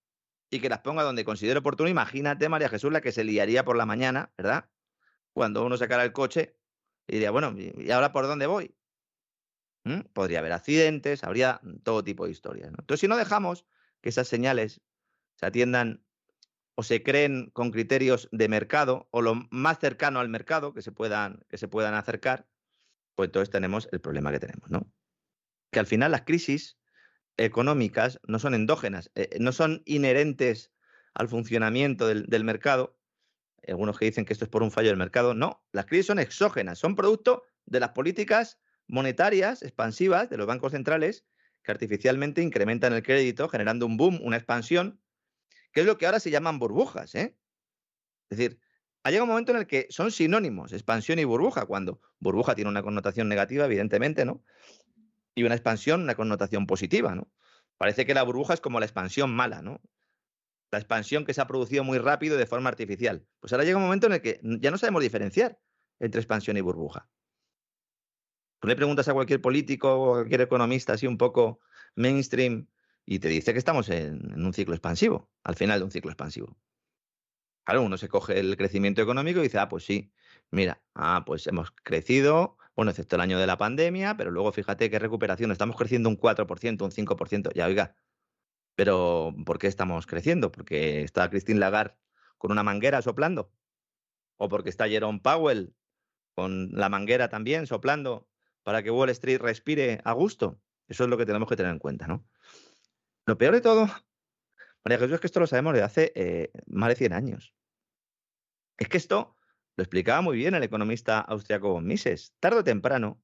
y 0.49 0.59
que 0.61 0.69
las 0.69 0.79
ponga 0.79 1.03
donde 1.03 1.23
considere 1.23 1.59
oportuno, 1.59 1.89
imagínate, 1.89 2.49
María 2.49 2.69
Jesús, 2.69 2.91
la 2.91 3.01
que 3.01 3.11
se 3.11 3.23
liaría 3.23 3.63
por 3.63 3.77
la 3.77 3.85
mañana, 3.85 4.33
¿verdad? 4.37 4.69
Cuando 5.31 5.63
uno 5.63 5.77
sacara 5.77 6.03
el 6.03 6.11
coche 6.11 6.57
y 7.07 7.13
diría, 7.13 7.31
bueno, 7.31 7.53
¿y 7.55 7.91
ahora 7.91 8.11
por 8.11 8.27
dónde 8.27 8.47
voy? 8.47 8.75
Podría 10.13 10.39
haber 10.39 10.51
accidentes, 10.51 11.23
habría 11.23 11.59
todo 11.83 12.03
tipo 12.03 12.25
de 12.25 12.31
historias. 12.31 12.69
Entonces, 12.69 12.99
si 12.99 13.07
no 13.07 13.17
dejamos 13.17 13.65
que 14.01 14.09
esas 14.09 14.27
señales 14.27 14.81
se 15.35 15.45
atiendan 15.47 16.03
o 16.75 16.83
se 16.83 17.01
creen 17.01 17.49
con 17.51 17.71
criterios 17.71 18.29
de 18.31 18.47
mercado 18.47 19.07
o 19.11 19.21
lo 19.21 19.47
más 19.49 19.79
cercano 19.79 20.19
al 20.19 20.29
mercado 20.29 20.73
que 20.73 20.81
se 20.81 20.91
puedan, 20.91 21.43
que 21.49 21.57
se 21.57 21.67
puedan 21.67 21.95
acercar, 21.95 22.47
pues 23.15 23.27
entonces 23.27 23.49
tenemos 23.49 23.89
el 23.91 24.01
problema 24.01 24.31
que 24.31 24.39
tenemos, 24.39 24.69
¿no? 24.69 24.91
Que 25.71 25.79
al 25.79 25.87
final 25.87 26.11
las 26.11 26.23
crisis 26.23 26.77
económicas 27.37 28.19
no 28.27 28.39
son 28.39 28.53
endógenas, 28.53 29.11
eh, 29.15 29.37
no 29.39 29.51
son 29.51 29.81
inherentes 29.85 30.71
al 31.13 31.27
funcionamiento 31.27 32.07
del, 32.07 32.25
del, 32.27 32.43
mercado. 32.43 32.97
Algunos 33.67 33.97
que 33.97 34.05
dicen 34.05 34.25
que 34.25 34.33
esto 34.33 34.45
es 34.45 34.49
por 34.49 34.63
un 34.63 34.71
fallo 34.71 34.89
del 34.89 34.97
mercado. 34.97 35.33
No, 35.33 35.63
las 35.71 35.85
crisis 35.85 36.07
son 36.07 36.19
exógenas, 36.19 36.79
son 36.79 36.95
producto 36.95 37.43
de 37.65 37.79
las 37.79 37.89
políticas 37.89 38.59
monetarias 38.91 39.63
expansivas 39.63 40.29
de 40.29 40.37
los 40.37 40.45
bancos 40.45 40.73
centrales 40.73 41.25
que 41.63 41.71
artificialmente 41.71 42.41
incrementan 42.41 42.93
el 42.93 43.01
crédito, 43.01 43.47
generando 43.47 43.85
un 43.85 43.95
boom, 43.95 44.19
una 44.21 44.35
expansión, 44.35 45.01
que 45.71 45.81
es 45.81 45.85
lo 45.85 45.97
que 45.97 46.05
ahora 46.05 46.19
se 46.19 46.29
llaman 46.29 46.59
burbujas. 46.59 47.15
¿eh? 47.15 47.37
Es 48.29 48.37
decir, 48.37 48.59
ha 49.03 49.09
llegado 49.09 49.23
un 49.23 49.29
momento 49.29 49.53
en 49.53 49.59
el 49.59 49.67
que 49.67 49.87
son 49.89 50.11
sinónimos, 50.11 50.73
expansión 50.73 51.19
y 51.19 51.23
burbuja, 51.23 51.65
cuando 51.65 52.01
burbuja 52.19 52.53
tiene 52.53 52.69
una 52.69 52.83
connotación 52.83 53.29
negativa, 53.29 53.65
evidentemente, 53.65 54.25
¿no? 54.25 54.43
Y 55.35 55.43
una 55.43 55.55
expansión, 55.55 56.01
una 56.01 56.15
connotación 56.15 56.67
positiva, 56.67 57.15
¿no? 57.15 57.31
Parece 57.77 58.05
que 58.05 58.13
la 58.13 58.23
burbuja 58.23 58.53
es 58.53 58.61
como 58.61 58.79
la 58.79 58.85
expansión 58.85 59.33
mala, 59.33 59.61
¿no? 59.61 59.81
La 60.69 60.79
expansión 60.79 61.25
que 61.25 61.33
se 61.33 61.41
ha 61.41 61.47
producido 61.47 61.83
muy 61.85 61.97
rápido 61.97 62.37
de 62.37 62.45
forma 62.45 62.69
artificial. 62.69 63.25
Pues 63.39 63.53
ahora 63.53 63.63
llega 63.63 63.77
un 63.77 63.83
momento 63.83 64.07
en 64.07 64.13
el 64.13 64.21
que 64.21 64.41
ya 64.43 64.69
no 64.69 64.77
sabemos 64.77 65.01
diferenciar 65.01 65.59
entre 65.99 66.19
expansión 66.19 66.57
y 66.57 66.61
burbuja. 66.61 67.09
Tú 68.61 68.67
le 68.67 68.75
preguntas 68.75 69.07
a 69.07 69.13
cualquier 69.13 69.41
político 69.41 69.91
o 69.95 70.11
a 70.11 70.17
cualquier 70.19 70.41
economista 70.41 70.93
así 70.93 71.07
un 71.07 71.17
poco 71.17 71.61
mainstream 71.95 72.67
y 73.07 73.17
te 73.17 73.27
dice 73.27 73.53
que 73.53 73.59
estamos 73.59 73.89
en, 73.89 74.39
un 74.39 74.53
ciclo 74.53 74.75
expansivo, 74.75 75.31
al 75.43 75.55
final 75.55 75.79
de 75.79 75.85
un 75.85 75.91
ciclo 75.91 76.11
expansivo. 76.11 76.55
Claro, 77.63 77.81
uno 77.81 77.97
se 77.97 78.07
coge 78.07 78.39
el 78.39 78.55
crecimiento 78.57 79.01
económico 79.01 79.39
y 79.39 79.43
dice, 79.43 79.57
ah, 79.57 79.67
pues 79.67 79.83
sí, 79.83 80.13
mira, 80.51 80.79
ah, 80.93 81.23
pues 81.25 81.47
hemos 81.47 81.71
crecido, 81.71 82.55
bueno, 82.75 82.91
excepto 82.91 83.15
el 83.15 83.23
año 83.23 83.39
de 83.39 83.47
la 83.47 83.57
pandemia, 83.57 84.15
pero 84.15 84.29
luego 84.29 84.51
fíjate 84.51 84.91
qué 84.91 84.99
recuperación, 84.99 85.51
estamos 85.51 85.75
creciendo 85.75 86.09
un 86.09 86.17
4%, 86.19 86.83
un 86.83 86.91
5%, 86.91 87.51
ya 87.55 87.65
oiga, 87.65 87.95
pero 88.75 89.33
¿por 89.43 89.57
qué 89.57 89.65
estamos 89.65 90.05
creciendo? 90.05 90.51
¿Porque 90.51 91.01
está 91.01 91.31
Christine 91.31 91.59
Lagarde 91.59 91.97
con 92.37 92.51
una 92.51 92.61
manguera 92.61 93.01
soplando? 93.01 93.51
¿O 94.37 94.49
porque 94.49 94.69
está 94.69 94.87
Jerome 94.87 95.19
Powell 95.19 95.73
con 96.35 96.69
la 96.73 96.89
manguera 96.89 97.27
también 97.27 97.65
soplando 97.65 98.30
para 98.63 98.83
que 98.83 98.91
Wall 98.91 99.09
Street 99.09 99.39
respire 99.39 100.01
a 100.03 100.13
gusto? 100.13 100.59
Eso 100.87 101.03
es 101.03 101.09
lo 101.09 101.17
que 101.17 101.25
tenemos 101.25 101.47
que 101.47 101.55
tener 101.55 101.71
en 101.71 101.79
cuenta, 101.79 102.07
¿no? 102.07 102.25
Lo 103.25 103.37
peor 103.37 103.53
de 103.53 103.61
todo, 103.61 103.87
María 104.83 104.97
Jesús, 104.97 105.13
es 105.13 105.19
que 105.19 105.27
esto 105.27 105.39
lo 105.39 105.47
sabemos 105.47 105.73
desde 105.73 105.85
hace 105.85 106.11
eh, 106.15 106.51
más 106.67 106.89
de 106.89 106.95
100 106.95 107.13
años. 107.13 107.53
Es 108.77 108.89
que 108.89 108.97
esto 108.97 109.35
lo 109.77 109.83
explicaba 109.83 110.21
muy 110.21 110.37
bien 110.37 110.55
el 110.55 110.63
economista 110.63 111.19
austriaco 111.19 111.79
Mises. 111.81 112.33
Tarde 112.39 112.59
o 112.59 112.63
temprano, 112.63 113.21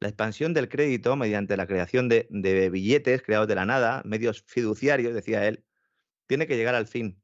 la 0.00 0.08
expansión 0.08 0.52
del 0.54 0.68
crédito 0.68 1.16
mediante 1.16 1.56
la 1.56 1.66
creación 1.66 2.08
de, 2.08 2.26
de 2.30 2.68
billetes 2.68 3.22
creados 3.22 3.48
de 3.48 3.54
la 3.54 3.64
nada, 3.64 4.02
medios 4.04 4.42
fiduciarios, 4.46 5.14
decía 5.14 5.46
él, 5.46 5.64
tiene 6.26 6.46
que 6.46 6.56
llegar 6.56 6.74
al 6.74 6.86
fin. 6.86 7.22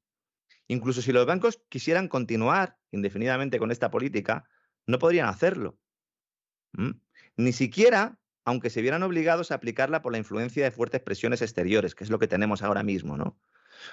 Incluso 0.69 1.03
si 1.03 1.13
los 1.13 1.27
bancos 1.27 1.63
quisieran 1.69 2.09
continuar 2.09 2.79
indefinidamente 2.93 3.59
con 3.59 3.71
esta 3.71 3.91
política, 3.91 4.49
no 4.87 4.99
podrían 4.99 5.29
hacerlo. 5.29 5.79
¿Mm? 6.73 6.93
Ni 7.37 7.53
siquiera 7.53 8.19
aunque 8.45 8.71
se 8.71 8.83
vieran 8.83 9.03
obligados 9.03 9.51
a 9.51 9.57
aplicarla 9.57 10.03
por 10.03 10.13
la 10.13 10.19
influencia 10.19 10.65
de 10.65 10.71
fuertes 10.71 11.01
presiones 11.01 11.43
exteriores, 11.43 11.95
que 11.95 12.05
es 12.05 12.11
lo 12.11 12.19
que 12.19 12.27
tenemos 12.27 12.63
ahora 12.63 12.83
mismo, 12.83 13.17
¿no? 13.17 13.41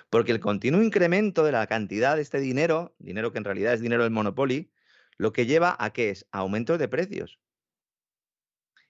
Porque 0.10 0.32
el 0.32 0.40
continuo 0.40 0.84
incremento 0.84 1.44
de 1.44 1.52
la 1.52 1.68
cantidad 1.68 2.16
de 2.16 2.22
este 2.22 2.40
dinero, 2.40 2.95
dinero 2.99 3.32
que 3.32 3.38
en 3.38 3.44
realidad 3.44 3.74
es 3.74 3.82
dinero 3.82 4.03
del 4.03 4.11
monopolio, 4.11 4.66
lo 5.18 5.34
que 5.34 5.45
lleva 5.45 5.76
a 5.80 5.91
qué 5.91 6.10
es 6.10 6.28
aumentos 6.32 6.80
de 6.80 6.88
precios. 6.88 7.40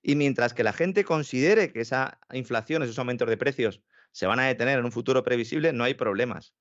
Y 0.01 0.15
mientras 0.15 0.53
que 0.53 0.63
la 0.63 0.73
gente 0.73 1.03
considere 1.03 1.73
que 1.73 1.81
esa 1.81 2.19
inflación, 2.31 2.83
esos 2.83 2.99
aumentos 2.99 3.27
de 3.27 3.37
precios 3.37 3.81
se 4.11 4.27
van 4.27 4.39
a 4.39 4.47
detener 4.47 4.79
en 4.79 4.85
un 4.85 4.91
futuro 4.91 5.23
previsible, 5.23 5.73
no 5.73 5.83
hay 5.83 5.93
problemas. 5.93 6.53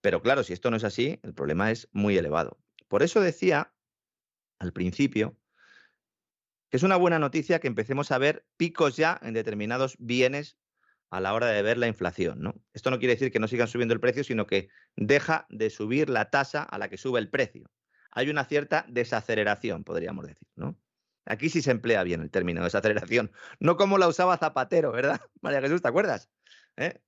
Pero 0.00 0.22
claro, 0.22 0.42
si 0.42 0.52
esto 0.52 0.70
no 0.70 0.76
es 0.76 0.84
así, 0.84 1.20
el 1.22 1.34
problema 1.34 1.70
es 1.70 1.88
muy 1.92 2.16
elevado. 2.16 2.58
Por 2.88 3.02
eso 3.02 3.20
decía 3.20 3.74
al 4.58 4.72
principio 4.72 5.36
es 6.72 6.82
una 6.82 6.96
buena 6.96 7.18
noticia 7.18 7.60
que 7.60 7.68
empecemos 7.68 8.10
a 8.10 8.18
ver 8.18 8.46
picos 8.56 8.96
ya 8.96 9.20
en 9.22 9.34
determinados 9.34 9.94
bienes 9.98 10.56
a 11.10 11.20
la 11.20 11.34
hora 11.34 11.48
de 11.48 11.60
ver 11.60 11.76
la 11.76 11.86
inflación. 11.86 12.40
¿no? 12.40 12.54
Esto 12.72 12.90
no 12.90 12.98
quiere 12.98 13.14
decir 13.14 13.30
que 13.30 13.38
no 13.38 13.46
sigan 13.46 13.68
subiendo 13.68 13.92
el 13.92 14.00
precio, 14.00 14.24
sino 14.24 14.46
que 14.46 14.70
deja 14.96 15.46
de 15.50 15.68
subir 15.68 16.08
la 16.08 16.30
tasa 16.30 16.62
a 16.62 16.78
la 16.78 16.88
que 16.88 16.96
sube 16.96 17.20
el 17.20 17.28
precio. 17.28 17.70
Hay 18.10 18.30
una 18.30 18.46
cierta 18.46 18.86
desaceleración, 18.88 19.84
podríamos 19.84 20.26
decir. 20.26 20.48
¿no? 20.56 20.78
Aquí 21.26 21.50
sí 21.50 21.60
se 21.60 21.70
emplea 21.70 22.02
bien 22.04 22.22
el 22.22 22.30
término 22.30 22.64
desaceleración, 22.64 23.30
no 23.60 23.76
como 23.76 23.98
la 23.98 24.08
usaba 24.08 24.38
Zapatero, 24.38 24.92
¿verdad? 24.92 25.20
María 25.42 25.60
Jesús, 25.60 25.82
¿te 25.82 25.88
acuerdas? 25.88 26.30
¿Eh? 26.78 26.98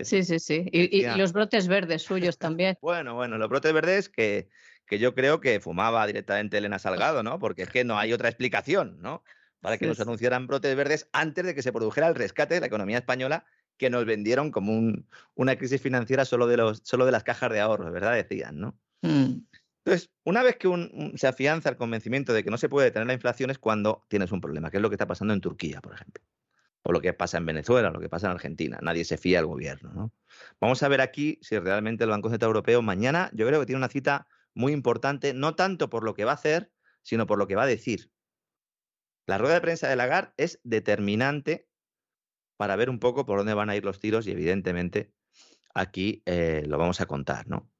Sí, 0.00 0.24
sí, 0.24 0.38
sí. 0.38 0.66
Y, 0.72 1.00
y, 1.00 1.16
los 1.16 1.34
brotes 1.34 1.68
verdes 1.68 2.02
suyos 2.02 2.38
también. 2.38 2.78
bueno, 2.82 3.14
bueno, 3.14 3.36
los 3.36 3.50
brotes 3.50 3.72
verdes 3.74 4.08
que 4.08 4.48
que 4.92 4.98
yo 4.98 5.14
creo 5.14 5.40
que 5.40 5.58
fumaba 5.58 6.06
directamente 6.06 6.58
Elena 6.58 6.78
Salgado, 6.78 7.22
¿no? 7.22 7.38
Porque 7.38 7.62
es 7.62 7.70
que 7.70 7.82
no 7.82 7.98
hay 7.98 8.12
otra 8.12 8.28
explicación, 8.28 8.98
¿no? 9.00 9.24
Para 9.62 9.78
que 9.78 9.86
nos 9.86 9.98
anunciaran 10.00 10.46
brotes 10.46 10.76
verdes 10.76 11.08
antes 11.12 11.46
de 11.46 11.54
que 11.54 11.62
se 11.62 11.72
produjera 11.72 12.08
el 12.08 12.14
rescate 12.14 12.56
de 12.56 12.60
la 12.60 12.66
economía 12.66 12.98
española 12.98 13.46
que 13.78 13.88
nos 13.88 14.04
vendieron 14.04 14.50
como 14.50 14.74
un, 14.74 15.08
una 15.34 15.56
crisis 15.56 15.80
financiera 15.80 16.26
solo 16.26 16.46
de, 16.46 16.58
los, 16.58 16.82
solo 16.84 17.06
de 17.06 17.12
las 17.12 17.24
cajas 17.24 17.50
de 17.50 17.60
ahorro, 17.60 17.90
¿verdad? 17.90 18.12
Decían, 18.12 18.60
¿no? 18.60 18.78
Mm. 19.00 19.46
Entonces, 19.82 20.10
una 20.24 20.42
vez 20.42 20.56
que 20.56 20.68
un, 20.68 21.14
se 21.16 21.26
afianza 21.26 21.70
el 21.70 21.78
convencimiento 21.78 22.34
de 22.34 22.44
que 22.44 22.50
no 22.50 22.58
se 22.58 22.68
puede 22.68 22.88
detener 22.88 23.06
la 23.06 23.14
inflación 23.14 23.48
es 23.48 23.58
cuando 23.58 24.04
tienes 24.08 24.30
un 24.30 24.42
problema, 24.42 24.70
que 24.70 24.76
es 24.76 24.82
lo 24.82 24.90
que 24.90 24.96
está 24.96 25.06
pasando 25.06 25.32
en 25.32 25.40
Turquía, 25.40 25.80
por 25.80 25.94
ejemplo, 25.94 26.22
o 26.82 26.92
lo 26.92 27.00
que 27.00 27.14
pasa 27.14 27.38
en 27.38 27.46
Venezuela, 27.46 27.88
o 27.88 27.92
lo 27.92 28.00
que 28.00 28.10
pasa 28.10 28.26
en 28.26 28.32
Argentina. 28.32 28.78
Nadie 28.82 29.06
se 29.06 29.16
fía 29.16 29.38
al 29.38 29.46
gobierno, 29.46 29.90
¿no? 29.94 30.12
Vamos 30.60 30.82
a 30.82 30.88
ver 30.88 31.00
aquí 31.00 31.38
si 31.40 31.58
realmente 31.58 32.04
el 32.04 32.10
Banco 32.10 32.28
Central 32.28 32.50
Europeo 32.50 32.82
mañana, 32.82 33.30
yo 33.32 33.46
creo 33.46 33.58
que 33.60 33.64
tiene 33.64 33.78
una 33.78 33.88
cita 33.88 34.26
muy 34.54 34.72
importante, 34.72 35.34
no 35.34 35.54
tanto 35.54 35.90
por 35.90 36.04
lo 36.04 36.14
que 36.14 36.24
va 36.24 36.32
a 36.32 36.34
hacer, 36.34 36.72
sino 37.02 37.26
por 37.26 37.38
lo 37.38 37.46
que 37.46 37.56
va 37.56 37.64
a 37.64 37.66
decir. 37.66 38.10
La 39.26 39.38
rueda 39.38 39.54
de 39.54 39.60
prensa 39.60 39.88
de 39.88 39.96
Lagarde 39.96 40.32
es 40.36 40.60
determinante 40.64 41.68
para 42.56 42.76
ver 42.76 42.90
un 42.90 42.98
poco 42.98 43.24
por 43.26 43.38
dónde 43.38 43.54
van 43.54 43.70
a 43.70 43.76
ir 43.76 43.84
los 43.84 44.00
tiros 44.00 44.26
y 44.26 44.32
evidentemente 44.32 45.12
aquí 45.74 46.22
eh, 46.26 46.64
lo 46.66 46.78
vamos 46.78 47.00
a 47.00 47.06
contar, 47.06 47.48
¿no? 47.48 47.70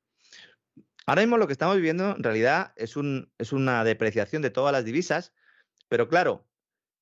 Ahora 1.05 1.23
mismo 1.23 1.37
lo 1.37 1.47
que 1.47 1.53
estamos 1.53 1.77
viviendo 1.77 2.15
en 2.17 2.23
realidad 2.23 2.73
es, 2.77 2.97
un, 2.97 3.33
es 3.39 3.53
una 3.53 3.83
depreciación 3.83 4.41
de 4.41 4.51
todas 4.51 4.73
las 4.73 4.85
divisas, 4.85 5.33
pero 5.89 6.09
claro, 6.09 6.49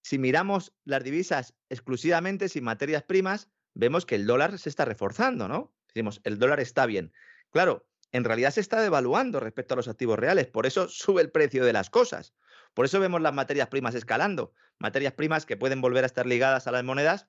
si 0.02 0.18
miramos 0.18 0.74
las 0.84 1.04
divisas 1.04 1.54
exclusivamente 1.68 2.48
sin 2.48 2.64
materias 2.64 3.02
primas, 3.02 3.50
vemos 3.74 4.06
que 4.06 4.14
el 4.14 4.26
dólar 4.26 4.58
se 4.58 4.70
está 4.70 4.86
reforzando, 4.86 5.48
¿no? 5.48 5.74
Decimos, 5.88 6.20
el 6.24 6.38
dólar 6.38 6.60
está 6.60 6.86
bien. 6.86 7.12
Claro, 7.50 7.86
en 8.12 8.24
realidad 8.24 8.50
se 8.50 8.60
está 8.60 8.80
devaluando 8.80 9.40
respecto 9.40 9.74
a 9.74 9.76
los 9.76 9.88
activos 9.88 10.18
reales. 10.18 10.46
Por 10.46 10.66
eso 10.66 10.88
sube 10.88 11.22
el 11.22 11.30
precio 11.30 11.64
de 11.64 11.72
las 11.72 11.90
cosas. 11.90 12.34
Por 12.74 12.84
eso 12.84 13.00
vemos 13.00 13.20
las 13.20 13.34
materias 13.34 13.68
primas 13.68 13.94
escalando, 13.94 14.52
materias 14.78 15.12
primas 15.12 15.46
que 15.46 15.56
pueden 15.56 15.80
volver 15.80 16.04
a 16.04 16.06
estar 16.06 16.26
ligadas 16.26 16.66
a 16.66 16.72
las 16.72 16.84
monedas, 16.84 17.28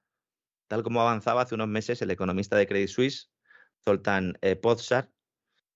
tal 0.67 0.83
como 0.83 1.01
avanzaba 1.01 1.41
hace 1.41 1.55
unos 1.55 1.67
meses 1.67 2.01
el 2.01 2.11
economista 2.11 2.55
de 2.57 2.67
Credit 2.67 2.89
Suisse, 2.89 3.31
Zoltán 3.83 4.37
eh, 4.41 4.55
Pozsar, 4.55 5.11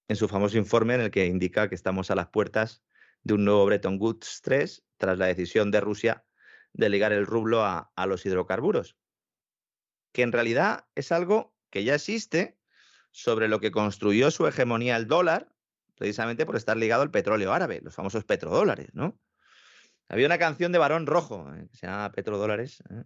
en 0.07 0.15
su 0.15 0.27
famoso 0.27 0.57
informe 0.57 0.95
en 0.95 1.01
el 1.01 1.11
que 1.11 1.25
indica 1.25 1.67
que 1.67 1.75
estamos 1.75 2.11
a 2.11 2.15
las 2.15 2.27
puertas 2.27 2.83
de 3.23 3.33
un 3.33 3.43
nuevo 3.43 3.65
Bretton 3.65 3.97
Woods 3.99 4.41
3 4.43 4.85
tras 4.97 5.17
la 5.17 5.25
decisión 5.25 5.71
de 5.71 5.81
Rusia 5.81 6.25
de 6.73 6.89
ligar 6.89 7.11
el 7.11 7.25
rublo 7.25 7.63
a, 7.63 7.91
a 7.95 8.05
los 8.05 8.25
hidrocarburos, 8.25 8.97
que 10.11 10.21
en 10.21 10.31
realidad 10.31 10.87
es 10.93 11.11
algo 11.11 11.55
que 11.71 11.83
ya 11.83 11.95
existe 11.95 12.57
sobre 13.15 13.47
lo 13.47 13.61
que 13.61 13.71
construyó 13.71 14.29
su 14.29 14.45
hegemonía 14.45 14.97
el 14.97 15.07
dólar, 15.07 15.47
precisamente 15.97 16.45
por 16.45 16.57
estar 16.57 16.75
ligado 16.75 17.01
al 17.01 17.11
petróleo 17.11 17.53
árabe, 17.53 17.79
los 17.81 17.95
famosos 17.95 18.25
petrodólares, 18.25 18.89
¿no? 18.93 19.17
Había 20.09 20.25
una 20.25 20.37
canción 20.37 20.73
de 20.73 20.79
Barón 20.79 21.07
Rojo 21.07 21.49
eh, 21.55 21.65
que 21.71 21.77
se 21.77 21.87
llama 21.87 22.11
Petrodólares. 22.11 22.83
¿eh? 22.89 23.03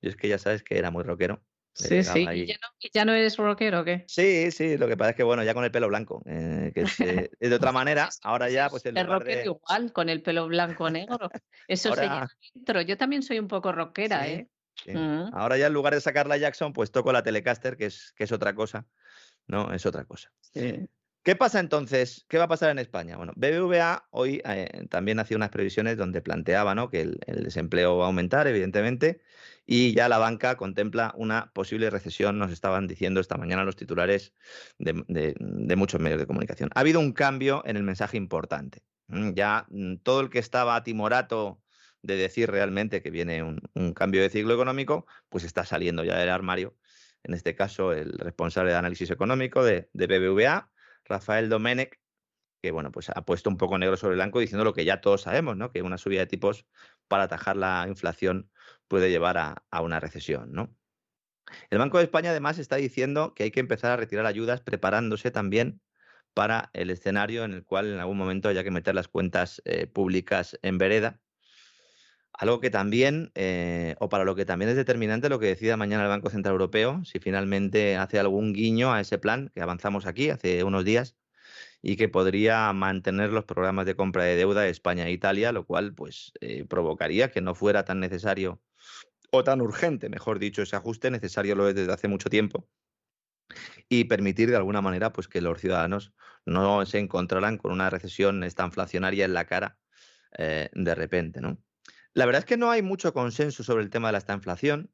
Y 0.00 0.08
es 0.08 0.16
que 0.16 0.28
ya 0.28 0.38
sabes 0.38 0.62
que 0.62 0.78
era 0.78 0.90
muy 0.90 1.04
rockero. 1.04 1.42
Sí, 1.74 2.02
sí. 2.02 2.20
¿Y 2.20 2.46
ya, 2.46 2.54
no, 2.54 2.68
¿Y 2.80 2.90
ya, 2.92 3.04
no, 3.04 3.12
eres 3.12 3.36
rockero 3.36 3.80
o 3.80 3.84
qué? 3.84 4.04
Sí, 4.08 4.50
sí. 4.50 4.78
Lo 4.78 4.88
que 4.88 4.96
pasa 4.96 5.10
es 5.10 5.16
que, 5.16 5.24
bueno, 5.24 5.44
ya 5.44 5.52
con 5.52 5.64
el 5.64 5.70
pelo 5.70 5.88
blanco, 5.88 6.22
eh, 6.24 6.72
que 6.74 6.82
es, 6.82 6.98
eh, 7.00 7.30
es, 7.38 7.50
de 7.50 7.56
otra 7.56 7.70
manera. 7.70 8.08
Ahora 8.22 8.48
ya, 8.48 8.70
pues 8.70 8.86
el. 8.86 8.96
El 8.96 9.06
rockero 9.06 9.38
de... 9.38 9.44
igual, 9.44 9.92
con 9.92 10.08
el 10.08 10.22
pelo 10.22 10.46
blanco 10.48 10.88
negro. 10.88 11.30
Eso 11.68 11.90
ahora... 11.90 12.02
se 12.02 12.08
llama 12.08 12.30
intro. 12.54 12.80
Yo 12.80 12.96
también 12.96 13.22
soy 13.22 13.38
un 13.38 13.48
poco 13.48 13.72
rockera, 13.72 14.24
sí, 14.24 14.30
¿eh? 14.30 14.48
Sí. 14.84 14.92
Mm. 14.92 15.34
Ahora 15.34 15.58
ya 15.58 15.66
en 15.66 15.74
lugar 15.74 15.94
de 15.94 16.00
sacar 16.00 16.26
la 16.26 16.38
Jackson, 16.38 16.72
pues 16.72 16.90
toco 16.90 17.12
la 17.12 17.22
Telecaster, 17.22 17.76
que 17.76 17.86
es, 17.86 18.12
que 18.16 18.24
es 18.24 18.32
otra 18.32 18.54
cosa. 18.54 18.86
No, 19.46 19.72
es 19.72 19.86
otra 19.86 20.04
cosa. 20.04 20.32
Sí. 20.40 20.88
¿Qué 21.24 21.36
pasa 21.36 21.58
entonces? 21.58 22.26
¿Qué 22.28 22.36
va 22.36 22.44
a 22.44 22.48
pasar 22.48 22.70
en 22.70 22.78
España? 22.78 23.16
Bueno, 23.16 23.32
BBVA 23.34 24.08
hoy 24.10 24.42
eh, 24.44 24.86
también 24.90 25.18
hacía 25.18 25.38
unas 25.38 25.48
previsiones 25.48 25.96
donde 25.96 26.20
planteaba 26.20 26.74
¿no? 26.74 26.90
que 26.90 27.00
el, 27.00 27.18
el, 27.26 27.44
desempleo 27.44 27.96
va 27.96 28.04
a 28.04 28.06
aumentar, 28.08 28.46
evidentemente, 28.46 29.22
y 29.64 29.94
ya 29.94 30.10
la 30.10 30.18
banca 30.18 30.56
contempla 30.56 31.14
una 31.16 31.50
posible 31.54 31.88
recesión, 31.88 32.38
nos 32.38 32.52
estaban 32.52 32.86
diciendo 32.86 33.20
esta 33.20 33.38
mañana 33.38 33.64
los 33.64 33.74
titulares 33.74 34.34
de, 34.78 35.02
de, 35.08 35.34
de 35.38 35.76
muchos 35.76 35.98
medios 35.98 36.20
de 36.20 36.26
comunicación. 36.26 36.68
Ha 36.74 36.80
habido 36.80 37.00
un 37.00 37.12
cambio 37.14 37.62
en 37.64 37.78
el 37.78 37.84
mensaje 37.84 38.18
importante. 38.18 38.82
Mm, 39.08 39.32
Ya 39.32 39.66
mm, 39.70 39.96
todo 40.02 40.20
el 40.20 40.28
que 40.28 40.38
estaba 40.40 40.82
timorato 40.82 41.62
de 42.02 42.16
decir 42.16 42.50
realmente 42.50 43.02
que 43.02 43.10
viene 43.10 43.42
un, 43.42 43.62
un 43.74 43.94
cambio 43.94 44.20
de 44.20 44.28
ciclo 44.28 44.52
económico, 44.52 45.06
pues 45.30 45.44
está 45.44 45.64
saliendo 45.64 46.04
ya 46.04 46.18
del 46.18 46.28
armario. 46.28 46.76
En 47.24 47.34
este 47.34 47.54
caso, 47.54 47.92
el 47.92 48.12
responsable 48.18 48.70
de 48.70 48.76
análisis 48.76 49.10
económico 49.10 49.64
de, 49.64 49.88
BBVA, 49.92 50.70
Rafael 51.04 51.48
Domenech, 51.48 52.00
que 52.62 52.70
bueno, 52.70 52.92
pues 52.92 53.10
ha 53.10 53.24
puesto 53.24 53.50
un 53.50 53.56
poco 53.56 53.78
negro 53.78 53.96
sobre 53.96 54.14
blanco 54.14 54.40
diciendo 54.40 54.64
lo 54.64 54.74
que 54.74 54.84
ya 54.84 55.00
todos 55.00 55.22
sabemos, 55.22 55.56
¿no? 55.56 55.70
Que 55.70 55.82
una 55.82 55.98
subida 55.98 56.20
de 56.20 56.26
tipos 56.26 56.66
para 57.08 57.24
atajar 57.24 57.56
la 57.56 57.86
inflación 57.88 58.50
puede 58.88 59.10
llevar 59.10 59.38
a, 59.38 59.64
a, 59.70 59.82
una 59.82 60.00
recesión, 60.00 60.52
¿no? 60.52 60.74
El 61.70 61.78
Banco 61.78 61.98
de 61.98 62.04
España 62.04 62.30
además 62.30 62.58
está 62.58 62.76
diciendo 62.76 63.34
que 63.34 63.44
hay 63.44 63.50
que 63.50 63.60
empezar 63.60 63.92
a 63.92 63.96
retirar 63.96 64.26
ayudas 64.26 64.62
preparándose 64.62 65.30
también 65.30 65.82
para 66.34 66.70
el 66.72 66.90
escenario 66.90 67.44
en 67.44 67.52
el 67.52 67.64
cual 67.64 67.92
en 67.92 68.00
algún 68.00 68.18
momento 68.18 68.48
haya 68.48 68.64
que 68.64 68.70
meter 68.70 68.94
las 68.94 69.08
cuentas 69.08 69.62
eh, 69.64 69.86
públicas 69.86 70.58
en 70.62 70.78
vereda. 70.78 71.20
Algo 72.36 72.60
que 72.60 72.68
también, 72.68 73.30
eh, 73.36 73.94
o 74.00 74.08
para 74.08 74.24
lo 74.24 74.34
que 74.34 74.44
también 74.44 74.68
es 74.68 74.76
determinante 74.76 75.28
lo 75.28 75.38
que 75.38 75.46
decida 75.46 75.76
mañana 75.76 76.02
el 76.02 76.08
Banco 76.08 76.30
Central 76.30 76.54
Europeo, 76.54 77.04
si 77.04 77.20
finalmente 77.20 77.96
hace 77.96 78.18
algún 78.18 78.52
guiño 78.52 78.92
a 78.92 79.00
ese 79.00 79.18
plan 79.18 79.52
que 79.54 79.60
avanzamos 79.62 80.04
aquí 80.04 80.30
hace 80.30 80.64
unos 80.64 80.84
días 80.84 81.16
y 81.80 81.96
que 81.96 82.08
podría 82.08 82.72
mantener 82.72 83.30
los 83.30 83.44
programas 83.44 83.86
de 83.86 83.94
compra 83.94 84.24
de 84.24 84.34
deuda 84.34 84.62
de 84.62 84.70
España 84.70 85.06
e 85.06 85.12
Italia, 85.12 85.52
lo 85.52 85.64
cual 85.64 85.94
pues 85.94 86.32
eh, 86.40 86.64
provocaría 86.64 87.30
que 87.30 87.40
no 87.40 87.54
fuera 87.54 87.84
tan 87.84 88.00
necesario 88.00 88.60
o 89.30 89.44
tan 89.44 89.60
urgente, 89.60 90.08
mejor 90.08 90.38
dicho, 90.40 90.62
ese 90.62 90.76
ajuste, 90.76 91.10
necesario 91.10 91.54
lo 91.54 91.68
es 91.68 91.74
desde 91.76 91.92
hace 91.92 92.08
mucho 92.08 92.30
tiempo, 92.30 92.68
y 93.88 94.04
permitir 94.04 94.50
de 94.50 94.56
alguna 94.56 94.80
manera 94.80 95.12
pues 95.12 95.28
que 95.28 95.40
los 95.40 95.60
ciudadanos 95.60 96.12
no 96.46 96.84
se 96.86 96.98
encontraran 96.98 97.58
con 97.58 97.72
una 97.72 97.90
recesión 97.90 98.42
esta 98.44 98.64
inflacionaria 98.64 99.24
en 99.24 99.34
la 99.34 99.44
cara 99.46 99.78
eh, 100.38 100.70
de 100.72 100.94
repente, 100.94 101.40
¿no? 101.40 101.58
La 102.14 102.26
verdad 102.26 102.40
es 102.40 102.46
que 102.46 102.56
no 102.56 102.70
hay 102.70 102.80
mucho 102.80 103.12
consenso 103.12 103.64
sobre 103.64 103.82
el 103.82 103.90
tema 103.90 104.08
de 104.08 104.12
la 104.12 104.18
esta 104.18 104.34
inflación. 104.34 104.90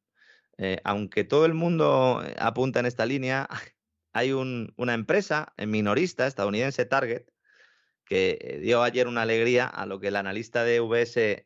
Eh, 0.56 0.80
aunque 0.84 1.22
todo 1.22 1.44
el 1.44 1.55
mundo 1.55 2.22
eh, 2.24 2.34
apunta 2.38 2.80
en 2.80 2.86
esta 2.86 3.05
línea, 3.05 3.47
hay 4.12 4.32
un, 4.32 4.72
una 4.76 4.94
empresa 4.94 5.52
minorista 5.59 6.26
estadounidense, 6.26 6.86
Target, 6.86 7.26
que 8.06 8.59
dio 8.62 8.82
ayer 8.82 9.06
una 9.06 9.22
alegría 9.22 9.66
a 9.66 9.86
lo 9.86 10.01
que 10.01 10.09
el 10.09 10.16
analista 10.16 10.64
de 10.64 10.80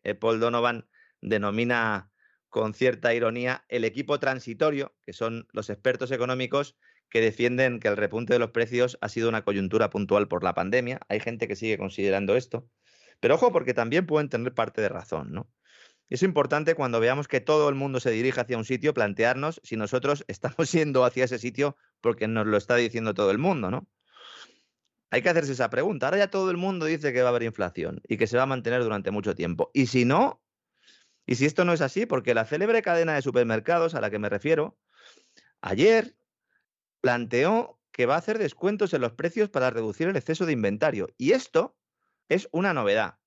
eh, 0.05 0.14
Paul 0.14 0.40
Donovan, 0.40 0.88
denomina 1.20 2.10
con 2.48 2.72
cierta 2.74 3.12
ironía 3.12 3.64
el 3.68 3.84
equipo 3.84 4.20
transitorio, 4.20 4.94
que 5.05 5.12
son 5.12 5.48
los 5.52 5.70
expertos 5.70 6.12
económicos 6.12 6.76
que 7.09 7.20
defienden 7.20 7.80
que 7.80 7.88
el 7.88 7.96
repunte 7.96 8.32
de 8.32 8.38
los 8.38 8.51
precios 8.51 8.96
ha 9.01 9.09
sido 9.09 9.28
una 9.28 9.44
coyuntura 9.44 9.90
puntual 9.90 10.28
por 10.28 10.44
la 10.44 10.55
pandemia. 10.55 11.01
Hay 11.09 11.20
gente 11.20 11.48
que 11.48 11.56
sigue 11.56 11.78
considerando 11.78 12.36
esto. 12.36 12.68
Pero 13.20 13.34
ojo, 13.34 13.52
porque 13.52 13.74
también 13.74 14.06
pueden 14.06 14.28
tener 14.28 14.55
parte 14.55 14.80
de 14.80 14.88
razón, 14.88 15.32
¿no? 15.32 15.51
Es 16.10 16.22
importante 16.22 16.74
cuando 16.74 17.01
veamos 17.01 17.28
que 17.28 17.40
todo 17.40 17.68
el 17.68 17.74
mundo 17.74 17.98
se 17.98 18.10
dirige 18.10 18.40
hacia 18.40 18.59
un 18.59 18.64
sitio, 18.64 18.93
plantearnos 18.94 19.60
si 19.64 19.76
nosotros 19.76 20.24
estamos 20.28 20.70
yendo 20.72 21.05
hacia 21.05 21.24
ese 21.24 21.39
sitio 21.39 21.76
porque 22.01 22.28
nos 22.28 22.47
lo 22.47 22.56
está 22.56 22.76
diciendo 22.76 23.14
todo 23.14 23.31
el 23.31 23.39
mundo, 23.39 23.70
¿no? 23.70 23.89
Hay 25.10 25.22
que 25.22 25.28
hacerse 25.28 25.52
esa 25.52 25.70
pregunta. 25.70 26.06
Ahora 26.06 26.18
ya 26.18 26.31
todo 26.31 26.51
el 26.51 26.56
mundo 26.56 26.86
dice 26.86 27.12
que 27.12 27.22
va 27.22 27.28
a 27.28 27.31
haber 27.31 27.44
inflación 27.44 28.01
y 28.09 28.16
que 28.16 28.26
se 28.26 28.36
va 28.36 28.43
a 28.43 28.47
mantener 28.47 28.82
durante 28.82 29.12
mucho 29.12 29.35
tiempo. 29.35 29.70
Y 29.72 29.86
si 29.86 30.05
no, 30.05 30.43
y 31.24 31.36
si 31.36 31.47
esto 31.47 31.64
no 31.64 31.72
es 31.72 31.81
así, 31.81 32.05
porque 32.05 32.35
la 32.35 32.44
célebre 32.44 32.82
cadena 32.82 33.14
de 33.14 33.22
supermercados 33.22 33.94
a 33.94 34.01
la 34.01 34.10
que 34.10 34.18
me 34.18 34.28
refiero, 34.28 34.76
ayer 35.60 36.16
planteó 37.01 37.78
que 37.93 38.06
va 38.06 38.16
a 38.16 38.18
hacer 38.18 38.39
descuentos 38.39 38.93
en 38.93 39.02
los 39.02 39.12
precios 39.12 39.51
para 39.51 39.70
reducir 39.70 40.09
el 40.09 40.16
exceso 40.16 40.47
de 40.47 40.52
inventario. 40.52 41.09
Y 41.16 41.31
esto 41.31 41.76
es 42.28 42.48
una 42.51 42.74
novedad 42.74 43.18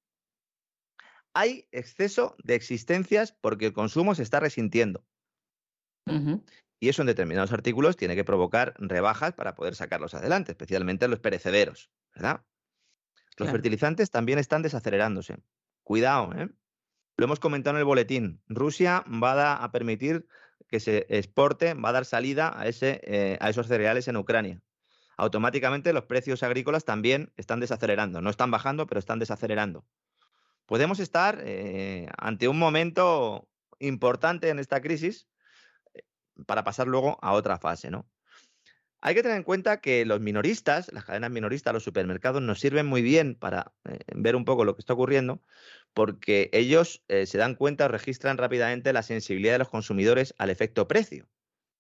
hay 1.38 1.68
exceso 1.72 2.36
de 2.44 2.56
existencias 2.56 3.32
porque 3.32 3.68
el 3.68 3.74
consumo 3.74 4.16
se 4.16 4.24
está 4.24 4.40
resintiendo. 4.40 5.06
Uh 6.08 6.14
-huh. 6.14 6.44
Y 6.80 6.90
eso 6.90 7.04
en 7.04 7.06
determinados 7.06 7.54
artículos 7.54 7.96
tiene 7.96 8.16
que 8.16 8.24
provocar 8.24 8.74
rebajas 8.80 9.34
para 9.34 9.54
poder 9.54 9.76
sacarlos 9.76 10.16
adelante, 10.16 10.54
especialmente 10.54 11.06
en 11.06 11.12
los 11.12 11.20
perecederos, 11.20 11.92
¿verdad? 12.16 12.44
Los 13.38 13.46
claro. 13.46 13.52
fertilizantes 13.52 14.10
también 14.10 14.40
están 14.40 14.64
desacelerándose. 14.64 15.38
Cuidado, 15.84 16.34
¿eh? 16.34 16.50
Lo 17.18 17.26
hemos 17.26 17.40
comentado 17.40 17.76
en 17.76 17.82
el 17.82 17.86
boletín. 17.86 18.42
Rusia 18.48 19.06
va 19.08 19.54
a 19.64 19.72
permitir 19.72 20.28
que 20.68 20.80
se 20.80 21.06
exporte, 21.10 21.76
va 21.76 21.90
a 21.90 21.94
dar 21.94 22.06
salida 22.06 22.52
a, 22.60 22.68
ese, 22.68 23.00
eh, 23.04 23.38
a 23.42 23.50
esos 23.52 23.68
cereales 23.68 24.08
en 24.08 24.18
Ucrania. 24.18 24.64
Automáticamente 25.18 25.94
los 25.94 26.06
precios 26.06 26.42
agrícolas 26.42 26.84
también 26.84 27.32
están 27.38 27.60
desacelerando. 27.60 28.22
No 28.22 28.32
están 28.32 28.50
bajando, 28.50 28.88
pero 28.88 28.98
están 28.98 29.20
desacelerando 29.20 29.86
podemos 30.68 31.00
estar 31.00 31.42
eh, 31.44 32.08
ante 32.18 32.48
un 32.48 32.60
momento 32.60 33.50
importante 33.80 34.50
en 34.50 34.60
esta 34.60 34.82
crisis 34.82 35.28
eh, 35.94 36.04
para 36.46 36.64
pasar 36.64 36.88
luego 36.88 37.18
a 37.22 37.32
otra 37.32 37.58
fase, 37.58 37.90
¿no? 37.90 38.08
Hay 39.00 39.14
que 39.14 39.22
tener 39.22 39.38
en 39.38 39.44
cuenta 39.44 39.80
que 39.80 40.06
los 40.06 40.20
minoristas, 40.20 40.92
las 40.92 41.06
cadenas 41.06 41.30
minoristas, 41.30 41.74
los 41.74 41.84
supermercados, 41.84 42.42
nos 42.42 42.60
sirven 42.60 42.88
muy 42.88 43.02
bien 43.02 43.36
para 43.36 43.72
eh, 43.86 44.00
ver 44.16 44.36
un 44.36 44.44
poco 44.44 44.66
lo 44.66 44.76
que 44.76 44.82
está 44.82 44.94
ocurriendo, 44.94 45.42
porque 45.94 46.50
ellos 46.52 47.04
se 47.08 47.38
dan 47.38 47.56
cuenta 47.56 47.88
registran 47.88 48.38
rápidamente 48.38 48.94
la 48.94 49.04
sensibilidad 49.04 49.54
de 49.54 49.60
los 49.60 49.70
consumidores 49.70 50.36
al 50.38 50.50
efecto 50.50 50.88
precio. 50.88 51.28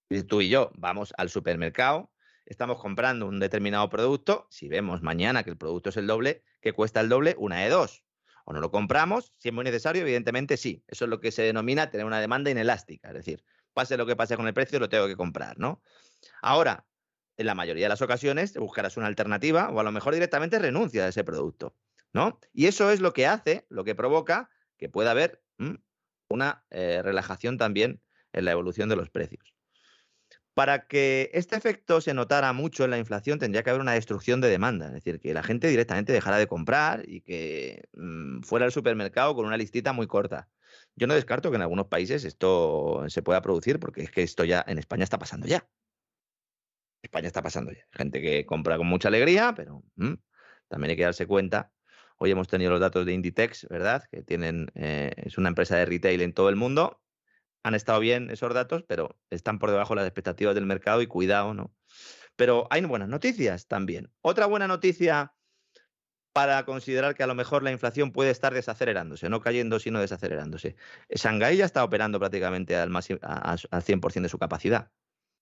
Y 0.09 0.23
tú 0.23 0.41
y 0.41 0.49
yo 0.49 0.72
vamos 0.76 1.14
al 1.18 1.30
supermercado, 1.30 2.11
estamos 2.45 2.80
comprando 2.80 3.27
un 3.27 3.39
determinado 3.39 3.89
producto, 3.89 4.47
si 4.49 4.69
vemos 4.69 5.01
mañana 5.01 5.43
que 5.43 5.49
el 5.49 5.57
producto 5.57 5.89
es 5.89 5.97
el 5.97 6.07
doble, 6.07 6.43
que 6.61 6.72
cuesta 6.72 7.01
el 7.01 7.09
doble, 7.09 7.35
una 7.38 7.59
de 7.59 7.69
dos 7.69 8.07
o 8.49 8.53
no 8.53 8.61
lo 8.61 8.72
compramos, 8.72 9.34
si 9.38 9.49
es 9.49 9.53
muy 9.53 9.65
necesario, 9.65 10.03
evidentemente 10.03 10.56
sí. 10.56 10.82
Eso 10.88 11.03
es 11.03 11.10
lo 11.10 11.19
que 11.19 11.34
se 11.34 11.41
denomina 11.41 11.91
tener 11.91 12.06
una 12.06 12.22
demanda 12.22 12.49
inelástica, 12.49 13.10
es 13.10 13.14
decir, 13.14 13.44
pase 13.74 13.98
lo 13.98 14.06
que 14.06 14.15
pase 14.15 14.38
con 14.38 14.48
el 14.48 14.53
precio, 14.53 14.80
lo 14.80 14.88
tengo 14.88 15.06
que 15.06 15.18
comprar, 15.18 15.60
¿no? 15.60 15.82
Ahora, 16.41 16.86
en 17.36 17.45
la 17.45 17.56
mayoría 17.56 17.86
de 17.86 17.90
las 17.90 18.02
ocasiones 18.02 18.56
buscarás 18.56 18.95
una 18.95 19.07
alternativa 19.07 19.69
o 19.69 19.82
a 19.82 19.84
lo 19.84 19.91
mejor 19.91 20.14
directamente 20.14 20.60
renuncia 20.60 21.03
a 21.03 21.10
ese 21.10 21.26
producto, 21.26 21.76
¿no? 22.14 22.40
Y 22.53 22.68
eso 22.68 22.90
es 22.90 23.02
lo 23.02 23.11
que 23.11 23.28
hace, 23.28 23.65
lo 23.68 23.84
que 23.84 23.95
provoca 23.95 24.49
que 24.78 24.88
pueda 24.88 25.11
haber 25.11 25.44
mmm, 25.57 25.76
una 26.30 26.64
eh, 26.69 27.02
relajación 27.03 27.57
también 27.57 28.02
en 28.32 28.45
la 28.45 28.52
evolución 28.52 28.88
de 28.88 28.95
los 28.95 29.10
precios. 29.10 29.57
Para 30.58 30.88
que 30.88 31.30
este 31.34 31.56
efecto 31.56 32.02
se 32.02 32.16
notara 32.16 32.52
mucho 32.52 32.84
en 32.84 32.90
la 32.90 32.98
inflación, 32.98 33.38
tendría 33.38 33.62
que 33.62 33.70
haber 33.70 33.80
una 33.80 33.92
destrucción 33.94 34.42
de 34.42 34.50
demanda, 34.50 34.88
es 34.88 34.94
decir, 34.94 35.20
que 35.20 35.32
la 35.36 35.44
gente 35.44 35.68
directamente 35.68 36.14
dejara 36.14 36.40
de 36.40 36.48
comprar 36.48 37.08
y 37.08 37.22
que 37.22 37.84
mmm, 37.94 38.42
fuera 38.42 38.66
al 38.66 38.72
supermercado 38.72 39.36
con 39.36 39.46
una 39.46 39.56
listita 39.56 39.94
muy 39.94 40.08
corta. 40.08 40.50
Yo 40.96 41.06
no 41.06 41.14
descarto 41.14 41.52
que 41.52 41.58
en 41.58 41.62
algunos 41.62 41.86
países 41.86 42.24
esto 42.24 43.06
se 43.08 43.22
pueda 43.22 43.44
producir, 43.44 43.80
porque 43.80 44.02
es 44.02 44.10
que 44.10 44.24
esto 44.24 44.46
ya 44.46 44.66
en 44.68 44.80
España 44.80 45.04
está 45.04 45.20
pasando 45.20 45.46
ya. 45.46 45.70
España 47.04 47.28
está 47.28 47.44
pasando 47.44 47.72
ya. 47.72 47.88
Gente 47.92 48.20
que 48.20 48.48
compra 48.48 48.78
con 48.78 48.88
mucha 48.88 49.10
alegría, 49.10 49.54
pero 49.56 49.84
mmm, 49.94 50.16
también 50.70 50.90
hay 50.90 50.98
que 50.98 51.04
darse 51.04 51.28
cuenta 51.28 51.72
Hoy 52.20 52.32
hemos 52.32 52.48
tenido 52.48 52.72
los 52.72 52.80
datos 52.80 53.06
de 53.06 53.14
Inditex, 53.14 53.68
¿verdad? 53.70 54.04
Que 54.12 54.24
tienen, 54.24 54.72
eh, 54.74 55.14
es 55.18 55.38
una 55.38 55.50
empresa 55.50 55.78
de 55.78 55.86
retail 55.86 56.22
en 56.22 56.34
todo 56.34 56.50
el 56.50 56.56
mundo. 56.56 57.00
Han 57.68 57.76
estado 57.76 57.99
bien 57.99 58.30
esos 58.31 58.53
datos, 58.53 58.85
pero 58.88 59.19
están 59.30 59.60
por 59.60 59.72
debajo 59.72 59.94
de 59.94 59.98
las 59.98 60.07
expectativas 60.07 60.56
del 60.56 60.65
mercado 60.65 61.02
y 61.02 61.07
cuidado, 61.07 61.53
¿no? 61.53 61.76
Pero 62.38 62.65
hay 62.69 62.81
buenas 62.85 63.10
noticias 63.10 63.68
también. 63.68 64.10
Otra 64.22 64.45
buena 64.45 64.69
noticia 64.69 65.34
para 66.31 66.64
considerar 66.64 67.14
que 67.14 67.23
a 67.23 67.27
lo 67.27 67.35
mejor 67.35 67.64
la 67.64 67.73
inflación 67.73 68.14
puede 68.14 68.30
estar 68.30 68.53
desacelerándose, 68.53 69.27
no 69.27 69.41
cayendo, 69.41 69.80
sino 69.80 69.99
desacelerándose. 69.99 70.77
Shanghái 71.10 71.57
ya 71.57 71.65
está 71.65 71.84
operando 71.84 72.19
prácticamente 72.19 72.77
al, 72.77 72.95
al 72.95 73.84
100% 73.84 74.22
de 74.22 74.30
su 74.30 74.39
capacidad. 74.39 74.89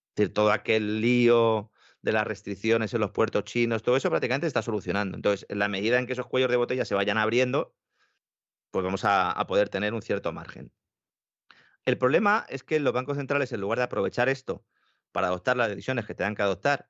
Es 0.10 0.16
decir, 0.16 0.34
todo 0.34 0.52
aquel 0.52 1.02
lío 1.02 1.72
de 2.02 2.12
las 2.12 2.26
restricciones 2.26 2.92
en 2.96 3.02
los 3.02 3.12
puertos 3.12 3.44
chinos, 3.44 3.84
todo 3.84 3.98
eso 3.98 4.10
prácticamente 4.10 4.48
está 4.48 4.64
solucionando. 4.64 5.16
Entonces, 5.16 5.46
en 5.48 5.60
la 5.60 5.68
medida 5.68 6.00
en 6.00 6.08
que 6.08 6.14
esos 6.14 6.26
cuellos 6.26 6.50
de 6.50 6.58
botella 6.58 6.86
se 6.86 6.96
vayan 6.96 7.20
abriendo, 7.20 7.76
pues 8.72 8.84
vamos 8.84 9.04
a 9.06 9.46
poder 9.48 9.70
tener 9.70 9.94
un 9.94 10.02
cierto 10.02 10.32
margen. 10.34 10.72
El 11.86 11.98
problema 11.98 12.46
es 12.50 12.64
que 12.64 12.80
los 12.80 12.94
bancos 12.94 13.18
centrales, 13.18 13.52
en 13.52 13.62
lugar 13.62 13.78
de 13.78 13.86
aprovechar 13.86 14.30
esto 14.30 14.66
para 15.12 15.28
adoptar 15.28 15.56
las 15.56 15.70
decisiones 15.70 16.06
que 16.06 16.16
tengan 16.16 16.36
que 16.36 16.42
adoptar 16.42 16.90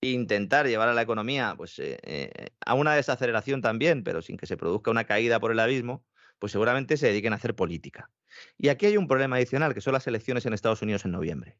intentar 0.00 0.66
llevar 0.66 0.88
a 0.88 0.94
la 0.94 1.02
economía 1.02 1.54
pues, 1.56 1.78
eh, 1.78 1.98
eh, 2.02 2.50
a 2.64 2.74
una 2.74 2.94
desaceleración 2.94 3.62
también, 3.62 4.04
pero 4.04 4.22
sin 4.22 4.36
que 4.36 4.46
se 4.46 4.56
produzca 4.56 4.90
una 4.90 5.04
caída 5.04 5.40
por 5.40 5.52
el 5.52 5.60
abismo, 5.60 6.04
pues 6.38 6.52
seguramente 6.52 6.96
se 6.96 7.08
dediquen 7.08 7.32
a 7.32 7.36
hacer 7.36 7.54
política. 7.54 8.10
Y 8.58 8.68
aquí 8.68 8.86
hay 8.86 8.96
un 8.96 9.08
problema 9.08 9.36
adicional, 9.36 9.74
que 9.74 9.80
son 9.80 9.94
las 9.94 10.06
elecciones 10.06 10.44
en 10.46 10.52
Estados 10.52 10.82
Unidos 10.82 11.04
en 11.04 11.12
noviembre. 11.12 11.58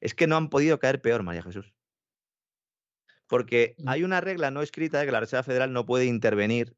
Es 0.00 0.14
que 0.14 0.26
no 0.26 0.36
han 0.36 0.48
podido 0.48 0.78
caer 0.78 1.00
peor, 1.00 1.22
María 1.22 1.42
Jesús. 1.42 1.72
Porque 3.26 3.76
mm. 3.78 3.88
hay 3.88 4.04
una 4.04 4.20
regla 4.20 4.50
no 4.50 4.62
escrita 4.62 4.98
de 4.98 5.06
que 5.06 5.12
la 5.12 5.20
Reserva 5.20 5.42
Federal 5.42 5.72
no 5.72 5.86
puede 5.86 6.06
intervenir 6.06 6.76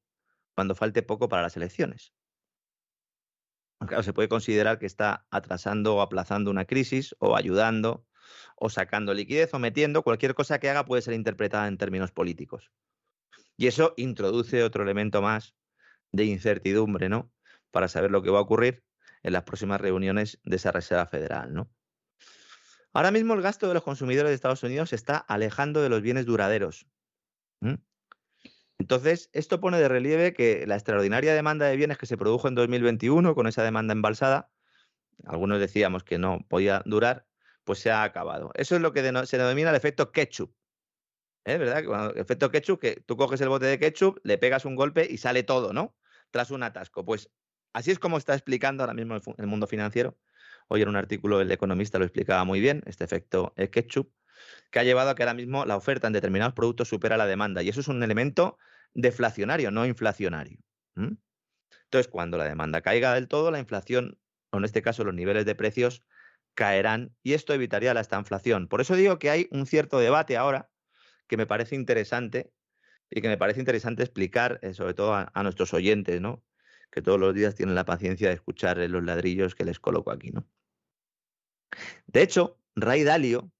cuando 0.54 0.74
falte 0.74 1.02
poco 1.02 1.28
para 1.28 1.42
las 1.42 1.56
elecciones. 1.56 2.12
Se 4.02 4.12
puede 4.12 4.28
considerar 4.28 4.78
que 4.78 4.86
está 4.86 5.26
atrasando 5.30 5.96
o 5.96 6.02
aplazando 6.02 6.50
una 6.50 6.66
crisis 6.66 7.16
o 7.18 7.36
ayudando 7.36 8.06
o 8.56 8.68
sacando 8.68 9.14
liquidez 9.14 9.54
o 9.54 9.58
metiendo, 9.58 10.02
cualquier 10.02 10.34
cosa 10.34 10.60
que 10.60 10.68
haga 10.68 10.84
puede 10.84 11.02
ser 11.02 11.14
interpretada 11.14 11.66
en 11.66 11.78
términos 11.78 12.12
políticos. 12.12 12.70
Y 13.56 13.66
eso 13.66 13.94
introduce 13.96 14.62
otro 14.62 14.82
elemento 14.82 15.22
más 15.22 15.54
de 16.12 16.24
incertidumbre, 16.24 17.08
¿no? 17.08 17.32
Para 17.70 17.88
saber 17.88 18.10
lo 18.10 18.22
que 18.22 18.30
va 18.30 18.38
a 18.38 18.42
ocurrir 18.42 18.84
en 19.22 19.32
las 19.32 19.44
próximas 19.44 19.80
reuniones 19.80 20.40
de 20.44 20.56
esa 20.56 20.72
Reserva 20.72 21.06
Federal, 21.06 21.52
¿no? 21.52 21.70
Ahora 22.92 23.10
mismo 23.10 23.34
el 23.34 23.42
gasto 23.42 23.68
de 23.68 23.74
los 23.74 23.84
consumidores 23.84 24.30
de 24.30 24.34
Estados 24.34 24.62
Unidos 24.62 24.90
se 24.90 24.96
está 24.96 25.16
alejando 25.16 25.80
de 25.80 25.88
los 25.88 26.02
bienes 26.02 26.26
duraderos. 26.26 26.86
Entonces, 28.80 29.28
esto 29.34 29.60
pone 29.60 29.78
de 29.78 29.88
relieve 29.88 30.32
que 30.32 30.64
la 30.66 30.74
extraordinaria 30.74 31.34
demanda 31.34 31.66
de 31.66 31.76
bienes 31.76 31.98
que 31.98 32.06
se 32.06 32.16
produjo 32.16 32.48
en 32.48 32.54
2021 32.54 33.34
con 33.34 33.46
esa 33.46 33.62
demanda 33.62 33.92
embalsada, 33.92 34.50
algunos 35.26 35.60
decíamos 35.60 36.02
que 36.02 36.16
no 36.16 36.46
podía 36.48 36.82
durar, 36.86 37.26
pues 37.64 37.78
se 37.78 37.90
ha 37.90 38.02
acabado. 38.04 38.52
Eso 38.54 38.76
es 38.76 38.80
lo 38.80 38.94
que 38.94 39.02
se 39.26 39.36
denomina 39.36 39.68
el 39.68 39.76
efecto 39.76 40.12
ketchup. 40.12 40.54
¿Es 41.44 41.56
¿eh? 41.56 41.58
¿Verdad? 41.58 42.12
el 42.14 42.18
efecto 42.22 42.50
ketchup, 42.50 42.80
que 42.80 43.04
tú 43.04 43.18
coges 43.18 43.42
el 43.42 43.50
bote 43.50 43.66
de 43.66 43.78
ketchup, 43.78 44.18
le 44.24 44.38
pegas 44.38 44.64
un 44.64 44.76
golpe 44.76 45.06
y 45.10 45.18
sale 45.18 45.42
todo, 45.42 45.74
¿no? 45.74 45.94
Tras 46.30 46.50
un 46.50 46.62
atasco. 46.62 47.04
Pues 47.04 47.30
así 47.74 47.90
es 47.90 47.98
como 47.98 48.16
está 48.16 48.32
explicando 48.32 48.82
ahora 48.82 48.94
mismo 48.94 49.14
el, 49.36 49.46
mundo 49.46 49.66
financiero. 49.66 50.16
Hoy 50.68 50.80
en 50.80 50.88
un 50.88 50.96
artículo 50.96 51.42
el 51.42 51.52
economista 51.52 51.98
lo 51.98 52.06
explicaba 52.06 52.44
muy 52.44 52.60
bien, 52.60 52.82
este 52.86 53.04
efecto 53.04 53.52
ketchup, 53.70 54.10
que 54.70 54.78
ha 54.78 54.84
llevado 54.84 55.10
a 55.10 55.14
que 55.14 55.22
ahora 55.22 55.34
mismo 55.34 55.64
la 55.64 55.76
oferta 55.76 56.06
en 56.06 56.12
determinados 56.12 56.54
productos 56.54 56.88
supera 56.88 57.16
la 57.16 57.26
demanda. 57.26 57.62
Y 57.62 57.68
eso 57.68 57.80
es 57.80 57.88
un 57.88 58.02
elemento 58.02 58.58
deflacionario, 58.94 59.70
no 59.70 59.86
inflacionario. 59.86 60.58
Entonces, 60.96 62.08
cuando 62.08 62.38
la 62.38 62.44
demanda 62.44 62.80
caiga 62.82 63.14
del 63.14 63.28
todo, 63.28 63.50
la 63.50 63.58
inflación, 63.58 64.18
o 64.50 64.58
en 64.58 64.64
este 64.64 64.82
caso 64.82 65.04
los 65.04 65.14
niveles 65.14 65.44
de 65.44 65.54
precios, 65.54 66.02
caerán 66.54 67.14
y 67.22 67.34
esto 67.34 67.54
evitaría 67.54 67.94
la 67.94 68.00
estanflación. 68.00 68.68
Por 68.68 68.80
eso 68.80 68.94
digo 68.94 69.18
que 69.18 69.30
hay 69.30 69.48
un 69.50 69.66
cierto 69.66 69.98
debate 69.98 70.36
ahora 70.36 70.70
que 71.26 71.36
me 71.36 71.46
parece 71.46 71.76
interesante 71.76 72.52
y 73.08 73.20
que 73.20 73.28
me 73.28 73.38
parece 73.38 73.60
interesante 73.60 74.02
explicar, 74.02 74.58
eh, 74.62 74.74
sobre 74.74 74.94
todo 74.94 75.14
a, 75.14 75.42
nuestros 75.42 75.74
oyentes, 75.74 76.20
¿no? 76.20 76.44
Que 76.90 77.02
todos 77.02 77.18
los 77.18 77.34
días 77.34 77.54
tienen 77.54 77.74
la 77.74 77.84
paciencia 77.84 78.28
de 78.28 78.34
escuchar 78.34 78.78
los 78.78 79.04
ladrillos 79.04 79.54
que 79.54 79.64
les 79.64 79.80
coloco 79.80 80.10
aquí, 80.10 80.30
¿no? 80.30 80.46
De 82.06 82.22
hecho, 82.22 82.58
Ray 82.74 83.04
Dalio, 83.04 83.50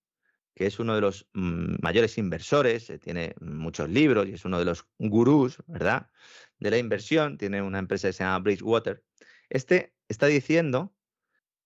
que 0.55 0.67
es 0.67 0.79
uno 0.79 0.95
de 0.95 1.01
los 1.01 1.29
mm, 1.33 1.77
mayores 1.83 2.19
inversores, 2.19 2.91
eh, 2.91 2.99
tiene 2.99 3.35
muchos 3.41 3.89
libros 3.89 4.29
y 4.29 4.33
es 4.33 4.45
uno 4.45 4.59
de 4.59 4.65
los 4.65 4.87
gurús, 4.99 5.63
¿verdad? 5.67 6.11
De 6.59 6.71
la 6.71 6.79
inversión, 6.79 7.39
tiene 7.39 7.63
una 7.63 7.79
empresa 7.79 8.09
que 8.09 8.13
se 8.13 8.25
llama 8.25 8.41
Bridgewater. 8.41 9.05
Este 9.49 9.95
está 10.09 10.27
diciendo 10.27 10.95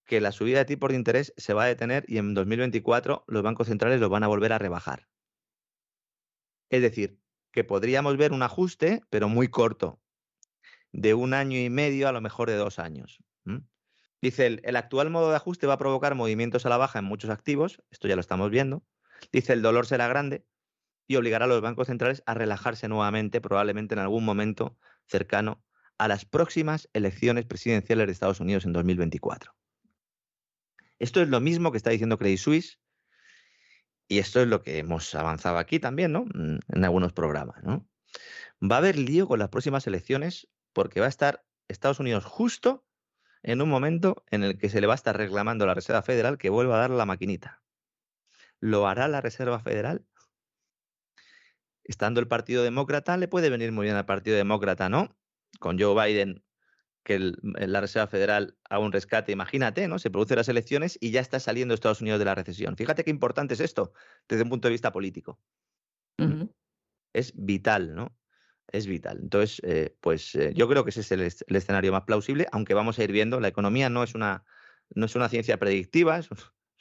que 0.05 0.21
la 0.21 0.31
subida 0.31 0.59
de 0.59 0.65
tipos 0.65 0.89
de 0.89 0.95
interés 0.95 1.33
se 1.37 1.53
va 1.53 1.63
a 1.63 1.67
detener 1.67 2.05
y 2.07 2.17
en 2.17 2.33
2024 2.33 3.25
los 3.27 3.43
bancos 3.43 3.67
centrales 3.67 3.99
los 3.99 4.09
van 4.09 4.23
a 4.23 4.27
volver 4.27 4.53
a 4.53 4.59
rebajar. 4.59 5.07
Es 6.69 6.81
decir, 6.81 7.19
que 7.51 7.63
podríamos 7.63 8.17
ver 8.17 8.33
un 8.33 8.43
ajuste, 8.43 9.01
pero 9.09 9.29
muy 9.29 9.47
corto, 9.47 10.01
de 10.91 11.13
un 11.13 11.33
año 11.33 11.57
y 11.57 11.69
medio 11.69 12.07
a 12.07 12.11
lo 12.11 12.21
mejor 12.21 12.49
de 12.49 12.55
dos 12.55 12.79
años. 12.79 13.19
Dice, 14.21 14.59
el, 14.63 14.75
actual 14.75 15.09
modo 15.09 15.29
de 15.29 15.35
ajuste 15.35 15.67
va 15.67 15.73
a 15.73 15.77
provocar 15.77 16.15
movimientos 16.15 16.65
a 16.65 16.69
la 16.69 16.77
baja 16.77 16.99
en 16.99 17.05
muchos 17.05 17.29
activos, 17.29 17.81
esto 17.91 18.07
ya 18.07 18.15
lo 18.15 18.21
estamos 18.21 18.49
viendo. 18.49 18.83
Dice, 19.31 19.53
el 19.53 19.61
dolor 19.61 19.85
será 19.85 20.07
grande 20.07 20.45
y 21.07 21.15
obligará 21.17 21.45
a 21.45 21.47
los 21.47 21.61
bancos 21.61 21.87
centrales 21.87 22.23
a 22.25 22.33
relajarse 22.33 22.87
nuevamente, 22.87 23.41
probablemente 23.41 23.93
en 23.93 23.99
algún 23.99 24.25
momento 24.25 24.77
cercano 25.05 25.63
a 25.97 26.07
las 26.07 26.25
próximas 26.25 26.89
elecciones 26.93 27.45
presidenciales 27.45 28.07
de 28.07 28.13
Estados 28.13 28.39
Unidos 28.39 28.65
en 28.65 28.73
2024. 28.73 29.53
Esto 30.99 31.21
es 31.21 31.29
lo 31.29 31.39
mismo 31.39 31.71
que 31.71 31.77
está 31.77 31.89
diciendo 31.89 32.17
Credit 32.17 32.39
Suisse 32.39 32.79
y 34.07 34.19
esto 34.19 34.41
es 34.41 34.47
lo 34.47 34.61
que 34.61 34.77
hemos 34.77 35.13
avanzado 35.15 35.57
aquí 35.57 35.79
también, 35.79 36.11
¿no? 36.11 36.25
Mm, 36.25 36.59
en 36.69 36.85
algunos 36.85 37.13
programas, 37.13 37.63
¿no? 37.63 37.87
Va 38.61 38.75
a 38.75 38.79
haber 38.79 38.97
lío 38.97 39.27
con 39.27 39.39
las 39.39 39.49
próximas 39.49 39.87
elecciones 39.87 40.47
porque 40.73 40.99
va 40.99 41.07
a 41.07 41.09
estar 41.09 41.45
Estados 41.67 41.99
Unidos 41.99 42.25
justo 42.25 42.84
en 43.45 43.61
un 43.61 43.69
momento 43.69 44.23
en 44.31 44.43
el 44.43 44.57
que 44.57 44.69
se 44.69 44.81
le 44.81 44.87
va 44.87 44.93
a 44.93 44.95
estar 44.95 45.15
reclamando 45.15 45.63
a 45.63 45.67
la 45.67 45.75
Reserva 45.75 46.01
Federal 46.01 46.39
que 46.39 46.49
vuelva 46.49 46.77
a 46.77 46.79
dar 46.79 46.89
la 46.89 47.05
maquinita. 47.05 47.61
¿Lo 48.59 48.87
hará 48.87 49.07
la 49.07 49.21
Reserva 49.21 49.59
Federal? 49.59 50.03
Estando 51.83 52.19
el 52.19 52.27
Partido 52.27 52.63
Demócrata, 52.63 53.17
le 53.17 53.27
puede 53.27 53.51
venir 53.51 53.71
muy 53.71 53.83
bien 53.85 53.95
al 53.95 54.05
Partido 54.07 54.35
Demócrata, 54.35 54.89
¿no? 54.89 55.15
Con 55.59 55.79
Joe 55.79 55.93
Biden 55.93 56.43
que 57.03 57.19
la 57.43 57.81
Reserva 57.81 58.07
Federal 58.07 58.57
haga 58.67 58.83
un 58.83 58.91
rescate, 58.91 59.31
imagínate, 59.31 59.87
¿no? 59.87 59.99
Se 59.99 60.09
producen 60.09 60.37
las 60.37 60.49
elecciones 60.49 60.97
y 60.99 61.11
ya 61.11 61.21
está 61.21 61.39
saliendo 61.39 61.75
Estados 61.75 62.01
Unidos 62.01 62.17
de 62.17 62.25
la 62.25 62.33
recesión. 62.33 62.75
Fíjate 62.75 63.03
qué 63.03 63.11
importante 63.11 63.53
es 63.53 63.59
esto 63.59 63.93
desde 64.27 64.41
un 64.41 64.49
punto 64.49 64.67
de 64.67 64.71
vista 64.71 64.91
político. 64.91 65.39
Es 67.13 67.31
vital, 67.35 67.93
¿no? 67.93 68.17
Es 68.71 68.87
vital. 68.87 69.19
Entonces, 69.21 69.61
eh, 69.63 69.95
pues 70.01 70.35
eh, 70.35 70.53
yo 70.55 70.67
creo 70.67 70.83
que 70.83 70.89
ese 70.89 71.01
es 71.01 71.11
el, 71.11 71.21
escenario 71.21 71.91
más 71.91 72.03
plausible, 72.03 72.47
aunque 72.51 72.73
vamos 72.73 72.99
a 72.99 73.03
ir 73.03 73.11
viendo, 73.11 73.39
la 73.39 73.47
economía 73.47 73.89
no 73.89 74.03
es 74.03 74.15
una, 74.15 74.43
no 74.93 75.05
es 75.05 75.15
una 75.15 75.29
ciencia 75.29 75.57
predictiva, 75.57 76.17
es 76.17 76.29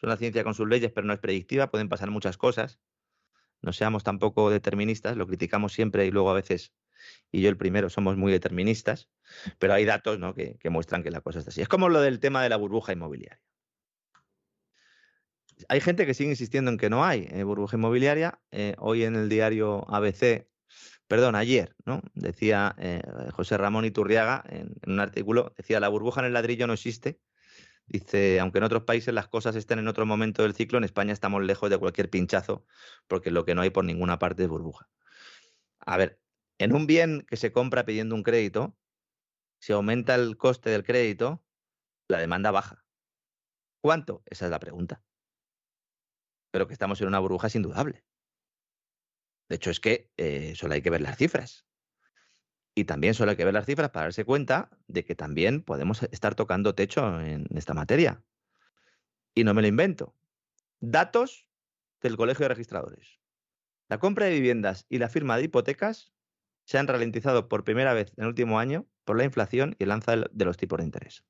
una 0.02 0.16
ciencia 0.16 0.44
con 0.44 0.54
sus 0.54 0.68
leyes, 0.68 0.92
pero 0.92 1.06
no 1.06 1.12
es 1.12 1.20
predictiva, 1.20 1.70
pueden 1.70 1.88
pasar 1.88 2.10
muchas 2.10 2.36
cosas. 2.36 2.80
No 3.62 3.72
seamos 3.72 4.04
tampoco 4.04 4.50
deterministas, 4.50 5.16
lo 5.16 5.26
criticamos 5.26 5.72
siempre 5.72 6.06
y 6.06 6.10
luego 6.10 6.30
a 6.30 6.34
veces 6.34 6.74
y 7.30 7.42
yo 7.42 7.48
el 7.48 7.56
primero, 7.56 7.90
somos 7.90 8.16
muy 8.16 8.32
deterministas, 8.32 9.08
pero 9.58 9.74
hay 9.74 9.84
datos 9.84 10.18
¿no? 10.18 10.34
que, 10.34 10.58
muestran 10.70 11.02
que 11.02 11.10
la 11.10 11.20
cosa 11.20 11.40
está 11.40 11.50
así. 11.50 11.62
Es 11.62 11.68
como 11.68 11.88
lo 11.88 12.00
del 12.00 12.20
tema 12.20 12.42
de 12.42 12.48
la 12.48 12.56
burbuja 12.56 12.92
inmobiliaria. 12.92 13.40
Hay 15.68 15.80
gente 15.80 16.04
que 16.04 16.14
sigue 16.14 16.30
insistiendo 16.30 16.70
en 16.70 16.78
que 16.78 16.90
no 16.90 17.04
hay 17.04 17.28
eh, 17.30 17.44
burbuja 17.44 17.76
inmobiliaria. 17.76 18.40
Hoy 18.78 19.04
en 19.04 19.14
el 19.14 19.28
diario 19.28 19.84
ABC, 19.88 20.48
perdón, 21.14 21.36
ayer, 21.36 21.76
¿no? 21.86 22.02
Decía 22.14 22.74
eh, 22.76 23.00
José 23.30 23.56
Ramón 23.56 23.84
Iturriaga 23.84 24.42
en, 24.48 24.74
en 24.82 24.92
un 24.94 24.98
artículo, 24.98 25.54
decía, 25.56 25.78
la 25.78 25.86
burbuja 25.86 26.20
en 26.20 26.26
el 26.26 26.32
ladrillo 26.32 26.66
no 26.66 26.72
existe. 26.72 27.20
Dice, 27.86 28.40
aunque 28.40 28.58
en 28.58 28.64
otros 28.64 28.82
países 28.82 29.14
las 29.14 29.28
cosas 29.28 29.54
estén 29.54 29.78
en 29.78 29.86
otro 29.86 30.06
momento 30.06 30.42
del 30.42 30.54
ciclo, 30.54 30.76
en 30.76 30.82
España 30.82 31.12
estamos 31.12 31.44
lejos 31.44 31.70
de 31.70 31.78
cualquier 31.78 32.10
pinchazo, 32.10 32.66
porque 33.06 33.30
lo 33.30 33.44
que 33.44 33.54
no 33.54 33.62
hay 33.62 33.70
por 33.70 33.84
ninguna 33.84 34.18
parte 34.18 34.42
es 34.42 34.48
burbuja. 34.48 34.90
A 35.78 35.96
ver, 35.98 36.20
en 36.58 36.74
un 36.74 36.88
bien 36.88 37.24
que 37.28 37.36
se 37.36 37.52
compra 37.52 37.84
pidiendo 37.84 38.16
un 38.16 38.24
crédito, 38.24 38.76
si 39.60 39.72
aumenta 39.72 40.16
el 40.16 40.36
coste 40.36 40.70
del 40.70 40.82
crédito, 40.82 41.44
la 42.08 42.18
demanda 42.18 42.50
baja. 42.50 42.84
¿Cuánto? 43.80 44.24
Esa 44.26 44.46
es 44.46 44.50
la 44.50 44.58
pregunta. 44.58 45.00
Pero 46.50 46.66
que 46.66 46.72
estamos 46.72 47.00
en 47.00 47.06
una 47.06 47.20
burbuja 47.20 47.46
es 47.46 47.54
indudable. 47.54 48.04
De 49.48 49.56
hecho, 49.56 49.70
es 49.70 49.80
que 49.80 50.10
eh, 50.16 50.54
solo 50.56 50.74
hay 50.74 50.82
que 50.82 50.90
ver 50.90 51.00
las 51.00 51.16
cifras. 51.16 51.66
Y 52.74 52.84
también 52.84 53.14
solo 53.14 53.30
hay 53.30 53.36
que 53.36 53.44
ver 53.44 53.54
las 53.54 53.66
cifras 53.66 53.90
para 53.90 54.06
darse 54.06 54.24
cuenta 54.24 54.70
de 54.88 55.04
que 55.04 55.14
también 55.14 55.62
podemos 55.62 56.02
estar 56.04 56.34
tocando 56.34 56.74
techo 56.74 57.20
en 57.20 57.46
esta 57.54 57.74
materia. 57.74 58.22
Y 59.34 59.44
no 59.44 59.54
me 59.54 59.62
lo 59.62 59.68
invento. 59.68 60.14
Datos 60.80 61.48
del 62.00 62.16
Colegio 62.16 62.44
de 62.44 62.48
Registradores. 62.48 63.20
La 63.88 63.98
compra 63.98 64.26
de 64.26 64.32
viviendas 64.32 64.86
y 64.88 64.98
la 64.98 65.08
firma 65.08 65.36
de 65.36 65.44
hipotecas 65.44 66.12
se 66.64 66.78
han 66.78 66.88
ralentizado 66.88 67.48
por 67.48 67.64
primera 67.64 67.92
vez 67.92 68.12
en 68.16 68.24
el 68.24 68.28
último 68.28 68.58
año 68.58 68.86
por 69.04 69.16
la 69.16 69.24
inflación 69.24 69.76
y 69.78 69.84
el 69.84 69.90
alza 69.90 70.16
de 70.16 70.44
los 70.44 70.56
tipos 70.56 70.78
de 70.78 70.84
interés. 70.84 71.24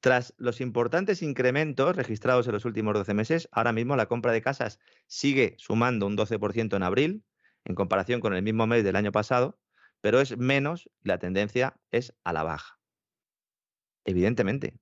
Tras 0.00 0.34
los 0.36 0.60
importantes 0.60 1.22
incrementos 1.22 1.96
registrados 1.96 2.46
en 2.46 2.52
los 2.52 2.64
últimos 2.64 2.94
12 2.94 3.14
meses, 3.14 3.48
ahora 3.52 3.72
mismo 3.72 3.96
la 3.96 4.06
compra 4.06 4.32
de 4.32 4.42
casas 4.42 4.78
sigue 5.06 5.54
sumando 5.58 6.06
un 6.06 6.16
12% 6.16 6.76
en 6.76 6.82
abril 6.82 7.24
en 7.64 7.74
comparación 7.74 8.20
con 8.20 8.34
el 8.34 8.42
mismo 8.42 8.66
mes 8.66 8.84
del 8.84 8.96
año 8.96 9.12
pasado, 9.12 9.58
pero 10.00 10.20
es 10.20 10.36
menos 10.36 10.90
la 11.02 11.18
tendencia 11.18 11.80
es 11.90 12.14
a 12.24 12.32
la 12.32 12.42
baja. 12.42 12.80
Evidentemente. 14.04 14.74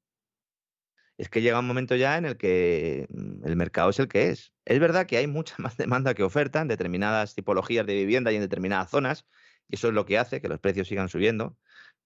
Es 1.18 1.28
que 1.28 1.42
llega 1.42 1.58
un 1.58 1.66
momento 1.66 1.96
ya 1.96 2.16
en 2.16 2.24
el 2.24 2.38
que 2.38 3.06
mm, 3.10 3.46
el 3.46 3.56
mercado 3.56 3.90
es 3.90 3.98
el 3.98 4.08
que 4.08 4.30
es. 4.30 4.54
Es 4.64 4.80
verdad 4.80 5.06
que 5.06 5.18
hay 5.18 5.26
mucha 5.26 5.54
más 5.58 5.76
demanda 5.76 6.14
que 6.14 6.22
oferta 6.22 6.62
en 6.62 6.68
determinadas 6.68 7.34
tipologías 7.34 7.86
de 7.86 7.94
vivienda 7.94 8.32
y 8.32 8.36
en 8.36 8.42
determinadas 8.42 8.90
zonas, 8.90 9.26
y 9.68 9.76
eso 9.76 9.88
es 9.88 9.94
lo 9.94 10.06
que 10.06 10.18
hace 10.18 10.40
que 10.40 10.48
los 10.48 10.60
precios 10.60 10.88
sigan 10.88 11.08
subiendo, 11.08 11.58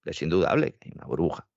es 0.04 0.20
indudable 0.22 0.76
que 0.78 0.88
hay 0.88 0.94
una 0.96 1.06
burbuja. 1.06 1.48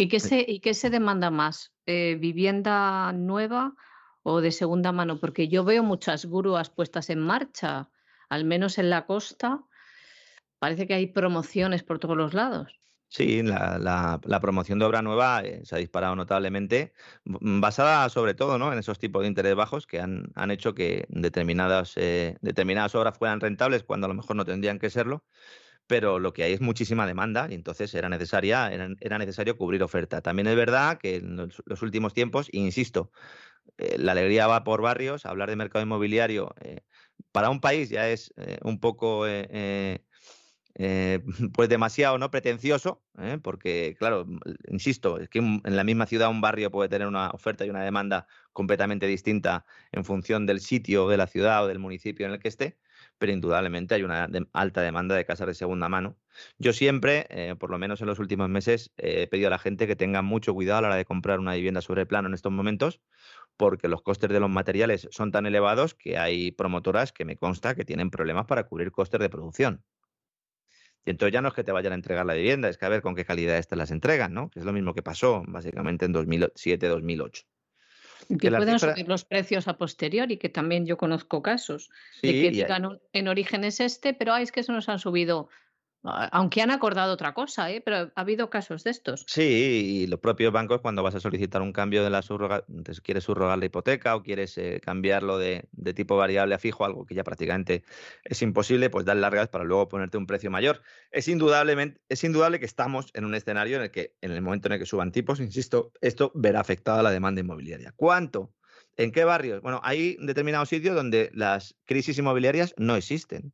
¿Y 0.00 0.06
qué 0.06 0.20
se, 0.20 0.44
y 0.46 0.60
qué 0.60 0.74
se 0.74 0.90
demanda 0.90 1.28
más? 1.32 1.72
Eh, 1.84 2.16
¿Vivienda 2.20 3.12
nueva 3.12 3.74
o 4.22 4.40
de 4.40 4.52
segunda 4.52 4.92
mano? 4.92 5.18
Porque 5.18 5.48
yo 5.48 5.64
veo 5.64 5.82
muchas 5.82 6.24
grúas 6.24 6.70
puestas 6.70 7.10
en 7.10 7.18
marcha, 7.18 7.90
al 8.28 8.44
menos 8.44 8.78
en 8.78 8.90
la 8.90 9.06
costa. 9.06 9.64
Parece 10.60 10.86
que 10.86 10.94
hay 10.94 11.08
promociones 11.08 11.82
por 11.82 11.98
todos 11.98 12.16
los 12.16 12.32
lados. 12.32 12.78
Sí, 13.08 13.42
la, 13.42 14.20
promoción 14.40 14.78
de 14.78 14.84
obra 14.84 15.02
nueva 15.02 15.40
eh, 15.40 15.62
se 15.64 15.74
ha 15.74 15.78
disparado 15.78 16.14
notablemente, 16.14 16.92
basada 17.24 18.08
sobre 18.08 18.34
todo 18.34 18.56
¿no? 18.56 18.72
en 18.72 18.78
esos 18.78 19.00
tipos 19.00 19.22
de 19.22 19.28
interés 19.28 19.56
bajos 19.56 19.88
que 19.88 19.98
han, 19.98 20.30
hecho 20.52 20.74
que 20.74 21.06
determinadas, 21.08 21.94
eh, 21.96 22.36
determinadas 22.40 22.94
obras 22.94 23.18
fueran 23.18 23.40
rentables 23.40 23.82
cuando 23.82 24.04
a 24.04 24.08
lo 24.08 24.14
mejor 24.14 24.36
no 24.36 24.44
tendrían 24.44 24.78
que 24.78 24.90
serlo 24.90 25.24
pero 25.88 26.18
lo 26.20 26.32
que 26.34 26.44
hay 26.44 26.52
es 26.52 26.60
muchísima 26.60 27.06
demanda 27.06 27.48
y 27.50 27.54
entonces 27.54 27.92
era, 27.94 28.08
necesaria, 28.10 28.70
era, 29.00 29.18
necesario 29.18 29.56
cubrir 29.56 29.82
oferta. 29.82 30.20
También 30.20 30.46
es 30.46 30.54
verdad 30.54 30.98
que 30.98 31.16
en 31.16 31.36
los, 31.36 31.82
últimos 31.82 32.12
tiempos, 32.12 32.48
insisto, 32.52 33.10
eh, 33.78 33.96
la 33.98 34.12
alegría 34.12 34.46
va 34.46 34.64
por 34.64 34.82
barrios, 34.82 35.24
hablar 35.26 35.48
de 35.48 35.56
mercado 35.56 35.82
inmobiliario 35.82 36.54
eh, 36.60 36.82
para 37.32 37.50
un 37.50 37.60
país 37.60 37.88
ya 37.88 38.08
es 38.08 38.32
eh, 38.36 38.58
un 38.62 38.78
poco... 38.78 39.24
pues 41.54 41.68
demasiado 41.68 42.18
no 42.18 42.30
pretencioso, 42.30 43.02
porque 43.42 43.96
claro, 43.98 44.26
insisto, 44.68 45.18
es 45.18 45.28
que 45.28 45.40
en 45.40 45.60
la 45.64 45.82
misma 45.82 46.06
ciudad 46.06 46.30
un 46.30 46.40
barrio 46.40 46.70
puede 46.70 46.88
tener 46.88 47.08
una 47.08 47.30
oferta 47.30 47.66
y 47.66 47.70
una 47.70 47.82
demanda 47.82 48.28
completamente 48.52 49.08
distinta 49.08 49.66
en 49.90 50.04
función 50.04 50.46
del 50.46 50.60
sitio 50.60 51.08
de 51.08 51.16
la 51.16 51.26
ciudad 51.26 51.64
o 51.64 51.66
del 51.66 51.80
municipio 51.80 52.26
en 52.26 52.32
el 52.34 52.38
que 52.38 52.46
esté, 52.46 52.78
pero 53.18 53.32
indudablemente 53.32 53.94
hay 53.94 54.02
una 54.02 54.28
alta 54.52 54.80
demanda 54.82 55.14
de 55.14 55.24
casas 55.24 55.46
de 55.48 55.54
segunda 55.54 55.88
mano. 55.88 56.16
Yo 56.58 56.72
siempre, 56.72 57.26
eh, 57.30 57.54
por 57.58 57.70
lo 57.70 57.78
menos 57.78 58.00
en 58.00 58.06
los 58.06 58.18
últimos 58.18 58.48
meses, 58.48 58.92
he 58.96 59.26
pedido 59.26 59.48
a 59.48 59.50
la 59.50 59.58
gente 59.58 59.86
que 59.86 59.96
tenga 59.96 60.22
mucho 60.22 60.54
cuidado 60.54 60.78
a 60.78 60.82
la 60.82 60.88
hora 60.88 60.96
de 60.96 61.04
comprar 61.04 61.40
una 61.40 61.54
vivienda 61.54 61.80
sobre 61.82 62.06
plano 62.06 62.28
en 62.28 62.34
estos 62.34 62.52
momentos, 62.52 63.00
porque 63.56 63.88
los 63.88 64.02
costes 64.02 64.30
de 64.30 64.40
los 64.40 64.50
materiales 64.50 65.08
son 65.10 65.32
tan 65.32 65.46
elevados 65.46 65.94
que 65.94 66.18
hay 66.18 66.52
promotoras 66.52 67.12
que 67.12 67.24
me 67.24 67.36
consta 67.36 67.74
que 67.74 67.84
tienen 67.84 68.10
problemas 68.10 68.46
para 68.46 68.64
cubrir 68.64 68.92
costes 68.92 69.20
de 69.20 69.28
producción. 69.28 69.84
Y 71.04 71.10
entonces 71.10 71.32
ya 71.32 71.40
no 71.42 71.48
es 71.48 71.54
que 71.54 71.64
te 71.64 71.72
vayan 71.72 71.92
a 71.92 71.96
entregar 71.96 72.26
la 72.26 72.34
vivienda, 72.34 72.68
es 72.68 72.76
que 72.78 72.84
a 72.84 72.88
ver 72.88 73.02
con 73.02 73.14
qué 73.14 73.24
calidad 73.24 73.56
estas 73.56 73.78
las 73.78 73.90
entregan, 73.90 74.34
¿no? 74.34 74.50
Que 74.50 74.60
es 74.60 74.64
lo 74.66 74.72
mismo 74.72 74.94
que 74.94 75.02
pasó 75.02 75.42
básicamente 75.46 76.04
en 76.04 76.12
2007-2008. 76.14 77.46
Que, 78.28 78.50
puedan 78.50 78.78
subir 78.78 79.08
los 79.08 79.24
precios 79.24 79.68
a 79.68 79.78
posteriori, 79.78 80.36
que 80.36 80.50
también 80.50 80.84
yo 80.84 80.98
conozco 80.98 81.40
casos 81.40 81.88
de 82.22 82.32
que 82.32 82.50
digan 82.50 83.00
en 83.14 83.28
origen 83.28 83.64
es 83.64 83.80
este, 83.80 84.12
pero 84.12 84.36
es 84.36 84.52
que 84.52 84.60
eso 84.60 84.72
nos 84.72 84.88
han 84.90 84.98
subido 84.98 85.48
aunque 86.02 86.62
han 86.62 86.70
acordado 86.70 87.12
otra 87.12 87.34
cosa, 87.34 87.70
¿eh? 87.70 87.80
pero 87.84 87.96
ha 88.14 88.20
habido 88.20 88.50
casos 88.50 88.84
de 88.84 88.90
estos. 88.90 89.24
Sí, 89.26 89.42
y 90.02 90.06
los 90.06 90.20
propios 90.20 90.52
bancos 90.52 90.80
cuando 90.80 91.02
vas 91.02 91.14
a 91.14 91.20
solicitar 91.20 91.60
un 91.60 91.72
cambio 91.72 92.04
de 92.04 92.10
la 92.10 92.22
subroga, 92.22 92.64
quieres 93.02 93.24
subrogar 93.24 93.58
la 93.58 93.66
hipoteca 93.66 94.14
o 94.14 94.22
quieres 94.22 94.56
eh, 94.58 94.80
cambiarlo 94.82 95.38
de, 95.38 95.68
tipo 95.94 96.16
variable 96.16 96.54
a 96.54 96.58
fijo, 96.58 96.84
algo 96.84 97.04
que 97.04 97.14
ya 97.14 97.24
prácticamente 97.24 97.82
es 98.24 98.42
imposible, 98.42 98.90
pues 98.90 99.04
dar 99.04 99.16
largas 99.16 99.48
para 99.48 99.64
luego 99.64 99.88
ponerte 99.88 100.18
un 100.18 100.26
precio 100.26 100.50
mayor. 100.50 100.82
Es, 101.10 101.28
indudablemente, 101.28 102.00
es 102.08 102.22
indudable 102.22 102.60
que 102.60 102.66
estamos 102.66 103.10
en 103.14 103.24
un 103.24 103.34
escenario 103.34 103.76
en 103.76 103.82
el 103.84 103.90
que 103.90 104.14
en 104.20 104.30
el 104.30 104.40
momento 104.40 104.68
en 104.68 104.74
el 104.74 104.78
que 104.78 104.86
suban 104.86 105.10
tipos, 105.12 105.40
insisto, 105.40 105.92
esto 106.00 106.30
verá 106.34 106.60
afectada 106.60 107.02
la 107.02 107.10
demanda 107.10 107.40
inmobiliaria. 107.40 107.92
¿Cuánto? 107.96 108.54
¿En 108.96 109.12
qué 109.12 109.24
barrios? 109.24 109.62
Bueno, 109.62 109.80
hay 109.84 110.16
determinados 110.20 110.68
sitios 110.68 110.94
donde 110.94 111.30
las 111.32 111.76
crisis 111.84 112.18
inmobiliarias 112.18 112.74
no 112.76 112.96
existen 112.96 113.52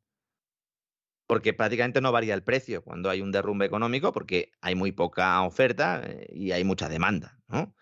porque 1.27 1.55
prácticamente 1.55 2.01
no 2.01 2.13
varía 2.13 2.35
el 2.35 2.43
precio 2.43 2.83
cuando 2.83 3.11
hay 3.11 3.21
un 3.21 3.33
derrumbe 3.33 3.67
económico, 3.67 4.13
porque 4.13 4.53
hay 4.61 4.75
muy 4.75 4.93
poca 4.93 5.41
oferta 5.43 6.03
eh, 6.05 6.27
y 6.33 6.53
hay 6.53 6.65
mucha 6.65 6.89
demanda, 6.89 7.39
¿no? 7.49 7.75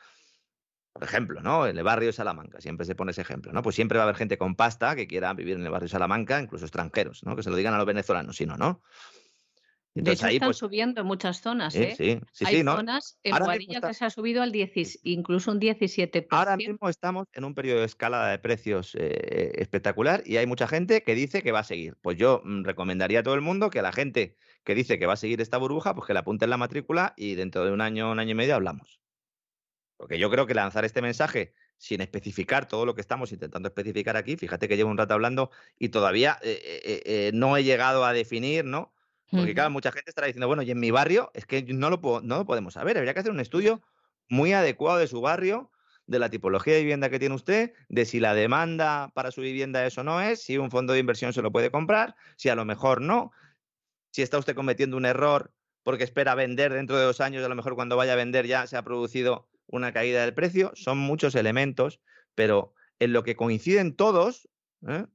Por 0.93 1.05
ejemplo, 1.05 1.41
¿no? 1.41 1.67
El 1.67 1.83
barrio 1.83 2.09
de 2.09 2.13
Salamanca, 2.13 2.61
siempre 2.61 2.85
se 2.85 2.95
pone 2.95 3.13
ese 3.13 3.23
ejemplo, 3.23 3.53
¿no? 3.53 3.63
Pues 3.63 3.75
siempre 3.75 3.97
va 3.99 4.05
a 4.05 4.07
haber 4.07 4.17
gente 4.17 4.37
con 4.37 4.55
pasta 4.55 4.95
que 4.95 5.07
quiera 5.07 5.33
vivir 5.33 5.57
en 5.57 5.65
el 5.65 5.71
barrio 5.71 5.87
de 5.87 5.93
Salamanca, 5.93 6.41
incluso 6.41 6.67
extranjeros, 6.67 7.23
¿no? 7.25 7.35
Que 7.35 7.43
se 7.43 7.51
lo 7.51 7.57
digan 7.57 7.75
a 7.75 7.79
los 7.79 7.87
venezolanos, 7.87 8.37
si 8.37 8.47
no, 8.47 8.57
¿no? 8.57 8.83
Entonces, 9.95 10.25
ahí, 10.25 10.37
están 10.37 10.49
pues 10.49 10.57
subiendo 10.57 11.03
en 11.03 11.07
muchas 11.07 11.43
zonas, 11.43 11.75
¿eh? 11.75 11.95
Sí, 11.97 12.19
sí, 12.33 12.45
Hay 12.47 12.63
zonas 12.63 13.19
en 13.23 13.37
Guarilla 13.37 13.81
que 13.83 13.93
se 13.93 14.07
ha 14.07 14.11
subido 14.11 14.43
al 14.43 14.51
10, 14.51 15.01
incluso 15.03 15.53
un 15.53 15.61
17%. 15.61 16.29
Ahora 16.31 16.57
mismo 16.57 16.89
estamos 16.89 17.27
en 17.35 17.45
un 17.45 17.55
periodo 17.55 17.81
de 17.81 17.87
escalada 17.87 18.31
de 18.31 18.39
precios 18.39 18.95
eh, 18.95 19.53
espectacular 19.57 20.23
y 20.25 20.39
hay 20.39 20.47
mucha 20.47 20.67
gente 20.67 21.03
que 21.03 21.15
dice 21.15 21.43
que 21.43 21.53
va 21.53 21.59
a 21.59 21.65
seguir. 21.65 21.97
Pues 22.01 22.17
yo 22.17 22.41
mm, 22.43 22.65
recomendaría 22.65 23.21
a 23.21 23.23
todo 23.23 23.35
el 23.35 23.43
mundo 23.43 23.69
que 23.69 23.81
a 23.81 23.83
la 23.83 23.93
gente 23.93 24.37
que 24.65 24.75
dice 24.75 24.99
que 24.99 25.05
va 25.05 25.13
a 25.13 25.17
seguir 25.17 25.43
esta 25.43 25.59
burbuja, 25.59 25.95
pues 25.95 26.07
que 26.07 26.15
la 26.15 26.21
apunte 26.21 26.47
en 26.47 26.51
la 26.51 26.57
matrícula 26.57 27.13
y 27.15 27.35
dentro 27.35 27.67
de 27.67 27.73
un 27.73 27.83
año, 27.83 28.11
un 28.11 28.19
año 28.19 28.31
y 28.31 28.35
medio 28.35 28.55
hablamos. 28.55 28.99
Porque 29.99 30.19
yo 30.19 30.31
creo 30.31 30.47
que 30.47 30.55
lanzar 30.55 30.87
este 30.87 31.03
mensaje 31.03 31.53
sin 31.77 32.01
especificar 32.01 32.67
todo 32.67 32.87
lo 32.87 32.95
que 32.95 33.03
estamos 33.03 33.31
intentando 33.31 33.69
especificar 33.69 34.17
aquí, 34.17 34.37
fíjate 34.37 34.69
que 34.69 34.77
llevo 34.77 34.91
un 34.91 34.97
rato 34.97 35.13
hablando 35.13 35.51
y 35.79 35.91
todavía 35.91 36.39
eh, 36.43 37.31
no 37.35 37.57
he 37.57 37.65
llegado 37.65 38.05
a 38.05 38.13
definir, 38.13 38.65
¿no? 38.65 38.95
Porque, 39.33 39.55
claro, 39.55 39.71
mucha 39.71 39.91
gente 39.91 40.11
estará 40.11 40.27
diciendo, 40.27 40.47
bueno, 40.47 40.63
y 40.63 40.71
en 40.71 40.79
mi 40.79 40.91
barrio 40.91 41.31
es 41.33 41.47
que 41.47 41.63
no 41.63 41.89
lo, 41.89 42.21
no 42.23 42.37
lo 42.37 42.45
podemos 42.45 42.75
saber. 42.75 42.99
Habría 42.99 43.15
que 43.15 43.21
hacer 43.21 43.33
un 43.33 43.41
estudio 43.41 43.81
muy 44.29 44.53
adecuado 44.53 44.99
de 44.99 45.07
su 45.07 45.23
barrio, 45.23 45.71
de 46.07 46.19
la 46.19 46.29
tipología 46.29 46.75
de 46.75 46.81
vivienda 46.81 47.09
que 47.09 47.19
tiene 47.19 47.35
usted, 47.35 47.73
de 47.89 48.05
si 48.05 48.21
la 48.21 48.35
demanda 48.35 49.11
para 49.15 49.31
su 49.31 49.41
vivienda 49.41 49.87
eso 49.87 50.05
no 50.05 50.21
es, 50.21 50.43
si 50.43 50.59
un 50.59 50.71
fondo 50.71 50.93
de 50.93 50.99
inversión 50.99 51.33
se 51.33 51.41
lo 51.41 51.51
puede 51.51 51.71
comprar, 51.71 52.15
si 52.37 52.51
a 52.51 52.55
lo 52.55 52.67
mejor 52.67 53.01
no, 53.01 53.33
si 54.11 54.21
está 54.21 54.39
usted 54.39 54.55
cometiendo 54.55 54.97
un 54.97 55.07
error 55.07 55.53
porque 55.83 56.05
espera 56.05 56.35
vender 56.35 56.73
dentro 56.73 56.97
de 56.97 57.05
dos 57.05 57.21
años, 57.21 57.45
a 57.45 57.49
lo 57.49 57.55
mejor 57.55 57.75
cuando 57.75 57.97
vaya 57.97 58.13
a 58.13 58.17
vender 58.17 58.47
ya 58.47 58.67
se 58.67 58.77
ha 58.77 58.83
producido 58.83 59.49
una 59.67 59.93
caída 59.93 60.23
del 60.23 60.35
precio. 60.35 60.73
Son 60.75 60.99
muchos 60.99 61.35
elementos, 61.35 62.01
pero 62.35 62.75
en 62.99 63.13
lo 63.13 63.25
que 63.25 63.35
coinciden 63.35 63.97
todos, 63.97 64.49
¿eh? 64.87 65.07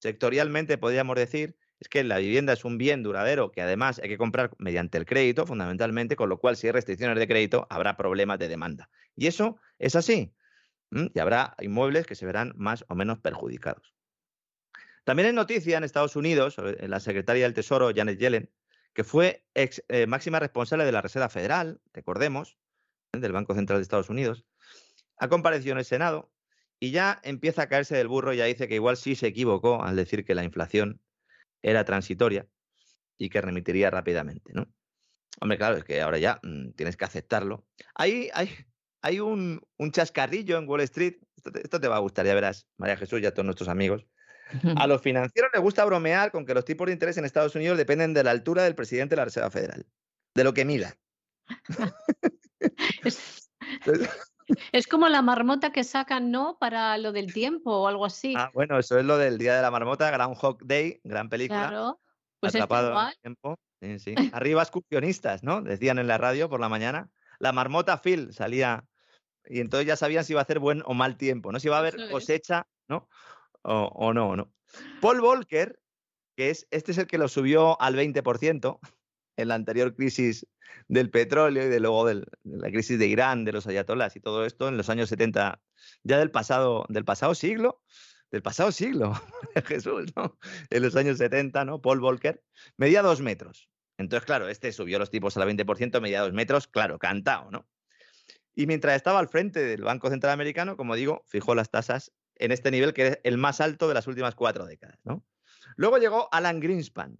sectorialmente 0.00 0.76
podríamos 0.76 1.16
decir, 1.16 1.56
es 1.80 1.88
que 1.88 2.04
la 2.04 2.18
vivienda 2.18 2.52
es 2.52 2.64
un 2.64 2.78
bien 2.78 3.02
duradero 3.02 3.52
que 3.52 3.60
además 3.60 4.00
hay 4.02 4.08
que 4.08 4.18
comprar 4.18 4.50
mediante 4.58 4.98
el 4.98 5.04
crédito, 5.04 5.46
fundamentalmente, 5.46 6.16
con 6.16 6.28
lo 6.28 6.38
cual 6.38 6.56
si 6.56 6.66
hay 6.66 6.72
restricciones 6.72 7.18
de 7.18 7.28
crédito 7.28 7.66
habrá 7.70 7.96
problemas 7.96 8.38
de 8.38 8.48
demanda. 8.48 8.88
Y 9.14 9.26
eso 9.26 9.58
es 9.78 9.94
así. 9.94 10.32
Y 10.90 11.18
habrá 11.18 11.54
inmuebles 11.60 12.06
que 12.06 12.14
se 12.14 12.26
verán 12.26 12.52
más 12.56 12.84
o 12.88 12.94
menos 12.94 13.18
perjudicados. 13.18 13.94
También 15.04 15.28
hay 15.28 15.34
noticia 15.34 15.78
en 15.78 15.84
Estados 15.84 16.16
Unidos, 16.16 16.56
la 16.58 17.00
secretaria 17.00 17.44
del 17.44 17.54
Tesoro, 17.54 17.92
Janet 17.94 18.18
Yellen, 18.18 18.50
que 18.92 19.04
fue 19.04 19.44
ex, 19.54 19.84
eh, 19.88 20.06
máxima 20.06 20.40
responsable 20.40 20.84
de 20.84 20.92
la 20.92 21.02
Reserva 21.02 21.28
Federal, 21.28 21.80
recordemos, 21.92 22.56
¿eh? 23.12 23.18
del 23.18 23.32
Banco 23.32 23.54
Central 23.54 23.78
de 23.78 23.82
Estados 23.82 24.08
Unidos, 24.08 24.46
ha 25.18 25.28
comparecido 25.28 25.72
en 25.72 25.78
el 25.78 25.84
Senado 25.84 26.32
y 26.80 26.90
ya 26.90 27.20
empieza 27.22 27.62
a 27.62 27.68
caerse 27.68 27.96
del 27.96 28.08
burro 28.08 28.32
ya 28.32 28.46
dice 28.46 28.68
que 28.68 28.74
igual 28.74 28.96
sí 28.96 29.14
se 29.14 29.28
equivocó 29.28 29.82
al 29.82 29.96
decir 29.96 30.24
que 30.24 30.34
la 30.34 30.44
inflación 30.44 31.00
era 31.66 31.84
transitoria 31.84 32.46
y 33.18 33.28
que 33.28 33.40
remitiría 33.40 33.90
rápidamente, 33.90 34.52
¿no? 34.54 34.72
Hombre, 35.40 35.58
claro, 35.58 35.76
es 35.76 35.84
que 35.84 36.00
ahora 36.00 36.18
ya 36.18 36.38
mm, 36.42 36.70
tienes 36.72 36.96
que 36.96 37.04
aceptarlo. 37.04 37.66
Hay, 37.94 38.30
hay, 38.32 38.50
hay 39.02 39.20
un, 39.20 39.60
un, 39.76 39.90
chascarrillo 39.90 40.58
en 40.58 40.68
Wall 40.68 40.82
Street, 40.82 41.16
esto 41.62 41.80
te, 41.80 41.88
va 41.88 41.96
a 41.96 42.00
gustar, 42.00 42.24
ya 42.24 42.34
verás, 42.34 42.68
María 42.76 42.96
Jesús 42.96 43.20
y 43.20 43.26
a 43.26 43.34
todos 43.34 43.44
nuestros 43.44 43.68
amigos. 43.68 44.06
A 44.76 44.86
los 44.86 45.02
financieros 45.02 45.50
les 45.52 45.60
gusta 45.60 45.84
bromear 45.84 46.30
con 46.30 46.46
que 46.46 46.54
los 46.54 46.64
tipos 46.64 46.86
de 46.86 46.92
interés 46.92 47.16
en 47.16 47.24
Estados 47.24 47.56
Unidos 47.56 47.76
dependen 47.76 48.14
de 48.14 48.22
la 48.22 48.30
altura 48.30 48.62
del 48.62 48.76
presidente 48.76 49.14
de 49.14 49.16
la 49.16 49.24
Reserva 49.24 49.50
Federal, 49.50 49.86
de 50.34 50.44
lo 50.44 50.54
que 50.54 50.64
mida. 50.64 50.96
Es 54.72 54.86
como 54.86 55.08
la 55.08 55.22
marmota 55.22 55.72
que 55.72 55.84
sacan, 55.84 56.30
¿no? 56.30 56.56
Para 56.58 56.98
lo 56.98 57.12
del 57.12 57.32
tiempo 57.32 57.72
o 57.72 57.88
algo 57.88 58.04
así. 58.04 58.34
Ah, 58.36 58.50
bueno, 58.54 58.78
eso 58.78 58.98
es 58.98 59.04
lo 59.04 59.18
del 59.18 59.38
Día 59.38 59.56
de 59.56 59.62
la 59.62 59.70
Marmota, 59.70 60.10
Groundhog 60.10 60.64
Day, 60.64 61.00
gran 61.04 61.28
película. 61.28 61.68
Claro. 61.68 62.00
Pues 62.40 62.54
Atrapado 62.54 62.92
en 63.00 63.08
el 63.08 63.18
tiempo. 63.20 63.58
Sí, 63.80 63.98
sí. 63.98 64.14
Arriba 64.34 64.62
excursionistas, 64.62 65.42
¿no? 65.42 65.62
Decían 65.62 65.98
en 65.98 66.06
la 66.06 66.18
radio 66.18 66.48
por 66.48 66.60
la 66.60 66.68
mañana. 66.68 67.10
La 67.38 67.52
marmota 67.52 67.98
Phil 67.98 68.32
salía 68.32 68.84
y 69.48 69.60
entonces 69.60 69.86
ya 69.86 69.96
sabían 69.96 70.24
si 70.24 70.32
iba 70.32 70.40
a 70.40 70.42
hacer 70.42 70.58
buen 70.58 70.82
o 70.86 70.94
mal 70.94 71.16
tiempo, 71.16 71.52
¿no? 71.52 71.60
Si 71.60 71.68
iba 71.68 71.76
a 71.76 71.80
haber 71.80 72.10
cosecha, 72.10 72.66
¿no? 72.88 73.08
O, 73.62 73.90
o 73.94 74.12
no, 74.12 74.36
¿no? 74.36 74.52
Paul 75.00 75.20
Volcker, 75.20 75.78
que 76.36 76.50
es, 76.50 76.66
este 76.70 76.92
es 76.92 76.98
el 76.98 77.06
que 77.06 77.18
lo 77.18 77.28
subió 77.28 77.80
al 77.80 77.94
20% 77.94 78.78
en 79.36 79.48
la 79.48 79.54
anterior 79.54 79.94
crisis 79.94 80.46
del 80.88 81.10
petróleo 81.10 81.66
y 81.66 81.68
de 81.68 81.80
luego 81.80 82.06
de 82.06 82.24
la 82.44 82.70
crisis 82.70 82.98
de 82.98 83.06
Irán, 83.06 83.44
de 83.44 83.52
los 83.52 83.66
ayatolás 83.66 84.16
y 84.16 84.20
todo 84.20 84.44
esto 84.44 84.68
en 84.68 84.76
los 84.76 84.88
años 84.88 85.08
70, 85.08 85.60
ya 86.02 86.18
del 86.18 86.30
pasado, 86.30 86.84
del 86.88 87.04
pasado 87.04 87.34
siglo, 87.34 87.82
del 88.30 88.42
pasado 88.42 88.72
siglo, 88.72 89.12
Jesús, 89.66 90.12
¿no? 90.16 90.38
En 90.70 90.82
los 90.82 90.96
años 90.96 91.18
70, 91.18 91.64
¿no? 91.64 91.80
Paul 91.80 92.00
Volcker 92.00 92.42
medía 92.76 93.02
dos 93.02 93.20
metros. 93.20 93.68
Entonces, 93.98 94.26
claro, 94.26 94.48
este 94.48 94.72
subió 94.72 94.98
los 94.98 95.10
tipos 95.10 95.36
al 95.36 95.48
20%, 95.48 96.00
medía 96.00 96.20
dos 96.20 96.32
metros, 96.32 96.66
claro, 96.66 96.98
cantado, 96.98 97.50
¿no? 97.50 97.66
Y 98.54 98.66
mientras 98.66 98.96
estaba 98.96 99.18
al 99.18 99.28
frente 99.28 99.60
del 99.60 99.82
Banco 99.82 100.08
Central 100.10 100.32
Americano, 100.32 100.76
como 100.76 100.96
digo, 100.96 101.22
fijó 101.26 101.54
las 101.54 101.70
tasas 101.70 102.12
en 102.36 102.52
este 102.52 102.70
nivel 102.70 102.92
que 102.92 103.06
es 103.06 103.20
el 103.22 103.38
más 103.38 103.60
alto 103.60 103.88
de 103.88 103.94
las 103.94 104.06
últimas 104.06 104.34
cuatro 104.34 104.66
décadas, 104.66 104.98
¿no? 105.04 105.24
Luego 105.76 105.98
llegó 105.98 106.28
Alan 106.32 106.60
Greenspan. 106.60 107.16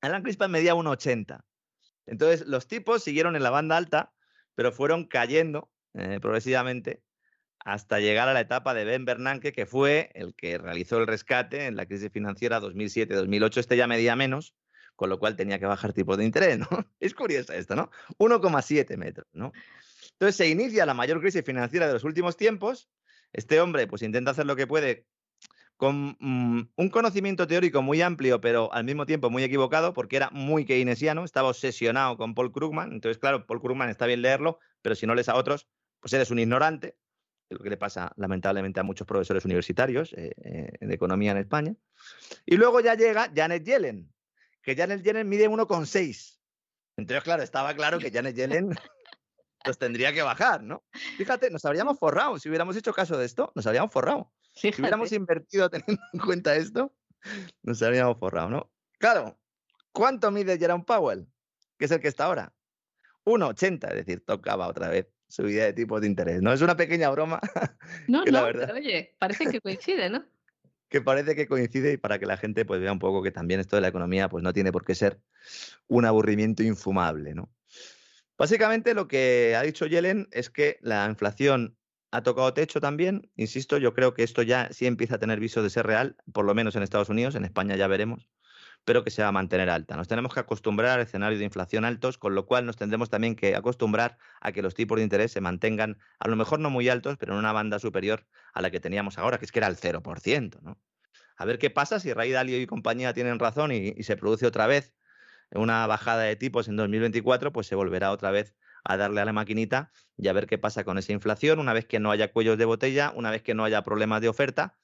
Alan 0.00 0.22
Greenspan 0.22 0.50
medía 0.50 0.74
1,80. 0.74 1.44
Entonces, 2.06 2.46
los 2.46 2.66
tipos 2.66 3.02
siguieron 3.02 3.36
en 3.36 3.42
la 3.42 3.50
banda 3.50 3.76
alta, 3.76 4.12
pero 4.54 4.72
fueron 4.72 5.04
cayendo 5.06 5.70
eh, 5.94 6.18
progresivamente 6.20 7.02
hasta 7.60 8.00
llegar 8.00 8.28
a 8.28 8.32
la 8.32 8.40
etapa 8.40 8.72
de 8.72 8.84
Ben 8.84 9.04
Bernanke, 9.04 9.52
que 9.52 9.66
fue 9.66 10.10
el 10.14 10.34
que 10.34 10.58
realizó 10.58 10.98
el 10.98 11.06
rescate 11.06 11.66
en 11.66 11.76
la 11.76 11.86
crisis 11.86 12.10
financiera 12.10 12.60
2007-2008. 12.60 13.58
Este 13.58 13.76
ya 13.76 13.86
medía 13.86 14.16
menos, 14.16 14.54
con 14.96 15.10
lo 15.10 15.18
cual 15.18 15.36
tenía 15.36 15.58
que 15.58 15.66
bajar 15.66 15.92
tipos 15.92 16.16
de 16.16 16.24
interés, 16.24 16.58
¿no? 16.58 16.68
Es 17.00 17.14
curioso 17.14 17.52
esto, 17.52 17.76
¿no? 17.76 17.90
1,7 18.18 18.96
metros, 18.96 19.26
¿no? 19.32 19.52
Entonces 20.12 20.36
se 20.36 20.48
inicia 20.48 20.86
la 20.86 20.94
mayor 20.94 21.20
crisis 21.20 21.44
financiera 21.44 21.86
de 21.86 21.92
los 21.92 22.04
últimos 22.04 22.36
tiempos. 22.36 22.88
Este 23.32 23.60
hombre, 23.60 23.86
pues 23.86 24.02
intenta 24.02 24.30
hacer 24.30 24.46
lo 24.46 24.56
que 24.56 24.66
puede 24.66 25.06
con 25.78 26.16
mm, 26.18 26.72
un 26.76 26.88
conocimiento 26.90 27.46
teórico 27.46 27.82
muy 27.82 28.02
amplio, 28.02 28.40
pero 28.40 28.70
al 28.74 28.84
mismo 28.84 29.06
tiempo 29.06 29.30
muy 29.30 29.44
equivocado, 29.44 29.94
porque 29.94 30.16
era 30.16 30.28
muy 30.30 30.66
keynesiano, 30.66 31.24
estaba 31.24 31.48
obsesionado 31.48 32.16
con 32.18 32.34
Paul 32.34 32.52
Krugman. 32.52 32.92
Entonces, 32.92 33.18
claro, 33.18 33.46
Paul 33.46 33.62
Krugman 33.62 33.88
está 33.88 34.04
bien 34.06 34.20
leerlo, 34.20 34.58
pero 34.82 34.96
si 34.96 35.06
no 35.06 35.14
lees 35.14 35.28
a 35.28 35.36
otros, 35.36 35.68
pues 36.00 36.12
eres 36.12 36.32
un 36.32 36.40
ignorante, 36.40 36.98
que 37.48 37.54
es 37.54 37.58
lo 37.58 37.62
que 37.62 37.70
le 37.70 37.76
pasa 37.76 38.12
lamentablemente 38.16 38.80
a 38.80 38.82
muchos 38.82 39.06
profesores 39.06 39.44
universitarios 39.44 40.12
eh, 40.14 40.32
eh, 40.42 40.72
de 40.80 40.94
economía 40.94 41.30
en 41.30 41.38
España. 41.38 41.76
Y 42.44 42.56
luego 42.56 42.80
ya 42.80 42.96
llega 42.96 43.30
Janet 43.34 43.64
Yellen, 43.64 44.12
que 44.62 44.74
Janet 44.74 45.04
Yellen 45.04 45.28
mide 45.28 45.48
1,6. 45.48 46.40
Entonces, 46.96 47.22
claro, 47.22 47.44
estaba 47.44 47.72
claro 47.74 48.00
que 48.00 48.10
Janet 48.10 48.34
Yellen 48.34 48.70
los 49.64 49.78
tendría 49.78 50.12
que 50.12 50.22
bajar, 50.22 50.60
¿no? 50.60 50.82
Fíjate, 51.16 51.50
nos 51.50 51.64
habríamos 51.64 52.00
forrado. 52.00 52.36
Si 52.40 52.48
hubiéramos 52.48 52.76
hecho 52.76 52.92
caso 52.92 53.16
de 53.16 53.26
esto, 53.26 53.52
nos 53.54 53.64
habríamos 53.64 53.92
forrado. 53.92 54.32
Si 54.60 54.68
hubiéramos 54.78 55.12
invertido 55.12 55.70
teniendo 55.70 56.02
en 56.12 56.20
cuenta 56.20 56.56
esto, 56.56 56.94
nos 57.62 57.82
habríamos 57.82 58.18
forrado, 58.18 58.50
¿no? 58.50 58.72
Claro, 58.98 59.38
¿cuánto 59.92 60.30
mide 60.30 60.58
Jerome 60.58 60.84
Powell? 60.84 61.26
Que 61.78 61.84
es 61.84 61.90
el 61.90 62.00
que 62.00 62.08
está 62.08 62.24
ahora. 62.24 62.52
1,80, 63.24 63.88
es 63.90 63.94
decir, 63.94 64.24
tocaba 64.24 64.66
otra 64.68 64.88
vez 64.88 65.06
subida 65.28 65.64
de 65.64 65.72
tipos 65.74 66.00
de 66.00 66.06
interés. 66.06 66.42
¿No? 66.42 66.52
Es 66.52 66.62
una 66.62 66.76
pequeña 66.76 67.10
broma 67.10 67.40
No, 68.08 68.24
que 68.24 68.32
la 68.32 68.40
no, 68.40 68.46
verdad- 68.46 68.66
pero 68.68 68.78
oye, 68.78 69.14
parece 69.18 69.46
que 69.46 69.60
coincide, 69.60 70.08
¿no? 70.10 70.24
que 70.88 71.02
parece 71.02 71.36
que 71.36 71.46
coincide 71.46 71.92
y 71.92 71.96
para 71.98 72.18
que 72.18 72.26
la 72.26 72.38
gente 72.38 72.64
pues 72.64 72.80
vea 72.80 72.90
un 72.92 72.98
poco 72.98 73.22
que 73.22 73.30
también 73.30 73.60
esto 73.60 73.76
de 73.76 73.82
la 73.82 73.88
economía 73.88 74.28
pues 74.30 74.42
no 74.42 74.52
tiene 74.54 74.72
por 74.72 74.84
qué 74.84 74.94
ser 74.94 75.20
un 75.86 76.06
aburrimiento 76.06 76.62
infumable, 76.62 77.34
¿no? 77.34 77.52
Básicamente 78.38 78.94
lo 78.94 79.06
que 79.06 79.54
ha 79.56 79.62
dicho 79.62 79.84
Yellen 79.86 80.28
es 80.32 80.48
que 80.50 80.78
la 80.80 81.06
inflación 81.06 81.76
ha 82.10 82.22
tocado 82.22 82.52
techo 82.54 82.80
también. 82.80 83.30
Insisto, 83.36 83.78
yo 83.78 83.94
creo 83.94 84.14
que 84.14 84.22
esto 84.22 84.42
ya 84.42 84.68
sí 84.72 84.86
empieza 84.86 85.16
a 85.16 85.18
tener 85.18 85.40
visos 85.40 85.62
de 85.62 85.70
ser 85.70 85.86
real, 85.86 86.16
por 86.32 86.44
lo 86.44 86.54
menos 86.54 86.76
en 86.76 86.82
Estados 86.82 87.08
Unidos, 87.08 87.34
en 87.34 87.44
España 87.44 87.76
ya 87.76 87.86
veremos, 87.86 88.28
pero 88.84 89.04
que 89.04 89.10
se 89.10 89.22
va 89.22 89.28
a 89.28 89.32
mantener 89.32 89.70
alta. 89.70 89.96
Nos 89.96 90.08
tenemos 90.08 90.32
que 90.32 90.40
acostumbrar 90.40 90.98
a 90.98 91.02
escenarios 91.02 91.38
de 91.38 91.44
inflación 91.44 91.84
altos, 91.84 92.18
con 92.18 92.34
lo 92.34 92.46
cual 92.46 92.66
nos 92.66 92.76
tendremos 92.76 93.10
también 93.10 93.36
que 93.36 93.54
acostumbrar 93.54 94.18
a 94.40 94.52
que 94.52 94.62
los 94.62 94.74
tipos 94.74 94.96
de 94.96 95.02
interés 95.04 95.32
se 95.32 95.40
mantengan, 95.40 95.98
a 96.18 96.28
lo 96.28 96.36
mejor 96.36 96.60
no 96.60 96.70
muy 96.70 96.88
altos, 96.88 97.16
pero 97.18 97.34
en 97.34 97.38
una 97.38 97.52
banda 97.52 97.78
superior 97.78 98.26
a 98.54 98.62
la 98.62 98.70
que 98.70 98.80
teníamos 98.80 99.18
ahora, 99.18 99.38
que 99.38 99.44
es 99.44 99.52
que 99.52 99.58
era 99.58 99.68
el 99.68 99.76
0%, 99.76 100.60
¿no? 100.62 100.80
A 101.36 101.44
ver 101.44 101.58
qué 101.58 101.70
pasa 101.70 102.00
si 102.00 102.12
Ray 102.12 102.32
Dalio 102.32 102.60
y 102.60 102.66
compañía 102.66 103.12
tienen 103.14 103.38
razón 103.38 103.70
y, 103.70 103.94
y 103.96 104.02
se 104.02 104.16
produce 104.16 104.44
otra 104.44 104.66
vez 104.66 104.92
una 105.52 105.86
bajada 105.86 106.24
de 106.24 106.36
tipos 106.36 106.68
en 106.68 106.76
2024, 106.76 107.52
pues 107.52 107.66
se 107.66 107.74
volverá 107.74 108.10
otra 108.10 108.30
vez 108.30 108.56
a 108.84 108.96
darle 108.96 109.20
a 109.20 109.24
la 109.24 109.32
maquinita 109.32 109.90
y 110.16 110.28
a 110.28 110.32
ver 110.32 110.46
qué 110.46 110.58
pasa 110.58 110.84
con 110.84 110.98
esa 110.98 111.12
inflación, 111.12 111.58
una 111.58 111.72
vez 111.72 111.86
que 111.86 112.00
no 112.00 112.10
haya 112.10 112.32
cuellos 112.32 112.58
de 112.58 112.64
botella, 112.64 113.12
una 113.14 113.30
vez 113.30 113.42
que 113.42 113.54
no 113.54 113.64
haya 113.64 113.82
problemas 113.82 114.20
de 114.20 114.28
oferta, 114.28 114.78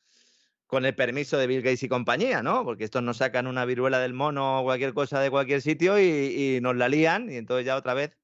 con 0.66 0.84
el 0.84 0.94
permiso 0.94 1.36
de 1.38 1.46
Bill 1.46 1.62
Gates 1.62 1.82
y 1.82 1.88
compañía, 1.88 2.42
¿no? 2.42 2.64
Porque 2.64 2.84
estos 2.84 3.02
nos 3.02 3.18
sacan 3.18 3.46
una 3.46 3.64
viruela 3.64 3.98
del 3.98 4.14
mono 4.14 4.60
o 4.60 4.64
cualquier 4.64 4.94
cosa 4.94 5.20
de 5.20 5.30
cualquier 5.30 5.60
sitio 5.60 5.98
y, 5.98 6.56
y 6.56 6.60
nos 6.60 6.76
la 6.76 6.88
lían 6.88 7.30
y 7.30 7.36
entonces 7.36 7.66
ya 7.66 7.76
otra 7.76 7.94
vez 7.94 8.16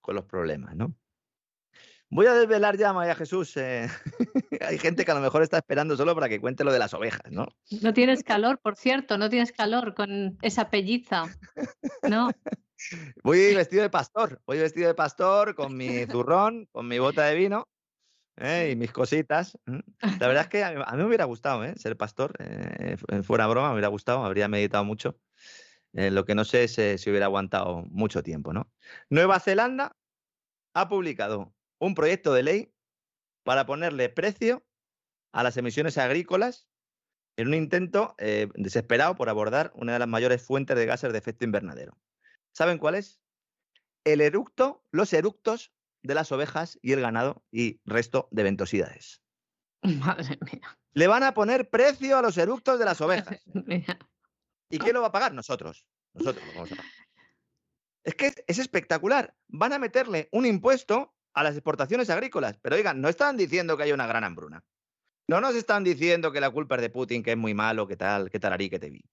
con 0.00 0.14
los 0.14 0.24
problemas, 0.24 0.76
¿no? 0.76 0.94
Voy 2.08 2.26
a 2.26 2.34
desvelar 2.34 2.76
ya, 2.76 2.92
María 2.92 3.16
Jesús. 3.16 3.56
eh, 3.56 3.88
Hay 4.60 4.78
gente 4.78 5.04
que 5.04 5.10
a 5.10 5.14
lo 5.14 5.20
mejor 5.20 5.42
está 5.42 5.58
esperando 5.58 5.96
solo 5.96 6.14
para 6.14 6.28
que 6.28 6.40
cuente 6.40 6.62
lo 6.62 6.72
de 6.72 6.78
las 6.78 6.94
ovejas, 6.94 7.32
¿no? 7.32 7.48
No 7.82 7.92
tienes 7.92 8.22
calor, 8.22 8.60
por 8.60 8.76
cierto, 8.76 9.18
no 9.18 9.28
tienes 9.28 9.50
calor 9.50 9.94
con 9.94 10.38
esa 10.40 10.70
pelliza. 10.70 11.24
No, 12.08 12.30
Voy 13.22 13.38
vestido 13.54 13.82
de 13.82 13.90
pastor, 13.90 14.40
voy 14.46 14.58
vestido 14.58 14.88
de 14.88 14.94
pastor 14.94 15.54
con 15.54 15.76
mi 15.76 16.06
zurrón, 16.06 16.68
con 16.72 16.88
mi 16.88 16.98
bota 16.98 17.24
de 17.24 17.34
vino 17.34 17.68
¿eh? 18.36 18.70
y 18.72 18.76
mis 18.76 18.92
cositas. 18.92 19.56
¿eh? 19.66 19.80
La 20.18 20.28
verdad 20.28 20.44
es 20.44 20.48
que 20.48 20.64
a 20.64 20.72
mí, 20.72 20.82
a 20.84 20.92
mí 20.92 20.98
me 20.98 21.04
hubiera 21.06 21.24
gustado 21.24 21.64
¿eh? 21.64 21.74
ser 21.76 21.96
pastor, 21.96 22.34
eh, 22.38 22.96
fu- 22.96 23.22
fuera 23.22 23.46
broma, 23.46 23.68
me 23.68 23.74
hubiera 23.74 23.88
gustado, 23.88 24.24
habría 24.24 24.48
meditado 24.48 24.84
mucho. 24.84 25.18
Eh, 25.94 26.10
lo 26.10 26.24
que 26.24 26.34
no 26.34 26.44
sé 26.44 26.64
es 26.64 26.78
eh, 26.78 26.98
si 26.98 27.10
hubiera 27.10 27.26
aguantado 27.26 27.84
mucho 27.90 28.22
tiempo, 28.22 28.52
¿no? 28.52 28.70
Nueva 29.10 29.40
Zelanda 29.40 29.96
ha 30.74 30.88
publicado 30.88 31.54
un 31.80 31.94
proyecto 31.94 32.34
de 32.34 32.42
ley 32.42 32.74
para 33.44 33.66
ponerle 33.66 34.08
precio 34.08 34.66
a 35.32 35.42
las 35.42 35.56
emisiones 35.56 35.98
agrícolas 35.98 36.68
en 37.36 37.48
un 37.48 37.54
intento 37.54 38.14
eh, 38.18 38.48
desesperado 38.54 39.16
por 39.16 39.28
abordar 39.28 39.72
una 39.74 39.94
de 39.94 39.98
las 40.00 40.08
mayores 40.08 40.42
fuentes 40.42 40.76
de 40.76 40.86
gases 40.86 41.12
de 41.12 41.18
efecto 41.18 41.44
invernadero. 41.44 41.98
¿Saben 42.56 42.78
cuál 42.78 42.94
es? 42.94 43.20
El 44.04 44.22
eructo, 44.22 44.82
los 44.90 45.12
eructos 45.12 45.74
de 46.02 46.14
las 46.14 46.32
ovejas 46.32 46.78
y 46.80 46.92
el 46.92 47.02
ganado 47.02 47.44
y 47.52 47.82
resto 47.84 48.28
de 48.30 48.44
ventosidades. 48.44 49.20
madre 49.82 50.38
mía. 50.40 50.78
Le 50.94 51.06
van 51.06 51.22
a 51.22 51.34
poner 51.34 51.68
precio 51.68 52.16
a 52.16 52.22
los 52.22 52.38
eructos 52.38 52.78
de 52.78 52.86
las 52.86 52.98
ovejas. 53.02 53.42
Mira, 53.52 53.98
¿Y 54.70 54.78
quién 54.78 54.94
lo 54.94 55.02
va 55.02 55.08
a 55.08 55.12
pagar? 55.12 55.34
Nosotros. 55.34 55.86
Nosotros 56.14 56.46
lo 56.46 56.54
vamos 56.54 56.72
a 56.72 56.76
pagar. 56.76 56.92
Es 58.04 58.14
que 58.14 58.28
es, 58.28 58.42
es 58.46 58.58
espectacular. 58.58 59.36
Van 59.48 59.74
a 59.74 59.78
meterle 59.78 60.30
un 60.32 60.46
impuesto 60.46 61.14
a 61.34 61.42
las 61.42 61.56
exportaciones 61.56 62.08
agrícolas. 62.08 62.58
Pero 62.62 62.76
oigan, 62.76 63.02
no 63.02 63.10
están 63.10 63.36
diciendo 63.36 63.76
que 63.76 63.82
hay 63.82 63.92
una 63.92 64.06
gran 64.06 64.24
hambruna. 64.24 64.64
No 65.28 65.42
nos 65.42 65.54
están 65.56 65.84
diciendo 65.84 66.32
que 66.32 66.40
la 66.40 66.50
culpa 66.50 66.76
es 66.76 66.80
de 66.80 66.88
Putin, 66.88 67.22
que 67.22 67.32
es 67.32 67.36
muy 67.36 67.52
malo, 67.52 67.86
que 67.86 67.98
tal, 67.98 68.30
que 68.30 68.40
tararí, 68.40 68.70
que 68.70 68.78
te 68.78 68.88
vi. 68.88 69.04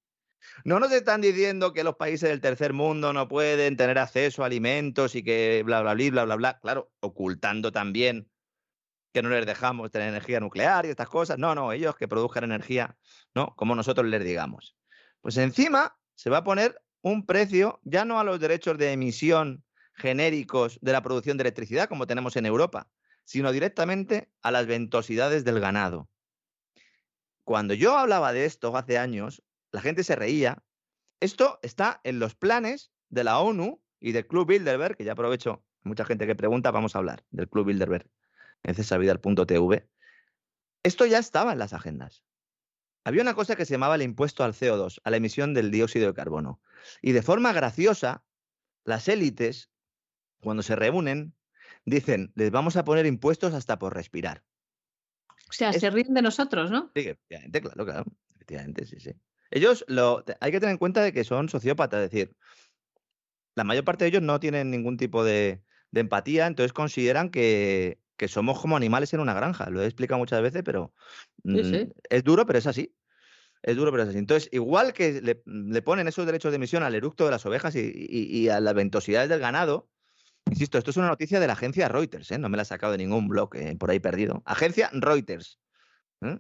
No 0.64 0.80
nos 0.80 0.92
están 0.92 1.22
diciendo 1.22 1.74
que 1.74 1.84
los 1.84 1.96
países 1.96 2.30
del 2.30 2.42
tercer 2.42 2.74
mundo 2.74 3.14
no 3.14 3.28
pueden 3.28 3.78
tener 3.78 3.98
acceso 3.98 4.44
a 4.44 4.48
alimentos 4.48 5.16
y 5.16 5.24
que 5.24 5.64
bla, 5.66 5.82
bla, 5.82 5.94
bla, 5.94 6.10
bla, 6.10 6.26
bla, 6.26 6.36
bla. 6.36 6.60
Claro, 6.60 6.92
ocultando 7.00 7.72
también 7.72 8.30
que 9.14 9.22
no 9.22 9.30
les 9.30 9.46
dejamos 9.46 9.92
tener 9.92 10.10
energía 10.10 10.40
nuclear 10.40 10.86
y 10.86 10.90
estas 10.90 11.08
cosas. 11.08 11.38
No, 11.38 11.54
no, 11.56 11.72
ellos 11.72 11.96
que 11.96 12.08
produzcan 12.08 12.44
energía, 12.44 12.98
¿no? 13.36 13.56
Como 13.56 13.76
nosotros 13.76 14.08
les 14.08 14.24
digamos. 14.24 14.76
Pues 15.22 15.38
encima 15.38 15.98
se 16.16 16.30
va 16.30 16.38
a 16.38 16.44
poner 16.44 16.82
un 17.02 17.26
precio 17.26 17.80
ya 17.84 18.06
no 18.06 18.20
a 18.20 18.24
los 18.24 18.40
derechos 18.40 18.78
de 18.78 18.92
emisión 18.92 19.64
genéricos 19.94 20.80
de 20.82 20.92
la 20.92 21.04
producción 21.04 21.38
de 21.38 21.44
electricidad 21.44 21.88
como 21.88 22.08
tenemos 22.08 22.36
en 22.36 22.46
Europa, 22.46 22.90
sino 23.24 23.52
directamente 23.52 24.32
a 24.42 24.52
las 24.52 24.66
ventosidades 24.66 25.44
del 25.46 25.60
ganado. 25.60 26.10
Cuando 27.44 27.74
yo 27.74 27.98
hablaba 27.98 28.34
de 28.34 28.46
esto 28.46 28.76
hace 28.76 28.98
años, 28.98 29.44
la 29.74 29.82
gente 29.82 30.04
se 30.06 30.16
reía. 30.16 30.64
Esto 31.20 31.60
está 31.62 32.00
en 32.06 32.20
los 32.20 32.36
planes 32.36 32.92
de 33.10 33.24
la 33.26 33.40
ONU 33.40 33.82
y 34.00 34.12
del 34.14 34.28
Club 34.28 34.48
Bilderberg, 34.48 34.96
que 34.98 35.04
ya 35.04 35.14
aprovecho, 35.14 35.66
mucha 35.84 36.06
gente 36.06 36.26
que 36.28 36.36
pregunta, 36.36 36.72
vamos 36.72 36.96
a 36.96 37.00
hablar 37.00 37.26
del 37.32 37.50
Club 37.50 37.68
Bilderberg 37.68 38.10
en 38.64 38.76
cesavidal.tv. 38.76 39.90
Esto 40.84 41.06
ya 41.06 41.18
estaba 41.20 41.54
en 41.54 41.60
las 41.60 41.74
agendas. 41.74 42.24
Había 43.06 43.22
una 43.22 43.34
cosa 43.34 43.56
que 43.56 43.66
se 43.66 43.74
llamaba 43.74 43.96
el 43.96 44.02
impuesto 44.02 44.44
al 44.44 44.54
CO2, 44.54 45.02
a 45.04 45.10
la 45.10 45.18
emisión 45.18 45.54
del 45.54 45.72
dióxido 45.72 46.08
de 46.08 46.14
carbono. 46.14 46.62
Y 47.02 47.12
de 47.12 47.22
forma 47.22 47.52
graciosa, 47.52 48.24
las 48.86 49.08
élites, 49.08 49.70
cuando 50.42 50.64
se 50.64 50.76
reúnen, 50.76 51.36
dicen, 51.86 52.32
les 52.36 52.52
vamos 52.52 52.76
a 52.78 52.84
poner 52.86 53.06
impuestos 53.06 53.54
hasta 53.54 53.78
por 53.80 53.94
respirar. 53.94 54.44
O 55.50 55.54
sea, 55.54 55.72
Es- 55.72 55.82
se 55.82 55.90
ríen 55.90 56.14
de 56.14 56.22
nosotros, 56.22 56.72
¿no? 56.72 56.92
Sí, 56.96 57.02
efectivamente, 57.08 57.62
claro, 57.62 57.86
claro. 57.86 58.06
Efectivamente, 58.36 58.86
sí, 58.86 59.00
sí. 59.00 59.12
Ellos 59.56 59.86
lo, 59.88 60.24
hay 60.40 60.52
que 60.52 60.60
tener 60.60 60.74
en 60.74 60.80
cuenta 60.80 61.02
de 61.04 61.14
que 61.14 61.24
son 61.24 61.48
sociópatas, 61.48 62.02
es 62.04 62.12
decir, 62.12 62.36
la 63.56 63.64
mayor 63.64 63.84
parte 63.84 64.04
de 64.06 64.10
ellos 64.10 64.22
no 64.22 64.40
tienen 64.40 64.72
ningún 64.72 64.98
tipo 64.98 65.24
de, 65.24 65.62
de 65.92 66.02
empatía, 66.02 66.48
entonces 66.48 66.74
consideran 66.74 67.30
que, 67.30 68.00
que 68.18 68.28
somos 68.28 68.60
como 68.60 68.76
animales 68.78 69.14
en 69.14 69.20
una 69.20 69.34
granja. 69.34 69.70
Lo 69.70 69.82
he 69.82 69.86
explicado 69.86 70.18
muchas 70.20 70.42
veces, 70.42 70.64
pero 70.66 70.94
Sí, 71.46 71.52
mm, 71.52 71.64
sí. 71.64 71.90
es 72.10 72.24
duro, 72.24 72.46
pero 72.46 72.60
es 72.60 72.68
así. 72.68 72.96
Es 73.64 73.76
duro, 73.78 73.92
pero 73.92 74.04
es 74.04 74.10
así. 74.10 74.18
Entonces, 74.20 74.50
igual 74.52 74.94
que 74.94 75.22
le, 75.22 75.44
le 75.46 75.82
ponen 75.82 76.08
esos 76.08 76.26
derechos 76.26 76.52
de 76.52 76.58
emisión 76.58 76.84
al 76.84 76.96
eructo 76.96 77.26
de 77.26 77.32
las 77.32 77.46
ovejas 77.46 77.76
y, 77.76 77.80
y- 77.82 78.40
y 78.40 78.50
a 78.50 78.60
las 78.60 78.74
ventosidades 78.74 79.30
del 79.30 79.40
ganado, 79.40 79.90
insisto, 80.50 80.78
esto 80.78 80.92
es 80.92 80.98
una 80.98 81.10
noticia 81.10 81.40
de 81.40 81.48
la 81.48 81.54
agencia 81.54 81.90
Reuters, 81.90 82.32
¿eh? 82.32 82.40
no 82.40 82.50
me 82.50 82.58
la 82.58 82.64
he 82.64 82.66
sacado 82.66 82.94
de 82.94 83.00
ningún 83.00 83.28
blog 83.30 83.56
eh, 83.56 83.76
por 83.78 83.92
ahí 83.92 84.00
perdido. 84.00 84.44
Agencia 84.46 84.90
Reuters. 84.94 85.60
¿eh? 86.22 86.40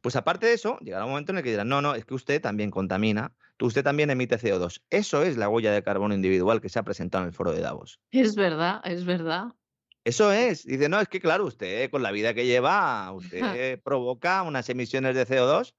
Pues 0.00 0.16
aparte 0.16 0.46
de 0.46 0.54
eso, 0.54 0.78
llegará 0.80 1.04
un 1.04 1.10
momento 1.12 1.32
en 1.32 1.38
el 1.38 1.44
que 1.44 1.50
dirán, 1.50 1.68
no, 1.68 1.82
no, 1.82 1.94
es 1.94 2.04
que 2.06 2.14
usted 2.14 2.40
también 2.40 2.70
contamina, 2.70 3.34
tú- 3.56 3.66
usted 3.66 3.84
también 3.84 4.10
emite 4.10 4.38
CO2. 4.38 4.82
Eso 4.90 5.22
es 5.22 5.36
la 5.36 5.48
huella 5.48 5.72
de 5.72 5.82
carbono 5.82 6.14
individual 6.14 6.60
que 6.60 6.68
se 6.70 6.78
ha 6.78 6.82
presentado 6.84 7.24
en 7.24 7.28
el 7.28 7.34
foro 7.34 7.52
de 7.52 7.60
Davos. 7.60 8.00
Es 8.12 8.34
verdad, 8.36 8.80
es 8.84 9.04
verdad. 9.04 9.48
Eso 10.04 10.32
es. 10.32 10.64
Dice, 10.64 10.88
no, 10.88 11.00
es 11.00 11.08
que 11.08 11.20
claro, 11.20 11.44
usted 11.44 11.90
con 11.90 12.02
la 12.02 12.10
vida 12.10 12.34
que 12.34 12.46
lleva, 12.46 13.12
usted 13.12 13.80
provoca 13.84 14.42
unas 14.42 14.68
emisiones 14.68 15.14
de 15.14 15.26
CO2. 15.26 15.74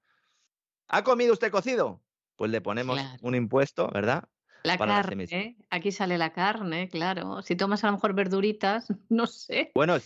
¿Ha 0.88 1.04
comido 1.04 1.32
usted 1.34 1.50
cocido? 1.52 2.02
Pues 2.36 2.50
le 2.50 2.60
ponemos 2.60 3.00
Claro. 3.00 3.18
un 3.22 3.34
impuesto, 3.34 3.88
¿verdad? 3.92 4.24
La 4.64 4.78
Para 4.78 5.02
carne, 5.02 5.56
aquí 5.70 5.90
sale 5.90 6.18
la 6.18 6.32
carne, 6.32 6.88
claro. 6.88 7.42
Si 7.42 7.56
tomas 7.56 7.82
a 7.84 7.88
lo 7.88 7.94
mejor 7.94 8.14
verduritas, 8.14 8.86
no 9.08 9.26
sé. 9.26 9.72
Bueno, 9.74 9.96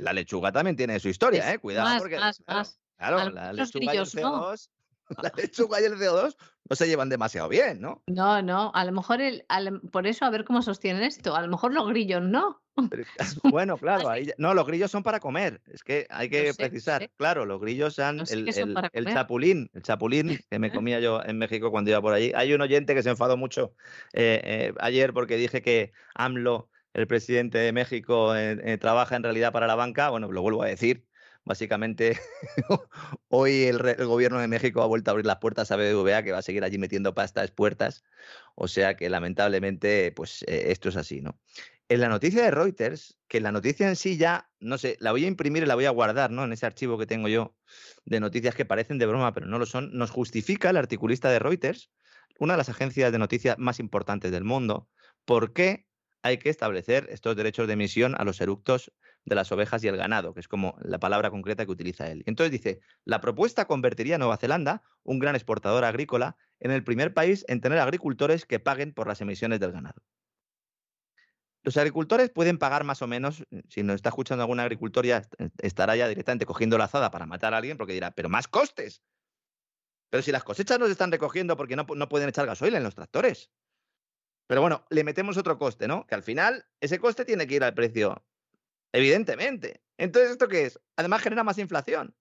la 0.00 0.12
lechuga 0.12 0.52
también 0.52 0.76
tiene 0.76 1.00
su 1.00 1.08
historia, 1.08 1.40
Es 1.40 1.54
¿eh? 1.54 1.58
Cuidado, 1.58 1.86
más, 1.86 2.02
porque 2.02 2.16
más, 2.18 2.38
claro, 2.44 2.60
más. 2.60 2.80
Claro, 2.98 3.18
A 3.18 3.24
lo 3.26 3.30
la 3.32 3.52
lechuga 3.52 3.84
y 3.94 3.96
el 3.96 4.04
grillos 4.04 4.14
no. 4.16 4.20
CO2, 4.52 4.70
la 5.22 5.32
lechuga 5.36 5.80
y 5.80 5.84
el 5.84 5.94
CO2 5.94 6.36
no 6.68 6.76
se 6.76 6.86
llevan 6.86 7.08
demasiado 7.08 7.48
bien, 7.48 7.80
¿no? 7.80 8.02
No, 8.06 8.42
no, 8.42 8.70
a 8.74 8.84
lo 8.84 8.92
mejor 8.92 9.20
el, 9.22 9.44
al- 9.48 9.80
por 9.80 10.06
eso 10.06 10.24
a 10.26 10.30
ver 10.30 10.44
cómo 10.44 10.60
sostienen 10.60 11.02
esto. 11.02 11.34
A 11.34 11.40
lo 11.40 11.48
mejor 11.48 11.72
los 11.72 11.88
grillos 11.88 12.22
no. 12.22 12.62
Pero- 12.90 13.04
bueno, 13.44 13.76
claro, 13.78 14.08
ahí 14.08 14.30
no, 14.38 14.54
los 14.54 14.66
grillos 14.66 14.90
son 14.90 15.02
para 15.02 15.18
comer. 15.18 15.62
Es 15.66 15.82
que 15.82 16.06
hay 16.10 16.28
que 16.28 16.52
sé, 16.52 16.58
precisar. 16.58 17.02
sé. 17.02 17.10
Claro, 17.16 17.46
los 17.46 17.60
grillos 17.60 17.94
son 17.94 18.26
sé 18.26 18.34
el, 18.34 18.52
son 18.52 18.74
chapulín, 19.04 19.70
el 19.72 19.82
chapulín 19.82 20.38
que 20.50 20.58
me 20.58 20.70
comía 20.72 21.00
yo 21.00 21.22
en 21.24 21.38
México 21.38 21.70
cuando 21.70 21.90
iba 21.90 22.00
por 22.02 22.12
allí. 22.12 22.32
Hay 22.34 22.52
un 22.52 22.60
oyente 22.60 22.94
que 22.94 23.02
se 23.02 23.10
enfadó 23.10 23.36
mucho 23.36 23.74
eh, 24.12 24.40
eh, 24.44 24.74
ayer 24.80 25.12
porque 25.12 25.36
dije 25.36 25.62
que 25.62 25.92
AMLO, 26.14 26.70
el 26.92 27.06
presidente 27.06 27.58
de 27.58 27.72
México, 27.72 28.34
eh, 28.36 28.58
eh, 28.62 28.78
trabaja 28.78 29.16
en 29.16 29.22
realidad 29.22 29.52
para 29.52 29.66
la 29.66 29.74
banca. 29.74 30.10
Bueno, 30.10 30.30
lo 30.30 30.42
vuelvo 30.42 30.62
a 30.62 30.66
decir. 30.66 31.07
Básicamente, 31.48 32.20
hoy 33.28 33.64
el, 33.64 33.78
gobierno 34.04 34.38
de 34.38 34.48
México 34.48 34.82
ha 34.82 34.86
vuelto 34.86 35.10
a 35.10 35.12
abrir 35.12 35.24
las 35.24 35.38
puertas 35.38 35.70
a 35.70 35.76
BBVA, 35.76 36.22
que 36.22 36.30
va 36.30 36.38
a 36.38 36.42
seguir 36.42 36.62
allí 36.62 36.76
metiendo 36.76 37.14
pastas 37.14 37.50
puertas. 37.52 38.04
O 38.54 38.68
sea 38.68 38.96
que 38.96 39.08
lamentablemente, 39.08 40.12
pues 40.12 40.42
eh, 40.42 40.64
esto 40.66 40.90
es 40.90 40.96
así, 40.96 41.22
¿no? 41.22 41.40
En 41.88 42.02
la 42.02 42.10
noticia 42.10 42.42
de 42.42 42.50
Reuters, 42.50 43.16
que 43.28 43.40
la 43.40 43.50
noticia 43.50 43.88
en 43.88 43.96
sí 43.96 44.18
ya, 44.18 44.50
no 44.60 44.76
sé, 44.76 44.98
la 45.00 45.10
voy 45.10 45.24
a 45.24 45.28
imprimir 45.28 45.62
y 45.62 45.66
la 45.66 45.74
voy 45.74 45.86
a 45.86 45.90
guardar, 45.90 46.30
¿no? 46.30 46.44
En 46.44 46.52
ese 46.52 46.66
archivo 46.66 46.98
que 46.98 47.06
tengo 47.06 47.28
yo 47.28 47.56
de 48.04 48.20
noticias 48.20 48.54
que 48.54 48.66
parecen 48.66 48.98
de 48.98 49.06
broma, 49.06 49.32
pero 49.32 49.46
no 49.46 49.58
lo 49.58 49.64
son, 49.64 49.96
nos 49.96 50.10
justifica 50.10 50.68
el 50.68 50.76
articulista 50.76 51.30
de 51.30 51.38
Reuters, 51.38 51.90
una 52.38 52.52
de 52.52 52.58
las 52.58 52.68
agencias 52.68 53.10
de 53.10 53.18
noticias 53.18 53.56
más 53.58 53.80
importantes 53.80 54.32
del 54.32 54.44
mundo, 54.44 54.86
por 55.24 55.54
qué 55.54 55.86
hay 56.22 56.36
que 56.36 56.50
establecer 56.50 57.06
estos 57.08 57.36
derechos 57.36 57.68
de 57.68 57.72
emisión 57.72 58.14
a 58.18 58.24
los 58.24 58.38
eructos 58.42 58.92
de 59.24 59.34
las 59.34 59.52
ovejas 59.52 59.84
y 59.84 59.88
el 59.88 59.96
ganado, 59.96 60.34
que 60.34 60.40
es 60.40 60.48
como 60.48 60.76
la 60.80 60.98
palabra 60.98 61.30
concreta 61.30 61.64
que 61.66 61.72
utiliza 61.72 62.10
él. 62.10 62.22
Entonces 62.26 62.50
dice, 62.52 62.80
la 63.04 63.20
propuesta 63.20 63.66
convertiría 63.66 64.16
a 64.16 64.18
Nueva 64.18 64.36
Zelanda, 64.38 64.82
un 65.02 65.18
gran 65.18 65.34
exportador 65.34 65.84
agrícola, 65.84 66.36
en 66.60 66.70
el 66.70 66.82
primer 66.84 67.14
país 67.14 67.44
en 67.48 67.60
tener 67.60 67.78
agricultores 67.78 68.46
que 68.46 68.58
paguen 68.60 68.92
por 68.94 69.06
las 69.06 69.20
emisiones 69.20 69.60
del 69.60 69.72
ganado. 69.72 70.02
Los 71.62 71.76
agricultores 71.76 72.30
pueden 72.30 72.58
pagar 72.58 72.84
más 72.84 73.02
o 73.02 73.06
menos, 73.06 73.44
eh, 73.50 73.62
si 73.68 73.82
nos 73.82 73.96
está 73.96 74.08
escuchando 74.08 74.42
algún 74.42 74.60
agricultor 74.60 75.04
ya 75.04 75.18
est- 75.18 75.34
estará 75.58 75.96
ya 75.96 76.08
directamente 76.08 76.46
cogiendo 76.46 76.78
la 76.78 76.84
azada 76.84 77.10
para 77.10 77.26
matar 77.26 77.52
a 77.52 77.58
alguien 77.58 77.76
porque 77.76 77.92
dirá, 77.92 78.12
pero 78.12 78.28
más 78.28 78.48
costes. 78.48 79.02
Pero 80.10 80.22
si 80.22 80.32
las 80.32 80.44
cosechas 80.44 80.78
no 80.78 80.86
se 80.86 80.92
están 80.92 81.12
recogiendo 81.12 81.56
porque 81.56 81.76
no, 81.76 81.84
no 81.94 82.08
pueden 82.08 82.28
echar 82.30 82.46
gasoil 82.46 82.74
en 82.74 82.82
los 82.82 82.94
tractores. 82.94 83.52
Pero 84.46 84.62
bueno, 84.62 84.86
le 84.88 85.04
metemos 85.04 85.36
otro 85.36 85.58
coste, 85.58 85.86
¿no? 85.88 86.06
Que 86.06 86.14
al 86.14 86.22
final 86.22 86.66
ese 86.80 86.98
coste 86.98 87.24
tiene 87.26 87.46
que 87.46 87.56
ir 87.56 87.64
al 87.64 87.74
precio, 87.74 88.24
evidentemente. 88.92 89.82
Entonces, 89.96 90.32
¿esto 90.32 90.48
qué 90.48 90.62
es? 90.66 90.80
Además 90.96 91.22
genera 91.22 91.44
más 91.44 91.58
inflación. 91.58 92.16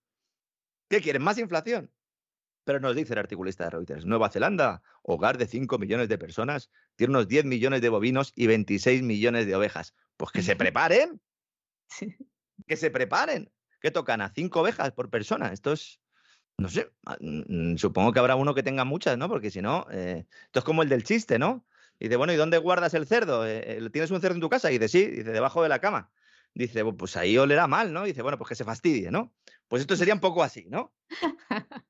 ¿Qué 0.89 1.01
quieren? 1.01 1.21
Más 1.21 1.37
inflación. 1.37 1.91
Pero 2.63 2.79
nos 2.79 2.95
dice 2.95 3.13
el 3.13 3.19
articulista 3.19 3.63
de 3.63 3.69
Reuters, 3.69 4.05
Nueva 4.05 4.29
Zelanda, 4.29 4.81
hogar 5.01 5.37
de 5.37 5.47
5 5.47 5.77
millones 5.77 6.09
de 6.09 6.17
personas, 6.17 6.69
tiene 6.95 7.11
unos 7.11 7.27
10 7.27 7.45
millones 7.45 7.81
de 7.81 7.89
bovinos 7.89 8.33
y 8.35 8.47
26 8.47 9.03
millones 9.03 9.45
de 9.45 9.55
ovejas. 9.55 9.93
Pues 10.17 10.31
que 10.31 10.41
se 10.41 10.55
preparen, 10.57 11.21
Sí. 11.89 12.13
que 12.67 12.75
se 12.75 12.91
preparen. 12.91 13.51
Que 13.79 13.91
tocan 13.91 14.21
a 14.21 14.33
5 14.33 14.61
ovejas 14.61 14.91
por 14.91 15.09
persona. 15.09 15.53
Esto 15.53 15.71
es, 15.71 16.01
no 16.57 16.67
sé, 16.67 16.91
mm, 17.19 17.77
supongo 17.77 18.11
que 18.11 18.19
habrá 18.19 18.35
uno 18.35 18.53
que 18.55 18.63
tenga 18.63 18.83
muchas, 18.85 19.17
¿no? 19.17 19.29
Porque 19.29 19.51
si 19.51 19.61
no, 19.61 19.85
eh, 19.91 20.25
esto 20.45 20.59
es 20.59 20.65
como 20.65 20.81
el 20.83 20.89
del 20.89 21.03
chiste, 21.03 21.39
¿no? 21.39 21.65
Y 21.99 22.05
dice, 22.05 22.17
bueno, 22.17 22.33
¿y 22.33 22.35
dónde 22.35 22.57
guardas 22.57 22.93
el 22.95 23.07
cerdo? 23.07 23.45
Eh, 23.47 23.77
eh, 23.77 23.89
¿Tienes 23.91 24.11
un 24.11 24.19
cerdo 24.19 24.35
en 24.35 24.41
tu 24.41 24.49
casa? 24.49 24.71
Y 24.71 24.77
dice, 24.79 24.89
sí, 24.89 25.05
dice, 25.07 25.31
debajo 25.31 25.63
de 25.63 25.69
la 25.69 25.79
cama. 25.79 26.11
Dice, 26.57 26.83
"Bu- 26.83 26.97
pues 26.97 27.15
ahí 27.15 27.37
olerá 27.37 27.67
mal, 27.67 27.93
¿no? 27.93 28.03
Dice, 28.03 28.23
bueno, 28.23 28.39
pues 28.39 28.49
que 28.49 28.55
se 28.55 28.65
fastidie, 28.65 29.11
¿no? 29.11 29.31
Pues 29.67 29.81
esto 29.81 29.95
sería 29.95 30.15
un 30.15 30.19
poco 30.19 30.41
así, 30.41 30.65
¿no? 30.69 30.91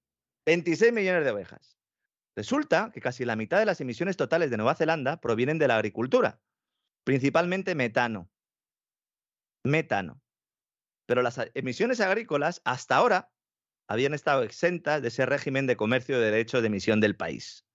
26 0.45 0.91
millones 0.91 1.23
de 1.23 1.31
ovejas. 1.31 1.77
Resulta 2.35 2.91
que 2.93 2.99
casi 2.99 3.23
la 3.23 3.37
mitad 3.37 3.59
de 3.59 3.65
las 3.65 3.79
emisiones 3.79 4.17
totales 4.17 4.51
de 4.51 4.57
Nueva 4.57 4.75
Zelanda 4.75 5.21
provienen 5.21 5.57
de 5.57 5.69
la 5.69 5.75
agricultura, 5.77 6.41
principalmente 7.05 7.75
metano. 7.75 8.29
Metano. 9.63 10.21
Pero 11.05 11.21
las 11.21 11.39
emisiones 11.53 12.01
agrícolas 12.01 12.61
hasta 12.65 12.97
ahora 12.97 13.31
habían 13.87 14.13
estado 14.13 14.43
exentas 14.43 15.01
de 15.01 15.07
ese 15.07 15.25
régimen 15.25 15.65
de 15.65 15.77
comercio 15.77 16.19
de 16.19 16.25
derechos 16.29 16.61
de 16.61 16.67
emisión 16.67 16.99
del 16.99 17.15
país. 17.15 17.65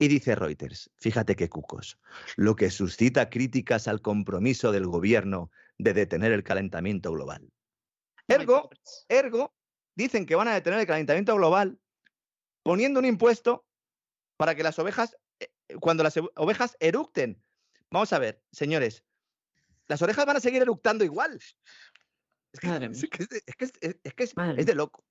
Y 0.00 0.08
dice 0.08 0.34
Reuters, 0.34 0.90
fíjate 0.96 1.36
qué 1.36 1.48
cucos, 1.48 2.00
lo 2.34 2.56
que 2.56 2.70
suscita 2.70 3.30
críticas 3.30 3.86
al 3.86 4.02
compromiso 4.02 4.72
del 4.72 4.86
gobierno 4.88 5.52
de 5.78 5.92
detener 5.94 6.32
el 6.32 6.42
calentamiento 6.44 7.12
global. 7.12 7.50
Ergo. 8.28 8.70
Ergo, 9.08 9.54
dicen 9.94 10.26
que 10.26 10.34
van 10.34 10.48
a 10.48 10.54
detener 10.54 10.80
el 10.80 10.86
calentamiento 10.86 11.34
global 11.34 11.78
poniendo 12.62 13.00
un 13.00 13.06
impuesto 13.06 13.66
para 14.36 14.54
que 14.54 14.62
las 14.62 14.78
ovejas, 14.78 15.16
eh, 15.40 15.48
cuando 15.80 16.02
las 16.02 16.16
ove- 16.16 16.30
ovejas 16.36 16.76
eructen. 16.80 17.42
Vamos 17.90 18.12
a 18.12 18.18
ver, 18.18 18.42
señores, 18.52 19.04
las 19.88 20.00
orejas 20.02 20.24
van 20.24 20.36
a 20.36 20.40
seguir 20.40 20.62
eructando 20.62 21.04
igual. 21.04 21.38
Es 22.52 22.60
que, 22.60 22.68
Madre 22.68 22.86
es 22.86 23.04
que 23.10 23.22
es 23.22 23.28
de- 23.28 23.42
es 23.46 23.56
que 23.56 23.64
es- 23.64 23.72
es- 23.80 23.96
es 24.02 24.14
que 24.14 24.24
es- 24.24 24.36
Madre 24.36 24.60
es 24.60 24.66
de 24.66 24.74
loco. 24.74 25.04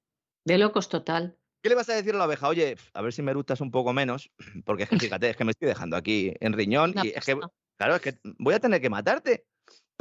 De 0.45 0.57
locos 0.57 0.89
total. 0.89 1.37
¿Qué 1.61 1.69
le 1.69 1.75
vas 1.75 1.89
a 1.89 1.93
decir 1.93 2.15
a 2.15 2.17
la 2.17 2.25
oveja? 2.25 2.47
Oye, 2.47 2.75
a 2.93 3.01
ver 3.01 3.13
si 3.13 3.21
me 3.21 3.31
eructas 3.31 3.61
un 3.61 3.69
poco 3.69 3.93
menos, 3.93 4.31
porque 4.65 4.83
es 4.83 4.89
que 4.89 4.97
fíjate, 4.97 5.29
es 5.29 5.37
que 5.37 5.43
me 5.45 5.51
estoy 5.51 5.67
dejando 5.67 5.95
aquí 5.95 6.33
en 6.39 6.53
riñón 6.53 6.91
Una 6.95 7.05
y 7.05 7.09
es 7.09 7.23
que, 7.25 7.39
claro, 7.77 7.95
es 7.95 8.01
que 8.01 8.19
voy 8.39 8.53
a 8.55 8.59
tener 8.59 8.81
que 8.81 8.89
matarte 8.89 9.45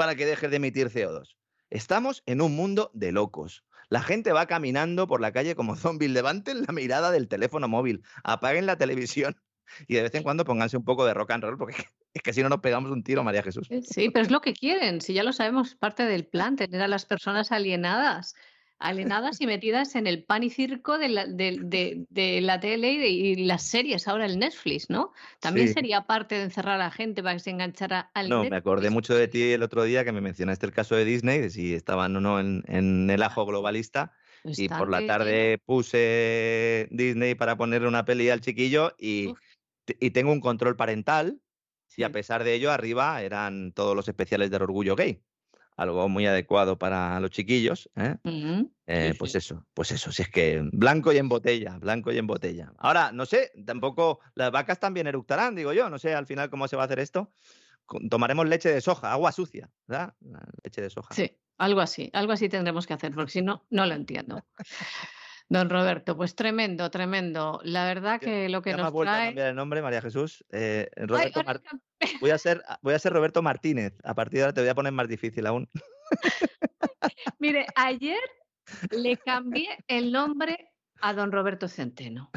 para 0.01 0.15
que 0.15 0.25
dejes 0.25 0.49
de 0.49 0.57
emitir 0.57 0.89
CO2. 0.89 1.37
Estamos 1.69 2.23
en 2.25 2.41
un 2.41 2.57
mundo 2.57 2.91
de 2.95 3.13
locos. 3.13 3.67
La 3.91 4.01
gente 4.01 4.33
va 4.33 4.47
caminando 4.47 5.07
por 5.07 5.21
la 5.21 5.31
calle 5.31 5.55
como 5.55 5.77
zombies. 5.77 6.11
Levanten 6.11 6.63
la 6.63 6.73
mirada 6.73 7.11
del 7.11 7.29
teléfono 7.29 7.69
móvil, 7.69 8.03
apaguen 8.25 8.65
la 8.65 8.79
televisión 8.79 9.37
y 9.89 9.97
de 9.97 10.03
vez 10.05 10.15
en 10.15 10.23
cuando 10.23 10.47
pónganse 10.47 10.79
un 10.79 10.87
poco 10.87 11.05
de 11.05 11.13
rock 11.13 11.33
and 11.33 11.45
roll, 11.45 11.59
porque 11.59 11.75
es 12.15 12.23
que, 12.23 12.33
si 12.33 12.43
no 12.43 12.49
nos 12.49 12.61
pegamos 12.61 12.91
un 12.91 13.03
tiro, 13.03 13.23
María 13.23 13.43
Jesús. 13.43 13.67
Eh, 13.71 13.83
Sí, 13.83 14.09
pero 14.09 14.25
es 14.25 14.31
lo 14.31 14.41
que 14.41 14.55
quieren, 14.55 15.03
si 15.03 15.13
ya 15.13 15.23
lo 15.23 15.35
sabemos, 15.35 15.75
parte 15.75 16.05
del 16.05 16.25
plan, 16.25 16.57
tener 16.57 16.81
a 16.81 16.89
las 16.89 17.05
personas 17.05 17.53
alienadas, 17.53 18.35
alienadas 18.81 19.41
y 19.41 19.47
metidas 19.47 19.95
en 19.95 20.07
el 20.07 20.25
pan 20.25 20.43
y 20.43 20.51
circo 20.51 20.99
de 20.99 21.09
la, 21.11 21.27
de, 21.27 21.59
de- 21.63 22.07
de 22.09 22.41
la 22.41 22.59
tele 22.59 22.93
y, 22.93 23.33
y 23.33 23.35
las 23.45 23.63
series, 23.63 24.09
ahora 24.09 24.27
el 24.27 24.39
Netflix, 24.39 24.91
¿no? 24.91 25.13
También 25.39 25.69
Sí. 25.69 25.75
sería 25.75 26.03
parte 26.07 26.35
de 26.37 26.45
encerrar 26.45 26.77
a 26.77 26.85
la 26.85 26.91
gente 26.91 27.23
para 27.23 27.35
que 27.35 27.41
se 27.41 27.51
enganchara 27.51 28.11
al 28.15 28.29
No, 28.29 28.43
me 28.45 28.57
acordé 28.57 28.91
mucho 28.91 29.15
de 29.15 29.29
ti 29.29 29.53
el 29.53 29.63
otro 29.63 29.85
día 29.85 30.05
que 30.05 30.13
me 30.13 30.21
mencionaste 30.21 30.67
el 30.67 30.73
caso 30.73 30.97
de 30.97 31.05
Disney, 31.05 31.39
de 31.41 31.51
si 31.51 31.75
estaban 31.75 32.17
o 32.17 32.21
no 32.21 32.41
en, 32.41 32.65
en 32.67 33.09
el 33.11 33.23
ajo 33.23 33.47
globalista. 33.47 34.13
Y 34.43 34.63
Está 34.65 34.79
por 34.79 34.91
la 34.91 35.01
que- 35.01 35.07
tarde 35.07 35.59
puse 35.67 36.89
Disney 36.91 37.35
para 37.35 37.57
ponerle 37.57 37.87
una 37.89 38.05
peli 38.07 38.31
al 38.31 38.41
chiquillo 38.41 38.95
y, 38.99 39.35
y 39.99 40.11
tengo 40.13 40.33
un 40.33 40.41
control 40.41 40.77
parental 40.77 41.41
y 41.97 42.05
a 42.05 42.07
Sí. 42.07 42.13
pesar 42.15 42.45
de 42.45 42.55
ello 42.55 42.71
arriba 42.71 43.21
eran 43.21 43.73
todos 43.73 43.95
los 43.95 44.09
especiales 44.09 44.51
del 44.51 44.63
orgullo 44.63 44.97
gay. 44.97 45.21
Algo 45.77 46.09
muy 46.09 46.27
adecuado 46.27 46.79
para 46.79 47.19
los 47.21 47.31
chiquillos. 47.31 47.89
¿eh? 47.97 48.17
Eh, 48.87 49.11
sí, 49.13 49.19
pues 49.19 49.33
sí. 49.33 49.39
eso, 49.39 49.67
pues 49.73 49.93
eso, 49.93 50.13
si 50.13 50.23
es 50.23 50.29
que 50.29 50.63
blanco 50.73 51.13
y 51.13 51.19
en 51.19 51.29
botella, 51.29 51.79
blanco 51.79 52.13
y 52.13 52.19
en 52.19 52.27
botella. 52.27 52.73
Ahora, 52.79 53.13
no 53.13 53.25
sé, 53.25 53.53
tampoco 53.65 54.21
las 54.35 54.51
vacas 54.51 54.79
también 54.79 55.07
eructarán, 55.07 55.55
digo 55.55 55.73
yo, 55.73 55.89
no 55.89 55.99
sé 55.99 56.15
al 56.15 56.27
final 56.27 56.51
cómo 56.51 56.69
se 56.69 56.77
va 56.77 56.83
a 56.83 56.87
hacer 56.87 56.99
esto. 56.99 57.33
Tomaremos 58.09 58.47
leche 58.47 58.73
de 58.73 58.81
soja, 58.81 59.13
agua 59.13 59.33
sucia, 59.33 59.71
¿verdad? 59.87 60.15
Leche 60.63 60.83
de 60.83 60.91
soja. 60.91 61.15
Sí, 61.15 61.39
algo 61.59 61.81
así, 61.81 62.11
algo 62.13 62.33
así 62.33 62.49
tendremos 62.49 62.87
que 62.87 62.95
hacer, 62.95 63.13
porque 63.15 63.33
si 63.33 63.43
no, 63.43 63.65
no 63.71 63.87
lo 63.87 63.95
entiendo. 63.95 64.45
Don 65.53 65.69
Roberto, 65.69 66.17
pues 66.17 66.37
tremendo, 66.37 66.93
tremendo. 66.93 67.61
La 67.65 67.85
verdad 67.85 68.21
que 68.21 68.49
lo 68.49 68.63
que 68.63 68.71
Ya 68.71 68.77
nos 68.77 68.93
vuelto 68.93 69.11
a 69.11 69.17
trae... 69.17 69.27
cambiar 69.31 69.49
el 69.49 69.57
nombre, 69.57 69.83
María 69.83 70.01
Jesús. 70.01 70.45
Eh, 70.53 70.89
Roberto 70.95 71.43
Mar- 71.43 71.61
voy, 72.21 72.31
a 72.31 72.39
ser, 72.39 72.63
voy 72.83 72.95
a 72.95 72.99
ser 73.01 73.13
Roberto 73.13 73.43
Martínez. 73.43 73.95
A 74.05 74.15
partir 74.15 74.39
de 74.39 74.43
ahora 74.45 74.53
te 74.55 74.61
voy 74.61 74.71
a 74.71 74.75
poner 74.77 74.93
más 74.93 75.09
difícil 75.09 75.45
aún. 75.49 75.69
Mire, 77.41 77.67
ayer 77.75 78.21
le 78.93 79.17
cambié 79.27 79.77
el 79.89 80.13
nombre 80.13 80.71
A 81.01 81.15
don 81.15 81.33
Roberto 81.33 81.67
Centeno. 81.67 82.31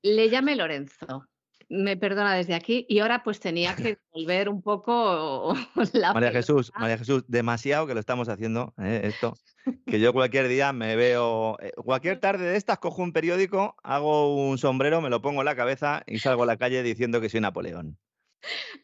Le 0.00 0.30
llame 0.30 0.56
Lorenzo. 0.56 1.26
Me 1.68 1.96
perdona 1.96 2.34
desde 2.34 2.54
aquí. 2.54 2.86
Y 2.88 3.00
ahora 3.00 3.22
pues 3.24 3.40
tenía 3.40 3.74
que 3.74 3.98
volver 4.12 4.48
un 4.48 4.62
poco 4.62 5.54
la 5.92 6.12
María. 6.12 6.30
Jesús, 6.30 6.72
María 6.78 6.98
Jesús, 6.98 7.24
demasiado 7.26 7.86
que 7.86 7.94
lo 7.94 8.00
estamos 8.00 8.28
haciendo, 8.28 8.74
¿eh? 8.78 9.02
esto. 9.04 9.34
Que 9.84 9.98
yo 9.98 10.12
cualquier 10.12 10.46
día 10.46 10.72
me 10.72 10.94
veo, 10.94 11.56
eh, 11.60 11.72
cualquier 11.74 12.20
tarde 12.20 12.44
de 12.44 12.56
estas 12.56 12.78
cojo 12.78 13.02
un 13.02 13.12
periódico, 13.12 13.74
hago 13.82 14.48
un 14.48 14.58
sombrero, 14.58 15.00
me 15.00 15.10
lo 15.10 15.20
pongo 15.20 15.40
en 15.40 15.44
la 15.44 15.56
cabeza 15.56 16.04
y 16.06 16.20
salgo 16.20 16.44
a 16.44 16.46
la 16.46 16.56
calle 16.56 16.84
diciendo 16.84 17.20
que 17.20 17.28
soy 17.28 17.40
Napoleón. 17.40 17.98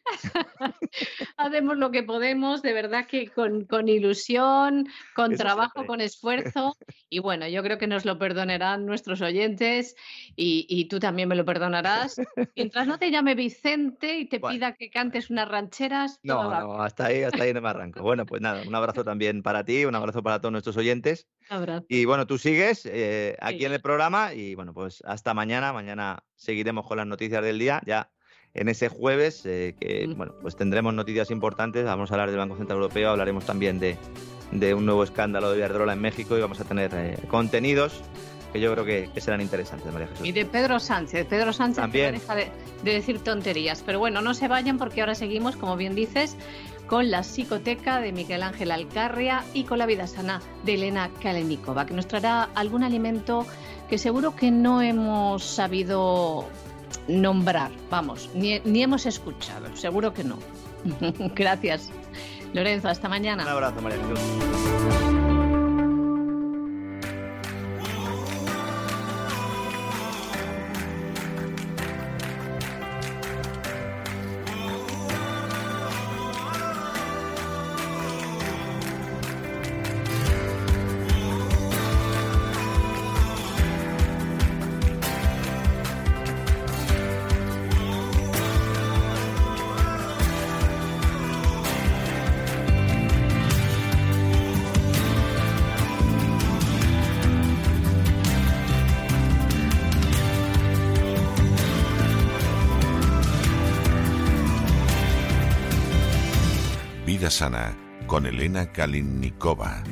Hacemos 1.36 1.76
lo 1.76 1.90
que 1.90 2.02
podemos, 2.02 2.62
de 2.62 2.72
verdad 2.72 3.06
que 3.06 3.28
con, 3.28 3.64
con 3.64 3.88
ilusión, 3.88 4.86
con 5.14 5.32
Eso 5.32 5.42
trabajo, 5.42 5.86
con 5.86 6.00
esfuerzo. 6.00 6.76
Y 7.08 7.18
bueno, 7.18 7.46
yo 7.48 7.62
creo 7.62 7.78
que 7.78 7.86
nos 7.86 8.04
lo 8.04 8.18
perdonarán 8.18 8.86
nuestros 8.86 9.20
oyentes 9.20 9.94
y, 10.36 10.66
y 10.68 10.86
tú 10.86 10.98
también 10.98 11.28
me 11.28 11.34
lo 11.34 11.44
perdonarás. 11.44 12.20
Mientras 12.56 12.86
no 12.86 12.98
te 12.98 13.10
llame 13.10 13.34
Vicente 13.34 14.18
y 14.18 14.28
te 14.28 14.38
Bueno. 14.38 14.54
pida 14.56 14.72
que 14.74 14.90
cantes 14.90 15.30
unas 15.30 15.48
rancheras, 15.48 16.18
No, 16.22 16.50
no, 16.50 16.82
hasta 16.82 17.06
ahí, 17.06 17.22
hasta 17.22 17.44
ahí 17.44 17.52
no 17.52 17.60
me 17.60 17.68
arranco. 17.68 18.02
Bueno, 18.02 18.26
pues 18.26 18.40
nada, 18.40 18.62
un 18.66 18.74
abrazo 18.74 19.04
también 19.04 19.42
para 19.42 19.64
ti, 19.64 19.84
un 19.84 19.94
abrazo 19.94 20.22
para 20.22 20.40
todos 20.40 20.52
nuestros 20.52 20.76
oyentes. 20.76 21.28
Un 21.50 21.56
abrazo. 21.58 21.86
Y 21.88 22.04
bueno, 22.04 22.26
tú 22.26 22.38
sigues 22.38 22.86
eh, 22.86 23.36
aquí 23.40 23.60
Sí. 23.60 23.64
en 23.66 23.72
el 23.72 23.80
programa 23.82 24.32
y 24.34 24.54
bueno, 24.54 24.72
pues 24.74 25.02
hasta 25.06 25.34
mañana. 25.34 25.72
Mañana 25.72 26.24
seguiremos 26.34 26.86
con 26.86 26.96
las 26.96 27.06
noticias 27.06 27.42
del 27.42 27.58
día. 27.58 27.80
Ya 27.86 28.10
en 28.54 28.68
ese 28.68 28.88
jueves, 28.88 29.44
eh, 29.46 29.74
que 29.80 30.06
bueno, 30.16 30.34
pues 30.40 30.56
tendremos 30.56 30.94
noticias 30.94 31.30
importantes. 31.30 31.84
Vamos 31.84 32.10
a 32.10 32.14
hablar 32.14 32.30
del 32.30 32.38
Banco 32.38 32.56
Central 32.56 32.78
Europeo, 32.78 33.10
hablaremos 33.10 33.44
también 33.46 33.78
de, 33.78 33.96
de 34.50 34.74
un 34.74 34.84
nuevo 34.84 35.04
escándalo 35.04 35.50
de 35.50 35.58
Iberdrola 35.58 35.94
en 35.94 36.00
México 36.00 36.36
y 36.36 36.40
vamos 36.40 36.60
a 36.60 36.64
tener 36.64 36.90
eh, 36.94 37.18
contenidos 37.28 38.02
que 38.52 38.60
yo 38.60 38.70
creo 38.72 38.84
que, 38.84 39.08
que 39.14 39.20
serán 39.22 39.40
interesantes, 39.40 39.90
María 39.90 40.08
Jesús. 40.08 40.26
Y 40.26 40.32
de 40.32 40.44
Pedro 40.44 40.78
Sánchez. 40.78 41.26
Pedro 41.26 41.54
Sánchez 41.54 41.76
También. 41.80 42.12
deja 42.12 42.34
de, 42.34 42.48
de 42.84 42.92
decir 42.92 43.18
tonterías. 43.20 43.82
Pero 43.84 43.98
bueno, 43.98 44.20
no 44.20 44.34
se 44.34 44.46
vayan 44.46 44.76
porque 44.76 45.00
ahora 45.00 45.14
seguimos, 45.14 45.56
como 45.56 45.74
bien 45.78 45.94
dices, 45.94 46.36
con 46.86 47.10
la 47.10 47.22
psicoteca 47.22 48.02
de 48.02 48.12
Miguel 48.12 48.42
Ángel 48.42 48.70
Alcarria 48.70 49.42
y 49.54 49.64
con 49.64 49.78
la 49.78 49.86
vida 49.86 50.06
sana 50.06 50.42
de 50.64 50.74
Elena 50.74 51.08
Kalenikova, 51.22 51.86
que 51.86 51.94
nos 51.94 52.06
traerá 52.06 52.50
algún 52.54 52.82
alimento 52.84 53.46
que 53.88 53.96
seguro 53.96 54.36
que 54.36 54.50
no 54.50 54.82
hemos 54.82 55.42
sabido 55.42 56.44
nombrar, 57.08 57.70
vamos, 57.90 58.30
ni, 58.34 58.60
ni 58.60 58.82
hemos 58.82 59.06
escuchado, 59.06 59.74
seguro 59.76 60.12
que 60.12 60.24
no. 60.24 60.38
Gracias. 61.34 61.90
Lorenzo, 62.52 62.88
hasta 62.88 63.08
mañana. 63.08 63.44
Un 63.44 63.48
abrazo, 63.48 63.80
María. 63.80 63.98
Elena 108.52 108.70
Kalinnikova. 108.70 109.82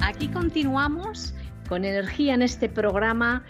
Aquí 0.00 0.28
continuamos 0.28 1.34
con 1.68 1.84
energía 1.84 2.32
en 2.32 2.40
este 2.40 2.70
programa 2.70 3.44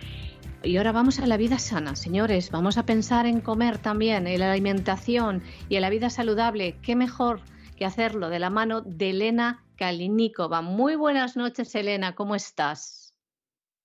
y 0.65 0.79
ahora 0.79 0.91
vamos 0.91 1.21
a 1.21 1.29
la 1.29 1.37
vida 1.37 1.61
sana, 1.61 1.95
señores. 1.95 2.51
Vamos 2.51 2.77
a 2.77 2.85
pensar 2.85 3.27
en 3.27 3.41
comer 3.41 3.79
también, 3.79 4.27
en 4.27 4.41
la 4.41 4.51
alimentación 4.51 5.45
y 5.69 5.77
en 5.77 5.83
la 5.83 5.91
vida 5.91 6.11
saludable. 6.11 6.77
¿Qué 6.83 6.97
mejor 6.97 7.41
que 7.77 7.85
hacerlo 7.85 8.31
de 8.31 8.41
la 8.41 8.51
mano 8.51 8.81
de 8.81 9.11
Elena 9.11 9.63
Kalinikova? 9.77 10.61
Muy 10.61 10.97
buenas 10.97 11.37
noches, 11.37 11.73
Elena. 11.77 12.17
¿Cómo 12.17 12.35
estás? 12.35 13.04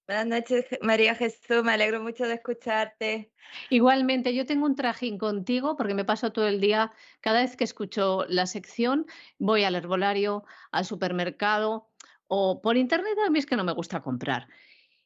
Buenas 0.09 0.25
noches, 0.25 0.65
María 0.81 1.13
Jesús. 1.13 1.63
Me 1.63 1.73
alegro 1.73 2.01
mucho 2.01 2.23
de 2.23 2.33
escucharte. 2.33 3.31
Igualmente, 3.69 4.33
yo 4.33 4.47
tengo 4.47 4.65
un 4.65 4.75
trajín 4.75 5.19
contigo 5.19 5.77
porque 5.77 5.93
me 5.93 6.03
paso 6.03 6.31
todo 6.31 6.47
el 6.47 6.59
día, 6.59 6.91
cada 7.21 7.41
vez 7.41 7.55
que 7.55 7.63
escucho 7.63 8.25
la 8.27 8.47
sección, 8.47 9.05
voy 9.37 9.65
al 9.65 9.75
herbolario, 9.75 10.45
al 10.71 10.85
supermercado 10.85 11.89
o 12.25 12.59
por 12.59 12.75
internet, 12.75 13.19
a 13.23 13.29
mí 13.29 13.37
es 13.37 13.45
que 13.45 13.55
no 13.55 13.63
me 13.63 13.71
gusta 13.71 14.01
comprar. 14.01 14.47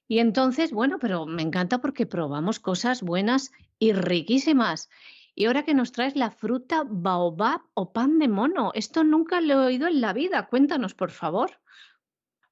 Y 0.07 0.19
entonces, 0.19 0.71
bueno, 0.71 0.99
pero 0.99 1.25
me 1.25 1.41
encanta 1.41 1.81
porque 1.81 2.05
probamos 2.05 2.61
cosas 2.61 3.01
buenas 3.01 3.51
y 3.79 3.91
riquísimas. 3.91 4.89
Y 5.35 5.47
ahora 5.47 5.63
que 5.63 5.73
nos 5.73 5.91
traes 5.91 6.15
la 6.15 6.31
fruta 6.31 6.85
baobab 6.87 7.59
o 7.73 7.91
pan 7.91 8.19
de 8.19 8.29
mono, 8.29 8.71
esto 8.73 9.03
nunca 9.03 9.41
lo 9.41 9.63
he 9.63 9.65
oído 9.65 9.85
en 9.87 9.99
la 9.99 10.13
vida. 10.13 10.47
Cuéntanos, 10.47 10.93
por 10.93 11.11
favor. 11.11 11.59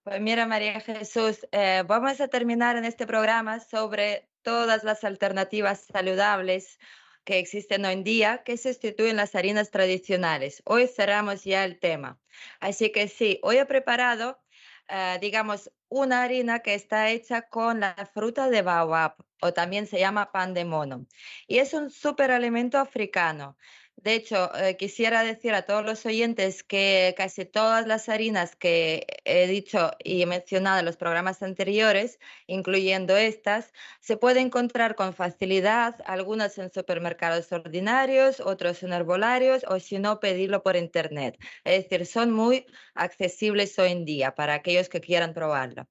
Pues 0.04 0.20
mira, 0.20 0.48
María 0.48 0.80
Jesús, 0.80 1.48
eh, 1.52 1.84
vamos 1.86 2.20
a 2.22 2.28
terminar 2.28 2.76
en 2.76 2.86
este 2.86 3.06
programa 3.06 3.60
sobre 3.60 4.28
todas 4.42 4.84
las 4.84 5.04
alternativas 5.04 5.86
saludables 5.86 6.80
que 7.24 7.38
existen 7.38 7.86
hoy 7.86 7.94
en 7.94 8.04
día 8.04 8.42
que 8.44 8.58
sustituyen 8.58 9.18
las 9.18 9.36
harinas 9.36 9.70
tradicionales. 9.70 10.64
Hoy 10.66 10.88
cerramos 10.88 11.44
ya 11.44 11.64
el 11.66 11.80
tema. 11.80 12.20
Así 12.60 12.92
que 12.92 13.08
sí, 13.08 13.40
hoy 13.44 13.58
he 13.58 13.66
preparado, 13.68 14.42
eh, 14.90 15.20
digamos, 15.22 15.72
una 15.88 16.24
harina 16.24 16.62
que 16.62 16.74
está 16.74 17.12
hecha 17.12 17.44
con 17.44 17.82
la 17.82 17.94
fruta 18.12 18.50
de 18.50 18.64
baobab 18.64 19.18
o 19.40 19.54
también 19.54 19.86
se 19.86 20.00
llama 20.00 20.32
pan 20.32 20.56
de 20.56 20.66
mono. 20.66 21.06
Y 21.48 21.60
es 21.60 21.76
un 21.76 21.92
superalimento 21.92 22.80
africano. 22.80 23.56
De 24.04 24.16
hecho, 24.16 24.54
eh, 24.56 24.78
quisiera 24.78 25.24
decir 25.24 25.54
a 25.54 25.62
todos 25.62 25.86
los 25.86 26.06
oyentes 26.08 26.64
que 26.64 27.14
casi 27.16 27.46
todas 27.46 27.86
las 27.86 28.10
harinas 28.10 28.56
que 28.56 29.06
he 29.26 29.46
dicho 29.48 29.92
y 30.04 30.24
he 30.24 30.26
mencionado 30.26 30.80
en 30.80 30.86
los 30.86 30.98
programas 30.98 31.44
anteriores, 31.44 32.20
incluyendo 32.48 33.16
estas, 33.16 33.72
se 34.00 34.18
puede 34.18 34.40
encontrar 34.40 34.96
con 34.96 35.14
facilidad, 35.14 35.98
algunas 36.06 36.58
en 36.58 36.72
supermercados 36.74 37.52
ordinarios, 37.52 38.40
otros 38.40 38.82
en 38.82 38.94
herbolarios 38.94 39.64
o 39.68 39.80
si 39.80 40.00
no, 40.00 40.20
pedirlo 40.20 40.64
por 40.64 40.76
internet. 40.76 41.38
Es 41.64 41.84
decir, 41.84 42.08
son 42.08 42.32
muy 42.32 42.66
accesibles 42.96 43.78
hoy 43.78 43.92
en 43.92 44.04
día 44.06 44.34
para 44.34 44.56
aquellos 44.56 44.90
que 44.90 45.00
quieran 45.02 45.34
probarlo. 45.36 45.88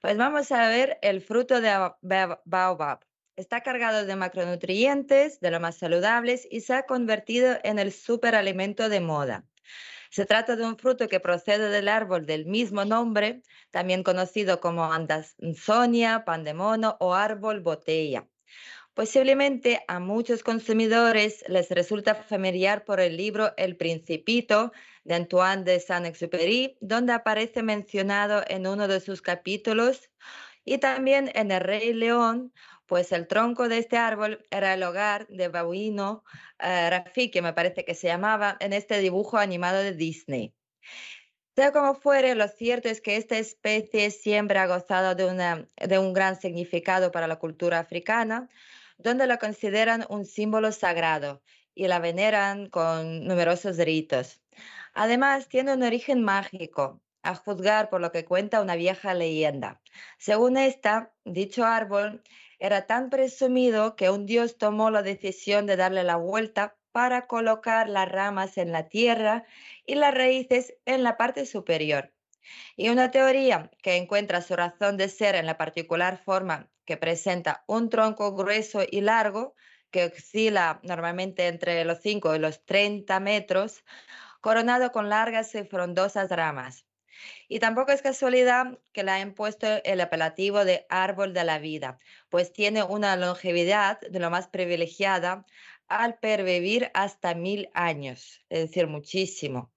Pues 0.00 0.16
vamos 0.16 0.52
a 0.52 0.68
ver 0.68 0.98
el 1.02 1.20
fruto 1.22 1.60
de 1.60 1.68
ba- 1.70 1.98
ba- 2.02 2.42
baobab. 2.44 3.00
Está 3.34 3.62
cargado 3.62 4.04
de 4.04 4.14
macronutrientes, 4.14 5.40
de 5.40 5.50
lo 5.50 5.58
más 5.58 5.78
saludables, 5.78 6.46
y 6.50 6.60
se 6.60 6.74
ha 6.74 6.82
convertido 6.82 7.56
en 7.64 7.78
el 7.78 7.90
superalimento 7.90 8.90
de 8.90 9.00
moda. 9.00 9.46
Se 10.10 10.26
trata 10.26 10.54
de 10.54 10.66
un 10.66 10.76
fruto 10.76 11.08
que 11.08 11.18
procede 11.18 11.70
del 11.70 11.88
árbol 11.88 12.26
del 12.26 12.44
mismo 12.44 12.84
nombre, 12.84 13.40
también 13.70 14.02
conocido 14.02 14.60
como 14.60 14.92
andazonia, 14.92 16.26
pan 16.26 16.44
de 16.44 16.52
mono 16.52 16.98
o 17.00 17.14
árbol 17.14 17.60
botella. 17.60 18.28
Posiblemente 18.92 19.82
a 19.88 19.98
muchos 19.98 20.42
consumidores 20.42 21.42
les 21.48 21.70
resulta 21.70 22.14
familiar 22.14 22.84
por 22.84 23.00
el 23.00 23.16
libro 23.16 23.54
El 23.56 23.78
Principito 23.78 24.72
de 25.04 25.14
Antoine 25.14 25.64
de 25.64 25.80
Saint-Exupéry, 25.80 26.76
donde 26.82 27.14
aparece 27.14 27.62
mencionado 27.62 28.44
en 28.48 28.66
uno 28.66 28.88
de 28.88 29.00
sus 29.00 29.22
capítulos, 29.22 30.10
y 30.64 30.78
también 30.78 31.30
en 31.34 31.50
El 31.50 31.60
Rey 31.60 31.92
León, 31.92 32.52
pues 32.86 33.12
el 33.12 33.26
tronco 33.26 33.68
de 33.68 33.78
este 33.78 33.96
árbol 33.96 34.44
era 34.50 34.74
el 34.74 34.82
hogar 34.82 35.26
de 35.28 35.48
Babuino 35.48 36.24
eh, 36.58 36.90
Rafiki, 36.90 37.40
me 37.40 37.52
parece 37.52 37.84
que 37.84 37.94
se 37.94 38.08
llamaba, 38.08 38.56
en 38.60 38.72
este 38.72 38.98
dibujo 38.98 39.38
animado 39.38 39.78
de 39.78 39.92
Disney. 39.92 40.54
Sea 41.54 41.72
como 41.72 41.94
fuere, 41.94 42.34
lo 42.34 42.48
cierto 42.48 42.88
es 42.88 43.00
que 43.00 43.16
esta 43.16 43.36
especie 43.36 44.10
siempre 44.10 44.58
ha 44.58 44.66
gozado 44.66 45.14
de, 45.14 45.26
una, 45.26 45.68
de 45.76 45.98
un 45.98 46.12
gran 46.12 46.40
significado 46.40 47.12
para 47.12 47.26
la 47.26 47.36
cultura 47.36 47.78
africana, 47.78 48.48
donde 48.96 49.26
la 49.26 49.38
consideran 49.38 50.06
un 50.08 50.24
símbolo 50.24 50.72
sagrado 50.72 51.42
y 51.74 51.88
la 51.88 51.98
veneran 51.98 52.68
con 52.68 53.26
numerosos 53.26 53.76
ritos. 53.78 54.40
Además, 54.94 55.48
tiene 55.48 55.74
un 55.74 55.82
origen 55.82 56.22
mágico, 56.22 57.02
a 57.22 57.34
juzgar 57.34 57.88
por 57.88 58.00
lo 58.00 58.12
que 58.12 58.24
cuenta 58.24 58.60
una 58.60 58.76
vieja 58.76 59.14
leyenda. 59.14 59.80
Según 60.18 60.56
esta, 60.56 61.12
dicho 61.24 61.64
árbol 61.64 62.22
era 62.62 62.86
tan 62.86 63.10
presumido 63.10 63.96
que 63.96 64.08
un 64.08 64.24
dios 64.24 64.56
tomó 64.56 64.88
la 64.92 65.02
decisión 65.02 65.66
de 65.66 65.74
darle 65.74 66.04
la 66.04 66.14
vuelta 66.14 66.76
para 66.92 67.26
colocar 67.26 67.88
las 67.88 68.08
ramas 68.08 68.56
en 68.56 68.70
la 68.70 68.88
tierra 68.88 69.44
y 69.84 69.96
las 69.96 70.14
raíces 70.14 70.76
en 70.84 71.02
la 71.02 71.16
parte 71.16 71.44
superior. 71.44 72.12
Y 72.76 72.90
una 72.90 73.10
teoría 73.10 73.72
que 73.82 73.96
encuentra 73.96 74.42
su 74.42 74.54
razón 74.54 74.96
de 74.96 75.08
ser 75.08 75.34
en 75.34 75.46
la 75.46 75.58
particular 75.58 76.22
forma 76.22 76.70
que 76.84 76.96
presenta 76.96 77.64
un 77.66 77.88
tronco 77.88 78.32
grueso 78.32 78.82
y 78.88 79.00
largo, 79.00 79.56
que 79.90 80.04
oscila 80.04 80.78
normalmente 80.84 81.48
entre 81.48 81.84
los 81.84 81.98
5 82.00 82.36
y 82.36 82.38
los 82.38 82.64
30 82.64 83.18
metros, 83.18 83.84
coronado 84.40 84.92
con 84.92 85.08
largas 85.08 85.52
y 85.56 85.64
frondosas 85.64 86.30
ramas. 86.30 86.86
Y 87.52 87.60
tampoco 87.60 87.92
es 87.92 88.00
casualidad 88.00 88.78
que 88.94 89.04
le 89.04 89.10
han 89.10 89.34
puesto 89.34 89.66
el 89.84 90.00
apelativo 90.00 90.64
de 90.64 90.86
árbol 90.88 91.34
de 91.34 91.44
la 91.44 91.58
vida, 91.58 91.98
pues 92.30 92.50
tiene 92.50 92.82
una 92.82 93.14
longevidad 93.14 94.00
de 94.00 94.20
lo 94.20 94.30
más 94.30 94.48
privilegiada 94.48 95.44
al 95.86 96.18
pervivir 96.18 96.90
hasta 96.94 97.34
mil 97.34 97.68
años, 97.74 98.42
es 98.48 98.60
decir, 98.60 98.86
muchísimo. 98.86 99.70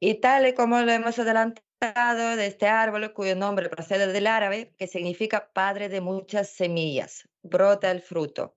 Y 0.00 0.16
tal 0.20 0.46
y 0.46 0.52
como 0.52 0.82
lo 0.82 0.92
hemos 0.92 1.18
adelantado 1.18 2.36
de 2.36 2.46
este 2.46 2.66
árbol, 2.66 3.14
cuyo 3.14 3.36
nombre 3.36 3.70
procede 3.70 4.12
del 4.12 4.26
árabe, 4.26 4.74
que 4.78 4.86
significa 4.86 5.50
padre 5.54 5.88
de 5.88 6.02
muchas 6.02 6.50
semillas, 6.50 7.26
brota 7.42 7.90
el 7.90 8.02
fruto. 8.02 8.54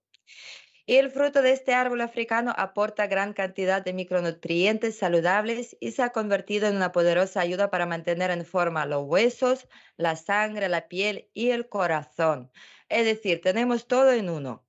Y 0.88 0.96
el 0.98 1.10
fruto 1.10 1.42
de 1.42 1.50
este 1.50 1.74
árbol 1.74 2.00
africano 2.00 2.54
aporta 2.56 3.08
gran 3.08 3.32
cantidad 3.32 3.82
de 3.82 3.92
micronutrientes 3.92 4.96
saludables 4.96 5.76
y 5.80 5.90
se 5.90 6.04
ha 6.04 6.10
convertido 6.10 6.68
en 6.68 6.76
una 6.76 6.92
poderosa 6.92 7.40
ayuda 7.40 7.70
para 7.70 7.86
mantener 7.86 8.30
en 8.30 8.46
forma 8.46 8.86
los 8.86 9.02
huesos, 9.02 9.66
la 9.96 10.14
sangre, 10.14 10.68
la 10.68 10.86
piel 10.86 11.28
y 11.34 11.50
el 11.50 11.68
corazón. 11.68 12.52
Es 12.88 13.04
decir, 13.04 13.40
tenemos 13.40 13.88
todo 13.88 14.12
en 14.12 14.30
uno. 14.30 14.64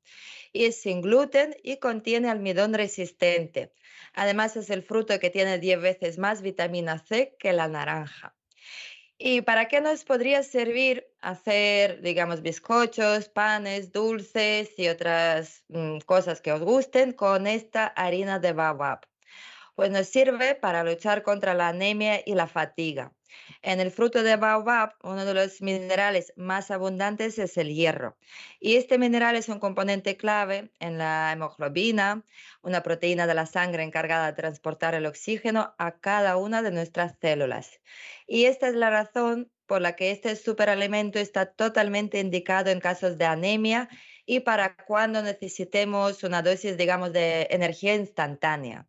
Y 0.54 0.66
es 0.66 0.82
sin 0.82 1.02
gluten 1.02 1.56
y 1.62 1.78
contiene 1.78 2.32
almidón 2.32 2.74
resistente. 2.74 3.72
Además 4.14 4.58
es 4.58 4.72
el 4.72 4.82
fruto 4.82 5.20
que 5.20 5.30
tiene 5.30 5.60
10 5.60 5.80
veces 5.80 6.18
más 6.18 6.42
vitamina 6.42 6.98
C 6.98 7.36
que 7.38 7.54
la 7.54 7.68
naranja. 7.68 8.36
¿Y 9.20 9.42
para 9.42 9.68
qué 9.68 9.82
nos 9.82 10.04
podría 10.04 10.42
servir 10.42 11.08
hacer, 11.28 12.02
digamos, 12.02 12.42
bizcochos, 12.42 13.28
panes, 13.28 13.92
dulces 13.92 14.70
y 14.78 14.88
otras 14.88 15.66
mm, 15.68 16.00
cosas 16.06 16.40
que 16.40 16.54
os 16.54 16.62
gusten 16.62 17.12
con 17.12 17.48
esta 17.48 17.88
harina 17.88 18.40
de 18.40 18.54
baobab? 18.54 19.02
Pues 19.76 19.92
nos 19.92 20.08
sirve 20.08 20.56
para 20.56 20.86
luchar 20.86 21.24
contra 21.24 21.54
la 21.54 21.68
anemia 21.68 22.22
y 22.26 22.34
la 22.34 22.48
fatiga. 22.48 23.14
En 23.62 23.82
el 23.82 23.92
fruto 23.92 24.24
de 24.24 24.38
baobab, 24.38 24.94
uno 25.04 25.26
de 25.26 25.34
los 25.34 25.62
minerales 25.62 26.32
más 26.38 26.72
abundantes 26.72 27.38
es 27.40 27.58
el 27.58 27.76
hierro. 27.76 28.18
Y 28.62 28.78
este 28.78 28.98
mineral 28.98 29.36
es 29.36 29.50
un 29.50 29.60
componente 29.60 30.16
clave 30.16 30.72
en 30.80 30.98
la 30.98 31.34
hemoglobina, 31.34 32.24
una 32.62 32.84
proteína 32.84 33.28
de 33.28 33.36
la 33.36 33.46
sangre 33.46 33.84
encargada 33.84 34.28
de 34.28 34.34
transportar 34.42 34.96
el 34.96 35.06
oxígeno 35.06 35.76
a 35.78 36.00
cada 36.00 36.38
una 36.38 36.62
de 36.62 36.72
nuestras 36.72 37.18
células. 37.20 37.82
Y 38.28 38.46
esta 38.46 38.70
es 38.70 38.76
la 38.76 38.90
razón 38.90 39.52
por 39.68 39.82
la 39.82 39.96
que 39.96 40.12
este 40.12 40.36
superalimento 40.36 41.20
está 41.20 41.46
totalmente 41.46 42.20
indicado 42.20 42.72
en 42.72 42.80
casos 42.80 43.18
de 43.18 43.26
anemia 43.26 43.90
y 44.26 44.40
para 44.40 44.76
cuando 44.76 45.22
necesitemos 45.22 46.24
una 46.24 46.42
dosis, 46.42 46.78
digamos, 46.78 47.14
de 47.14 47.48
energía 47.52 47.96
instantánea. 47.96 48.88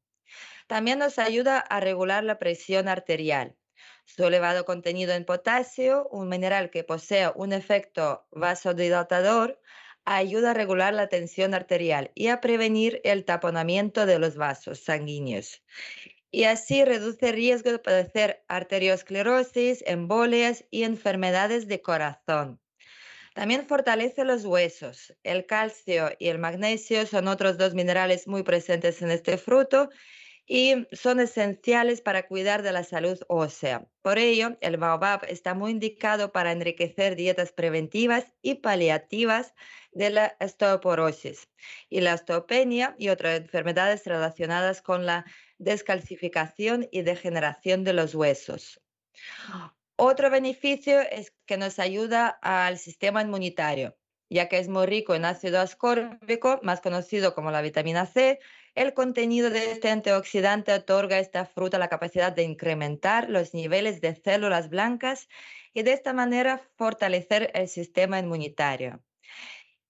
También 0.67 0.99
nos 0.99 1.19
ayuda 1.19 1.59
a 1.59 1.81
regular 1.81 2.25
la 2.25 2.39
presión 2.39 2.89
arterial. 2.89 3.57
Su 4.05 4.25
elevado 4.25 4.65
contenido 4.65 5.13
en 5.15 5.25
potasio, 5.25 6.09
un 6.11 6.29
mineral 6.29 6.71
que 6.71 6.85
posee 6.85 7.31
un 7.35 7.53
efecto 7.53 8.27
vasodilatador, 8.31 9.61
ayuda 10.05 10.53
a 10.53 10.55
regular 10.55 10.95
la 10.95 11.09
tensión 11.09 11.55
arterial 11.55 12.11
y 12.15 12.29
a 12.29 12.41
prevenir 12.41 13.01
el 13.05 13.25
taponamiento 13.25 14.07
de 14.07 14.19
los 14.19 14.37
vasos 14.37 14.81
sanguíneos. 14.81 15.63
Y 16.31 16.45
así 16.45 16.85
reduce 16.85 17.29
el 17.29 17.35
riesgo 17.35 17.73
de 17.73 17.79
padecer 17.79 18.45
arteriosclerosis, 18.49 19.83
embolias 19.87 20.65
y 20.71 20.83
enfermedades 20.83 21.69
de 21.69 21.81
corazón. 21.81 22.61
También 23.35 23.67
fortalece 23.67 24.25
los 24.25 24.45
huesos. 24.45 25.15
El 25.23 25.47
calcio 25.47 26.11
y 26.19 26.29
el 26.29 26.39
magnesio 26.39 27.07
son 27.07 27.29
otros 27.29 27.57
dos 27.57 27.73
minerales 27.73 28.27
muy 28.27 28.43
presentes 28.43 29.01
en 29.01 29.11
este 29.11 29.39
fruto 29.39 29.91
y 30.45 30.87
son 30.93 31.21
esenciales 31.21 32.01
para 32.01 32.27
cuidar 32.27 32.63
de 32.63 32.73
la 32.73 32.83
salud 32.83 33.19
ósea. 33.29 33.87
Por 34.03 34.19
ello, 34.19 34.57
el 34.61 34.79
baobab 34.79 35.25
está 35.29 35.55
muy 35.55 35.71
indicado 35.71 36.33
para 36.33 36.53
enriquecer 36.53 37.17
dietas 37.17 37.53
preventivas 37.53 38.33
y 38.41 38.57
paliativas 38.57 39.55
de 39.93 40.11
la 40.11 40.37
osteoporosis 40.41 41.49
y 41.91 42.01
la 42.01 42.15
osteopenia 42.15 42.97
y 42.99 43.11
otras 43.11 43.41
enfermedades 43.41 44.05
relacionadas 44.07 44.81
con 44.81 45.05
la 45.05 45.27
descalcificación 45.59 46.89
y 46.91 47.03
degeneración 47.03 47.85
de 47.85 47.93
los 47.93 48.15
huesos. 48.15 48.81
Otro 49.97 50.31
beneficio 50.31 51.01
es 51.01 51.33
que 51.45 51.57
nos 51.57 51.79
ayuda 51.79 52.39
al 52.41 52.79
sistema 52.79 53.23
inmunitario, 53.23 53.97
ya 54.31 54.49
que 54.49 54.59
es 54.59 54.69
muy 54.69 54.87
rico 54.87 55.15
en 55.15 55.25
ácido 55.25 55.61
ascórbico, 55.61 56.61
más 56.63 56.81
conocido 56.81 57.35
como 57.35 57.51
la 57.51 57.63
vitamina 57.63 58.07
C, 58.07 58.39
el 58.75 58.95
contenido 58.95 59.51
de 59.51 59.73
este 59.73 59.91
antioxidante 59.91 60.73
otorga 60.73 61.17
a 61.17 61.19
esta 61.19 61.45
fruta 61.47 61.79
la 61.79 61.89
capacidad 61.89 62.31
de 62.31 62.45
incrementar 62.45 63.29
los 63.29 63.53
niveles 63.55 64.01
de 64.01 64.15
células 64.15 64.69
blancas 64.69 65.29
y 65.75 65.83
de 65.83 65.95
esta 65.95 66.13
manera 66.13 66.63
fortalecer 66.77 67.51
el 67.55 67.69
sistema 67.69 68.21
inmunitario. 68.21 69.03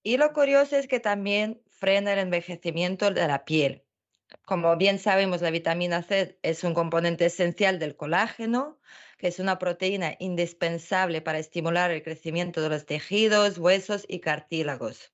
Y 0.02 0.16
lo 0.16 0.32
curioso 0.32 0.76
es 0.76 0.88
que 0.88 1.00
también 1.00 1.60
frena 1.68 2.14
el 2.14 2.20
envejecimiento 2.20 3.10
de 3.10 3.28
la 3.28 3.44
piel. 3.44 3.84
Como 4.44 4.76
bien 4.76 4.98
sabemos, 4.98 5.40
la 5.42 5.50
vitamina 5.50 6.02
C 6.02 6.38
es 6.42 6.64
un 6.64 6.74
componente 6.74 7.26
esencial 7.26 7.78
del 7.78 7.96
colágeno, 7.96 8.78
que 9.18 9.28
es 9.28 9.38
una 9.38 9.58
proteína 9.58 10.16
indispensable 10.18 11.20
para 11.22 11.38
estimular 11.38 11.90
el 11.90 12.02
crecimiento 12.02 12.60
de 12.60 12.68
los 12.68 12.86
tejidos, 12.86 13.58
huesos 13.58 14.04
y 14.08 14.20
cartílagos. 14.20 15.12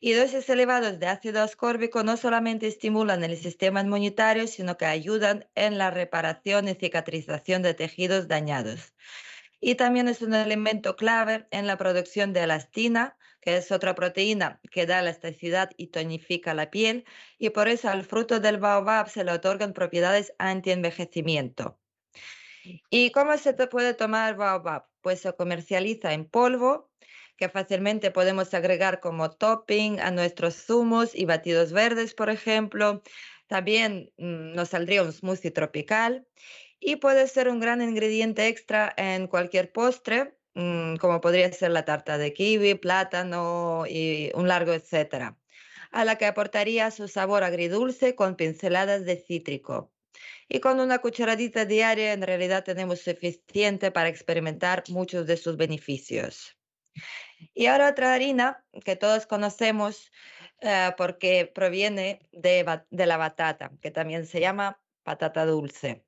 Y 0.00 0.12
dosis 0.12 0.48
elevadas 0.48 1.00
de 1.00 1.06
ácido 1.08 1.42
ascórbico 1.42 2.04
no 2.04 2.16
solamente 2.16 2.68
estimulan 2.68 3.24
el 3.24 3.36
sistema 3.36 3.80
inmunitario, 3.80 4.46
sino 4.46 4.76
que 4.76 4.86
ayudan 4.86 5.48
en 5.54 5.78
la 5.78 5.90
reparación 5.90 6.68
y 6.68 6.74
cicatrización 6.74 7.62
de 7.62 7.74
tejidos 7.74 8.28
dañados. 8.28 8.94
Y 9.60 9.74
también 9.74 10.06
es 10.08 10.22
un 10.22 10.34
elemento 10.34 10.94
clave 10.94 11.48
en 11.50 11.66
la 11.66 11.76
producción 11.76 12.32
de 12.32 12.44
elastina, 12.44 13.16
que 13.48 13.56
es 13.56 13.72
otra 13.72 13.94
proteína 13.94 14.60
que 14.70 14.84
da 14.84 14.98
elasticidad 14.98 15.70
y 15.78 15.86
tonifica 15.86 16.52
la 16.52 16.70
piel, 16.70 17.06
y 17.38 17.48
por 17.48 17.66
eso 17.68 17.88
al 17.88 18.04
fruto 18.04 18.40
del 18.40 18.58
baobab 18.58 19.08
se 19.08 19.24
le 19.24 19.32
otorgan 19.32 19.72
propiedades 19.72 20.34
anti-envejecimiento. 20.36 21.78
¿Y 22.90 23.10
cómo 23.10 23.38
se 23.38 23.54
puede 23.54 23.94
tomar 23.94 24.36
baobab? 24.36 24.84
Pues 25.00 25.20
se 25.22 25.32
comercializa 25.32 26.12
en 26.12 26.26
polvo 26.26 26.90
que 27.38 27.48
fácilmente 27.48 28.10
podemos 28.10 28.52
agregar 28.52 29.00
como 29.00 29.30
topping 29.30 29.98
a 30.00 30.10
nuestros 30.10 30.54
zumos 30.66 31.14
y 31.14 31.24
batidos 31.24 31.72
verdes, 31.72 32.12
por 32.12 32.28
ejemplo. 32.28 33.02
También 33.46 34.12
mm, 34.18 34.52
nos 34.56 34.68
saldría 34.68 35.02
un 35.02 35.10
smoothie 35.10 35.52
tropical 35.52 36.26
y 36.80 36.96
puede 36.96 37.26
ser 37.28 37.48
un 37.48 37.60
gran 37.60 37.80
ingrediente 37.80 38.46
extra 38.48 38.92
en 38.98 39.26
cualquier 39.26 39.72
postre, 39.72 40.37
mm, 40.58 40.96
como 40.96 41.20
podría 41.20 41.50
ser 41.52 41.70
la 41.70 41.84
tarta 41.84 42.18
de 42.18 42.32
kiwi, 42.34 42.74
plátano 42.74 43.84
y 43.88 44.30
un 44.34 44.48
largo 44.48 44.72
etcétera, 44.72 45.38
a 45.92 46.04
la 46.04 46.16
que 46.16 46.26
aportaría 46.26 46.90
su 46.90 47.08
sabor 47.08 47.44
agridulce 47.44 48.14
con 48.14 48.36
pinceladas 48.36 49.04
de 49.04 49.16
cítrico. 49.16 49.92
Y 50.48 50.60
con 50.60 50.80
una 50.80 50.98
cucharadita 50.98 51.64
diaria 51.64 52.12
en 52.12 52.22
realidad 52.22 52.64
tenemos 52.64 53.00
suficiente 53.00 53.90
para 53.90 54.08
experimentar 54.08 54.82
muchos 54.88 55.26
de 55.26 55.36
sus 55.36 55.56
beneficios. 55.56 56.56
Y 57.54 57.66
ahora 57.66 57.90
otra 57.90 58.14
harina 58.14 58.64
que 58.84 58.96
todos 58.96 59.26
conocemos 59.26 60.10
eh, 60.60 60.90
porque 60.96 61.50
proviene 61.54 62.20
de, 62.32 62.64
la 62.90 63.16
batata, 63.16 63.70
que 63.80 63.90
también 63.90 64.26
se 64.26 64.40
llama 64.40 64.80
patata 65.04 65.46
dulce 65.46 66.04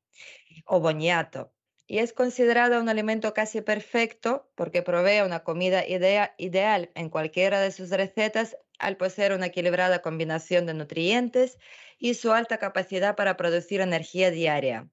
o 0.66 0.80
boñato. 0.80 1.52
Y 1.90 1.98
es 1.98 2.12
considerado 2.12 2.80
un 2.80 2.88
alimento 2.88 3.34
casi 3.34 3.62
perfecto 3.62 4.48
porque 4.54 4.80
provee 4.80 5.22
una 5.22 5.40
comida 5.42 5.82
ideal 5.88 6.90
en 6.94 7.10
cualquiera 7.10 7.58
de 7.58 7.72
sus 7.72 7.90
recetas 7.90 8.56
al 8.78 8.96
poseer 8.96 9.32
una 9.32 9.46
equilibrada 9.46 10.00
combinación 10.00 10.66
de 10.66 10.74
nutrientes 10.74 11.58
y 11.98 12.14
su 12.14 12.30
alta 12.30 12.58
capacidad 12.58 13.16
para 13.16 13.36
producir 13.36 13.80
energía 13.80 14.30
diaria. 14.30 14.88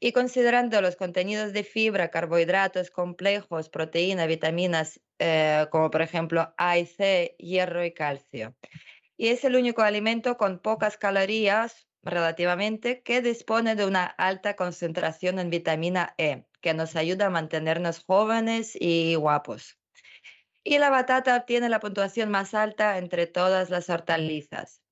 Y 0.00 0.12
considerando 0.12 0.80
los 0.80 0.96
contenidos 0.96 1.52
de 1.52 1.62
fibra, 1.62 2.10
carbohidratos 2.10 2.90
complejos, 2.90 3.68
proteínas, 3.68 4.26
vitaminas, 4.26 4.98
eh, 5.18 5.66
como 5.70 5.90
por 5.90 6.00
ejemplo 6.00 6.54
A 6.56 6.78
y 6.78 6.86
C, 6.86 7.36
hierro 7.38 7.84
y 7.84 7.92
calcio. 7.92 8.56
Y 9.18 9.28
es 9.28 9.44
el 9.44 9.56
único 9.56 9.82
alimento 9.82 10.38
con 10.38 10.58
pocas 10.58 10.96
calorías 10.96 11.89
relativamente 12.02 13.02
que 13.02 13.20
dispone 13.20 13.76
de 13.76 13.86
una 13.86 14.04
alta 14.04 14.56
concentración 14.56 15.38
en 15.38 15.50
vitamina 15.50 16.14
E, 16.18 16.44
que 16.60 16.74
nos 16.74 16.96
ayuda 16.96 17.26
a 17.26 17.30
mantenernos 17.30 18.04
jóvenes 18.04 18.76
y 18.78 19.14
guapos. 19.14 19.78
Y 20.62 20.78
la 20.78 20.90
batata 20.90 21.46
tiene 21.46 21.68
la 21.68 21.80
puntuación 21.80 22.30
más 22.30 22.54
alta 22.54 22.98
entre 22.98 23.26
todas 23.26 23.70
las 23.70 23.88
hortalizas. 23.88 24.82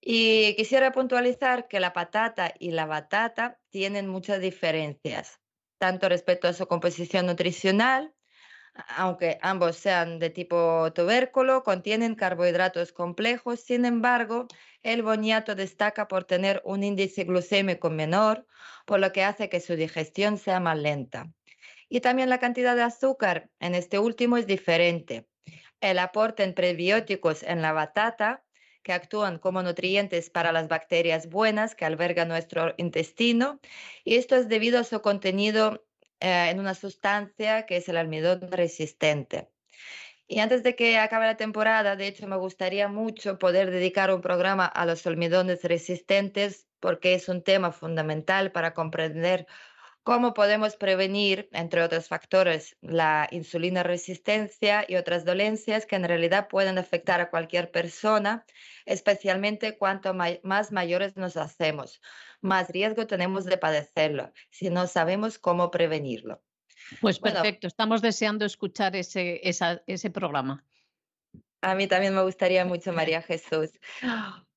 Y 0.00 0.54
quisiera 0.54 0.92
puntualizar 0.92 1.66
que 1.68 1.80
la 1.80 1.92
patata 1.92 2.54
y 2.58 2.70
la 2.70 2.86
batata 2.86 3.58
tienen 3.70 4.06
muchas 4.06 4.40
diferencias, 4.40 5.40
tanto 5.78 6.08
respecto 6.08 6.48
a 6.48 6.52
su 6.52 6.66
composición 6.66 7.26
nutricional, 7.26 8.14
aunque 8.86 9.38
ambos 9.42 9.76
sean 9.76 10.18
de 10.18 10.30
tipo 10.30 10.92
tubérculo, 10.92 11.62
contienen 11.62 12.14
carbohidratos 12.14 12.92
complejos, 12.92 13.60
sin 13.60 13.84
embargo, 13.84 14.46
el 14.82 15.02
boniato 15.02 15.54
destaca 15.54 16.08
por 16.08 16.24
tener 16.24 16.62
un 16.64 16.84
índice 16.84 17.24
glucémico 17.24 17.90
menor, 17.90 18.46
por 18.86 19.00
lo 19.00 19.12
que 19.12 19.24
hace 19.24 19.48
que 19.48 19.60
su 19.60 19.74
digestión 19.74 20.38
sea 20.38 20.60
más 20.60 20.78
lenta. 20.78 21.32
Y 21.88 22.00
también 22.00 22.28
la 22.28 22.38
cantidad 22.38 22.76
de 22.76 22.82
azúcar 22.82 23.50
en 23.60 23.74
este 23.74 23.98
último 23.98 24.36
es 24.36 24.46
diferente. 24.46 25.26
El 25.80 25.98
aporte 25.98 26.42
en 26.44 26.54
prebióticos 26.54 27.42
en 27.42 27.62
la 27.62 27.72
batata, 27.72 28.44
que 28.82 28.92
actúan 28.92 29.38
como 29.38 29.62
nutrientes 29.62 30.30
para 30.30 30.52
las 30.52 30.68
bacterias 30.68 31.28
buenas 31.28 31.74
que 31.74 31.84
alberga 31.84 32.24
nuestro 32.24 32.74
intestino, 32.78 33.60
y 34.04 34.16
esto 34.16 34.36
es 34.36 34.48
debido 34.48 34.78
a 34.78 34.84
su 34.84 35.02
contenido 35.02 35.84
eh, 36.20 36.50
en 36.50 36.60
una 36.60 36.74
sustancia 36.74 37.66
que 37.66 37.76
es 37.76 37.88
el 37.88 37.96
almidón 37.96 38.50
resistente. 38.50 39.50
Y 40.26 40.40
antes 40.40 40.62
de 40.62 40.76
que 40.76 40.98
acabe 40.98 41.26
la 41.26 41.36
temporada, 41.38 41.96
de 41.96 42.06
hecho, 42.06 42.26
me 42.28 42.36
gustaría 42.36 42.88
mucho 42.88 43.38
poder 43.38 43.70
dedicar 43.70 44.12
un 44.12 44.20
programa 44.20 44.66
a 44.66 44.84
los 44.84 45.06
almidones 45.06 45.64
resistentes 45.64 46.68
porque 46.80 47.14
es 47.14 47.28
un 47.28 47.42
tema 47.42 47.72
fundamental 47.72 48.52
para 48.52 48.74
comprender 48.74 49.46
cómo 50.08 50.32
podemos 50.32 50.74
prevenir, 50.74 51.50
entre 51.52 51.82
otros 51.82 52.08
factores, 52.08 52.78
la 52.80 53.28
insulina 53.30 53.82
resistencia 53.82 54.86
y 54.88 54.96
otras 54.96 55.26
dolencias 55.26 55.84
que 55.84 55.96
en 55.96 56.04
realidad 56.04 56.48
pueden 56.48 56.78
afectar 56.78 57.20
a 57.20 57.28
cualquier 57.28 57.70
persona, 57.70 58.46
especialmente 58.86 59.76
cuanto 59.76 60.14
más 60.14 60.72
mayores 60.72 61.18
nos 61.18 61.36
hacemos 61.36 62.00
más 62.40 62.70
riesgo 62.70 63.06
tenemos 63.06 63.44
de 63.44 63.58
padecerlo 63.58 64.32
si 64.48 64.70
no 64.70 64.86
sabemos 64.86 65.38
cómo 65.38 65.70
prevenirlo. 65.70 66.40
Pues 67.02 67.18
perfecto, 67.18 67.66
estamos 67.66 68.00
deseando 68.00 68.46
escuchar 68.46 68.96
ese, 68.96 69.42
ese 69.42 70.10
programa. 70.10 70.64
A 71.60 71.74
mí 71.74 71.86
también 71.86 72.14
me 72.14 72.22
gustaría 72.22 72.64
mucho, 72.64 72.94
María 72.94 73.20
Jesús. 73.20 73.70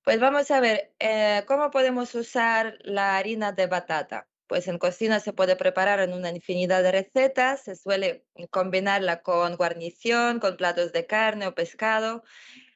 Pues 0.04 0.20
vamos 0.20 0.50
a 0.50 0.62
ver, 0.62 0.94
eh, 1.00 1.44
¿cómo 1.46 1.72
podemos 1.72 2.16
usar 2.16 2.78
la 2.84 3.18
harina 3.18 3.52
de 3.52 3.68
batata? 3.68 4.28
Pues 4.52 4.68
en 4.68 4.80
cocina 4.80 5.22
se 5.22 5.32
puede 5.32 5.56
preparar 5.56 6.02
en 6.02 6.12
una 6.12 6.30
infinidad 6.30 6.84
de 6.84 6.92
recetas, 6.92 7.62
se 7.64 7.78
suele 7.78 8.26
combinarla 8.50 9.22
con 9.22 9.56
guarnición, 9.56 10.42
con 10.42 10.58
platos 10.58 10.92
de 10.92 11.06
carne 11.06 11.48
o 11.48 11.56
pescado 11.56 12.24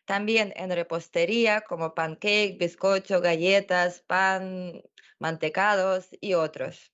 también 0.05 0.53
en 0.55 0.71
repostería 0.71 1.65
como 1.67 1.93
pancake, 1.93 2.57
bizcocho, 2.57 3.19
galletas, 3.19 3.99
pan, 4.07 4.83
mantecados 5.19 6.07
y 6.21 6.35
otros. 6.35 6.93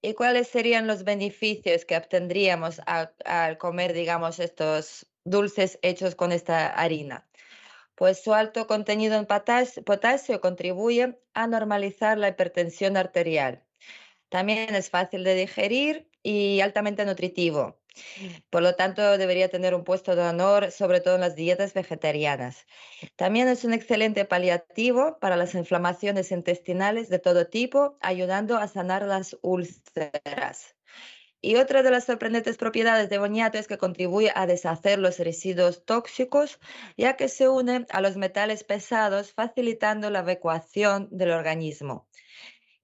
¿Y 0.00 0.14
cuáles 0.14 0.46
serían 0.46 0.86
los 0.86 1.02
beneficios 1.02 1.84
que 1.84 1.96
obtendríamos 1.96 2.80
al 2.86 3.58
comer, 3.58 3.94
digamos, 3.94 4.38
estos 4.38 5.10
dulces 5.24 5.76
hechos 5.82 6.14
con 6.14 6.30
esta 6.30 6.68
harina? 6.68 7.28
Pues 7.96 8.22
su 8.22 8.32
alto 8.32 8.68
contenido 8.68 9.16
en 9.16 9.26
potasio 9.26 10.40
contribuye 10.40 11.18
a 11.34 11.48
normalizar 11.48 12.16
la 12.16 12.28
hipertensión 12.28 12.96
arterial. 12.96 13.64
También 14.28 14.74
es 14.74 14.90
fácil 14.90 15.24
de 15.24 15.34
digerir 15.34 16.08
y 16.22 16.60
altamente 16.60 17.04
nutritivo. 17.04 17.78
Por 18.50 18.62
lo 18.62 18.74
tanto, 18.74 19.18
debería 19.18 19.48
tener 19.48 19.74
un 19.74 19.84
puesto 19.84 20.14
de 20.14 20.22
honor, 20.22 20.70
sobre 20.70 21.00
todo 21.00 21.16
en 21.16 21.22
las 21.22 21.34
dietas 21.34 21.74
vegetarianas. 21.74 22.66
También 23.16 23.48
es 23.48 23.64
un 23.64 23.72
excelente 23.72 24.24
paliativo 24.24 25.18
para 25.20 25.36
las 25.36 25.54
inflamaciones 25.54 26.30
intestinales 26.30 27.08
de 27.08 27.18
todo 27.18 27.46
tipo, 27.46 27.98
ayudando 28.00 28.56
a 28.58 28.68
sanar 28.68 29.02
las 29.02 29.36
úlceras. 29.42 30.76
Y 31.40 31.56
otra 31.56 31.82
de 31.82 31.90
las 31.90 32.04
sorprendentes 32.04 32.56
propiedades 32.56 33.10
de 33.10 33.18
boniato 33.18 33.58
es 33.58 33.68
que 33.68 33.78
contribuye 33.78 34.32
a 34.34 34.46
deshacer 34.46 34.98
los 34.98 35.18
residuos 35.18 35.84
tóxicos, 35.84 36.58
ya 36.96 37.16
que 37.16 37.28
se 37.28 37.48
une 37.48 37.86
a 37.90 38.00
los 38.00 38.16
metales 38.16 38.64
pesados, 38.64 39.32
facilitando 39.32 40.10
la 40.10 40.20
evacuación 40.20 41.08
del 41.12 41.30
organismo 41.30 42.08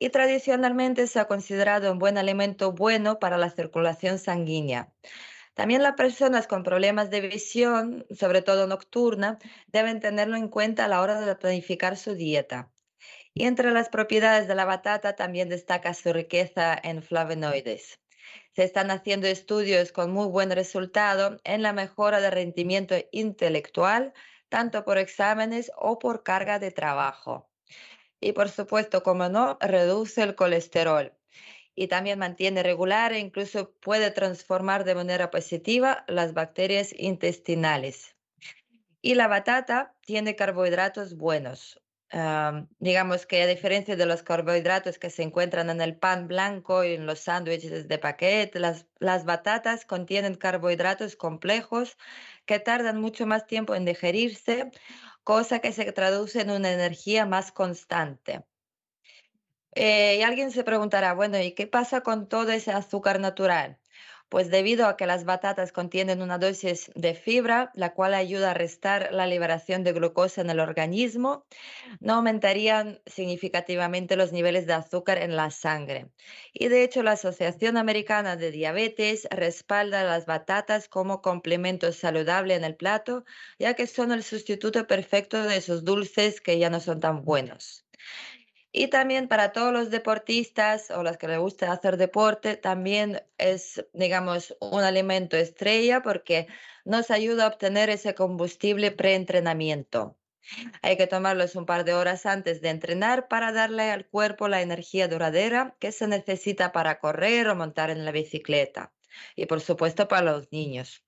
y 0.05 0.10
tradicionalmente 0.10 1.06
se 1.06 1.18
ha 1.18 1.24
considerado 1.24 1.90
un 1.90 1.98
buen 1.98 2.18
alimento 2.18 2.72
bueno 2.72 3.18
para 3.18 3.39
la 3.39 3.48
circulación 3.48 4.18
sanguínea. 4.18 4.93
También 5.55 5.82
las 5.82 5.94
personas 5.94 6.47
con 6.47 6.62
problemas 6.62 7.09
de 7.09 7.22
visión, 7.22 8.05
sobre 8.10 8.43
todo 8.43 8.66
nocturna, 8.66 9.39
deben 9.68 10.01
tenerlo 10.01 10.36
en 10.36 10.48
cuenta 10.48 10.85
a 10.85 10.89
la 10.89 11.01
hora 11.01 11.18
de 11.22 11.35
planificar 11.36 11.97
su 11.97 12.14
dieta. 12.14 12.70
Y 13.32 13.47
entre 13.47 13.70
las 13.70 13.89
propiedades 13.89 14.47
de 14.47 14.55
la 14.55 14.66
batata 14.66 15.16
también 15.16 15.48
destaca 15.48 15.94
su 15.94 16.12
riqueza 16.12 16.78
en 16.82 17.02
flavonoides. 17.02 17.98
Se 18.55 18.62
están 18.62 18.90
haciendo 18.90 19.26
estudios 19.26 19.90
con 19.90 20.12
muy 20.12 20.26
buen 20.26 20.51
resultado 20.51 21.39
en 21.44 21.62
la 21.62 21.72
mejora 21.72 22.20
del 22.20 22.32
rendimiento 22.32 22.94
intelectual, 23.10 24.12
tanto 24.51 24.85
por 24.85 24.98
exámenes 24.98 25.72
o 25.78 25.98
por 25.98 26.22
carga 26.22 26.59
de 26.59 26.72
trabajo 26.72 27.48
y 28.20 28.32
por 28.32 28.49
supuesto, 28.49 29.03
como 29.03 29.28
no, 29.28 29.59
reduce 29.61 30.23
el 30.23 30.35
colesterol 30.35 31.12
y 31.74 31.89
también 31.89 32.19
mantiene 32.19 32.62
regular 32.62 33.12
e 33.12 33.19
incluso 33.19 33.73
puede 33.81 34.11
transformar 34.11 34.85
de 34.85 34.95
manera 34.95 35.31
positiva 35.31 36.05
las 36.07 36.32
bacterias 36.32 36.95
intestinales. 36.97 38.15
Y 39.03 39.15
la 39.15 39.28
batata 39.28 39.95
tiene 40.03 40.36
carbohidratos 40.36 41.16
buenos. 41.16 41.81
digamos 42.78 43.27
que 43.27 43.43
a 43.43 43.47
diferencia 43.49 43.97
de 43.97 44.07
los 44.07 44.23
carbohidratos 44.23 44.99
que 44.99 45.11
se 45.11 45.24
encuentran 45.24 45.69
en 45.69 45.81
el 45.81 45.97
pan 45.97 46.28
blanco 46.28 46.85
y 46.85 46.95
en 46.95 47.07
los 47.07 47.19
sándwiches 47.20 47.89
de 47.89 47.99
paquete, 47.99 48.61
las, 48.61 48.86
las 49.01 49.24
batatas 49.24 49.85
contienen 49.85 50.36
carbohidratos 50.36 51.16
complejos 51.16 51.97
que 52.47 52.61
tardan 52.61 53.01
mucho 53.01 53.27
más 53.27 53.47
tiempo 53.49 53.74
en 53.74 53.85
digerirse 53.85 54.70
cosa 55.24 55.60
que 55.60 55.72
se 55.72 55.90
traduce 55.92 56.40
en 56.42 56.51
una 56.51 56.72
energía 56.72 57.26
más 57.26 57.52
constante. 57.52 58.44
Eh, 59.74 60.16
y 60.18 60.22
alguien 60.22 60.51
se 60.52 60.64
preguntará, 60.64 61.14
bueno, 61.14 61.38
¿y 61.40 61.52
qué 61.52 61.66
pasa 61.66 62.02
con 62.02 62.28
todo 62.28 62.51
ese 62.52 62.72
azúcar 62.72 63.20
natural? 63.20 63.78
Pues 64.28 64.51
debido 64.51 64.86
a 64.86 64.96
que 64.96 65.06
las 65.06 65.24
batatas 65.24 65.70
contienen 65.72 66.20
una 66.20 66.38
dosis 66.38 66.90
de 66.96 67.14
fibra, 67.14 67.70
la 67.74 67.94
cual 67.94 68.14
ayuda 68.14 68.51
a 68.51 68.55
restar 68.55 69.10
la 69.12 69.26
liberación 69.26 69.84
de 69.84 69.92
glucosa 69.92 70.40
en 70.40 70.51
el 70.51 70.60
organismo, 70.60 71.46
no 72.01 72.14
aumentarían 72.14 73.01
significativamente 73.06 74.16
los 74.16 74.32
niveles 74.32 74.66
de 74.66 74.72
azúcar 74.74 75.18
en 75.18 75.36
la 75.36 75.51
sangre. 75.51 76.10
Y 76.52 76.68
de 76.68 76.82
hecho, 76.84 77.02
la 77.02 77.12
Asociación 77.12 77.76
Americana 77.76 78.36
de 78.36 78.51
Diabetes 78.51 79.28
respalda 79.30 80.05
las 80.05 80.26
batatas 80.26 80.88
como 80.88 81.22
complemento 81.22 81.92
saludable 81.92 82.55
en 82.55 82.64
el 82.64 82.76
plato, 82.76 83.24
ya 83.59 83.74
que 83.74 83.86
son 83.86 84.10
el 84.12 84.22
sustituto 84.24 84.86
perfecto 84.86 85.42
de 85.44 85.56
esos 85.56 85.84
dulces 85.84 86.40
que 86.40 86.59
ya 86.59 86.70
no 86.70 86.80
son 86.80 87.01
tan 87.01 87.22
buenos. 87.24 87.86
Y 88.76 88.88
también 88.88 89.28
para 89.28 89.52
todos 89.52 89.72
los 89.72 89.90
deportistas 89.90 90.90
o 90.90 91.05
las 91.05 91.16
que 91.16 91.28
les 91.28 91.38
gusta 91.38 91.70
hacer 91.70 91.96
deporte, 91.96 92.56
también 92.56 93.22
es, 93.38 93.86
digamos, 93.92 94.56
un 94.60 94.82
alimento 94.82 95.36
estrella 95.36 96.02
porque 96.02 96.48
nos 96.84 97.12
ayuda 97.12 97.44
a 97.44 97.48
obtener 97.51 97.88
ese 97.88 98.16
combustible 98.16 98.90
preentrenamiento. 98.90 100.18
Hay 100.82 100.96
que 100.96 101.06
tomarlos 101.06 101.55
un 101.55 101.66
par 101.66 101.84
de 101.84 101.94
horas 101.94 102.26
antes 102.26 102.60
de 102.62 102.70
entrenar 102.70 103.28
para 103.28 103.52
darle 103.52 103.92
al 103.92 104.09
cuerpo 104.09 104.48
la 104.48 104.60
energía 104.60 105.06
duradera 105.06 105.76
que 105.78 105.92
se 105.92 106.09
necesita 106.09 106.72
para 106.72 106.98
correr 106.98 107.46
o 107.46 107.55
montar 107.55 107.90
en 107.90 108.05
la 108.05 108.10
bicicleta. 108.10 108.92
Y 109.36 109.46
por 109.46 109.60
supuesto 109.60 110.09
para 110.09 110.32
los 110.32 110.51
niños. 110.51 111.05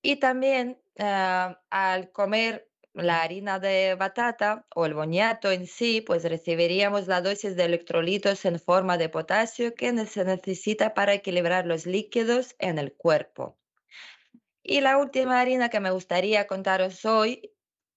Y 0.00 0.16
también 0.16 0.80
ah, 0.98 1.60
al 1.68 2.10
comer 2.12 2.71
la 2.94 3.22
harina 3.22 3.58
de 3.58 3.94
batata 3.94 4.66
o 4.74 4.84
el 4.84 4.94
boniato 4.94 5.50
en 5.50 5.66
sí, 5.66 6.02
pues 6.02 6.24
recibiríamos 6.24 7.06
la 7.06 7.22
dosis 7.22 7.56
de 7.56 7.64
electrolitos 7.64 8.44
en 8.44 8.58
forma 8.60 8.98
de 8.98 9.08
potasio 9.08 9.74
que 9.74 10.06
se 10.06 10.24
necesita 10.24 10.94
para 10.94 11.14
equilibrar 11.14 11.66
los 11.66 11.86
líquidos 11.86 12.54
en 12.58 12.78
el 12.78 12.92
cuerpo. 12.92 13.58
Y 14.62 14.80
la 14.80 14.98
última 14.98 15.40
harina 15.40 15.70
que 15.70 15.80
me 15.80 15.90
gustaría 15.90 16.46
contaros 16.46 17.04
hoy 17.04 17.52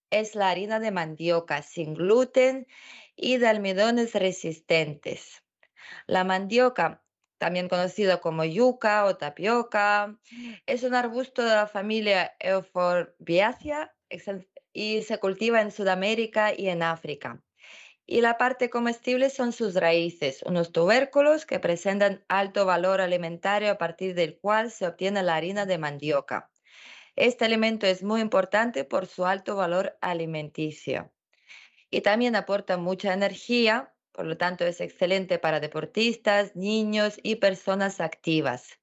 es 0.09 0.35
la 0.35 0.49
harina 0.49 0.79
de 0.79 0.91
mandioca 0.91 1.61
sin 1.61 1.93
gluten 1.93 2.67
y 3.15 3.37
de 3.37 3.47
almidones 3.47 4.13
resistentes. 4.13 5.43
La 6.07 6.23
mandioca, 6.23 7.03
también 7.37 7.67
conocido 7.67 8.21
como 8.21 8.45
yuca 8.45 9.05
o 9.05 9.17
tapioca, 9.17 10.17
es 10.65 10.83
un 10.83 10.95
arbusto 10.95 11.43
de 11.43 11.53
la 11.53 11.67
familia 11.67 12.33
Euphorbiaceae 12.39 13.91
y 14.75 15.01
se 15.03 15.19
cultiva 15.19 15.61
en 15.61 15.71
Sudamérica 15.71 16.53
y 16.55 16.69
en 16.69 16.83
África. 16.83 17.41
Y 18.05 18.21
la 18.21 18.37
parte 18.37 18.69
comestible 18.69 19.29
son 19.29 19.53
sus 19.53 19.75
raíces, 19.75 20.43
unos 20.45 20.71
tubérculos 20.71 21.45
que 21.45 21.59
presentan 21.59 22.25
alto 22.27 22.65
valor 22.65 23.01
alimentario 23.01 23.71
a 23.71 23.77
partir 23.79 24.15
del 24.15 24.37
cual 24.39 24.71
se 24.71 24.87
obtiene 24.87 25.23
la 25.23 25.35
harina 25.37 25.65
de 25.65 25.79
mandioca. 25.79 26.51
Este 27.15 27.45
alimento 27.45 27.87
es 27.87 28.03
muy 28.03 28.21
importante 28.21 28.85
por 28.85 29.07
su 29.07 29.25
alto 29.25 29.55
valor 29.55 29.97
alimenticio. 30.01 31.11
y 31.91 32.01
también 32.01 32.35
aporta 32.35 32.77
mucha 32.77 33.13
energía, 33.13 33.93
por 34.11 34.25
lo 34.25 34.37
tanto 34.37 34.65
es 34.65 34.81
excelente 34.81 35.39
para 35.39 35.59
deportistas, 35.59 36.55
niños 36.55 37.19
y 37.23 37.37
personas 37.37 38.01
activas. 38.01 38.79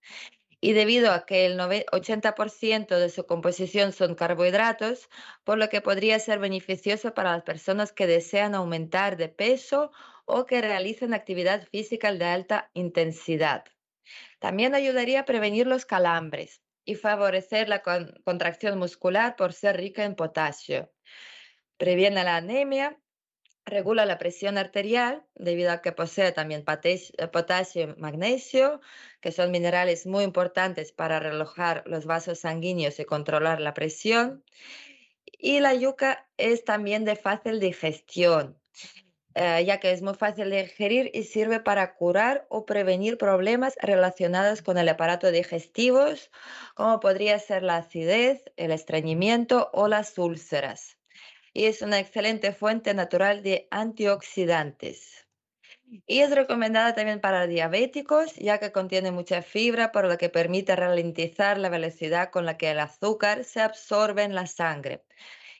Y 0.65 0.75
debido 0.75 1.11
a 1.11 1.27
que 1.27 1.45
el 1.45 1.59
80% 1.59 2.97
de 2.97 3.09
su 3.09 3.27
composición 3.27 3.93
son 3.93 4.15
carbohidratos, 4.15 5.11
por 5.43 5.59
lo 5.59 5.69
que 5.69 5.81
podría 5.81 6.21
ser 6.21 6.39
beneficioso 6.39 7.15
para 7.15 7.33
las 7.33 7.43
personas 7.43 7.93
que 7.93 8.07
desean 8.07 8.55
aumentar 8.55 9.17
de 9.17 9.29
peso 9.29 9.91
o 10.25 10.47
que 10.47 10.61
realicen 10.61 11.15
actividad 11.15 11.67
física 11.67 12.13
de 12.13 12.25
alta 12.25 12.71
intensidad. 12.75 13.65
También 14.39 14.77
ayudaría 14.77 15.21
a 15.21 15.25
prevenir 15.25 15.67
los 15.67 15.85
calambres 15.85 16.63
y 16.85 16.95
favorecer 16.95 17.69
la 17.69 17.83
contracción 17.83 18.79
muscular 18.79 19.35
por 19.35 19.55
ser 19.55 19.77
rica 19.79 20.05
en 20.05 20.15
potasio. 20.15 20.93
Previene 21.77 22.23
la 22.23 22.37
anemia, 22.37 22.97
regula 23.65 24.07
la 24.07 24.19
presión 24.19 24.59
arterial 24.59 25.25
debido 25.35 25.71
a 25.73 25.83
que 25.83 25.93
posee 25.93 26.33
también 26.33 26.65
potasio 26.65 27.83
y 27.83 28.01
magnesio, 28.01 28.81
que 29.21 29.33
son 29.33 29.51
minerales 29.51 30.07
muy 30.07 30.25
importantes 30.25 30.93
para 30.93 31.21
relajar 31.21 31.85
los 31.87 32.07
vasos 32.07 32.41
sanguíneos 32.41 32.99
y 33.01 33.05
controlar 33.05 33.61
la 33.61 33.75
presión. 33.75 34.45
Y 35.39 35.61
la 35.61 35.75
yuca 35.75 36.29
es 36.37 36.65
también 36.65 37.05
de 37.05 37.17
fácil 37.17 37.61
digestión 37.61 38.61
eh, 39.35 39.65
ya 39.65 39.81
que 39.81 39.93
es 39.93 40.03
muy 40.03 40.15
fácil 40.15 40.51
de 40.51 40.63
digerir 40.65 41.11
y 41.15 41.25
sirve 41.25 41.59
para 41.61 41.95
curar 41.95 42.47
o 42.51 42.67
prevenir 42.67 43.17
problemas 43.17 43.77
relacionados 43.81 44.61
con 44.61 44.77
el 44.77 44.89
aparato 44.89 45.31
digestivo, 45.31 46.05
como 46.75 47.01
podría 47.01 47.39
ser 47.39 47.63
la 47.63 47.79
acidez, 47.79 48.45
el 48.57 48.73
estreñimiento 48.73 49.71
o 49.73 49.89
las 49.89 50.19
úlceras. 50.19 50.99
Y 51.53 51.67
es 51.67 51.83
una 51.83 51.99
excelente 51.99 52.53
fuente 52.53 52.95
natural 52.95 53.43
de 53.43 53.69
antioxidantes. 53.71 55.27
Y 56.07 56.21
es 56.21 56.31
recomendada 56.35 56.95
también 56.95 57.21
para 57.21 57.47
diabéticos, 57.47 58.35
ya 58.37 58.59
que 58.59 58.73
contiene 58.73 59.11
mucha 59.11 59.43
fibra, 59.43 59.93
por 59.93 60.07
lo 60.07 60.17
que 60.17 60.31
permite 60.31 60.75
ralentizar 60.75 61.59
la 61.59 61.69
velocidad 61.69 62.31
con 62.31 62.47
la 62.47 62.57
que 62.57 62.71
el 62.71 62.81
azúcar 62.81 63.45
se 63.45 63.61
absorbe 63.61 64.23
en 64.23 64.35
la 64.35 64.47
sangre 64.47 65.05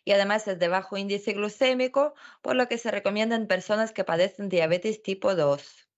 y 0.05 0.13
además 0.13 0.49
es 0.49 0.59
de 0.59 0.69
bajo 0.69 0.97
índice 0.97 1.33
glucémico, 1.33 2.15
por 2.41 2.57
lo 2.57 2.69
que 2.69 2.79
se 2.79 2.91
recomienda 2.91 3.37
en 3.37 3.47
personas 3.47 3.93
que 3.93 4.05
padecen 4.05 4.49
diabetes 4.49 5.03
tipo 5.03 5.35
2. 5.35 5.89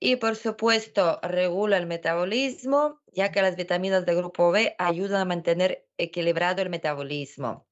Y 0.00 0.16
por 0.16 0.34
supuesto, 0.34 1.20
regula 1.22 1.76
el 1.76 1.86
metabolismo, 1.86 3.00
ya 3.12 3.30
que 3.30 3.42
las 3.42 3.56
vitaminas 3.56 4.04
del 4.04 4.16
grupo 4.16 4.50
B 4.50 4.74
ayudan 4.78 5.20
a 5.20 5.24
mantener 5.24 5.86
equilibrado 5.96 6.62
el 6.62 6.70
metabolismo. 6.70 7.68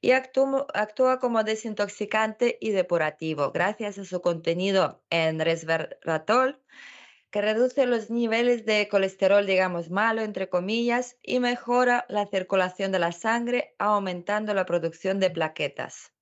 Y 0.00 0.12
actúa, 0.12 1.18
como 1.20 1.44
desintoxicante 1.44 2.58
y 2.60 2.70
depurativo 2.70 3.50
gracias 3.52 3.98
a 3.98 4.04
su 4.04 4.20
contenido 4.20 5.02
en 5.10 5.40
resveratrol, 5.40 6.62
que 7.30 7.42
reduce 7.42 7.84
los 7.86 8.08
niveles 8.10 8.64
de 8.64 8.88
colesterol, 8.88 9.46
digamos, 9.46 9.90
malo, 9.90 10.22
entre 10.22 10.48
comillas, 10.48 11.18
y 11.22 11.40
mejora 11.40 12.06
la 12.08 12.26
circulación 12.26 12.90
de 12.92 13.00
la 13.00 13.12
sangre, 13.12 13.74
aumentando 13.78 14.54
la 14.54 14.64
producción 14.64 15.20
de 15.20 15.30
plaquetas. 15.30 16.12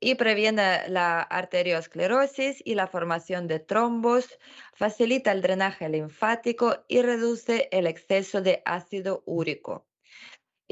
Y 0.00 0.14
previene 0.14 0.88
la 0.88 1.22
arteriosclerosis 1.22 2.62
y 2.64 2.76
la 2.76 2.86
formación 2.86 3.48
de 3.48 3.58
trombos, 3.58 4.38
facilita 4.74 5.32
el 5.32 5.42
drenaje 5.42 5.88
linfático 5.88 6.84
y 6.86 7.02
reduce 7.02 7.68
el 7.72 7.88
exceso 7.88 8.40
de 8.40 8.62
ácido 8.64 9.24
úrico 9.26 9.87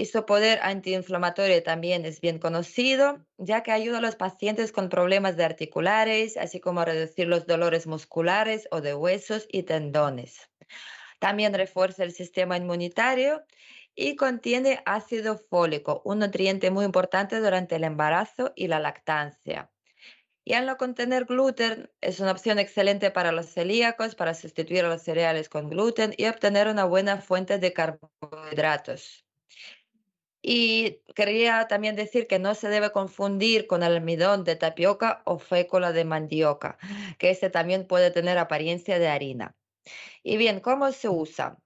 su 0.05 0.27
poder 0.27 0.59
antiinflamatorio 0.63 1.63
también 1.63 2.05
es 2.05 2.21
bien 2.21 2.39
conocido, 2.39 3.25
ya 3.39 3.63
que 3.63 3.73
ayuda 3.73 3.99
a 3.99 4.03
los 4.03 4.15
pacientes 4.15 4.71
con 4.71 4.91
problemas 4.91 5.39
de 5.39 5.45
articulares, 5.45 6.37
así 6.37 6.61
como 6.61 6.81
a 6.81 6.85
reducir 6.85 7.27
los 7.27 7.47
dolores 7.47 7.87
musculares 7.87 8.69
o 8.71 8.83
de 8.83 8.95
huesos 8.95 9.49
y 9.51 9.63
tendones. 9.63 10.51
También 11.19 11.55
refuerza 11.55 12.05
el 12.05 12.13
sistema 12.13 12.59
inmunitario 12.59 13.43
y 13.95 14.17
contiene 14.17 14.83
ácido 14.85 15.39
fólico, 15.39 16.03
un 16.05 16.19
nutriente 16.19 16.71
muy 16.71 16.85
importante 16.85 17.41
durante 17.41 17.77
el 17.77 17.85
embarazo 17.85 18.53
y 18.55 18.69
la 18.69 18.79
lactancia. 18.79 19.71
Y 20.45 20.53
al 20.53 20.67
no 20.67 20.77
contener 20.77 21.25
gluten, 21.25 21.91
es 22.01 22.21
una 22.21 22.33
opción 22.33 22.59
excelente 22.59 23.11
para 23.11 23.33
los 23.33 23.47
celíacos, 23.47 24.15
para 24.15 24.35
sustituir 24.35 24.85
los 24.85 25.03
cereales 25.03 25.49
con 25.49 25.71
gluten 25.71 26.15
y 26.17 26.27
obtener 26.27 26.69
una 26.69 26.85
buena 26.85 27.17
fuente 27.17 27.59
de 27.59 27.73
carbohidratos. 27.73 29.27
Y 30.49 31.01
quería 31.17 31.67
también 31.67 31.97
decir 31.97 32.29
que 32.29 32.39
no 32.39 32.55
se 32.55 32.69
debe 32.69 32.93
confundir 32.93 33.67
con 33.67 33.83
el 33.83 33.95
almidón 33.97 34.45
de 34.45 34.55
tapioca 34.55 35.21
o 35.25 35.41
fécula 35.41 35.91
de 35.91 36.05
mandioca, 36.05 36.79
que 37.19 37.31
este 37.31 37.51
también 37.51 37.85
puede 37.85 38.13
tener 38.13 38.39
apariencia 38.39 39.01
de 39.01 39.09
harina. 39.09 39.57
Y 40.23 40.37
bien, 40.37 40.61
¿cómo 40.61 40.93
se 40.93 41.09
usa? 41.09 41.59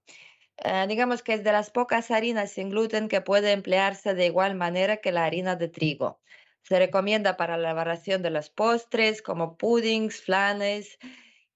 Eh, 0.57 0.85
digamos 0.87 1.21
que 1.21 1.33
es 1.33 1.43
de 1.43 1.51
las 1.51 1.69
pocas 1.69 2.09
harinas 2.09 2.53
sin 2.53 2.71
gluten 2.71 3.07
que 3.07 3.21
puede 3.21 3.51
emplearse 3.51 4.15
de 4.15 4.25
igual 4.25 4.55
manera 4.55 4.97
que 4.97 5.11
la 5.11 5.25
harina 5.25 5.55
de 5.55 5.67
trigo. 5.67 6.19
Se 6.63 6.79
recomienda 6.79 7.37
para 7.37 7.57
la 7.57 7.69
elaboración 7.69 8.23
de 8.23 8.31
los 8.31 8.49
postres 8.49 9.21
como 9.21 9.57
puddings, 9.57 10.21
flanes 10.21 10.97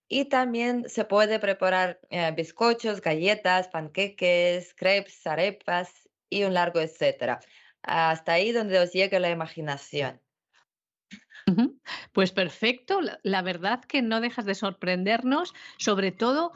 y 0.07 0.26
también 0.26 0.88
se 0.89 1.06
puede 1.06 1.39
preparar 1.39 1.99
eh, 2.11 2.31
bizcochos, 2.35 3.02
galletas, 3.02 3.68
panqueques, 3.69 4.76
crepes, 4.76 5.26
arepas 5.26 6.05
y 6.30 6.43
un 6.43 6.53
largo 6.53 6.80
etcétera. 6.80 7.39
Hasta 7.84 8.34
ahí 8.34 8.52
donde 8.52 8.80
os 8.80 8.91
llegue 8.91 9.19
la 9.19 9.30
imaginación. 9.30 10.22
Pues 12.11 12.31
perfecto, 12.31 13.02
la, 13.23 13.41
verdad 13.43 13.81
que 13.84 14.02
no 14.02 14.19
dejas 14.19 14.45
de 14.45 14.56
sorprendernos, 14.56 15.53
sobre 15.77 16.11
todo 16.11 16.53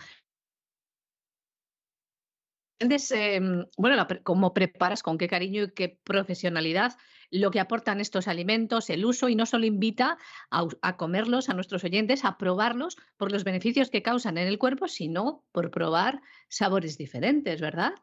em, 2.79 3.65
bueno, 3.77 4.07
cómo 4.23 4.53
preparas, 4.53 5.03
con 5.03 5.17
qué 5.17 5.27
cariño 5.27 5.63
y 5.63 5.73
qué 5.73 5.99
profesionalidad 6.03 6.97
lo 7.31 7.51
que 7.51 7.59
aportan 7.59 7.99
estos 8.01 8.27
alimentos, 8.27 8.89
el 8.89 9.05
uso, 9.05 9.29
y 9.29 9.35
no 9.35 9.45
solo 9.45 9.65
invita 9.65 10.17
a, 10.49 10.97
comerlos 10.97 11.49
a 11.49 11.53
nuestros 11.53 11.83
oyentes, 11.83 12.25
a 12.25 12.37
probarlos 12.37 12.97
por 13.17 13.31
los 13.31 13.43
beneficios 13.43 13.89
que 13.89 14.01
causan 14.01 14.37
en 14.37 14.47
el 14.47 14.57
cuerpo, 14.57 14.87
sino 14.87 15.45
por 15.51 15.69
probar 15.69 16.21
sabores 16.47 16.97
diferentes, 16.97 17.61
¿verdad? 17.61 17.93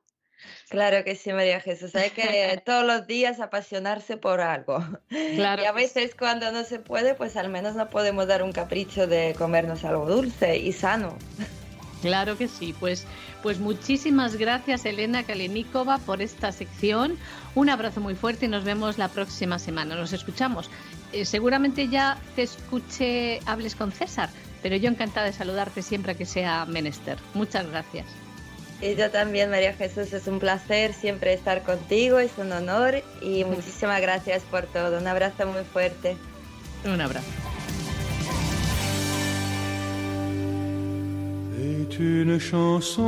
Claro 0.68 1.04
que 1.04 1.16
sí, 1.16 1.32
María 1.32 1.60
Jesús. 1.60 1.94
Hay 1.94 2.10
que 2.10 2.60
todos 2.66 2.84
los 2.84 3.06
días 3.06 3.40
apasionarse 3.40 4.16
por 4.16 4.40
algo. 4.40 4.84
Claro. 5.34 5.62
Y 5.62 5.66
a 5.66 5.72
veces 5.72 6.14
cuando 6.14 6.50
no 6.52 6.64
se 6.64 6.78
puede, 6.78 7.14
pues 7.14 7.36
al 7.36 7.48
menos 7.48 7.74
no 7.74 7.90
podemos 7.90 8.26
dar 8.26 8.42
un 8.42 8.52
capricho 8.52 9.06
de 9.06 9.34
comernos 9.38 9.84
algo 9.84 10.06
dulce 10.06 10.56
y 10.56 10.72
sano. 10.72 11.16
Claro 12.02 12.36
que 12.36 12.46
sí, 12.46 12.74
pues, 12.78 13.06
pues 13.42 13.58
muchísimas 13.58 14.36
gracias 14.36 14.84
Elena 14.84 15.24
Kalinikova 15.24 15.98
por 15.98 16.20
esta 16.20 16.52
sección. 16.52 17.16
Un 17.54 17.70
abrazo 17.70 18.00
muy 18.00 18.14
fuerte 18.14 18.46
y 18.46 18.48
nos 18.48 18.64
vemos 18.64 18.98
la 18.98 19.08
próxima 19.08 19.58
semana. 19.58 19.96
Nos 19.96 20.12
escuchamos. 20.12 20.70
Eh, 21.12 21.24
seguramente 21.24 21.88
ya 21.88 22.18
te 22.34 22.42
escuché, 22.42 23.40
hables 23.46 23.74
con 23.74 23.92
César, 23.92 24.28
pero 24.62 24.76
yo 24.76 24.90
encantada 24.90 25.26
de 25.26 25.32
saludarte 25.32 25.82
siempre 25.82 26.14
que 26.14 26.26
sea 26.26 26.66
menester. 26.66 27.18
Muchas 27.34 27.68
gracias. 27.70 28.06
Y 28.81 28.94
yo 28.94 29.11
también, 29.11 29.51
María 29.51 29.73
Jesús, 29.73 30.12
es 30.12 30.27
un 30.27 30.39
placer 30.39 30.93
siempre 30.93 31.32
estar 31.32 31.62
contigo, 31.62 32.19
es 32.19 32.32
un 32.36 32.53
honor 32.53 33.03
y 33.23 33.44
muchísimas 33.44 34.01
gracias 34.03 34.43
por 34.43 34.66
todo. 34.66 34.98
Un 34.98 35.07
abrazo 35.07 35.47
muy 35.47 35.65
fuerte. 35.65 36.16
Un 36.85 37.01
abrazo. 37.01 37.27
C'est 41.89 41.98
une 41.98 42.39
chanson 42.39 43.07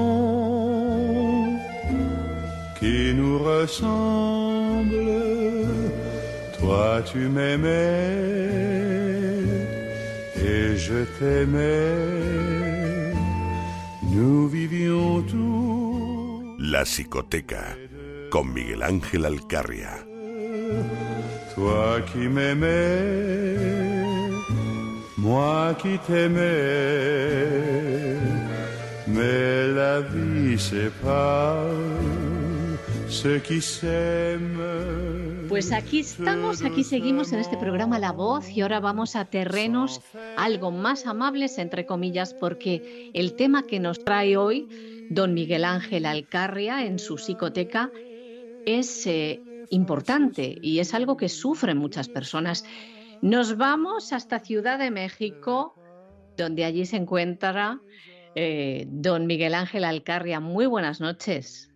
qui 2.79 3.13
nous 3.15 3.39
ressemble. 3.39 4.97
Toi, 6.59 7.03
tu 7.03 7.29
m'aimais 7.29 7.69
et 10.37 10.77
je 10.77 11.05
t'aimais. 11.19 12.78
La 16.59 16.83
psicoteca 16.85 17.77
con 18.31 18.49
Miguel 18.53 18.83
Ángel 18.83 19.25
Alcarria. 19.27 20.07
Toi 21.55 22.01
qui 22.11 22.29
m'aimais, 22.29 23.57
moi 25.19 25.75
qui 25.81 25.99
t'aimais, 26.07 27.49
mais 29.07 29.69
la 29.75 30.01
vie 30.01 30.59
sépare. 30.59 32.28
Pues 35.49 35.73
aquí 35.73 36.01
estamos, 36.01 36.63
aquí 36.63 36.85
seguimos 36.85 37.33
en 37.33 37.39
este 37.39 37.57
programa 37.57 37.99
La 37.99 38.13
Voz 38.13 38.51
y 38.51 38.61
ahora 38.61 38.81
vamos 38.81 39.17
a 39.17 39.25
terrenos 39.25 40.03
algo 40.37 40.71
más 40.71 41.07
amables, 41.07 41.57
entre 41.57 41.87
comillas, 41.87 42.35
porque 42.35 43.11
el 43.15 43.33
tema 43.35 43.63
que 43.63 43.81
nos 43.81 44.05
trae 44.05 44.37
hoy 44.37 44.69
don 45.09 45.33
Miguel 45.33 45.65
Ángel 45.65 46.05
Alcarria 46.05 46.85
en 46.85 46.99
su 46.99 47.17
psicoteca 47.17 47.91
es 48.67 49.07
eh, 49.07 49.41
importante 49.71 50.59
y 50.61 50.81
es 50.81 50.93
algo 50.93 51.17
que 51.17 51.31
sufren 51.31 51.79
muchas 51.79 52.11
personas. 52.11 52.67
Nos 53.23 53.57
vamos 53.57 54.13
hasta 54.13 54.39
Ciudad 54.39 54.79
de 54.79 54.91
México, 54.91 55.75
donde 56.37 56.67
allí 56.67 56.85
se 56.85 56.97
encuentra 56.97 57.81
eh, 58.35 58.85
don 58.89 59.27
Miguel 59.27 59.55
Ángel 59.55 59.85
Alcarria. 59.85 60.41
Muy 60.41 60.67
buenas 60.67 61.01
noches. 61.01 61.68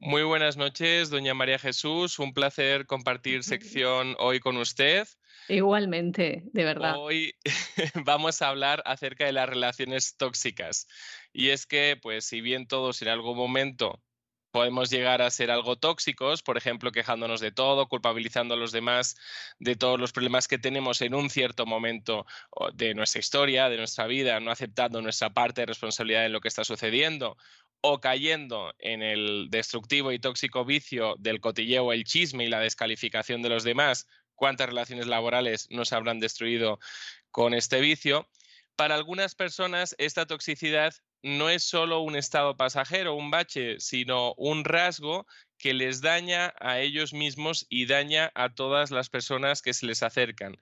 Muy 0.00 0.22
buenas 0.22 0.56
noches, 0.56 1.10
doña 1.10 1.34
María 1.34 1.58
Jesús. 1.58 2.20
Un 2.20 2.32
placer 2.32 2.86
compartir 2.86 3.42
sección 3.82 4.14
hoy 4.18 4.38
con 4.38 4.56
usted. 4.56 5.08
Igualmente, 5.48 6.42
de 6.52 6.64
verdad. 6.64 6.94
Hoy 6.96 7.34
vamos 8.04 8.40
a 8.40 8.48
hablar 8.48 8.80
acerca 8.86 9.24
de 9.24 9.32
las 9.32 9.48
relaciones 9.48 10.16
tóxicas. 10.16 10.86
Y 11.32 11.48
es 11.48 11.66
que, 11.66 11.98
pues, 12.00 12.24
si 12.26 12.40
bien 12.40 12.68
todos 12.68 13.02
en 13.02 13.08
algún 13.08 13.36
momento 13.36 14.00
podemos 14.52 14.88
llegar 14.88 15.20
a 15.20 15.30
ser 15.30 15.50
algo 15.50 15.76
tóxicos, 15.76 16.42
por 16.42 16.56
ejemplo, 16.56 16.92
quejándonos 16.92 17.40
de 17.40 17.50
todo, 17.50 17.88
culpabilizando 17.88 18.54
a 18.54 18.56
los 18.56 18.72
demás 18.72 19.16
de 19.58 19.76
todos 19.76 20.00
los 20.00 20.12
problemas 20.12 20.48
que 20.48 20.58
tenemos 20.58 21.02
en 21.02 21.14
un 21.14 21.28
cierto 21.28 21.66
momento 21.66 22.24
de 22.72 22.94
nuestra 22.94 23.20
historia, 23.20 23.68
de 23.68 23.76
nuestra 23.76 24.06
vida, 24.06 24.40
no 24.40 24.50
aceptando 24.50 25.02
nuestra 25.02 25.30
parte 25.30 25.62
de 25.62 25.66
responsabilidad 25.66 26.24
en 26.24 26.32
lo 26.32 26.40
que 26.40 26.48
está 26.48 26.64
sucediendo 26.64 27.36
o 27.80 28.00
cayendo 28.00 28.74
en 28.78 29.02
el 29.02 29.48
destructivo 29.50 30.12
y 30.12 30.18
tóxico 30.18 30.64
vicio 30.64 31.14
del 31.18 31.40
cotilleo, 31.40 31.92
el 31.92 32.04
chisme 32.04 32.44
y 32.44 32.48
la 32.48 32.60
descalificación 32.60 33.42
de 33.42 33.48
los 33.48 33.64
demás, 33.64 34.06
cuántas 34.34 34.68
relaciones 34.68 35.06
laborales 35.06 35.68
nos 35.70 35.92
habrán 35.92 36.20
destruido 36.20 36.78
con 37.30 37.54
este 37.54 37.80
vicio. 37.80 38.28
Para 38.76 38.94
algunas 38.94 39.34
personas 39.34 39.94
esta 39.98 40.26
toxicidad 40.26 40.94
no 41.22 41.50
es 41.50 41.64
solo 41.64 42.00
un 42.00 42.16
estado 42.16 42.56
pasajero, 42.56 43.14
un 43.14 43.30
bache, 43.30 43.80
sino 43.80 44.34
un 44.34 44.64
rasgo 44.64 45.26
que 45.58 45.74
les 45.74 46.00
daña 46.00 46.54
a 46.60 46.78
ellos 46.78 47.12
mismos 47.12 47.66
y 47.68 47.86
daña 47.86 48.30
a 48.34 48.54
todas 48.54 48.90
las 48.90 49.10
personas 49.10 49.62
que 49.62 49.74
se 49.74 49.86
les 49.86 50.02
acercan. 50.02 50.56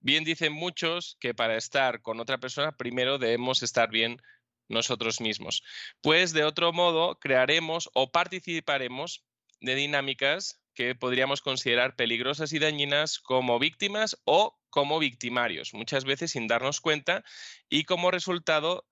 Bien 0.00 0.24
dicen 0.24 0.52
muchos 0.52 1.16
que 1.20 1.34
para 1.34 1.56
estar 1.56 2.02
con 2.02 2.20
otra 2.20 2.38
persona 2.38 2.72
primero 2.72 3.18
debemos 3.18 3.62
estar 3.62 3.90
bien 3.90 4.20
nosotros 4.68 5.20
mismos. 5.20 5.62
Pues 6.00 6.32
de 6.32 6.44
otro 6.44 6.72
modo 6.72 7.18
crearemos 7.18 7.90
o 7.94 8.10
participaremos 8.10 9.24
de 9.60 9.74
dinámicas 9.74 10.60
que 10.74 10.94
podríamos 10.94 11.40
considerar 11.40 11.96
peligrosas 11.96 12.52
y 12.52 12.58
dañinas 12.58 13.18
como 13.18 13.58
víctimas 13.58 14.16
o 14.24 14.58
como 14.70 14.98
victimarios, 14.98 15.74
muchas 15.74 16.04
veces 16.04 16.32
sin 16.32 16.46
darnos 16.46 16.80
cuenta 16.80 17.24
y 17.68 17.84
como 17.84 18.10
resultado 18.10 18.86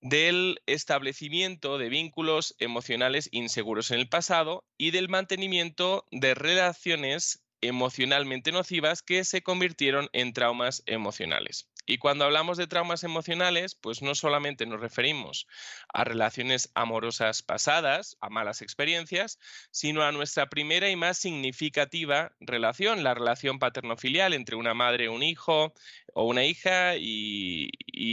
del 0.00 0.60
establecimiento 0.66 1.78
de 1.78 1.88
vínculos 1.88 2.56
emocionales 2.58 3.28
inseguros 3.32 3.90
en 3.90 4.00
el 4.00 4.08
pasado 4.08 4.64
y 4.76 4.90
del 4.90 5.08
mantenimiento 5.08 6.06
de 6.10 6.34
relaciones 6.34 7.44
emocionalmente 7.62 8.52
nocivas 8.52 9.02
que 9.02 9.24
se 9.24 9.42
convirtieron 9.42 10.10
en 10.12 10.32
traumas 10.32 10.82
emocionales. 10.86 11.70
Y 11.86 11.98
cuando 11.98 12.24
hablamos 12.24 12.56
de 12.56 12.66
traumas 12.66 13.04
emocionales, 13.04 13.74
pues 13.74 14.00
no 14.00 14.14
solamente 14.14 14.64
nos 14.66 14.80
referimos 14.80 15.46
a 15.92 16.04
relaciones 16.04 16.70
amorosas 16.74 17.42
pasadas, 17.42 18.16
a 18.20 18.30
malas 18.30 18.62
experiencias, 18.62 19.38
sino 19.70 20.02
a 20.02 20.12
nuestra 20.12 20.48
primera 20.48 20.88
y 20.88 20.96
más 20.96 21.18
significativa 21.18 22.32
relación, 22.40 23.02
la 23.02 23.14
relación 23.14 23.58
paterno-filial 23.58 24.32
entre 24.32 24.56
una 24.56 24.72
madre 24.72 25.04
y 25.04 25.08
un 25.08 25.22
hijo, 25.22 25.74
o 26.14 26.24
una 26.24 26.44
hija 26.44 26.96
y, 26.96 27.70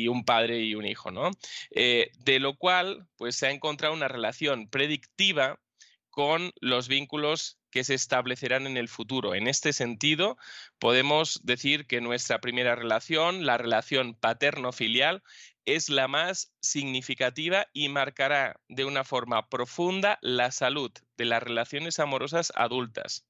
un 0.07 0.25
padre 0.25 0.59
y 0.59 0.75
un 0.75 0.85
hijo, 0.85 1.11
¿no? 1.11 1.31
Eh, 1.69 2.11
de 2.19 2.39
lo 2.39 2.57
cual, 2.57 3.07
pues 3.15 3.35
se 3.35 3.47
ha 3.47 3.51
encontrado 3.51 3.93
una 3.93 4.07
relación 4.07 4.67
predictiva 4.67 5.60
con 6.11 6.51
los 6.59 6.87
vínculos 6.87 7.57
que 7.71 7.83
se 7.83 7.93
establecerán 7.93 8.67
en 8.67 8.77
el 8.77 8.89
futuro. 8.89 9.33
En 9.33 9.47
este 9.47 9.73
sentido, 9.73 10.37
podemos 10.77 11.39
decir 11.43 11.87
que 11.87 12.01
nuestra 12.01 12.39
primera 12.41 12.75
relación, 12.75 13.45
la 13.45 13.57
relación 13.57 14.13
paterno-filial, 14.13 15.23
es 15.65 15.89
la 15.89 16.07
más 16.07 16.53
significativa 16.61 17.67
y 17.73 17.89
marcará 17.89 18.59
de 18.67 18.85
una 18.85 19.03
forma 19.03 19.47
profunda 19.47 20.19
la 20.21 20.51
salud 20.51 20.91
de 21.17 21.25
las 21.25 21.41
relaciones 21.41 21.99
amorosas 21.99 22.51
adultas. 22.55 23.25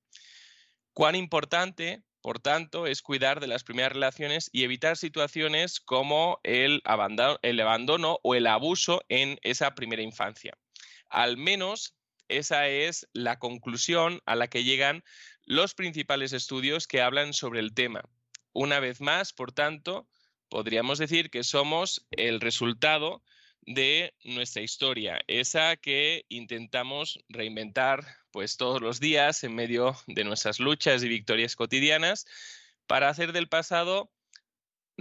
Cuán 0.93 1.15
importante, 1.15 2.03
por 2.21 2.39
tanto, 2.39 2.87
es 2.87 3.01
cuidar 3.01 3.39
de 3.39 3.47
las 3.47 3.63
primeras 3.63 3.93
relaciones 3.93 4.49
y 4.51 4.63
evitar 4.63 4.97
situaciones 4.97 5.79
como 5.79 6.39
el 6.43 6.81
abandono, 6.85 8.19
o 8.23 8.35
el 8.35 8.47
abuso 8.47 9.03
en 9.09 9.39
esa 9.43 9.75
primera 9.75 10.01
infancia. 10.01 10.57
Al 11.09 11.37
menos 11.37 11.95
esa 12.37 12.67
es 12.67 13.07
la 13.13 13.39
conclusión 13.39 14.21
a 14.25 14.35
la 14.35 14.47
que 14.47 14.63
llegan 14.63 15.03
los 15.45 15.73
principales 15.73 16.33
estudios 16.33 16.87
que 16.87 17.01
hablan 17.01 17.33
sobre 17.33 17.59
el 17.59 17.73
tema. 17.73 18.03
Una 18.53 18.79
vez 18.79 19.01
más, 19.01 19.33
por 19.33 19.51
tanto, 19.51 20.07
podríamos 20.49 20.99
decir 20.99 21.29
que 21.29 21.43
somos 21.43 22.07
el 22.11 22.41
resultado 22.41 23.23
de 23.61 24.13
nuestra 24.23 24.61
historia, 24.61 25.21
esa 25.27 25.77
que 25.77 26.25
intentamos 26.29 27.19
reinventar 27.29 28.05
pues 28.31 28.57
todos 28.57 28.81
los 28.81 28.99
días 28.99 29.43
en 29.43 29.53
medio 29.53 29.95
de 30.07 30.23
nuestras 30.23 30.59
luchas 30.59 31.03
y 31.03 31.07
victorias 31.07 31.55
cotidianas 31.55 32.25
para 32.87 33.09
hacer 33.09 33.33
del 33.33 33.47
pasado 33.47 34.11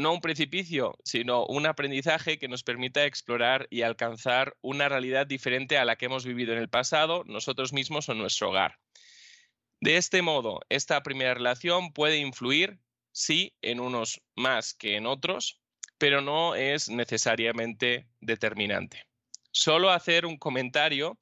no 0.00 0.14
un 0.14 0.20
precipicio, 0.20 0.98
sino 1.04 1.44
un 1.46 1.66
aprendizaje 1.66 2.38
que 2.38 2.48
nos 2.48 2.62
permita 2.62 3.04
explorar 3.04 3.68
y 3.70 3.82
alcanzar 3.82 4.56
una 4.62 4.88
realidad 4.88 5.26
diferente 5.26 5.78
a 5.78 5.84
la 5.84 5.96
que 5.96 6.06
hemos 6.06 6.24
vivido 6.24 6.52
en 6.52 6.58
el 6.58 6.68
pasado, 6.68 7.22
nosotros 7.26 7.72
mismos 7.72 8.08
o 8.08 8.14
nuestro 8.14 8.48
hogar. 8.48 8.78
De 9.80 9.96
este 9.96 10.22
modo, 10.22 10.60
esta 10.68 11.02
primera 11.02 11.34
relación 11.34 11.92
puede 11.92 12.18
influir, 12.18 12.78
sí, 13.12 13.54
en 13.62 13.78
unos 13.80 14.22
más 14.36 14.74
que 14.74 14.96
en 14.96 15.06
otros, 15.06 15.60
pero 15.98 16.22
no 16.22 16.54
es 16.54 16.88
necesariamente 16.88 18.08
determinante. 18.20 19.04
Solo 19.52 19.90
hacer 19.90 20.24
un 20.24 20.38
comentario 20.38 21.18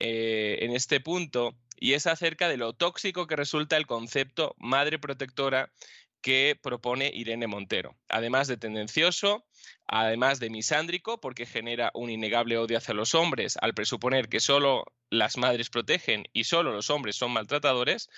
eh, 0.00 0.58
en 0.62 0.72
este 0.72 1.00
punto 1.00 1.56
y 1.78 1.94
es 1.94 2.06
acerca 2.06 2.48
de 2.48 2.56
lo 2.56 2.72
tóxico 2.72 3.26
que 3.26 3.36
resulta 3.36 3.76
el 3.76 3.86
concepto 3.86 4.54
madre 4.58 4.98
protectora 4.98 5.72
que 6.20 6.58
propone 6.60 7.10
Irene 7.14 7.46
Montero. 7.46 7.96
Además 8.08 8.48
de 8.48 8.56
tendencioso, 8.56 9.46
además 9.86 10.40
de 10.40 10.50
misándrico, 10.50 11.20
porque 11.20 11.46
genera 11.46 11.90
un 11.94 12.10
innegable 12.10 12.58
odio 12.58 12.78
hacia 12.78 12.94
los 12.94 13.14
hombres 13.14 13.56
al 13.60 13.74
presuponer 13.74 14.28
que 14.28 14.40
solo 14.40 14.84
las 15.10 15.36
madres 15.36 15.70
protegen 15.70 16.24
y 16.32 16.44
solo 16.44 16.72
los 16.72 16.90
hombres 16.90 17.16
son 17.16 17.32
maltratadores, 17.32 18.08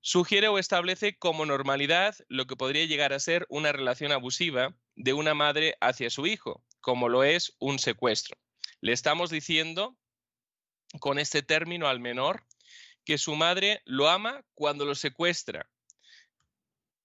sugiere 0.00 0.48
o 0.48 0.58
establece 0.58 1.16
como 1.16 1.46
normalidad 1.46 2.14
lo 2.28 2.46
que 2.46 2.56
podría 2.56 2.86
llegar 2.86 3.12
a 3.12 3.20
ser 3.20 3.46
una 3.48 3.72
relación 3.72 4.12
abusiva 4.12 4.74
de 4.96 5.12
una 5.12 5.34
madre 5.34 5.76
hacia 5.80 6.10
su 6.10 6.26
hijo, 6.26 6.64
como 6.80 7.08
lo 7.08 7.24
es 7.24 7.54
un 7.58 7.78
secuestro. 7.78 8.36
Le 8.80 8.92
estamos 8.92 9.30
diciendo 9.30 9.96
con 11.00 11.18
este 11.18 11.42
término 11.42 11.88
al 11.88 12.00
menor 12.00 12.44
que 13.04 13.18
su 13.18 13.34
madre 13.34 13.82
lo 13.84 14.08
ama 14.08 14.44
cuando 14.54 14.84
lo 14.84 14.94
secuestra 14.94 15.68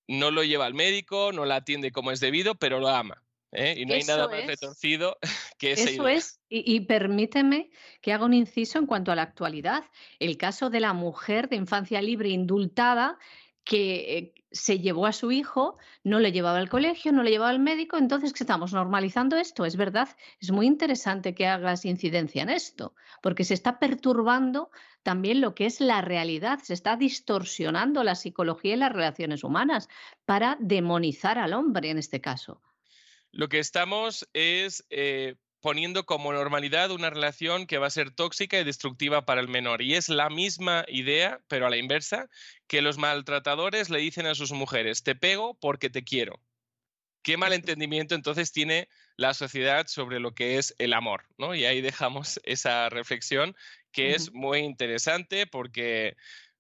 no 0.08 0.32
lo 0.32 0.44
lleva 0.44 0.66
al 0.66 0.74
médico, 0.74 1.32
no 1.34 1.46
la 1.46 1.58
atiende 1.58 1.92
como 1.92 2.12
es 2.12 2.20
debido, 2.20 2.56
pero 2.56 2.80
lo 2.80 2.90
ama. 2.90 3.24
¿eh? 3.52 3.76
Y 3.78 3.86
no 3.86 3.94
hay 3.94 4.04
nada 4.04 4.28
más 4.28 4.46
retorcido 4.46 5.18
que 5.58 5.74
ese. 5.74 5.94
Eso 5.94 6.08
es, 6.08 6.40
y, 6.50 6.76
y, 6.76 6.82
permíteme 6.82 7.70
que 8.02 8.14
haga 8.14 8.26
un 8.26 8.34
inciso 8.34 8.80
en 8.80 8.86
cuanto 8.86 9.12
a 9.12 9.16
la 9.16 9.22
actualidad. 9.22 9.84
El 10.20 10.38
caso 10.38 10.70
de 10.70 10.80
la 10.80 10.94
mujer 10.94 11.50
de 11.50 11.56
infancia 11.56 12.02
libre 12.02 12.30
indultada 12.30 13.18
que 13.64 14.18
eh, 14.18 14.34
se 14.52 14.80
llevó 14.80 15.06
a 15.08 15.14
su 15.14 15.32
hijo, 15.32 15.78
no 16.04 16.20
le 16.20 16.32
llevaba 16.32 16.60
al 16.60 16.70
colegio, 16.70 17.12
no 17.12 17.24
le 17.24 17.32
llevaba 17.32 17.50
al 17.50 17.60
médico, 17.60 17.98
entonces 17.98 18.34
¿qué 18.34 18.44
estamos 18.44 18.74
normalizando 18.74 19.38
esto, 19.38 19.66
es 19.66 19.78
verdad, 19.78 20.10
es 20.40 20.52
muy 20.52 20.68
interesante 20.68 21.34
que 21.34 21.48
hagas 21.48 21.86
incidencia 21.86 22.44
en 22.44 22.50
esto, 22.50 22.94
porque 23.22 23.46
se 23.46 23.54
está 23.54 23.80
perturbando 23.80 24.70
también 25.04 25.42
lo 25.42 25.54
que 25.54 25.66
es 25.66 25.82
la 25.82 26.02
realidad, 26.02 26.60
se 26.64 26.74
está 26.74 26.96
distorsionando 26.96 28.04
la 28.04 28.16
psicología 28.16 28.74
y 28.74 28.78
las 28.78 28.92
relaciones 28.92 29.44
humanas 29.44 29.90
para 30.26 30.58
demonizar 30.60 31.38
al 31.38 31.54
hombre 31.54 31.90
en 31.90 31.98
este 31.98 32.22
caso. 32.22 32.62
Lo 33.32 33.50
que 33.50 33.60
estamos 33.60 34.28
es 34.34 34.86
eh, 34.90 35.36
poniendo 35.64 36.06
como 36.06 36.34
normalidad 36.34 36.92
una 36.92 37.10
relación 37.10 37.68
que 37.68 37.78
va 37.78 37.88
a 37.88 37.90
ser 37.90 38.12
tóxica 38.12 38.60
y 38.60 38.64
destructiva 38.64 39.26
para 39.26 39.40
el 39.40 39.48
menor. 39.48 39.82
Y 39.82 39.96
es 39.96 40.10
la 40.10 40.30
misma 40.30 40.84
idea, 40.88 41.40
pero 41.48 41.66
a 41.66 41.70
la 41.70 41.78
inversa, 41.78 42.30
que 42.68 42.82
los 42.82 42.98
maltratadores 42.98 43.90
le 43.90 44.00
dicen 44.00 44.26
a 44.26 44.36
sus 44.36 44.52
mujeres, 44.52 45.04
te 45.04 45.16
pego 45.16 45.58
porque 45.60 45.90
te 45.90 46.04
quiero. 46.04 46.42
¿Qué 47.24 47.38
malentendimiento 47.38 48.14
entonces 48.14 48.52
tiene 48.52 48.90
la 49.16 49.34
sociedad 49.34 49.88
sobre 49.88 50.20
lo 50.20 50.36
que 50.36 50.58
es 50.58 50.76
el 50.78 50.92
amor? 50.92 51.24
¿no? 51.38 51.56
Y 51.56 51.64
ahí 51.64 51.80
dejamos 51.80 52.42
esa 52.44 52.90
reflexión 52.90 53.56
que 53.94 54.12
es 54.12 54.34
muy 54.34 54.60
interesante 54.60 55.48
porque 55.48 56.16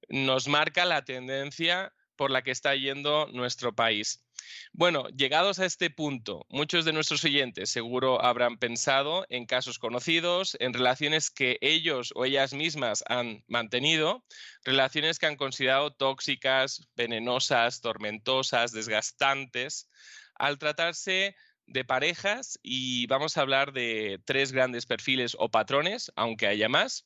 nos 0.07 0.47
marca 0.47 0.85
la 0.85 1.03
tendencia 1.03 1.93
por 2.15 2.31
la 2.31 2.43
que 2.43 2.51
está 2.51 2.76
yendo 2.76 3.27
nuestro 3.34 3.76
país. 3.76 4.23
Bueno, 4.72 5.07
llegados 5.10 5.60
a 5.60 5.65
este 5.65 5.89
punto, 5.89 6.45
muchos 6.49 6.85
de 6.85 6.93
nuestros 6.93 7.23
oyentes 7.23 7.69
seguro 7.69 8.23
habrán 8.23 8.57
pensado 8.57 9.26
en 9.30 9.45
casos 9.45 9.80
conocidos, 9.80 10.57
en 10.60 10.73
relaciones 10.73 11.30
que 11.30 11.57
ellos 11.61 12.11
o 12.15 12.26
ellas 12.26 12.53
mismas 12.53 13.03
han 13.07 13.43
mantenido, 13.47 14.23
relaciones 14.64 15.19
que 15.19 15.27
han 15.27 15.38
considerado 15.38 15.93
tóxicas, 15.93 16.88
venenosas, 16.95 17.81
tormentosas, 17.81 18.72
desgastantes, 18.72 19.89
al 20.35 20.57
tratarse 20.57 21.35
de 21.65 21.85
parejas 21.85 22.60
y 22.61 23.07
vamos 23.07 23.38
a 23.38 23.41
hablar 23.41 23.72
de 23.72 24.19
tres 24.26 24.51
grandes 24.51 24.85
perfiles 24.85 25.35
o 25.39 25.49
patrones, 25.49 26.11
aunque 26.15 26.47
haya 26.47 26.68
más. 26.68 27.05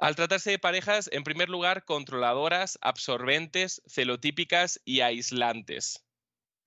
Al 0.00 0.16
tratarse 0.16 0.52
de 0.52 0.58
parejas, 0.58 1.10
en 1.12 1.24
primer 1.24 1.50
lugar, 1.50 1.84
controladoras, 1.84 2.78
absorbentes, 2.80 3.82
celotípicas 3.86 4.80
y 4.86 5.02
aislantes. 5.02 6.02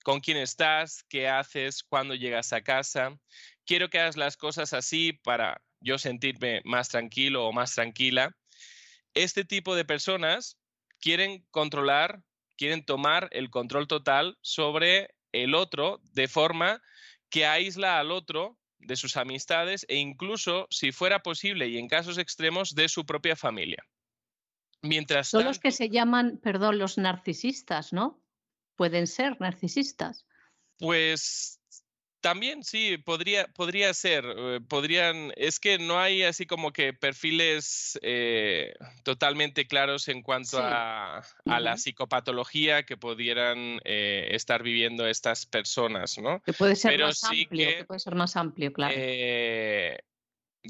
¿Con 0.03 0.19
quién 0.19 0.38
estás? 0.38 1.03
¿Qué 1.10 1.27
haces? 1.27 1.81
¿Cuándo 1.81 2.14
llegas 2.14 2.53
a 2.53 2.61
casa? 2.61 3.18
Quiero 3.65 3.89
que 3.89 3.99
hagas 3.99 4.18
las 4.18 4.38
cosas 4.38 4.73
así 4.73 5.14
para 5.14 5.64
yo 5.80 5.97
sentirme 5.97 6.61
más 6.64 6.89
tranquilo 6.89 7.47
o 7.47 7.51
más 7.51 7.73
tranquila. 7.73 8.38
Este 9.15 9.43
tipo 9.43 9.76
de 9.76 9.84
personas 9.84 10.60
quieren 10.99 11.43
controlar, 11.49 12.22
quieren 12.55 12.85
tomar 12.85 13.30
el 13.31 13.49
control 13.49 13.88
total 13.88 14.38
sobre 14.41 15.10
el 15.31 15.55
otro 15.55 15.99
de 16.11 16.27
forma 16.27 16.84
que 17.31 17.47
aísla 17.47 17.97
al 17.97 18.11
otro 18.11 18.60
de 18.85 18.95
sus 18.95 19.18
amistades 19.18 19.85
e 19.89 19.97
incluso, 19.97 20.68
si 20.69 20.91
fuera 20.91 21.23
posible 21.23 21.68
y 21.68 21.77
en 21.77 21.88
casos 21.88 22.18
extremos, 22.18 22.76
de 22.76 22.89
su 22.89 23.05
propia 23.05 23.35
familia. 23.35 23.84
Mientras 24.81 25.30
Son 25.30 25.45
los 25.45 25.60
que 25.60 25.72
se 25.72 25.89
llaman, 25.89 26.39
perdón, 26.43 26.77
los 26.77 26.97
narcisistas, 26.97 27.93
¿no? 27.93 28.22
Pueden 28.76 29.07
ser 29.07 29.39
narcisistas. 29.39 30.26
Pues 30.77 31.61
también 32.23 32.63
sí, 32.63 32.97
podría, 32.97 33.47
podría 33.47 33.93
ser. 33.93 34.23
Eh, 34.25 34.61
podrían, 34.65 35.33
es 35.35 35.59
que 35.59 35.77
no 35.77 35.99
hay 35.99 36.23
así 36.23 36.45
como 36.45 36.71
que 36.71 36.93
perfiles 36.93 37.99
eh, 38.01 38.73
totalmente 39.03 39.67
claros 39.67 40.07
en 40.07 40.21
cuanto 40.21 40.57
a, 40.57 41.21
la 41.45 41.77
psicopatología 41.77 42.83
que 42.83 42.95
pudieran 42.95 43.81
eh, 43.83 44.29
estar 44.31 44.63
viviendo 44.63 45.05
estas 45.05 45.45
personas, 45.45 46.17
¿no? 46.17 46.39
Que 46.43 46.53
puede 46.53 46.77
ser 46.77 46.97
más 46.97 47.21
amplio, 47.25 47.67
que, 47.67 47.83
puede 47.83 47.99
ser 47.99 48.15
más 48.15 48.37
amplio, 48.37 48.71
claro. 48.71 48.95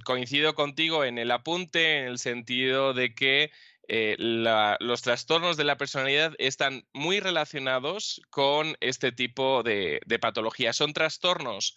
coincido 0.04 0.56
contigo 0.56 1.06
en 1.06 1.20
el 1.20 1.30
apunte, 1.30 2.00
en 2.00 2.08
el 2.08 2.18
sentido 2.18 2.96
de 2.96 3.14
que 3.14 3.52
eh, 3.88 4.16
los 4.18 5.02
trastornos 5.02 5.58
de 5.58 5.66
la 5.66 5.78
personalidad 5.78 6.34
están 6.38 6.86
muy 6.94 7.20
relacionados 7.20 8.22
con 8.30 8.78
este 8.80 9.12
tipo 9.12 9.64
de, 9.64 10.00
patologías. 10.22 10.78
Son 10.78 10.94
trastornos 10.94 11.76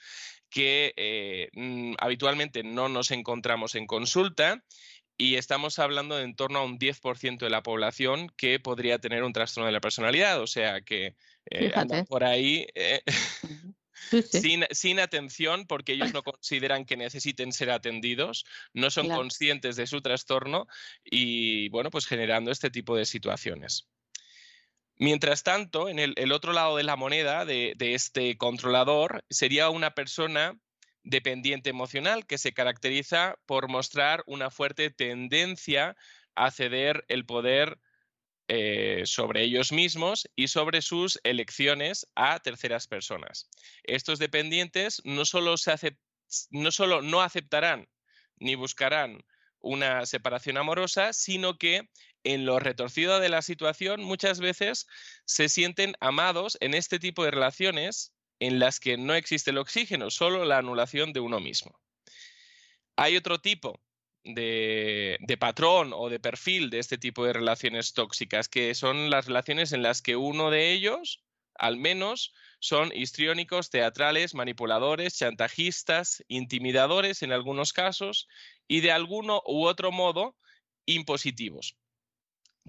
que 0.49 0.95
eh, 0.97 1.49
mm, 1.55 1.95
habitualmente 1.99 2.63
no 2.63 2.89
nos 2.89 3.11
encontramos 3.11 3.75
en 3.75 3.87
consulta 3.87 4.63
y 5.19 5.37
estamos 5.37 5.79
hablando 5.79 6.17
de 6.17 6.25
en 6.25 6.37
torno 6.37 6.61
a 6.61 6.65
un 6.65 6.79
10% 6.79 7.39
de 7.39 7.51
la 7.51 7.63
población 7.63 8.31
que 8.37 8.61
podría 8.61 8.99
tener 8.99 9.25
un 9.25 9.33
trastorno 9.33 9.67
de 9.67 9.73
la 9.73 9.81
personalidad, 9.81 10.41
o 10.41 10.47
sea 10.47 10.83
que 10.83 11.17
eh, 11.51 11.73
por 12.09 12.23
ahí 12.23 12.67
Sin, 14.73 15.01
atención 15.01 15.67
porque 15.67 15.93
ellos 15.93 16.13
no 16.13 16.23
consideran 16.23 16.85
que 16.85 16.97
necesiten 16.97 17.53
ser 17.53 17.71
atendidos, 17.71 18.45
no 18.73 18.91
son 18.91 19.09
conscientes 19.09 19.77
de 19.77 19.87
su 19.87 20.01
trastorno 20.01 20.67
y, 21.05 21.69
bueno, 21.71 21.91
pues 21.91 22.07
generando 22.07 22.51
este 22.51 22.71
tipo 22.71 22.97
de 22.97 23.05
situaciones. 23.05 23.89
Mientras 24.99 25.43
tanto, 25.43 25.89
en 25.89 25.99
el, 25.99 26.33
otro 26.33 26.53
lado 26.53 26.77
de 26.77 26.83
la 26.83 26.97
moneda 26.97 27.45
de, 27.45 27.75
de 27.77 27.95
este 27.95 28.37
controlador 28.39 29.25
sería 29.29 29.69
una 29.71 29.93
persona 29.95 30.59
dependiente 31.03 31.71
emocional 31.71 32.27
que 32.27 32.39
se 32.39 32.53
caracteriza 32.53 33.37
por 33.47 33.69
mostrar 33.69 34.25
una 34.27 34.51
fuerte 34.51 34.91
tendencia 34.91 35.97
a 36.35 36.51
ceder 36.51 37.05
el 37.09 37.25
poder 37.25 37.79
eh, 38.49 39.03
sobre 39.07 39.43
ellos 39.43 39.73
mismos 39.73 40.29
y 40.37 40.49
sobre 40.49 40.81
sus 40.81 41.19
elecciones 41.25 42.07
a 42.15 42.39
terceras 42.39 42.87
personas. 42.87 43.51
Estos 43.83 44.19
dependientes 44.21 45.03
no 45.05 45.25
solo, 45.25 45.57
no, 46.51 46.71
solo 46.71 47.03
no 47.03 47.23
aceptarán 47.23 47.89
ni 48.39 48.55
buscarán 48.55 49.25
una 49.59 50.07
separación 50.07 50.59
amorosa, 50.59 51.13
sino 51.13 51.59
que 51.59 51.89
en 52.23 52.47
lo 52.47 52.59
retorcido 52.59 53.19
de 53.19 53.29
la 53.29 53.43
situación 53.43 54.03
muchas 54.03 54.39
veces 54.39 54.87
se 55.25 55.49
sienten 55.49 55.95
amados 56.01 56.57
en 56.61 56.75
este 56.75 56.99
tipo 56.99 57.25
de 57.25 57.33
relaciones 57.33 58.15
en 58.39 58.59
las 58.59 58.81
que 58.81 58.97
no 58.97 59.15
existe 59.15 59.51
el 59.51 59.59
oxígeno, 59.59 60.11
solo 60.11 60.45
la 60.45 60.59
anulación 60.59 61.13
de 61.13 61.21
uno 61.21 61.41
mismo. 61.41 61.81
Hay 62.97 63.17
otro 63.17 63.41
tipo 63.41 63.81
de, 64.35 65.37
patrón 65.39 65.93
o 65.95 66.09
de 66.09 66.19
perfil 66.19 66.71
de 66.71 66.79
este 66.79 66.99
tipo 66.99 67.25
de 67.25 67.33
relaciones 67.33 67.93
tóxicas, 67.93 68.49
que 68.49 68.75
son 68.75 69.11
las 69.11 69.27
relaciones 69.27 69.73
en 69.73 69.83
las 69.83 70.03
que 70.03 70.17
uno 70.17 70.51
de 70.51 70.73
ellos, 70.73 71.23
al 71.55 71.77
menos, 71.77 72.35
son 72.59 72.91
histriónicos, 72.95 73.71
teatrales, 73.71 74.35
manipuladores, 74.35 75.17
chantajistas, 75.17 76.25
intimidadores 76.29 77.23
en 77.23 77.33
algunos 77.33 77.73
casos 77.73 78.29
y 78.67 78.81
de 78.81 78.93
alguno 78.93 79.43
u 79.47 79.67
otro 79.67 79.93
modo 79.93 80.37
impositivos. 80.87 81.77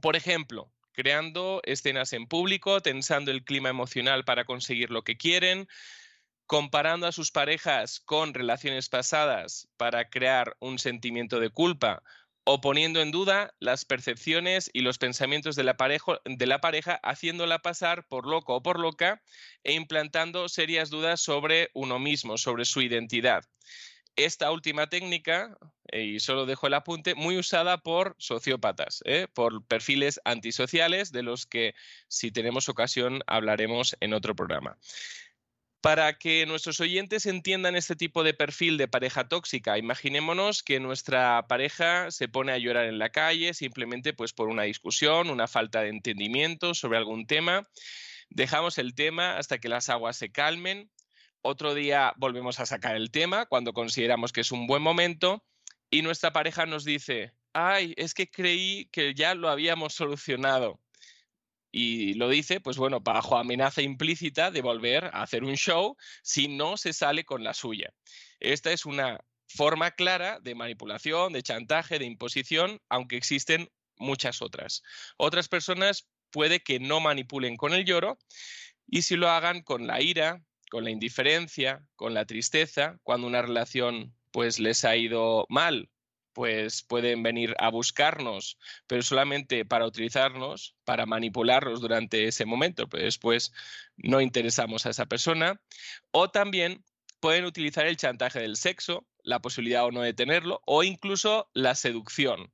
Por 0.02 0.16
ejemplo, 0.16 0.72
creando 0.92 1.62
escenas 1.64 2.14
en 2.14 2.28
público, 2.28 2.82
tensando 2.82 3.32
el 3.32 3.44
clima 3.44 3.70
emocional 3.70 4.26
para 4.26 4.46
conseguir 4.46 4.92
lo 4.92 5.04
que 5.04 5.18
quieren, 5.18 5.68
comparando 6.48 7.08
a 7.08 7.12
sus 7.12 7.32
parejas 7.32 8.00
con 8.00 8.34
relaciones 8.34 8.88
pasadas 8.88 9.68
para 9.76 10.10
crear 10.10 10.56
un 10.60 10.80
sentimiento 10.80 11.42
de 11.42 11.50
culpa 11.50 12.02
o 12.46 12.62
poniendo 12.62 13.02
en 13.02 13.12
duda 13.12 13.54
las 13.60 13.84
percepciones 13.84 14.70
y 14.72 14.80
los 14.80 14.98
pensamientos 14.98 15.58
de 15.58 15.66
la, 15.66 15.76
pareja, 15.76 17.00
haciéndola 17.04 17.60
pasar 17.60 18.08
por 18.08 18.26
loco 18.26 18.56
o 18.56 18.64
por 18.64 18.80
loca 18.80 19.22
e 19.66 19.74
implantando 19.74 20.48
serias 20.48 20.90
dudas 20.90 21.20
sobre 21.20 21.70
uno 21.74 22.00
mismo, 22.00 22.38
sobre 22.38 22.64
su 22.64 22.82
identidad. 22.82 23.44
Esta 24.16 24.50
última 24.50 24.88
técnica, 24.88 25.58
eh, 25.92 26.04
y 26.04 26.20
solo 26.22 26.46
dejo 26.46 26.68
el 26.68 26.76
apunte, 26.76 27.16
muy 27.16 27.38
usada 27.38 27.80
por 27.80 28.16
sociópatas, 28.18 29.04
¿eh? 29.06 29.28
por 29.34 29.66
perfiles 29.66 30.22
antisociales, 30.24 31.12
de 31.12 31.24
los 31.24 31.46
que 31.46 31.76
si 32.08 32.32
tenemos 32.32 32.70
ocasión 32.70 33.22
hablaremos 33.28 33.98
en 34.00 34.14
otro 34.14 34.36
programa. 34.36 34.78
Para 35.82 36.18
que 36.18 36.46
nuestros 36.48 36.80
oyentes 36.80 37.28
entiendan 37.28 37.76
este 37.76 37.96
tipo 37.96 38.24
de 38.24 38.34
perfil 38.34 38.78
de 38.78 38.88
pareja 38.88 39.28
tóxica, 39.28 39.78
imaginémonos 39.78 40.64
que 40.64 40.80
nuestra 40.80 41.46
pareja 41.48 42.10
se 42.10 42.28
pone 42.28 42.52
a 42.52 42.58
llorar 42.58 42.86
en 42.86 42.98
la 42.98 43.10
calle 43.10 43.54
simplemente 43.54 44.14
pues 44.14 44.34
por 44.34 44.50
una 44.50 44.64
discusión, 44.64 45.30
una 45.30 45.48
falta 45.48 45.82
de 45.82 45.90
entendimiento 45.90 46.74
sobre 46.74 46.98
algún 46.98 47.28
tema. 47.28 47.64
Dejamos 48.30 48.80
el 48.80 48.96
tema 48.96 49.38
hasta 49.38 49.60
que 49.60 49.70
las 49.70 49.90
aguas 49.90 50.18
se 50.18 50.32
calmen. 50.32 50.90
Otro 51.44 51.76
día 51.76 52.14
volvemos 52.18 52.60
a 52.60 52.66
sacar 52.66 52.96
el 52.96 53.12
tema 53.12 53.46
cuando 53.46 53.72
consideramos 53.72 54.34
que 54.34 54.42
es 54.42 54.52
un 54.52 54.66
buen 54.66 54.82
momento 54.82 55.46
y 55.92 56.02
nuestra 56.02 56.34
pareja 56.34 56.66
nos 56.66 56.86
dice, 56.86 57.34
ay, 57.54 57.94
es 57.98 58.16
que 58.16 58.30
creí 58.30 58.90
que 58.92 59.14
ya 59.14 59.36
lo 59.36 59.48
habíamos 59.48 59.94
solucionado 59.94 60.82
y 61.78 62.16
lo 62.16 62.28
dice, 62.28 62.60
pues 62.60 62.78
bueno, 62.78 63.02
bajo 63.02 63.38
amenaza 63.38 63.84
implícita 63.84 64.50
de 64.50 64.64
volver 64.64 65.06
a 65.06 65.22
hacer 65.22 65.44
un 65.44 65.54
show 65.54 65.96
si 66.24 66.48
no 66.48 66.76
se 66.76 66.92
sale 66.92 67.24
con 67.24 67.44
la 67.44 67.54
suya. 67.54 67.94
Esta 68.40 68.72
es 68.72 68.88
una 68.88 69.24
forma 69.48 69.92
clara 69.92 70.40
de 70.40 70.56
manipulación, 70.56 71.34
de 71.34 71.44
chantaje, 71.44 72.00
de 72.00 72.06
imposición, 72.06 72.82
aunque 72.90 73.16
existen 73.16 73.70
muchas 73.98 74.42
otras. 74.42 74.82
Otras 75.18 75.50
personas 75.50 76.08
puede 76.32 76.64
que 76.64 76.80
no 76.80 77.00
manipulen 77.00 77.58
con 77.58 77.76
el 77.76 77.86
lloro 77.86 78.18
y 78.88 79.04
si 79.04 79.16
lo 79.16 79.30
hagan 79.30 79.62
con 79.62 79.86
la 79.86 80.02
ira, 80.02 80.42
con 80.72 80.84
la 80.84 80.90
indiferencia, 80.90 81.88
con 81.96 82.16
la 82.16 82.26
tristeza, 82.26 82.98
cuando 83.04 83.28
una 83.28 83.44
relación 83.44 84.16
pues 84.32 84.60
les 84.60 84.84
ha 84.84 84.96
ido 84.96 85.46
mal 85.48 85.92
pues 86.38 86.84
pueden 86.84 87.24
venir 87.24 87.56
a 87.58 87.72
buscarnos, 87.72 88.60
pero 88.86 89.02
solamente 89.02 89.66
para 89.66 89.88
utilizarnos, 89.88 90.76
para 90.84 91.08
manipularlos 91.08 91.82
durante 91.82 92.28
ese 92.28 92.46
momento, 92.46 92.88
pero 92.88 93.06
después 93.06 93.52
no 93.96 94.22
interesamos 94.22 94.86
a 94.86 94.92
esa 94.92 95.08
persona. 95.08 95.60
O 96.12 96.30
también 96.30 96.86
pueden 97.20 97.46
utilizar 97.46 97.88
el 97.88 97.98
chantaje 97.98 98.40
del 98.40 98.56
sexo, 98.56 99.08
la 99.24 99.40
posibilidad 99.40 99.86
o 99.86 99.92
no 99.92 100.02
de 100.02 100.14
tenerlo, 100.14 100.62
o 100.68 100.84
incluso 100.84 101.50
la 101.56 101.74
seducción. 101.74 102.54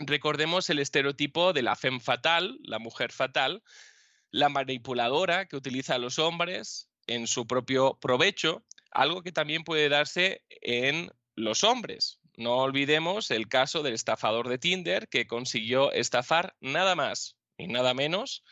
Recordemos 0.00 0.68
el 0.68 0.80
estereotipo 0.80 1.52
de 1.52 1.62
la 1.62 1.76
femme 1.76 2.00
fatal, 2.00 2.58
la 2.64 2.80
mujer 2.80 3.12
fatal, 3.12 3.62
la 4.32 4.48
manipuladora 4.48 5.46
que 5.46 5.54
utiliza 5.54 5.94
a 5.94 5.98
los 5.98 6.18
hombres 6.18 6.88
en 7.06 7.28
su 7.28 7.46
propio 7.46 7.96
provecho, 8.00 8.64
algo 8.90 9.22
que 9.22 9.30
también 9.30 9.62
puede 9.62 9.88
darse 9.88 10.42
en 10.62 11.12
los 11.36 11.62
hombres. 11.62 12.18
No 12.36 12.56
olvidemos 12.56 13.30
el 13.30 13.48
caso 13.48 13.82
del 13.82 13.94
estafador 13.94 14.48
de 14.48 14.58
Tinder 14.58 15.08
que 15.08 15.26
consiguió 15.26 15.92
estafar 15.92 16.56
nada 16.60 16.94
más 16.94 17.36
y 17.58 17.68
nada 17.68 17.94
menos, 17.94 18.42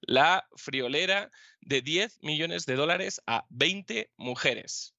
la 0.00 0.46
friolera 0.56 1.30
de 1.60 1.82
10 1.82 2.22
millones 2.22 2.66
de 2.66 2.76
dólares 2.76 3.20
a 3.26 3.46
20 3.50 4.10
mujeres. 4.16 4.94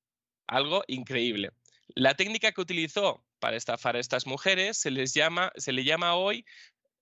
Algo 0.47 0.83
increíble. 0.87 1.51
La 1.95 2.15
técnica 2.15 2.51
que 2.51 2.61
utilizó 2.61 3.23
para 3.39 3.57
estafar 3.57 3.95
a 3.95 3.99
estas 3.99 4.25
mujeres 4.25 4.77
se 4.77 4.91
les 4.91 5.13
llama, 5.13 5.51
se 5.55 5.71
le 5.71 5.83
llama 5.83 6.15
hoy 6.15 6.45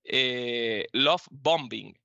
eh, 0.04 0.88
love 0.94 1.26
bombing, 1.30 1.98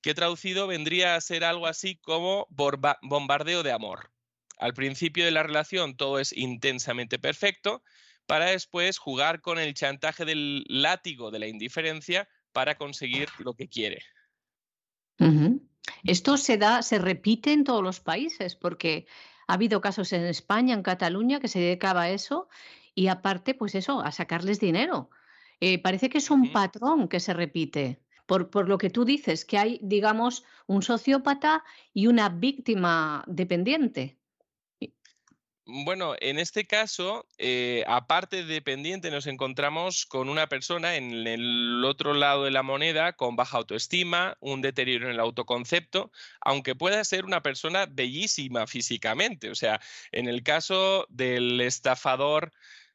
que 0.00 0.14
traducido 0.14 0.66
vendría 0.66 1.16
a 1.16 1.20
ser 1.20 1.44
algo 1.44 1.66
así 1.66 1.96
como 1.96 2.46
bombardeo 2.50 3.62
de 3.62 3.72
amor. 3.72 4.10
Al 4.58 4.74
principio 4.74 5.24
de 5.24 5.30
la 5.30 5.42
relación 5.42 5.96
todo 5.96 6.18
es 6.18 6.32
intensamente 6.32 7.18
perfecto, 7.18 7.82
para 8.30 8.46
después 8.46 8.96
jugar 8.98 9.40
con 9.40 9.58
el 9.58 9.74
chantaje 9.74 10.24
del 10.24 10.64
látigo 10.68 11.32
de 11.32 11.40
la 11.40 11.48
indiferencia 11.48 12.28
para 12.52 12.76
conseguir 12.76 13.28
lo 13.40 13.54
que 13.54 13.66
quiere. 13.66 14.04
Esto 16.04 16.36
se 16.36 16.56
da, 16.56 16.82
se 16.82 17.00
repite 17.00 17.52
en 17.52 17.64
todos 17.64 17.82
los 17.82 17.98
países, 17.98 18.54
porque 18.54 19.08
ha 19.48 19.54
habido 19.54 19.80
casos 19.80 20.12
en 20.12 20.24
España, 20.26 20.74
en 20.74 20.84
Cataluña, 20.84 21.40
que 21.40 21.48
se 21.48 21.58
dedicaba 21.58 22.02
a 22.02 22.10
eso 22.10 22.48
y 22.94 23.08
aparte, 23.08 23.54
pues 23.54 23.74
eso, 23.74 24.00
a 24.00 24.12
sacarles 24.12 24.60
dinero. 24.60 25.10
Eh, 25.58 25.82
parece 25.82 26.08
que 26.08 26.18
es 26.18 26.30
un 26.30 26.52
patrón 26.52 27.08
que 27.08 27.18
se 27.18 27.34
repite. 27.34 28.00
Por, 28.26 28.48
por, 28.48 28.68
lo 28.68 28.78
que 28.78 28.90
tú 28.90 29.04
dices, 29.04 29.44
que 29.44 29.58
hay, 29.58 29.80
digamos, 29.82 30.44
un 30.68 30.82
sociópata 30.82 31.64
y 31.92 32.06
una 32.06 32.28
víctima 32.28 33.24
dependiente. 33.26 34.19
Bueno, 35.72 36.16
en 36.20 36.40
este 36.40 36.66
caso, 36.66 37.28
eh, 37.38 37.84
aparte 37.86 38.38
de 38.38 38.54
dependiente, 38.54 39.08
nos 39.10 39.28
encontramos 39.28 40.04
con 40.04 40.28
una 40.28 40.48
persona 40.48 40.96
en 40.96 41.28
el 41.28 41.84
otro 41.84 42.12
lado 42.12 42.42
de 42.44 42.50
la 42.50 42.64
moneda 42.64 43.12
con 43.12 43.36
baja 43.36 43.58
autoestima, 43.58 44.36
un 44.40 44.62
deterioro 44.62 45.06
en 45.06 45.12
el 45.12 45.20
autoconcepto, 45.20 46.10
aunque 46.40 46.74
pueda 46.74 47.04
ser 47.04 47.24
una 47.24 47.42
persona 47.42 47.86
bellísima 47.86 48.66
físicamente. 48.66 49.48
O 49.48 49.54
sea, 49.54 49.80
en 50.10 50.28
el 50.28 50.42
caso 50.42 51.06
del 51.08 51.60
estafador 51.60 52.50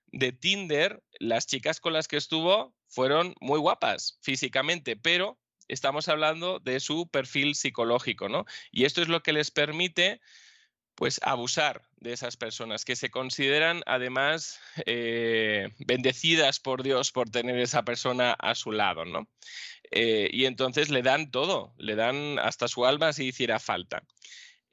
de 0.07 0.33
Tinder, 0.33 1.01
las 1.19 1.47
chicas 1.47 1.79
con 1.79 1.93
las 1.93 2.09
que 2.09 2.17
estuvo 2.17 2.75
fueron 2.89 3.35
muy 3.39 3.59
guapas 3.59 4.19
físicamente, 4.21 4.97
pero 4.97 5.39
estamos 5.69 6.09
hablando 6.09 6.59
de 6.59 6.81
su 6.81 7.07
perfil 7.07 7.55
psicológico, 7.55 8.27
¿no? 8.27 8.45
Y 8.71 8.83
esto 8.83 9.01
es 9.01 9.07
lo 9.07 9.23
que 9.23 9.31
les 9.33 9.49
permite 9.49 10.19
pues 10.95 11.19
abusar 11.23 11.81
de 11.97 12.13
esas 12.13 12.37
personas 12.37 12.85
que 12.85 12.95
se 12.95 13.09
consideran 13.09 13.81
además 13.85 14.59
eh, 14.85 15.69
bendecidas 15.79 16.59
por 16.59 16.83
Dios 16.83 17.11
por 17.11 17.29
tener 17.29 17.59
esa 17.59 17.83
persona 17.83 18.33
a 18.33 18.55
su 18.55 18.71
lado, 18.71 19.05
¿no? 19.05 19.27
Eh, 19.91 20.29
y 20.31 20.45
entonces 20.45 20.89
le 20.89 21.01
dan 21.01 21.31
todo, 21.31 21.73
le 21.77 21.95
dan 21.95 22.39
hasta 22.39 22.67
su 22.67 22.85
alma 22.85 23.13
si 23.13 23.25
hiciera 23.25 23.59
falta. 23.59 24.03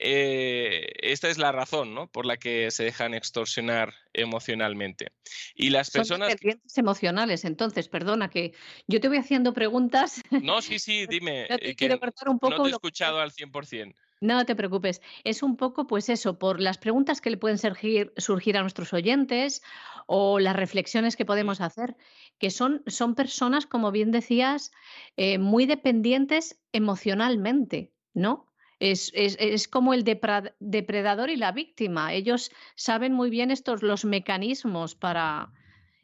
Eh, 0.05 0.91
esta 1.01 1.29
es 1.29 1.39
la 1.39 1.53
razón 1.53 1.95
¿no? 1.95 2.09
por 2.09 2.27
la 2.27 2.37
que 2.37 2.73
se 2.73 2.83
dejan 2.83 3.15
extorsionar 3.15 3.95
emocionalmente. 4.13 5.13
Y 5.55 5.71
las 5.71 5.93
personas... 5.93 6.29
Son 6.29 6.37
dependientes 6.37 6.79
emocionales, 6.79 7.45
entonces, 7.45 7.89
perdona 7.89 8.29
que 8.29 8.53
yo 8.89 9.01
te 9.01 9.07
voy 9.07 9.19
haciendo 9.19 9.53
preguntas. 9.53 10.21
No, 10.31 10.61
sí, 10.61 10.81
sí, 10.81 11.07
dime. 11.09 11.47
No 11.49 11.57
te 11.57 11.77
quiero 11.77 12.01
cortar 12.01 12.29
un 12.31 12.39
poco. 12.41 12.57
No 12.57 12.63
te 12.65 12.71
he 12.71 12.73
escuchado 12.73 13.21
al 13.21 13.31
100%. 13.31 13.95
No 14.23 14.47
te 14.47 14.55
preocupes. 14.55 15.03
Es 15.25 15.43
un 15.43 15.57
poco, 15.57 15.89
pues 15.89 16.09
eso, 16.09 16.39
por 16.39 16.61
las 16.61 16.79
preguntas 16.79 17.21
que 17.21 17.29
le 17.29 17.37
pueden 17.37 17.59
surgir, 17.59 18.13
surgir 18.17 18.57
a 18.57 18.61
nuestros 18.61 18.93
oyentes 18.93 19.65
o 20.07 20.39
las 20.39 20.55
reflexiones 20.55 21.17
que 21.17 21.25
podemos 21.25 21.61
hacer, 21.61 21.97
que 22.39 22.51
son, 22.51 22.85
son 22.87 23.17
personas, 23.17 23.67
como 23.67 23.91
bien 23.91 24.13
decías, 24.13 24.71
eh, 25.17 25.39
muy 25.39 25.67
dependientes 25.67 26.63
emocionalmente, 26.71 27.93
¿no? 28.15 28.47
Es, 28.79 29.11
es, 29.13 29.37
es, 29.41 29.67
como 29.67 29.93
el 29.93 30.05
depredador 30.05 31.29
y 31.29 31.37
la 31.37 31.51
víctima. 31.51 32.13
Ellos 32.13 32.53
saben 32.77 33.15
muy 33.15 33.29
bien 33.29 33.51
estos 33.51 33.83
los 33.83 34.05
mecanismos 34.05 34.95
para, 34.95 35.53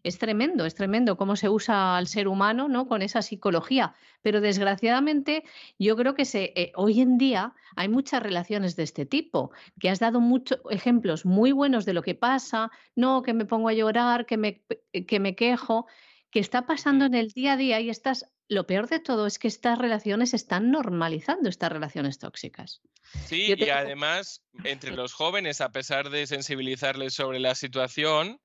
es 0.08 0.18
tremendo, 0.18 0.64
es 0.64 0.74
tremendo 0.74 1.16
cómo 1.16 1.36
se 1.36 1.48
usa 1.48 1.96
al 1.96 2.08
ser 2.08 2.28
humano 2.28 2.68
¿no? 2.68 2.88
con 2.88 3.02
esa 3.02 3.22
psicología. 3.22 3.94
Pero 4.22 4.40
desgraciadamente 4.40 5.44
yo 5.78 5.96
creo 5.96 6.14
que 6.14 6.24
se, 6.24 6.52
eh, 6.56 6.72
hoy 6.74 7.00
en 7.00 7.18
día 7.18 7.54
hay 7.76 7.88
muchas 7.88 8.22
relaciones 8.22 8.74
de 8.74 8.82
este 8.82 9.06
tipo, 9.06 9.52
que 9.78 9.90
has 9.90 10.00
dado 10.00 10.20
muchos 10.20 10.58
ejemplos 10.70 11.24
muy 11.24 11.52
buenos 11.52 11.84
de 11.84 11.92
lo 11.92 12.02
que 12.02 12.14
pasa, 12.14 12.70
no 12.96 13.22
que 13.22 13.34
me 13.34 13.44
pongo 13.44 13.68
a 13.68 13.74
llorar, 13.74 14.26
que 14.26 14.36
me, 14.36 14.62
eh, 14.92 15.06
que 15.06 15.20
me 15.20 15.36
quejo, 15.36 15.86
que 16.30 16.40
está 16.40 16.66
pasando 16.66 17.04
en 17.04 17.14
el 17.14 17.28
día 17.28 17.52
a 17.52 17.56
día 17.56 17.80
y 17.80 17.90
estás, 17.90 18.26
lo 18.48 18.66
peor 18.66 18.88
de 18.88 19.00
todo 19.00 19.26
es 19.26 19.38
que 19.38 19.48
estas 19.48 19.78
relaciones 19.78 20.34
están 20.34 20.70
normalizando 20.70 21.48
estas 21.48 21.70
relaciones 21.70 22.18
tóxicas. 22.18 22.80
Sí, 23.26 23.54
y 23.56 23.70
además 23.70 24.42
entre 24.64 24.94
los 24.94 25.12
jóvenes, 25.12 25.60
a 25.60 25.70
pesar 25.70 26.10
de 26.10 26.26
sensibilizarles 26.26 27.14
sobre 27.14 27.40
la 27.40 27.54
situación, 27.54 28.40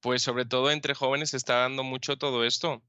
pues 0.00 0.22
sobre 0.22 0.44
todo 0.44 0.70
entre 0.70 0.94
jóvenes 0.94 1.30
se 1.30 1.36
está 1.36 1.56
dando 1.56 1.82
mucho 1.82 2.16
todo 2.16 2.44
esto. 2.44 2.82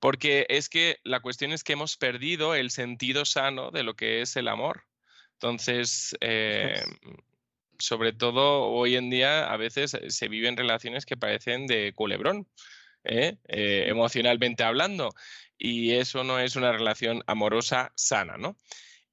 Porque 0.00 0.46
es 0.48 0.68
que 0.68 0.98
la 1.04 1.20
cuestión 1.20 1.52
es 1.52 1.64
que 1.64 1.72
hemos 1.72 1.96
perdido 1.96 2.54
el 2.54 2.70
sentido 2.70 3.24
sano 3.24 3.70
de 3.70 3.82
lo 3.82 3.94
que 3.94 4.20
es 4.20 4.36
el 4.36 4.48
amor. 4.48 4.84
Entonces, 5.34 6.16
eh, 6.20 6.82
sobre 7.78 8.12
todo 8.12 8.64
hoy 8.64 8.96
en 8.96 9.10
día, 9.10 9.50
a 9.50 9.56
veces 9.56 9.94
eh, 9.94 10.10
se 10.10 10.28
viven 10.28 10.56
relaciones 10.56 11.04
que 11.04 11.16
parecen 11.16 11.66
de 11.66 11.92
culebrón, 11.94 12.48
¿eh? 13.04 13.36
emocionalmente 13.46 14.64
hablando. 14.64 15.10
Y 15.58 15.92
eso 15.92 16.24
no 16.24 16.38
es 16.38 16.56
una 16.56 16.72
relación 16.72 17.22
amorosa 17.26 17.92
sana, 17.96 18.36
¿no? 18.36 18.56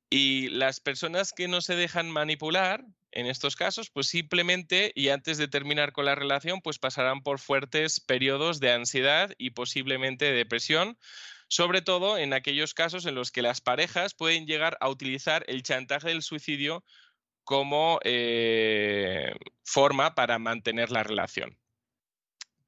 Y 0.10 0.50
las 0.50 0.80
personas 0.80 1.34
que 1.34 1.48
no 1.48 1.62
se 1.62 1.76
dejan 1.76 2.10
manipular, 2.12 2.86
en 3.14 3.28
estos 3.28 3.56
casos, 3.56 3.90
pues 3.90 4.08
simplemente 4.08 4.92
y 4.96 5.10
antes 5.10 5.38
de 5.38 5.48
terminar 5.48 5.92
con 5.94 6.06
la 6.06 6.16
relación, 6.16 6.62
pues 6.62 6.80
pasarán 6.80 7.22
por 7.22 7.40
fuertes 7.40 8.00
periodos 8.00 8.60
de 8.60 8.72
ansiedad 8.72 9.34
y 9.38 9.52
posiblemente 9.52 10.26
de 10.26 10.34
depresión, 10.34 10.98
sobre 11.48 11.82
todo 11.82 12.18
en 12.18 12.34
aquellos 12.34 12.74
casos 12.74 13.06
en 13.06 13.16
los 13.16 13.32
que 13.32 13.42
las 13.42 13.62
parejas 13.62 14.14
pueden 14.14 14.46
llegar 14.46 14.78
a 14.82 14.90
utilizar 14.90 15.44
el 15.48 15.64
chantaje 15.64 16.10
del 16.10 16.24
suicidio 16.24 16.84
como 17.44 18.00
eh, 18.04 19.34
forma 19.64 20.16
para 20.16 20.40
mantener 20.40 20.92
la 20.92 21.04
relación. 21.04 21.58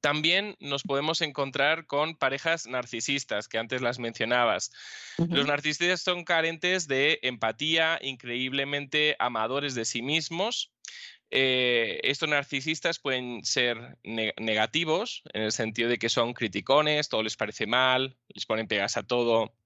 También 0.06 0.54
nos 0.60 0.84
podemos 0.84 1.20
encontrar 1.20 1.88
con 1.88 2.14
parejas 2.14 2.68
narcisistas, 2.68 3.48
que 3.48 3.58
antes 3.58 3.82
las 3.82 3.98
mencionabas. 3.98 4.70
Los 5.18 5.48
narcisistas 5.48 6.00
son 6.00 6.22
carentes 6.22 6.86
de 6.86 7.18
empatía, 7.22 7.98
increíblemente 8.00 9.16
amadores 9.18 9.74
de 9.74 9.84
sí 9.84 10.02
mismos. 10.02 10.70
Eh, 11.32 11.98
estos 12.04 12.28
narcisistas 12.28 13.00
pueden 13.00 13.44
ser 13.44 13.98
negativos, 14.04 15.24
en 15.32 15.42
el 15.42 15.50
sentido 15.50 15.88
de 15.88 15.98
que 15.98 16.08
son 16.08 16.34
criticones, 16.34 17.08
todo 17.08 17.24
les 17.24 17.36
parece 17.36 17.66
mal, 17.66 18.16
les 18.28 18.46
ponen 18.46 18.68
pegas 18.68 18.96
a 18.96 19.02
todo, 19.02 19.56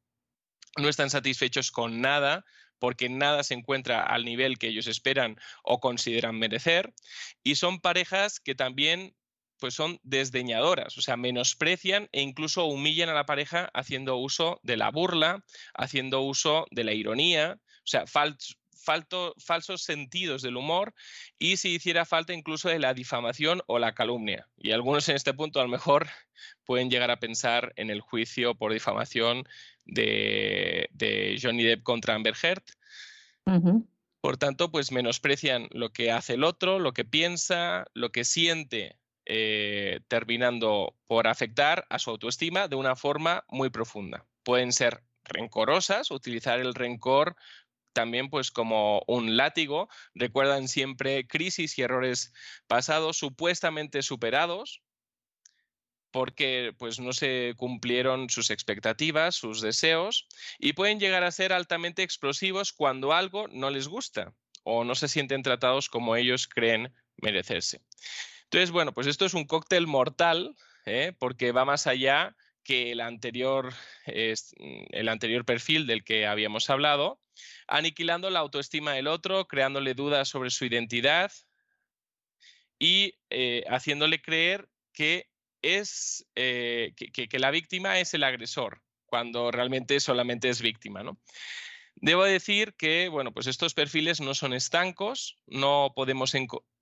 no 0.79 0.89
están 0.89 1.11
satisfechos 1.11 1.71
con 1.71 2.01
nada, 2.01 2.47
porque 2.79 3.11
nada 3.11 3.43
se 3.43 3.53
encuentra 3.53 4.03
al 4.03 4.25
nivel 4.25 4.57
que 4.57 4.69
ellos 4.69 4.87
esperan 4.87 5.37
o 5.63 5.81
consideran 5.81 6.39
merecer. 6.39 6.95
Y 7.43 7.57
son 7.57 7.79
parejas 7.79 8.41
que 8.41 8.55
también 8.55 9.15
pues 9.61 9.75
son 9.75 10.01
desdeñadoras, 10.03 10.97
o 10.99 11.03
sea, 11.03 11.17
menosprecian 11.17 12.09
e 12.13 12.23
incluso 12.23 12.65
humillan 12.65 13.09
a 13.09 13.15
la 13.15 13.27
pareja 13.27 13.71
haciendo 13.75 14.17
uso 14.17 14.59
de 14.63 14.77
la 14.77 14.91
burla, 14.91 15.45
haciendo 15.75 16.23
uso 16.23 16.67
de 16.71 16.85
la 16.85 16.93
ironía, 16.93 17.59
o 17.63 17.87
sea, 17.87 18.05
falsos 18.07 19.83
sentidos 19.83 20.43
del 20.43 20.57
humor 20.57 20.95
y 21.39 21.59
si 21.59 21.75
hiciera 21.75 22.05
falta 22.05 22.33
incluso 22.33 22.69
de 22.69 22.79
la 22.79 22.95
difamación 22.95 23.63
o 23.67 23.79
la 23.79 23.95
calumnia. 23.95 24.49
Y 24.57 24.73
algunos 24.73 25.09
en 25.09 25.17
este 25.17 25.35
punto 25.35 25.61
a 25.61 25.65
lo 25.65 25.69
mejor 25.69 26.09
pueden 26.65 26.91
llegar 26.91 27.11
a 27.11 27.21
pensar 27.21 27.73
en 27.77 27.91
el 27.91 28.01
juicio 28.01 28.55
por 28.55 28.73
difamación 28.73 29.45
de, 29.85 31.39
Johnny 31.41 31.63
Depp 31.63 31.83
contra 31.83 32.15
Amber 32.15 32.35
Heard. 32.43 32.65
Por 34.21 34.37
tanto, 34.37 34.71
pues 34.71 34.93
menosprecian 34.93 35.69
lo 35.71 35.93
que 35.93 36.13
hace 36.13 36.35
el 36.35 36.45
otro, 36.45 36.79
lo 36.79 36.93
que 36.93 37.05
piensa, 37.05 37.87
lo 37.95 38.13
que 38.13 38.25
siente 38.25 39.00
eh, 39.27 40.01
terminando 40.09 40.97
por 41.07 41.27
afectar 41.27 41.87
a 41.91 41.99
su 41.99 42.11
autoestima 42.11 42.69
de 42.69 42.77
una 42.77 42.97
forma 42.97 43.45
muy 43.49 43.71
profunda. 43.71 44.27
Pueden 44.43 44.73
ser 44.73 45.03
rencorosas, 45.25 46.11
utilizar 46.11 46.61
el 46.61 46.75
rencor 46.75 47.37
también 47.93 48.31
pues 48.31 48.51
como 48.51 49.03
un 49.07 49.37
látigo, 49.37 49.89
recuerdan 50.15 50.69
siempre 50.69 51.27
crisis 51.27 51.77
y 51.79 51.83
errores 51.83 52.33
pasados 52.67 53.17
supuestamente 53.17 54.03
superados 54.03 54.83
porque 56.11 56.73
pues 56.79 56.99
no 56.99 57.13
se 57.13 57.55
cumplieron 57.57 58.31
sus 58.31 58.51
expectativas, 58.51 59.37
sus 59.37 59.61
deseos 59.61 60.27
y 60.59 60.73
pueden 60.73 60.99
llegar 60.99 61.23
a 61.25 61.31
ser 61.31 61.53
altamente 61.53 62.03
explosivos 62.03 62.73
cuando 62.73 63.13
algo 63.13 63.49
no 63.49 63.71
les 63.71 63.89
gusta 63.89 64.35
o 64.63 64.85
no 64.85 64.95
se 64.95 65.09
sienten 65.09 65.43
tratados 65.43 65.89
como 65.89 66.17
ellos 66.17 66.49
creen 66.49 66.93
merecerse. 67.17 67.81
Entonces, 68.53 68.73
bueno, 68.73 68.93
pues 68.93 69.07
esto 69.07 69.25
es 69.27 69.35
un 69.35 69.45
cóctel 69.45 69.87
mortal, 69.87 70.57
¿eh? 70.85 71.13
porque 71.21 71.53
va 71.53 71.65
más 71.65 71.87
allá 71.87 72.35
que 72.65 72.91
el 72.91 73.01
anterior, 73.01 73.73
el 74.07 75.09
anterior 75.09 75.45
perfil 75.45 75.87
del 75.87 76.03
que 76.03 76.27
habíamos 76.27 76.69
hablado, 76.69 77.21
aniquilando 77.69 78.29
la 78.29 78.41
autoestima 78.41 78.93
del 78.93 79.07
otro, 79.07 79.47
creándole 79.47 79.95
dudas 79.95 80.29
sobre 80.29 80.51
su 80.51 80.65
identidad 80.65 81.31
y 82.77 83.15
eh, 83.31 83.63
haciéndole 83.69 84.21
creer 84.21 84.69
que 84.93 85.29
es 85.63 86.27
eh, 86.35 86.93
que, 86.97 87.39
la 87.39 87.53
víctima 87.53 88.01
es 88.01 88.15
el 88.15 88.25
agresor, 88.25 88.83
cuando 89.07 89.53
realmente 89.53 90.01
solamente 90.01 90.49
es 90.49 90.61
víctima. 90.61 91.05
¿no? 91.05 91.21
Debo 91.95 92.25
decir 92.25 92.75
que, 92.75 93.09
bueno, 93.11 93.33
pues 93.33 93.47
estos 93.47 93.75
perfiles 93.75 94.21
no 94.21 94.35
son 94.35 94.55
estancos, 94.55 95.37
no 95.47 95.93
podemos 95.95 96.35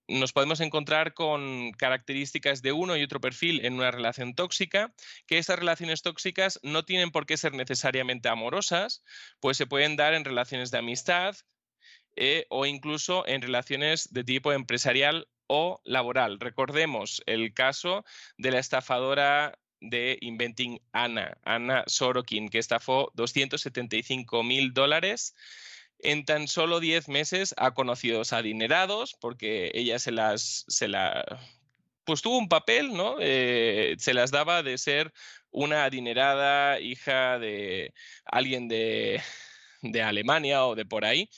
nos 0.09 0.33
podemos 0.33 0.61
encontrar 0.61 1.15
con 1.15 1.73
características 1.73 2.63
de 2.63 2.73
uno 2.73 2.97
y 2.97 3.03
otro 3.03 3.21
perfil 3.21 3.65
en 3.65 3.75
una 3.75 3.91
relación 3.91 4.35
tóxica, 4.35 4.93
que 5.27 5.39
estas 5.39 5.59
relaciones 5.59 6.03
tóxicas 6.03 6.59
no 6.63 6.85
tienen 6.85 7.11
por 7.11 7.27
qué 7.27 7.37
ser 7.37 7.55
necesariamente 7.55 8.29
amorosas, 8.29 9.05
pues 9.41 9.57
se 9.57 9.67
pueden 9.67 9.97
dar 9.97 10.15
en 10.15 10.25
relaciones 10.25 10.71
de 10.71 10.79
amistad 10.79 11.37
eh, 12.17 12.47
o 12.49 12.67
incluso 12.67 13.27
en 13.29 13.43
relaciones 13.43 14.13
de 14.13 14.25
tipo 14.25 14.53
empresarial 14.53 15.29
o 15.47 15.81
laboral. 15.85 16.41
Recordemos 16.41 17.23
el 17.27 17.55
caso 17.55 18.05
de 18.39 18.51
la 18.51 18.59
estafadora 18.59 19.59
de 19.81 20.19
Inventing 20.21 20.81
Anna, 20.93 21.39
Anna 21.45 21.85
Sorokin, 21.87 22.49
que 22.49 22.59
estafó 22.59 23.13
275 23.15 24.43
mil 24.43 24.73
dólares. 24.73 25.35
En 26.01 26.25
tan 26.25 26.49
solo 26.49 26.81
10 26.81 27.09
meses 27.09 27.55
a 27.57 27.73
conocidos 27.73 28.33
adinerados, 28.33 29.17
porque 29.21 29.71
ella 29.75 29.99
se 29.99 30.13
las, 30.13 30.65
se 30.69 30.89
la, 30.89 31.25
pues 32.05 32.23
tuvo 32.23 32.39
un 32.39 32.49
papel, 32.49 32.93
¿no? 32.95 33.17
Eh, 33.21 33.97
se 33.99 34.15
las 34.15 34.31
daba 34.31 34.63
de 34.63 34.79
ser 34.79 35.13
una 35.51 35.85
adinerada 35.85 36.81
hija 36.81 37.39
de 37.39 37.93
alguien 38.25 38.69
de, 38.69 39.21
de 39.83 40.03
Alemania 40.03 40.65
o 40.67 40.75
de 40.75 40.87
por 40.87 41.05
ahí. 41.05 41.29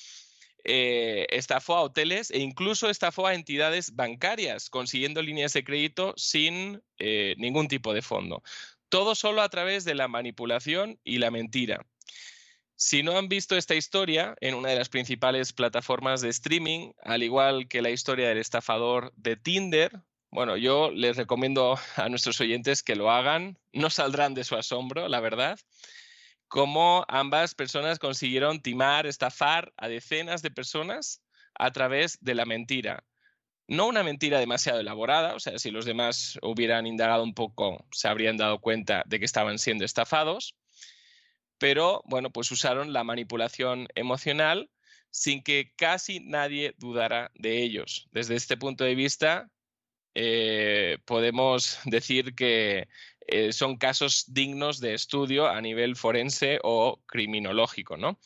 Eh, 0.64 1.26
estafó 1.30 1.76
a 1.76 1.82
hoteles 1.82 2.30
e 2.30 2.38
incluso 2.38 2.90
estafó 2.90 3.26
a 3.26 3.34
entidades 3.34 3.94
bancarias, 3.94 4.68
consiguiendo 4.68 5.22
líneas 5.22 5.54
de 5.54 5.64
crédito 5.64 6.12
sin 6.16 6.82
eh, 6.98 7.34
ningún 7.38 7.66
tipo 7.68 7.94
de 7.94 8.02
fondo. 8.02 8.42
Todo 8.88 9.14
solo 9.14 9.40
a 9.42 9.48
través 9.48 9.84
de 9.84 9.94
la 9.94 10.08
manipulación 10.08 10.98
y 11.02 11.18
la 11.18 11.30
mentira. 11.30 11.86
Si 12.82 13.02
no 13.02 13.18
han 13.18 13.28
visto 13.28 13.58
esta 13.58 13.74
historia 13.74 14.34
en 14.40 14.54
una 14.54 14.70
de 14.70 14.76
las 14.76 14.88
principales 14.88 15.52
plataformas 15.52 16.22
de 16.22 16.30
streaming, 16.30 16.92
al 17.02 17.22
igual 17.22 17.68
que 17.68 17.82
la 17.82 17.90
historia 17.90 18.30
del 18.30 18.38
estafador 18.38 19.12
de 19.16 19.36
Tinder, 19.36 20.02
bueno, 20.30 20.56
yo 20.56 20.90
les 20.90 21.18
recomiendo 21.18 21.78
a 21.96 22.08
nuestros 22.08 22.40
oyentes 22.40 22.82
que 22.82 22.96
lo 22.96 23.10
hagan. 23.10 23.58
No 23.74 23.90
saldrán 23.90 24.32
de 24.32 24.44
su 24.44 24.56
asombro, 24.56 25.08
la 25.08 25.20
verdad 25.20 25.58
cómo 26.50 27.04
ambas 27.06 27.54
personas 27.54 28.00
consiguieron 28.00 28.60
timar, 28.60 29.06
estafar 29.06 29.72
a 29.76 29.86
decenas 29.86 30.42
de 30.42 30.50
personas 30.50 31.22
a 31.54 31.70
través 31.70 32.18
de 32.20 32.34
la 32.34 32.44
mentira. 32.44 33.04
No 33.68 33.86
una 33.86 34.02
mentira 34.02 34.40
demasiado 34.40 34.80
elaborada, 34.80 35.36
o 35.36 35.38
sea, 35.38 35.60
si 35.60 35.70
los 35.70 35.84
demás 35.84 36.40
hubieran 36.42 36.88
indagado 36.88 37.22
un 37.22 37.34
poco, 37.34 37.86
se 37.92 38.08
habrían 38.08 38.36
dado 38.36 38.58
cuenta 38.58 39.04
de 39.06 39.20
que 39.20 39.26
estaban 39.26 39.60
siendo 39.60 39.84
estafados, 39.84 40.56
pero 41.60 42.02
bueno, 42.06 42.30
pues 42.30 42.50
usaron 42.50 42.92
la 42.94 43.04
manipulación 43.04 43.86
emocional 43.94 44.70
sin 45.10 45.42
que 45.42 45.72
casi 45.76 46.20
nadie 46.20 46.74
dudara 46.78 47.30
de 47.34 47.62
ellos. 47.62 48.08
Desde 48.12 48.34
este 48.34 48.56
punto 48.56 48.82
de 48.84 48.94
vista, 48.94 49.50
eh, 50.14 50.98
podemos 51.04 51.78
decir 51.84 52.34
que 52.34 52.88
eh, 53.26 53.52
son 53.52 53.76
casos 53.76 54.24
dignos 54.28 54.80
de 54.80 54.94
estudio 54.94 55.48
a 55.48 55.60
nivel 55.60 55.96
forense 55.96 56.58
o 56.62 57.02
criminológico, 57.06 57.98
¿no? 57.98 58.18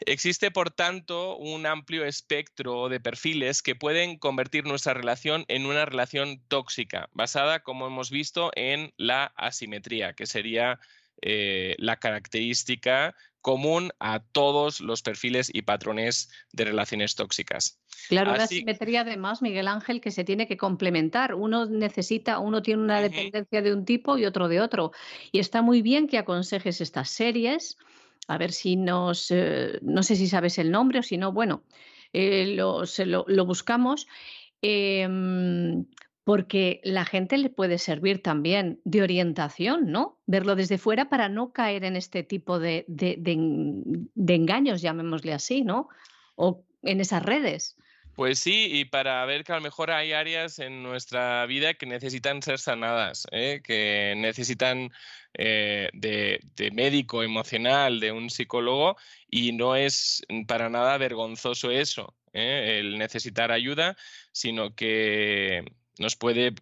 Existe, 0.00 0.50
por 0.50 0.70
tanto, 0.70 1.36
un 1.36 1.66
amplio 1.66 2.04
espectro 2.04 2.88
de 2.88 3.00
perfiles 3.00 3.62
que 3.62 3.74
pueden 3.74 4.18
convertir 4.18 4.64
nuestra 4.64 4.94
relación 4.94 5.44
en 5.48 5.66
una 5.66 5.84
relación 5.84 6.42
tóxica, 6.48 7.08
basada, 7.12 7.62
como 7.62 7.86
hemos 7.86 8.10
visto, 8.10 8.50
en 8.54 8.92
la 8.96 9.26
asimetría, 9.36 10.14
que 10.14 10.26
sería 10.26 10.78
eh, 11.22 11.74
la 11.78 11.96
característica 11.96 13.14
común 13.40 13.90
a 13.98 14.20
todos 14.20 14.80
los 14.80 15.02
perfiles 15.02 15.50
y 15.52 15.62
patrones 15.62 16.30
de 16.52 16.64
relaciones 16.64 17.14
tóxicas. 17.14 17.80
Claro, 18.08 18.32
una 18.32 18.46
simetría 18.46 19.02
además, 19.02 19.40
Miguel 19.40 19.68
Ángel, 19.68 20.00
que 20.00 20.10
se 20.10 20.24
tiene 20.24 20.46
que 20.46 20.56
complementar. 20.56 21.34
Uno 21.34 21.66
necesita, 21.66 22.38
uno 22.38 22.62
tiene 22.62 22.82
una 22.82 23.00
dependencia 23.00 23.62
de 23.62 23.72
un 23.72 23.84
tipo 23.84 24.18
y 24.18 24.26
otro 24.26 24.48
de 24.48 24.60
otro. 24.60 24.92
Y 25.32 25.38
está 25.38 25.62
muy 25.62 25.82
bien 25.82 26.06
que 26.06 26.18
aconsejes 26.18 26.80
estas 26.80 27.10
series. 27.10 27.76
A 28.28 28.38
ver 28.38 28.52
si 28.52 28.76
nos, 28.76 29.30
eh, 29.30 29.78
no 29.82 30.02
sé 30.02 30.16
si 30.16 30.28
sabes 30.28 30.58
el 30.58 30.70
nombre 30.70 31.00
o 31.00 31.02
si 31.02 31.16
no, 31.16 31.32
bueno, 31.32 31.64
eh, 32.12 32.54
lo, 32.54 32.84
lo, 33.06 33.44
buscamos. 33.46 34.06
Em, 34.62 35.86
porque 36.30 36.80
la 36.84 37.04
gente 37.04 37.38
le 37.38 37.50
puede 37.50 37.76
servir 37.76 38.22
también 38.22 38.80
de 38.84 39.02
orientación, 39.02 39.90
¿no? 39.90 40.20
Verlo 40.26 40.54
desde 40.54 40.78
fuera 40.78 41.08
para 41.08 41.28
no 41.28 41.52
caer 41.52 41.82
en 41.82 41.96
este 41.96 42.22
tipo 42.22 42.60
de, 42.60 42.84
engaños, 44.28 44.80
llamémosle 44.80 45.32
así, 45.32 45.62
¿no? 45.62 45.88
O 46.36 46.64
en 46.84 47.00
esas 47.00 47.24
redes. 47.24 47.76
Pues 48.14 48.38
sí, 48.38 48.68
y 48.70 48.84
para 48.84 49.24
ver 49.24 49.42
que 49.42 49.50
a 49.50 49.56
lo 49.56 49.62
mejor 49.62 49.90
hay 49.90 50.12
áreas 50.12 50.60
en 50.60 50.84
nuestra 50.84 51.44
vida 51.46 51.74
que 51.74 51.86
necesitan 51.86 52.42
ser 52.42 52.60
sanadas, 52.60 53.26
¿eh? 53.32 53.60
que 53.64 54.14
necesitan 54.16 54.92
eh, 55.34 55.88
de, 55.94 56.70
médico 56.72 57.24
emocional, 57.24 57.98
de 57.98 58.12
un 58.12 58.30
psicólogo, 58.30 58.96
y 59.28 59.50
no 59.50 59.74
es 59.74 60.22
para 60.46 60.70
nada 60.70 60.96
vergonzoso 60.96 61.72
eso, 61.72 62.14
¿eh? 62.32 62.76
el 62.78 62.98
necesitar 62.98 63.50
ayuda, 63.50 63.96
sino 64.30 64.76
que 64.76 65.64
nos 65.98 66.16
puede 66.16 66.54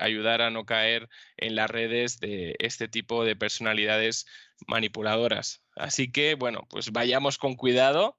ayudar 0.00 0.42
a 0.42 0.50
no 0.50 0.64
caer 0.64 1.08
en 1.36 1.54
las 1.54 1.70
redes 1.70 2.18
de 2.18 2.56
este 2.58 2.88
tipo 2.88 3.24
de 3.24 3.36
personalidades 3.36 4.26
manipuladoras. 4.66 5.62
Así 5.76 6.10
que, 6.10 6.34
bueno, 6.34 6.66
pues 6.70 6.92
vayamos 6.92 7.38
con 7.38 7.56
cuidado. 7.56 8.16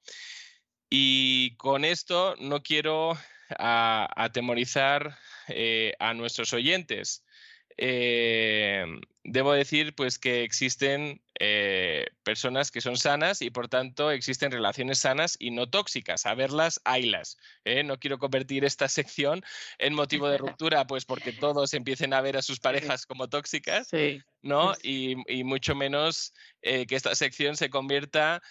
Y 0.90 1.56
con 1.56 1.86
esto 1.86 2.36
no 2.40 2.62
quiero 2.64 3.18
atemorizar 3.58 5.18
eh, 5.48 5.94
a 6.00 6.14
nuestros 6.14 6.54
oyentes. 6.54 7.24
Eh, 7.78 8.86
debo 9.24 9.54
decir 9.54 9.96
pues 9.96 10.18
que 10.18 10.44
existen 10.44 11.22
eh, 11.40 12.08
personas 12.24 12.72
que 12.72 12.82
son 12.82 12.98
sanas 12.98 13.42
y 13.42 13.50
por 13.50 13.68
tanto 13.68 14.12
existen 14.12 14.52
relaciones 14.52 15.00
sanas 15.00 15.36
y 15.40 15.52
no 15.52 15.70
tóxicas. 15.70 16.26
A 16.26 16.36
verlas, 16.36 16.82
haylas. 16.86 17.38
No 17.86 18.00
quiero 18.00 18.20
convertir 18.20 18.66
esta 18.66 18.88
sección 18.90 19.44
en 19.78 19.94
motivo 19.94 20.28
de 20.30 20.38
ruptura, 20.60 20.88
pues 20.88 21.06
porque 21.06 21.32
todos 21.32 21.74
empiecen 21.74 22.14
a 22.14 22.22
ver 22.22 22.38
a 22.38 22.42
sus 22.42 22.60
parejas 22.60 23.06
como 23.06 23.28
tóxicas, 23.28 23.90
¿no? 24.42 24.74
Y, 24.82 25.16
mucho 25.44 25.76
menos 25.76 26.34
que 26.62 26.88
esta 26.90 27.16
sección 27.16 27.58
se 27.58 27.70
convierta 27.70 28.42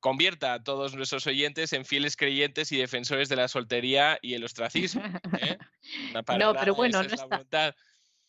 convierta 0.00 0.54
a 0.54 0.62
todos 0.62 0.94
nuestros 0.94 1.26
oyentes 1.26 1.72
en 1.72 1.84
fieles 1.84 2.16
creyentes 2.16 2.72
y 2.72 2.78
defensores 2.78 3.28
de 3.28 3.36
la 3.36 3.48
soltería 3.48 4.18
y 4.22 4.34
el 4.34 4.44
ostracismo. 4.44 5.02
¿eh? 5.40 5.58
no, 6.38 6.54
pero 6.54 6.74
bueno, 6.74 7.02
no 7.02 7.36
está... 7.38 7.76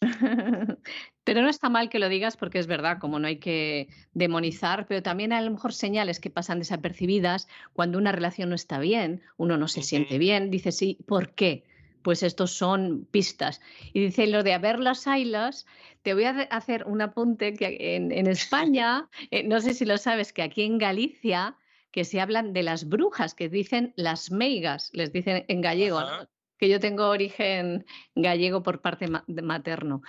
pero 1.23 1.41
no 1.41 1.49
está 1.49 1.69
mal 1.69 1.89
que 1.89 1.99
lo 1.99 2.09
digas 2.09 2.35
porque 2.35 2.59
es 2.59 2.67
verdad, 2.67 2.97
como 2.99 3.19
no 3.19 3.27
hay 3.27 3.37
que 3.37 3.87
demonizar, 4.13 4.87
pero 4.87 5.03
también 5.03 5.31
a 5.33 5.41
lo 5.41 5.51
mejor 5.51 5.73
señales 5.73 6.19
que 6.19 6.29
pasan 6.29 6.59
desapercibidas 6.59 7.47
cuando 7.73 7.97
una 7.97 8.11
relación 8.11 8.49
no 8.49 8.55
está 8.55 8.79
bien, 8.79 9.21
uno 9.37 9.57
no 9.57 9.67
se 9.67 9.83
siente 9.83 10.17
bien, 10.17 10.49
dice 10.49 10.71
sí, 10.71 10.97
¿por 11.05 11.33
qué? 11.33 11.63
Pues 12.01 12.23
estos 12.23 12.51
son 12.51 13.07
pistas. 13.11 13.61
Y 13.93 13.99
dice 13.99 14.25
lo 14.25 14.41
de 14.41 14.53
haber 14.53 14.79
las 14.79 15.05
ailas, 15.05 15.67
te 16.01 16.15
voy 16.15 16.23
a 16.23 16.31
hacer 16.49 16.85
un 16.87 17.01
apunte 17.01 17.53
que 17.53 17.95
en, 17.95 18.27
España, 18.27 19.07
eh, 19.31 19.43
no 19.43 19.61
sé 19.61 19.75
si 19.75 19.85
lo 19.85 19.99
sabes, 19.99 20.33
que 20.33 20.41
aquí 20.41 20.63
en 20.63 20.79
Galicia 20.79 21.55
que 21.91 22.05
se 22.05 22.21
hablan 22.21 22.53
de 22.53 22.63
las 22.63 22.87
brujas, 22.87 23.35
que 23.35 23.49
dicen 23.49 23.93
las 23.97 24.31
meigas, 24.31 24.89
les 24.93 25.11
dicen 25.11 25.45
en 25.47 25.61
gallego, 25.61 25.99
que 26.61 26.69
yo 26.69 26.79
tengo 26.79 27.09
origen 27.09 27.87
gallego 28.13 28.61
por 28.61 28.81
parte 28.81 29.07
materno. 29.07 30.03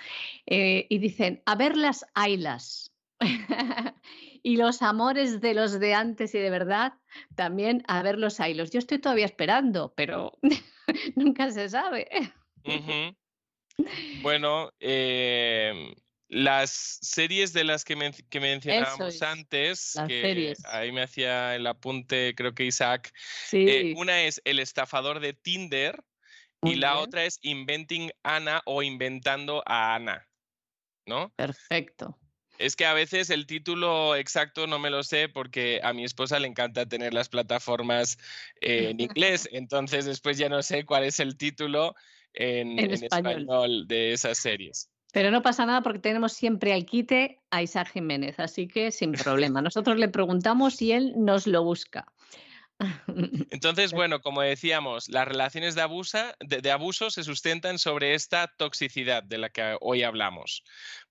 Eh, 0.45 0.85
y 0.87 0.99
dicen, 0.99 1.41
a 1.47 1.55
ver 1.55 1.75
las 1.75 2.05
ailas. 2.13 2.93
y 4.43 4.57
los 4.57 4.83
amores 4.83 5.41
de 5.41 5.55
los 5.55 5.79
de 5.79 5.95
antes 5.95 6.35
y 6.35 6.37
de 6.37 6.51
verdad, 6.51 6.93
también 7.35 7.83
a 7.87 8.03
ver 8.03 8.19
los 8.19 8.39
ailos. 8.39 8.69
Yo 8.69 8.77
estoy 8.77 8.99
todavía 8.99 9.25
esperando, 9.25 9.95
pero 9.97 10.37
nunca 11.15 11.51
se 11.51 11.69
sabe. 11.69 12.07
Bueno, 14.21 14.71
eh, 14.79 15.95
las 16.27 16.99
series 17.01 17.53
de 17.53 17.63
las 17.63 17.83
que, 17.83 17.95
mencionábamos 17.95 19.19
antes, 19.23 19.95
que 20.07 20.53
ahí 20.65 20.91
me 20.91 21.01
hacía 21.01 21.55
el 21.55 21.65
apunte, 21.65 22.35
creo 22.37 22.53
que 22.53 22.65
Isaac. 22.65 23.11
Eh, 23.51 23.95
una 23.97 24.21
es 24.25 24.43
El 24.45 24.59
estafador 24.59 25.21
de 25.21 25.33
Tinder 25.33 26.03
y 26.65 26.75
la 26.75 26.97
otra 26.97 27.25
es 27.25 27.39
Inventing 27.41 28.11
Ana 28.23 28.61
o 28.65 28.81
Inventando 28.83 29.63
a 29.65 29.95
Ana. 29.95 30.27
¿no? 31.05 31.33
Perfecto. 31.35 32.17
Es 32.59 32.75
que 32.75 32.85
a 32.85 32.93
veces 32.93 33.29
el 33.29 33.47
título 33.47 34.15
exacto 34.15 34.67
no 34.67 34.77
me 34.77 34.89
lo 34.89 35.03
sé 35.03 35.27
porque 35.27 35.81
a 35.83 35.91
mi 35.91 36.03
esposa 36.03 36.39
le 36.39 36.47
encanta 36.47 36.85
tener 36.85 37.13
las 37.13 37.27
plataformas 37.27 38.17
eh, 38.61 38.89
en 38.89 38.99
inglés, 38.99 39.49
entonces 39.51 40.05
después 40.05 40.37
ya 40.37 40.49
no 40.49 40.61
sé 40.61 40.85
cuál 40.85 41.03
es 41.03 41.19
el 41.19 41.35
título 41.35 41.95
en, 42.33 42.79
En 42.79 42.85
en 42.85 42.91
español. 42.91 43.41
español 43.41 43.87
de 43.87 44.13
esas 44.13 44.37
series. 44.37 44.89
Pero 45.11 45.29
no 45.29 45.41
pasa 45.41 45.65
nada 45.65 45.81
porque 45.81 45.99
tenemos 45.99 46.33
siempre 46.33 46.73
al 46.73 46.85
quite 46.85 47.39
a 47.51 47.61
Isaac 47.61 47.91
Jiménez, 47.91 48.39
así 48.39 48.67
que 48.67 48.91
sin 48.91 49.11
problema. 49.11 49.61
Nosotros 49.61 49.97
le 49.97 50.07
preguntamos 50.09 50.81
y 50.81 50.91
él 50.91 51.13
nos 51.17 51.45
lo 51.45 51.63
busca. 51.63 52.11
Entonces, 53.51 53.93
bueno, 53.93 54.21
como 54.21 54.41
decíamos, 54.41 55.07
las 55.09 55.27
relaciones 55.27 55.75
de, 55.75 55.81
abusa- 55.83 56.35
de- 56.39 56.61
de 56.61 56.71
abuso 56.71 57.11
se 57.11 57.23
sustentan 57.23 57.79
sobre 57.79 58.13
esta 58.13 58.47
toxicidad 58.57 59.23
de 59.23 59.37
la 59.37 59.49
que 59.49 59.77
hoy 59.81 60.03
hablamos, 60.03 60.63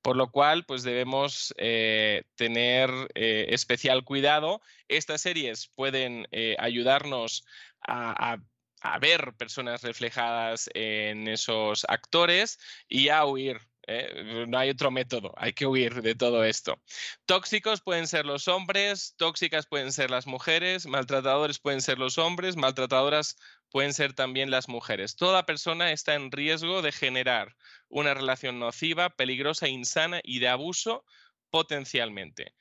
por 0.03 0.17
lo 0.17 0.31
cual, 0.31 0.65
pues 0.67 0.83
debemos 0.83 1.55
eh, 1.59 2.25
tener 2.35 2.91
eh, 3.15 3.47
especial 3.51 4.05
cuidado. 4.05 4.61
Estas 4.89 5.23
series 5.23 5.69
pueden 5.75 6.27
eh, 6.33 6.57
ayudarnos 6.59 7.45
a, 7.81 8.33
a- 8.35 8.39
a 8.85 8.99
ver 8.99 9.35
personas 9.39 9.83
reflejadas 9.83 10.69
en 10.75 11.29
esos 11.29 11.85
actores 11.89 12.59
y 12.89 13.09
a 13.11 13.25
huir. 13.25 13.61
¿Eh? 14.01 14.47
No 14.49 14.59
hay 14.59 14.71
otro 14.71 14.91
método, 14.91 15.33
hay 15.37 15.53
que 15.53 15.67
huir 15.67 16.03
de 16.03 16.15
todo 16.15 16.45
esto. 16.45 16.81
Tóxicos 17.27 17.81
pueden 17.81 18.07
ser 18.07 18.27
los 18.27 18.49
hombres, 18.49 19.15
tóxicas 19.17 19.67
pueden 19.67 19.93
ser 19.93 20.11
las 20.11 20.27
mujeres, 20.27 20.87
maltratadores 20.87 21.59
pueden 21.59 21.81
ser 21.81 21.99
los 21.99 22.19
hombres, 22.19 22.57
maltratadoras 22.57 23.37
pueden 23.71 23.95
ser 23.95 24.13
también 24.13 24.51
las 24.51 24.69
mujeres. 24.69 25.17
Toda 25.17 25.47
persona 25.47 25.93
está 25.93 26.15
en 26.15 26.31
riesgo 26.31 26.83
de 26.83 26.93
generar 26.93 27.57
una 27.89 28.15
relación 28.15 28.59
nociva, 28.59 29.11
peligrosa, 29.11 29.69
insana 29.69 30.21
y 30.23 30.39
de 30.39 30.49
abuso 30.49 31.05
potencialmente. 31.51 32.55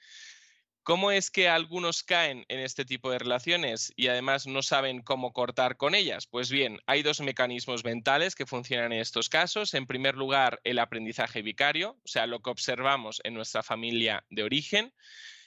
¿Cómo 0.84 1.12
es 1.12 1.30
que 1.30 1.48
algunos 1.48 2.02
caen 2.02 2.44
en 2.48 2.60
este 2.60 2.86
tipo 2.86 3.12
de 3.12 3.20
relaciones 3.20 3.94
y 3.96 4.08
además 4.08 4.48
no 4.48 4.64
saben 4.64 5.04
cómo 5.04 5.32
cortar 5.32 5.78
con 5.78 5.94
ellas? 5.94 6.26
Pues 6.26 6.50
bien, 6.50 6.80
hay 6.88 7.04
dos 7.04 7.22
mecanismos 7.22 7.84
mentales 7.84 8.34
que 8.34 8.48
funcionan 8.48 8.92
en 8.92 9.00
estos 9.00 9.30
casos. 9.30 9.76
En 9.76 9.86
primer 9.86 10.16
lugar, 10.16 10.60
el 10.64 10.80
aprendizaje 10.80 11.44
vicario, 11.44 12.00
o 12.04 12.08
sea, 12.08 12.26
lo 12.26 12.42
que 12.42 12.50
observamos 12.50 13.22
en 13.24 13.36
nuestra 13.36 13.62
familia 13.62 14.26
de 14.32 14.42
origen. 14.42 14.92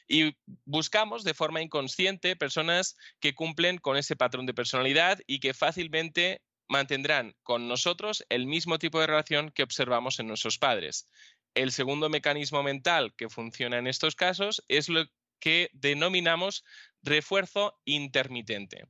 Y 0.06 0.36
buscamos 0.66 1.24
de 1.24 1.34
forma 1.34 1.62
inconsciente 1.62 2.36
personas 2.36 2.96
que 3.18 3.34
cumplen 3.34 3.78
con 3.78 3.96
ese 3.96 4.14
patrón 4.14 4.46
de 4.46 4.54
personalidad 4.54 5.18
y 5.26 5.40
que 5.40 5.52
fácilmente 5.52 6.42
mantendrán 6.68 7.34
con 7.42 7.66
nosotros 7.66 8.24
el 8.28 8.46
mismo 8.46 8.78
tipo 8.78 9.00
de 9.00 9.08
relación 9.08 9.50
que 9.50 9.64
observamos 9.64 10.20
en 10.20 10.28
nuestros 10.28 10.58
padres. 10.58 11.08
El 11.54 11.72
segundo 11.72 12.08
mecanismo 12.08 12.62
mental 12.62 13.14
que 13.16 13.28
funciona 13.28 13.78
en 13.78 13.88
estos 13.88 14.14
casos 14.14 14.64
es 14.68 14.88
lo 14.88 15.06
que 15.44 15.68
denominamos 15.74 16.64
refuerzo 17.02 17.78
intermitente. 17.84 18.86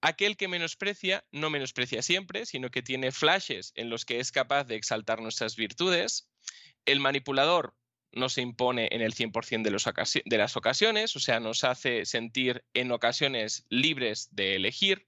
Aquel 0.00 0.36
que 0.36 0.48
menosprecia 0.48 1.24
no 1.30 1.50
menosprecia 1.50 2.02
siempre, 2.02 2.46
sino 2.46 2.68
que 2.68 2.82
tiene 2.82 3.12
flashes 3.12 3.70
en 3.76 3.88
los 3.88 4.04
que 4.04 4.18
es 4.18 4.32
capaz 4.32 4.64
de 4.64 4.74
exaltar 4.74 5.22
nuestras 5.22 5.54
virtudes. 5.54 6.28
El 6.84 6.98
manipulador 6.98 7.76
no 8.10 8.28
se 8.28 8.42
impone 8.42 8.88
en 8.90 9.02
el 9.02 9.14
100% 9.14 9.62
de, 9.62 10.22
de 10.24 10.38
las 10.38 10.56
ocasiones, 10.56 11.14
o 11.14 11.20
sea, 11.20 11.38
nos 11.38 11.62
hace 11.62 12.06
sentir 12.06 12.64
en 12.74 12.90
ocasiones 12.90 13.64
libres 13.68 14.30
de 14.32 14.56
elegir. 14.56 15.06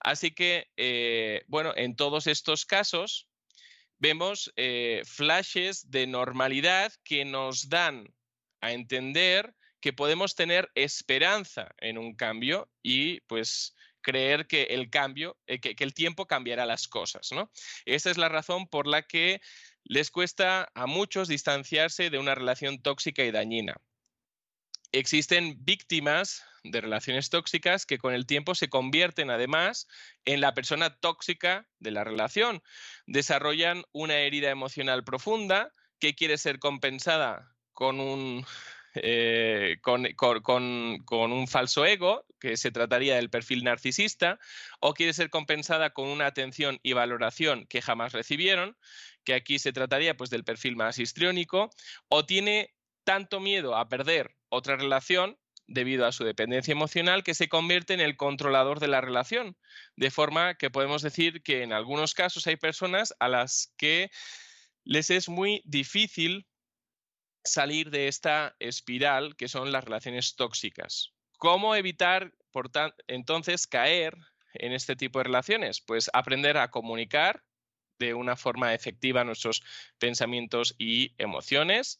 Así 0.00 0.32
que, 0.32 0.70
eh, 0.76 1.44
bueno, 1.46 1.72
en 1.76 1.96
todos 1.96 2.26
estos 2.26 2.66
casos 2.66 3.26
vemos 3.98 4.52
eh, 4.56 5.00
flashes 5.06 5.90
de 5.90 6.06
normalidad 6.06 6.92
que 7.04 7.24
nos 7.24 7.70
dan 7.70 8.12
a 8.60 8.72
entender 8.72 9.54
que 9.84 9.92
podemos 9.92 10.34
tener 10.34 10.70
esperanza 10.74 11.74
en 11.76 11.98
un 11.98 12.14
cambio 12.14 12.70
y 12.82 13.20
pues 13.26 13.76
creer 14.00 14.46
que 14.46 14.62
el 14.62 14.88
cambio, 14.88 15.36
eh, 15.46 15.60
que, 15.60 15.76
que 15.76 15.84
el 15.84 15.92
tiempo 15.92 16.26
cambiará 16.26 16.64
las 16.64 16.88
cosas, 16.88 17.32
¿no? 17.32 17.50
Esa 17.84 18.10
es 18.10 18.16
la 18.16 18.30
razón 18.30 18.66
por 18.66 18.86
la 18.86 19.02
que 19.02 19.42
les 19.82 20.10
cuesta 20.10 20.70
a 20.74 20.86
muchos 20.86 21.28
distanciarse 21.28 22.08
de 22.08 22.18
una 22.18 22.34
relación 22.34 22.80
tóxica 22.80 23.24
y 23.24 23.30
dañina. 23.30 23.76
Existen 24.90 25.58
víctimas 25.58 26.42
de 26.62 26.80
relaciones 26.80 27.28
tóxicas 27.28 27.84
que 27.84 27.98
con 27.98 28.14
el 28.14 28.24
tiempo 28.24 28.54
se 28.54 28.70
convierten 28.70 29.28
además 29.28 29.86
en 30.24 30.40
la 30.40 30.54
persona 30.54 30.98
tóxica 30.98 31.68
de 31.78 31.90
la 31.90 32.04
relación. 32.04 32.62
Desarrollan 33.06 33.84
una 33.92 34.16
herida 34.16 34.48
emocional 34.48 35.04
profunda 35.04 35.74
que 35.98 36.14
quiere 36.14 36.38
ser 36.38 36.58
compensada 36.58 37.54
con 37.74 38.00
un, 38.00 38.46
eh, 38.94 39.78
con, 39.80 40.06
un 41.32 41.48
falso 41.48 41.84
ego, 41.84 42.24
que 42.38 42.56
se 42.56 42.70
trataría 42.70 43.16
del 43.16 43.30
perfil 43.30 43.64
narcisista, 43.64 44.38
o 44.80 44.94
quiere 44.94 45.12
ser 45.12 45.30
compensada 45.30 45.90
con 45.90 46.08
una 46.08 46.26
atención 46.26 46.78
y 46.82 46.92
valoración 46.92 47.66
que 47.66 47.82
jamás 47.82 48.12
recibieron, 48.12 48.76
que 49.24 49.34
aquí 49.34 49.58
se 49.58 49.72
trataría 49.72 50.16
pues 50.16 50.30
del 50.30 50.44
perfil 50.44 50.76
más 50.76 50.98
histriónico, 50.98 51.70
o 52.08 52.24
tiene 52.24 52.74
tanto 53.04 53.40
miedo 53.40 53.76
a 53.76 53.88
perder 53.88 54.36
otra 54.48 54.76
relación 54.76 55.38
debido 55.66 56.06
a 56.06 56.12
su 56.12 56.24
dependencia 56.24 56.72
emocional 56.72 57.24
que 57.24 57.34
se 57.34 57.48
convierte 57.48 57.94
en 57.94 58.00
el 58.00 58.16
controlador 58.16 58.80
de 58.80 58.88
la 58.88 59.00
relación. 59.00 59.56
De 59.96 60.10
forma 60.10 60.54
que 60.54 60.70
podemos 60.70 61.02
decir 61.02 61.42
que 61.42 61.62
en 61.62 61.72
algunos 61.72 62.14
casos 62.14 62.46
hay 62.46 62.56
personas 62.56 63.14
a 63.18 63.28
las 63.28 63.72
que 63.76 64.10
les 64.84 65.10
es 65.10 65.28
muy 65.28 65.62
difícil 65.64 66.46
salir 67.44 67.90
de 67.90 68.08
esta 68.08 68.56
espiral 68.58 69.36
que 69.36 69.48
son 69.48 69.70
las 69.70 69.84
relaciones 69.84 70.34
tóxicas. 70.34 71.12
¿Cómo 71.38 71.74
evitar, 71.74 72.32
por 72.50 72.70
entonces, 73.06 73.66
caer 73.66 74.16
en 74.54 74.72
este 74.72 74.96
tipo 74.96 75.18
de 75.18 75.24
relaciones? 75.24 75.80
Pues 75.80 76.10
aprender 76.12 76.56
a 76.56 76.70
comunicar 76.70 77.42
de 77.98 78.14
una 78.14 78.36
forma 78.36 78.74
efectiva 78.74 79.24
nuestros 79.24 79.62
pensamientos 79.98 80.74
y 80.78 81.14
emociones 81.18 81.98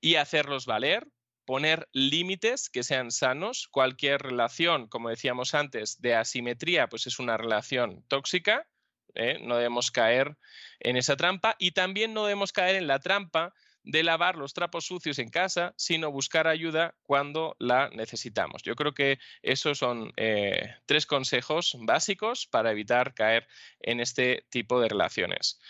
y 0.00 0.16
hacerlos 0.16 0.66
valer, 0.66 1.06
poner 1.44 1.88
límites 1.92 2.68
que 2.68 2.82
sean 2.82 3.10
sanos. 3.10 3.68
Cualquier 3.68 4.22
relación, 4.22 4.88
como 4.88 5.10
decíamos 5.10 5.54
antes, 5.54 6.00
de 6.00 6.14
asimetría, 6.14 6.88
pues 6.88 7.06
es 7.06 7.18
una 7.18 7.36
relación 7.36 8.02
tóxica. 8.08 8.66
¿eh? 9.14 9.38
No 9.42 9.56
debemos 9.56 9.90
caer 9.90 10.36
en 10.80 10.96
esa 10.96 11.16
trampa 11.16 11.54
y 11.58 11.72
también 11.72 12.14
no 12.14 12.24
debemos 12.24 12.52
caer 12.52 12.76
en 12.76 12.86
la 12.86 12.98
trampa 12.98 13.54
de 13.86 14.02
lavar 14.02 14.36
los 14.36 14.52
trapos 14.52 14.84
sucios 14.84 15.18
en 15.20 15.30
casa, 15.30 15.72
sino 15.76 16.10
buscar 16.10 16.48
ayuda 16.48 16.94
cuando 17.04 17.56
la 17.60 17.88
necesitamos. 17.90 18.62
Yo 18.64 18.74
creo 18.74 18.92
que 18.92 19.18
esos 19.42 19.78
son 19.78 20.12
eh, 20.16 20.74
tres 20.86 21.06
consejos 21.06 21.76
básicos 21.80 22.46
para 22.46 22.72
evitar 22.72 23.14
caer 23.14 23.46
en 23.80 24.00
este 24.00 24.44
tipo 24.50 24.80
de 24.80 24.88
relaciones. 24.88 25.60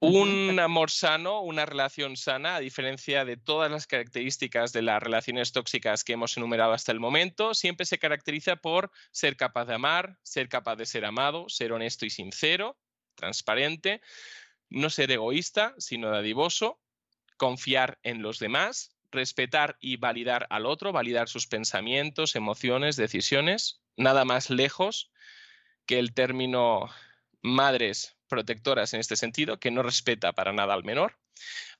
Un 0.00 0.58
amor 0.58 0.90
sano, 0.90 1.42
una 1.42 1.64
relación 1.64 2.16
sana, 2.16 2.56
a 2.56 2.60
diferencia 2.60 3.24
de 3.24 3.36
todas 3.36 3.70
las 3.70 3.86
características 3.86 4.72
de 4.72 4.82
las 4.82 5.00
relaciones 5.00 5.52
tóxicas 5.52 6.02
que 6.02 6.14
hemos 6.14 6.36
enumerado 6.36 6.72
hasta 6.72 6.90
el 6.90 6.98
momento, 6.98 7.54
siempre 7.54 7.86
se 7.86 8.00
caracteriza 8.00 8.56
por 8.56 8.90
ser 9.12 9.36
capaz 9.36 9.66
de 9.66 9.74
amar, 9.74 10.18
ser 10.24 10.48
capaz 10.48 10.74
de 10.74 10.86
ser 10.86 11.04
amado, 11.04 11.48
ser 11.48 11.72
honesto 11.72 12.04
y 12.04 12.10
sincero, 12.10 12.76
transparente, 13.14 14.00
no 14.68 14.90
ser 14.90 15.12
egoísta, 15.12 15.72
sino 15.78 16.10
dadivoso, 16.10 16.80
confiar 17.42 17.98
en 18.04 18.22
los 18.22 18.38
demás, 18.38 18.94
respetar 19.10 19.76
y 19.80 19.96
validar 19.96 20.46
al 20.48 20.64
otro, 20.64 20.92
validar 20.92 21.28
sus 21.28 21.48
pensamientos, 21.48 22.36
emociones, 22.36 22.94
decisiones, 22.94 23.82
nada 23.96 24.24
más 24.24 24.48
lejos 24.48 25.10
que 25.84 25.98
el 25.98 26.14
término 26.14 26.88
madres 27.42 28.16
protectoras 28.28 28.94
en 28.94 29.00
este 29.00 29.16
sentido, 29.16 29.58
que 29.58 29.72
no 29.72 29.82
respeta 29.82 30.32
para 30.32 30.52
nada 30.52 30.72
al 30.72 30.84
menor. 30.84 31.18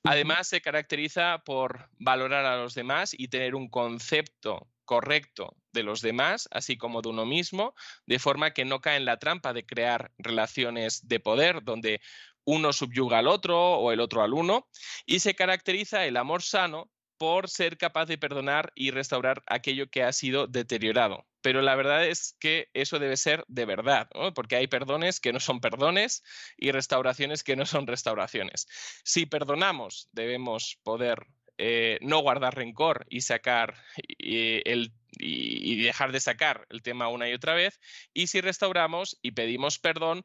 Además, 0.03 0.49
se 0.49 0.61
caracteriza 0.61 1.45
por 1.45 1.89
valorar 2.01 2.45
a 2.45 2.57
los 2.57 2.75
demás 2.75 3.15
y 3.17 3.29
tener 3.29 3.55
un 3.55 3.69
concepto 3.69 4.67
correcto 4.85 5.57
de 5.73 5.85
los 5.85 6.03
demás, 6.03 6.49
así 6.51 6.77
como 6.77 7.03
de 7.03 7.11
uno 7.11 7.25
mismo, 7.25 7.77
de 8.05 8.19
forma 8.19 8.51
que 8.51 8.65
no 8.65 8.81
cae 8.81 8.97
en 8.97 9.05
la 9.05 9.21
trampa 9.21 9.53
de 9.53 9.65
crear 9.65 10.11
relaciones 10.19 11.07
de 11.07 11.21
poder 11.21 11.63
donde 11.63 12.01
uno 12.45 12.73
subyuga 12.73 13.19
al 13.19 13.29
otro 13.29 13.75
o 13.75 13.93
el 13.93 14.01
otro 14.01 14.23
al 14.23 14.35
uno, 14.35 14.69
y 15.07 15.21
se 15.21 15.35
caracteriza 15.35 16.07
el 16.07 16.17
amor 16.17 16.43
sano 16.43 16.91
por 17.23 17.49
ser 17.49 17.79
capaz 17.79 18.07
de 18.07 18.19
perdonar 18.19 18.73
y 18.75 18.91
restaurar 18.91 19.45
aquello 19.47 19.89
que 19.89 20.03
ha 20.03 20.13
sido 20.13 20.49
deteriorado. 20.49 21.25
Pero 21.41 21.63
la 21.63 21.77
verdad 21.77 22.05
es 22.05 22.37
que 22.41 22.69
eso 22.75 22.99
debe 22.99 23.17
ser 23.17 23.45
de 23.47 23.65
verdad, 23.65 24.09
¿no? 24.15 24.35
porque 24.35 24.57
hay 24.57 24.67
perdones 24.67 25.21
que 25.21 25.33
no 25.33 25.39
son 25.39 25.61
perdones 25.61 26.25
y 26.57 26.73
restauraciones 26.73 27.45
que 27.45 27.55
no 27.55 27.65
son 27.65 27.87
restauraciones. 27.87 28.67
Si 29.05 29.27
perdonamos, 29.27 30.09
debemos 30.11 30.81
poder 30.83 31.27
eh, 31.59 31.99
no 32.01 32.19
guardar 32.21 32.57
rencor 32.57 33.07
y 33.09 33.21
sacar 33.21 33.77
el, 34.09 34.93
y 35.19 35.81
dejar 35.81 36.11
de 36.11 36.19
sacar 36.19 36.67
el 36.71 36.83
tema 36.83 37.07
una 37.07 37.29
y 37.29 37.35
otra 37.35 37.55
vez. 37.55 37.79
Y 38.13 38.27
si 38.27 38.41
restauramos 38.41 39.19
y 39.23 39.31
pedimos 39.31 39.79
perdón, 39.79 40.25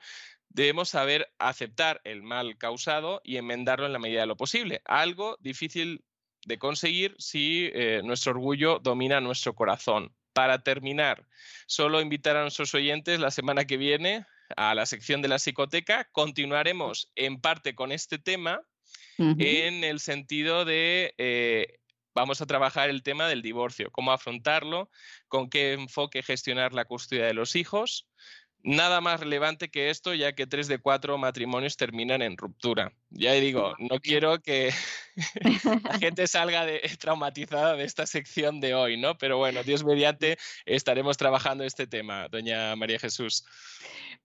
debemos 0.49 0.89
saber 0.89 1.31
aceptar 1.39 2.01
el 2.03 2.23
mal 2.23 2.57
causado 2.57 3.21
y 3.23 3.37
enmendarlo 3.37 3.85
en 3.85 3.93
la 3.93 3.99
medida 3.99 4.21
de 4.21 4.27
lo 4.27 4.37
posible. 4.37 4.81
Algo 4.85 5.37
difícil 5.39 6.03
de 6.45 6.57
conseguir 6.57 7.15
si 7.19 7.69
eh, 7.73 8.01
nuestro 8.03 8.31
orgullo 8.31 8.79
domina 8.79 9.21
nuestro 9.21 9.53
corazón. 9.53 10.13
Para 10.33 10.61
terminar, 10.63 11.27
solo 11.65 11.99
invitar 11.99 12.37
a 12.37 12.43
nuestros 12.43 12.73
oyentes 12.75 13.19
la 13.19 13.31
semana 13.31 13.65
que 13.65 13.77
viene 13.77 14.25
a 14.55 14.75
la 14.75 14.85
sección 14.85 15.21
de 15.21 15.27
la 15.27 15.39
psicoteca. 15.39 16.07
Continuaremos 16.11 17.11
en 17.15 17.41
parte 17.41 17.73
con 17.73 17.91
este 17.91 18.19
tema 18.19 18.61
en 19.17 19.83
el 19.83 19.99
sentido 19.99 20.63
de 20.63 21.15
eh, 21.17 21.79
vamos 22.13 22.41
a 22.41 22.45
trabajar 22.45 22.89
el 22.89 23.03
tema 23.03 23.27
del 23.27 23.41
divorcio, 23.41 23.91
cómo 23.91 24.11
afrontarlo, 24.11 24.89
con 25.27 25.49
qué 25.49 25.73
enfoque 25.73 26.23
gestionar 26.23 26.73
la 26.73 26.85
custodia 26.85 27.25
de 27.25 27.33
los 27.33 27.55
hijos, 27.55 28.07
nada 28.67 28.99
más 28.99 29.21
relevante 29.21 29.69
que 29.69 29.89
esto, 29.89 30.13
ya 30.13 30.33
que 30.33 30.45
tres 30.45 30.67
de 30.67 30.77
cuatro 30.77 31.17
matrimonios 31.17 31.77
terminan 31.77 32.21
en 32.21 32.35
ruptura. 32.35 32.91
Ya 33.09 33.31
digo, 33.31 33.75
no 33.79 33.99
quiero 33.99 34.39
que 34.41 34.71
la 35.83 35.97
gente 35.99 36.27
salga 36.27 36.65
de, 36.65 36.81
traumatizada 36.99 37.75
de 37.75 37.85
esta 37.85 38.05
sección 38.05 38.59
de 38.59 38.75
hoy, 38.75 38.97
¿no? 38.97 39.17
Pero 39.17 39.37
bueno, 39.37 39.63
Dios 39.63 39.85
mediante, 39.85 40.37
estaremos 40.65 41.15
trabajando 41.15 41.63
este 41.63 41.87
tema, 41.87 42.27
doña 42.27 42.75
María 42.75 42.99
Jesús. 42.99 43.45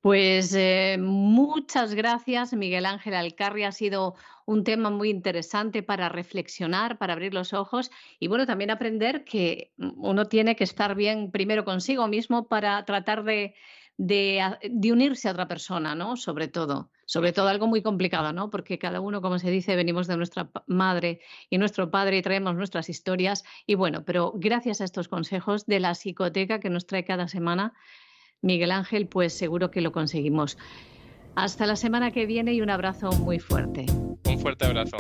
Pues 0.00 0.52
eh, 0.56 0.96
muchas 0.98 1.94
gracias, 1.94 2.52
Miguel 2.52 2.86
Ángel 2.86 3.14
Alcarri. 3.14 3.62
Ha 3.62 3.70
sido 3.70 4.16
un 4.44 4.64
tema 4.64 4.90
muy 4.90 5.08
interesante 5.10 5.84
para 5.84 6.08
reflexionar, 6.08 6.98
para 6.98 7.12
abrir 7.12 7.32
los 7.32 7.52
ojos 7.52 7.92
y 8.18 8.26
bueno, 8.26 8.44
también 8.44 8.72
aprender 8.72 9.24
que 9.24 9.72
uno 9.78 10.26
tiene 10.26 10.56
que 10.56 10.64
estar 10.64 10.96
bien 10.96 11.30
primero 11.30 11.64
consigo 11.64 12.08
mismo 12.08 12.48
para 12.48 12.84
tratar 12.84 13.22
de 13.96 14.42
de, 14.70 14.92
unirse 14.92 15.28
a 15.28 15.32
otra 15.32 15.48
persona, 15.48 15.94
¿no? 15.94 16.16
Sobre 16.16 16.48
todo, 16.48 16.90
sobre 17.06 17.32
todo 17.32 17.48
algo 17.48 17.66
muy 17.66 17.82
complicado, 17.82 18.32
¿no? 18.32 18.50
Porque 18.50 18.78
cada 18.78 19.00
uno, 19.00 19.20
como 19.20 19.38
se 19.38 19.50
dice, 19.50 19.76
venimos 19.76 20.06
de 20.06 20.16
nuestra 20.16 20.50
madre 20.66 21.20
y 21.50 21.58
nuestro 21.58 21.90
padre 21.90 22.18
y 22.18 22.22
traemos 22.22 22.56
nuestras 22.56 22.88
historias. 22.88 23.44
Y 23.66 23.74
bueno, 23.74 24.04
pero 24.04 24.32
gracias 24.34 24.80
a 24.80 24.84
estos 24.84 25.08
consejos 25.08 25.66
de 25.66 25.80
la 25.80 25.94
psicoteca 25.94 26.60
que 26.60 26.70
nos 26.70 26.86
trae 26.86 27.04
cada 27.04 27.28
semana, 27.28 27.74
Miguel 28.40 28.72
Ángel, 28.72 29.06
pues 29.06 29.32
seguro 29.32 29.70
que 29.70 29.80
lo 29.80 29.92
conseguimos. 29.92 30.58
Hasta 31.34 31.66
la 31.66 31.76
semana 31.76 32.10
que 32.10 32.26
viene 32.26 32.52
y 32.52 32.60
un 32.60 32.70
abrazo 32.70 33.10
muy 33.12 33.38
fuerte. 33.38 33.86
Un 34.26 34.38
fuerte 34.38 34.66
abrazo. 34.66 34.96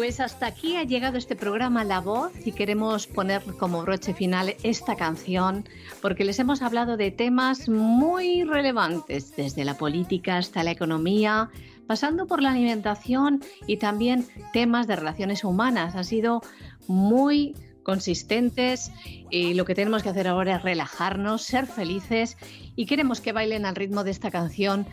Pues 0.00 0.18
hasta 0.18 0.46
aquí 0.46 0.76
ha 0.76 0.82
llegado 0.82 1.18
este 1.18 1.36
programa 1.36 1.84
La 1.84 2.00
Voz 2.00 2.32
y 2.46 2.52
queremos 2.52 3.06
poner 3.06 3.42
como 3.58 3.82
broche 3.82 4.14
final 4.14 4.56
esta 4.62 4.96
canción 4.96 5.68
porque 6.00 6.24
les 6.24 6.38
hemos 6.38 6.62
hablado 6.62 6.96
de 6.96 7.10
temas 7.10 7.68
muy 7.68 8.44
relevantes, 8.44 9.36
desde 9.36 9.62
la 9.62 9.76
política 9.76 10.38
hasta 10.38 10.64
la 10.64 10.70
economía, 10.70 11.50
pasando 11.86 12.26
por 12.26 12.40
la 12.40 12.52
alimentación 12.52 13.44
y 13.66 13.76
también 13.76 14.26
temas 14.54 14.86
de 14.86 14.96
relaciones 14.96 15.44
humanas. 15.44 15.94
Ha 15.94 16.02
sido 16.02 16.40
muy 16.88 17.54
consistentes 17.82 18.92
y 19.28 19.52
lo 19.52 19.66
que 19.66 19.74
tenemos 19.74 20.02
que 20.02 20.08
hacer 20.08 20.28
ahora 20.28 20.56
es 20.56 20.62
relajarnos, 20.62 21.42
ser 21.42 21.66
felices 21.66 22.38
y 22.80 22.86
queremos 22.86 23.20
que 23.20 23.32
bailen 23.32 23.66
al 23.66 23.76
ritmo 23.76 24.04
de 24.04 24.10
esta 24.10 24.30
canción 24.30 24.86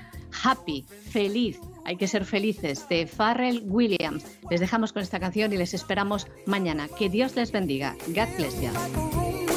Happy, 0.43 0.85
feliz, 1.09 1.57
hay 1.85 1.95
que 1.95 2.09
ser 2.09 2.25
felices 2.25 2.85
de 2.90 3.07
Pharrell 3.07 3.64
Williams. 3.66 4.25
Les 4.49 4.59
dejamos 4.59 4.91
con 4.91 5.03
esta 5.03 5.22
canción 5.22 5.53
y 5.53 5.57
les 5.57 5.74
esperamos 5.74 6.27
mañana. 6.45 6.90
Que 6.99 7.07
Dios 7.07 7.38
les 7.38 7.53
bendiga. 7.53 7.95
God 8.07 8.27
bless 8.35 8.61
you. 8.61 9.57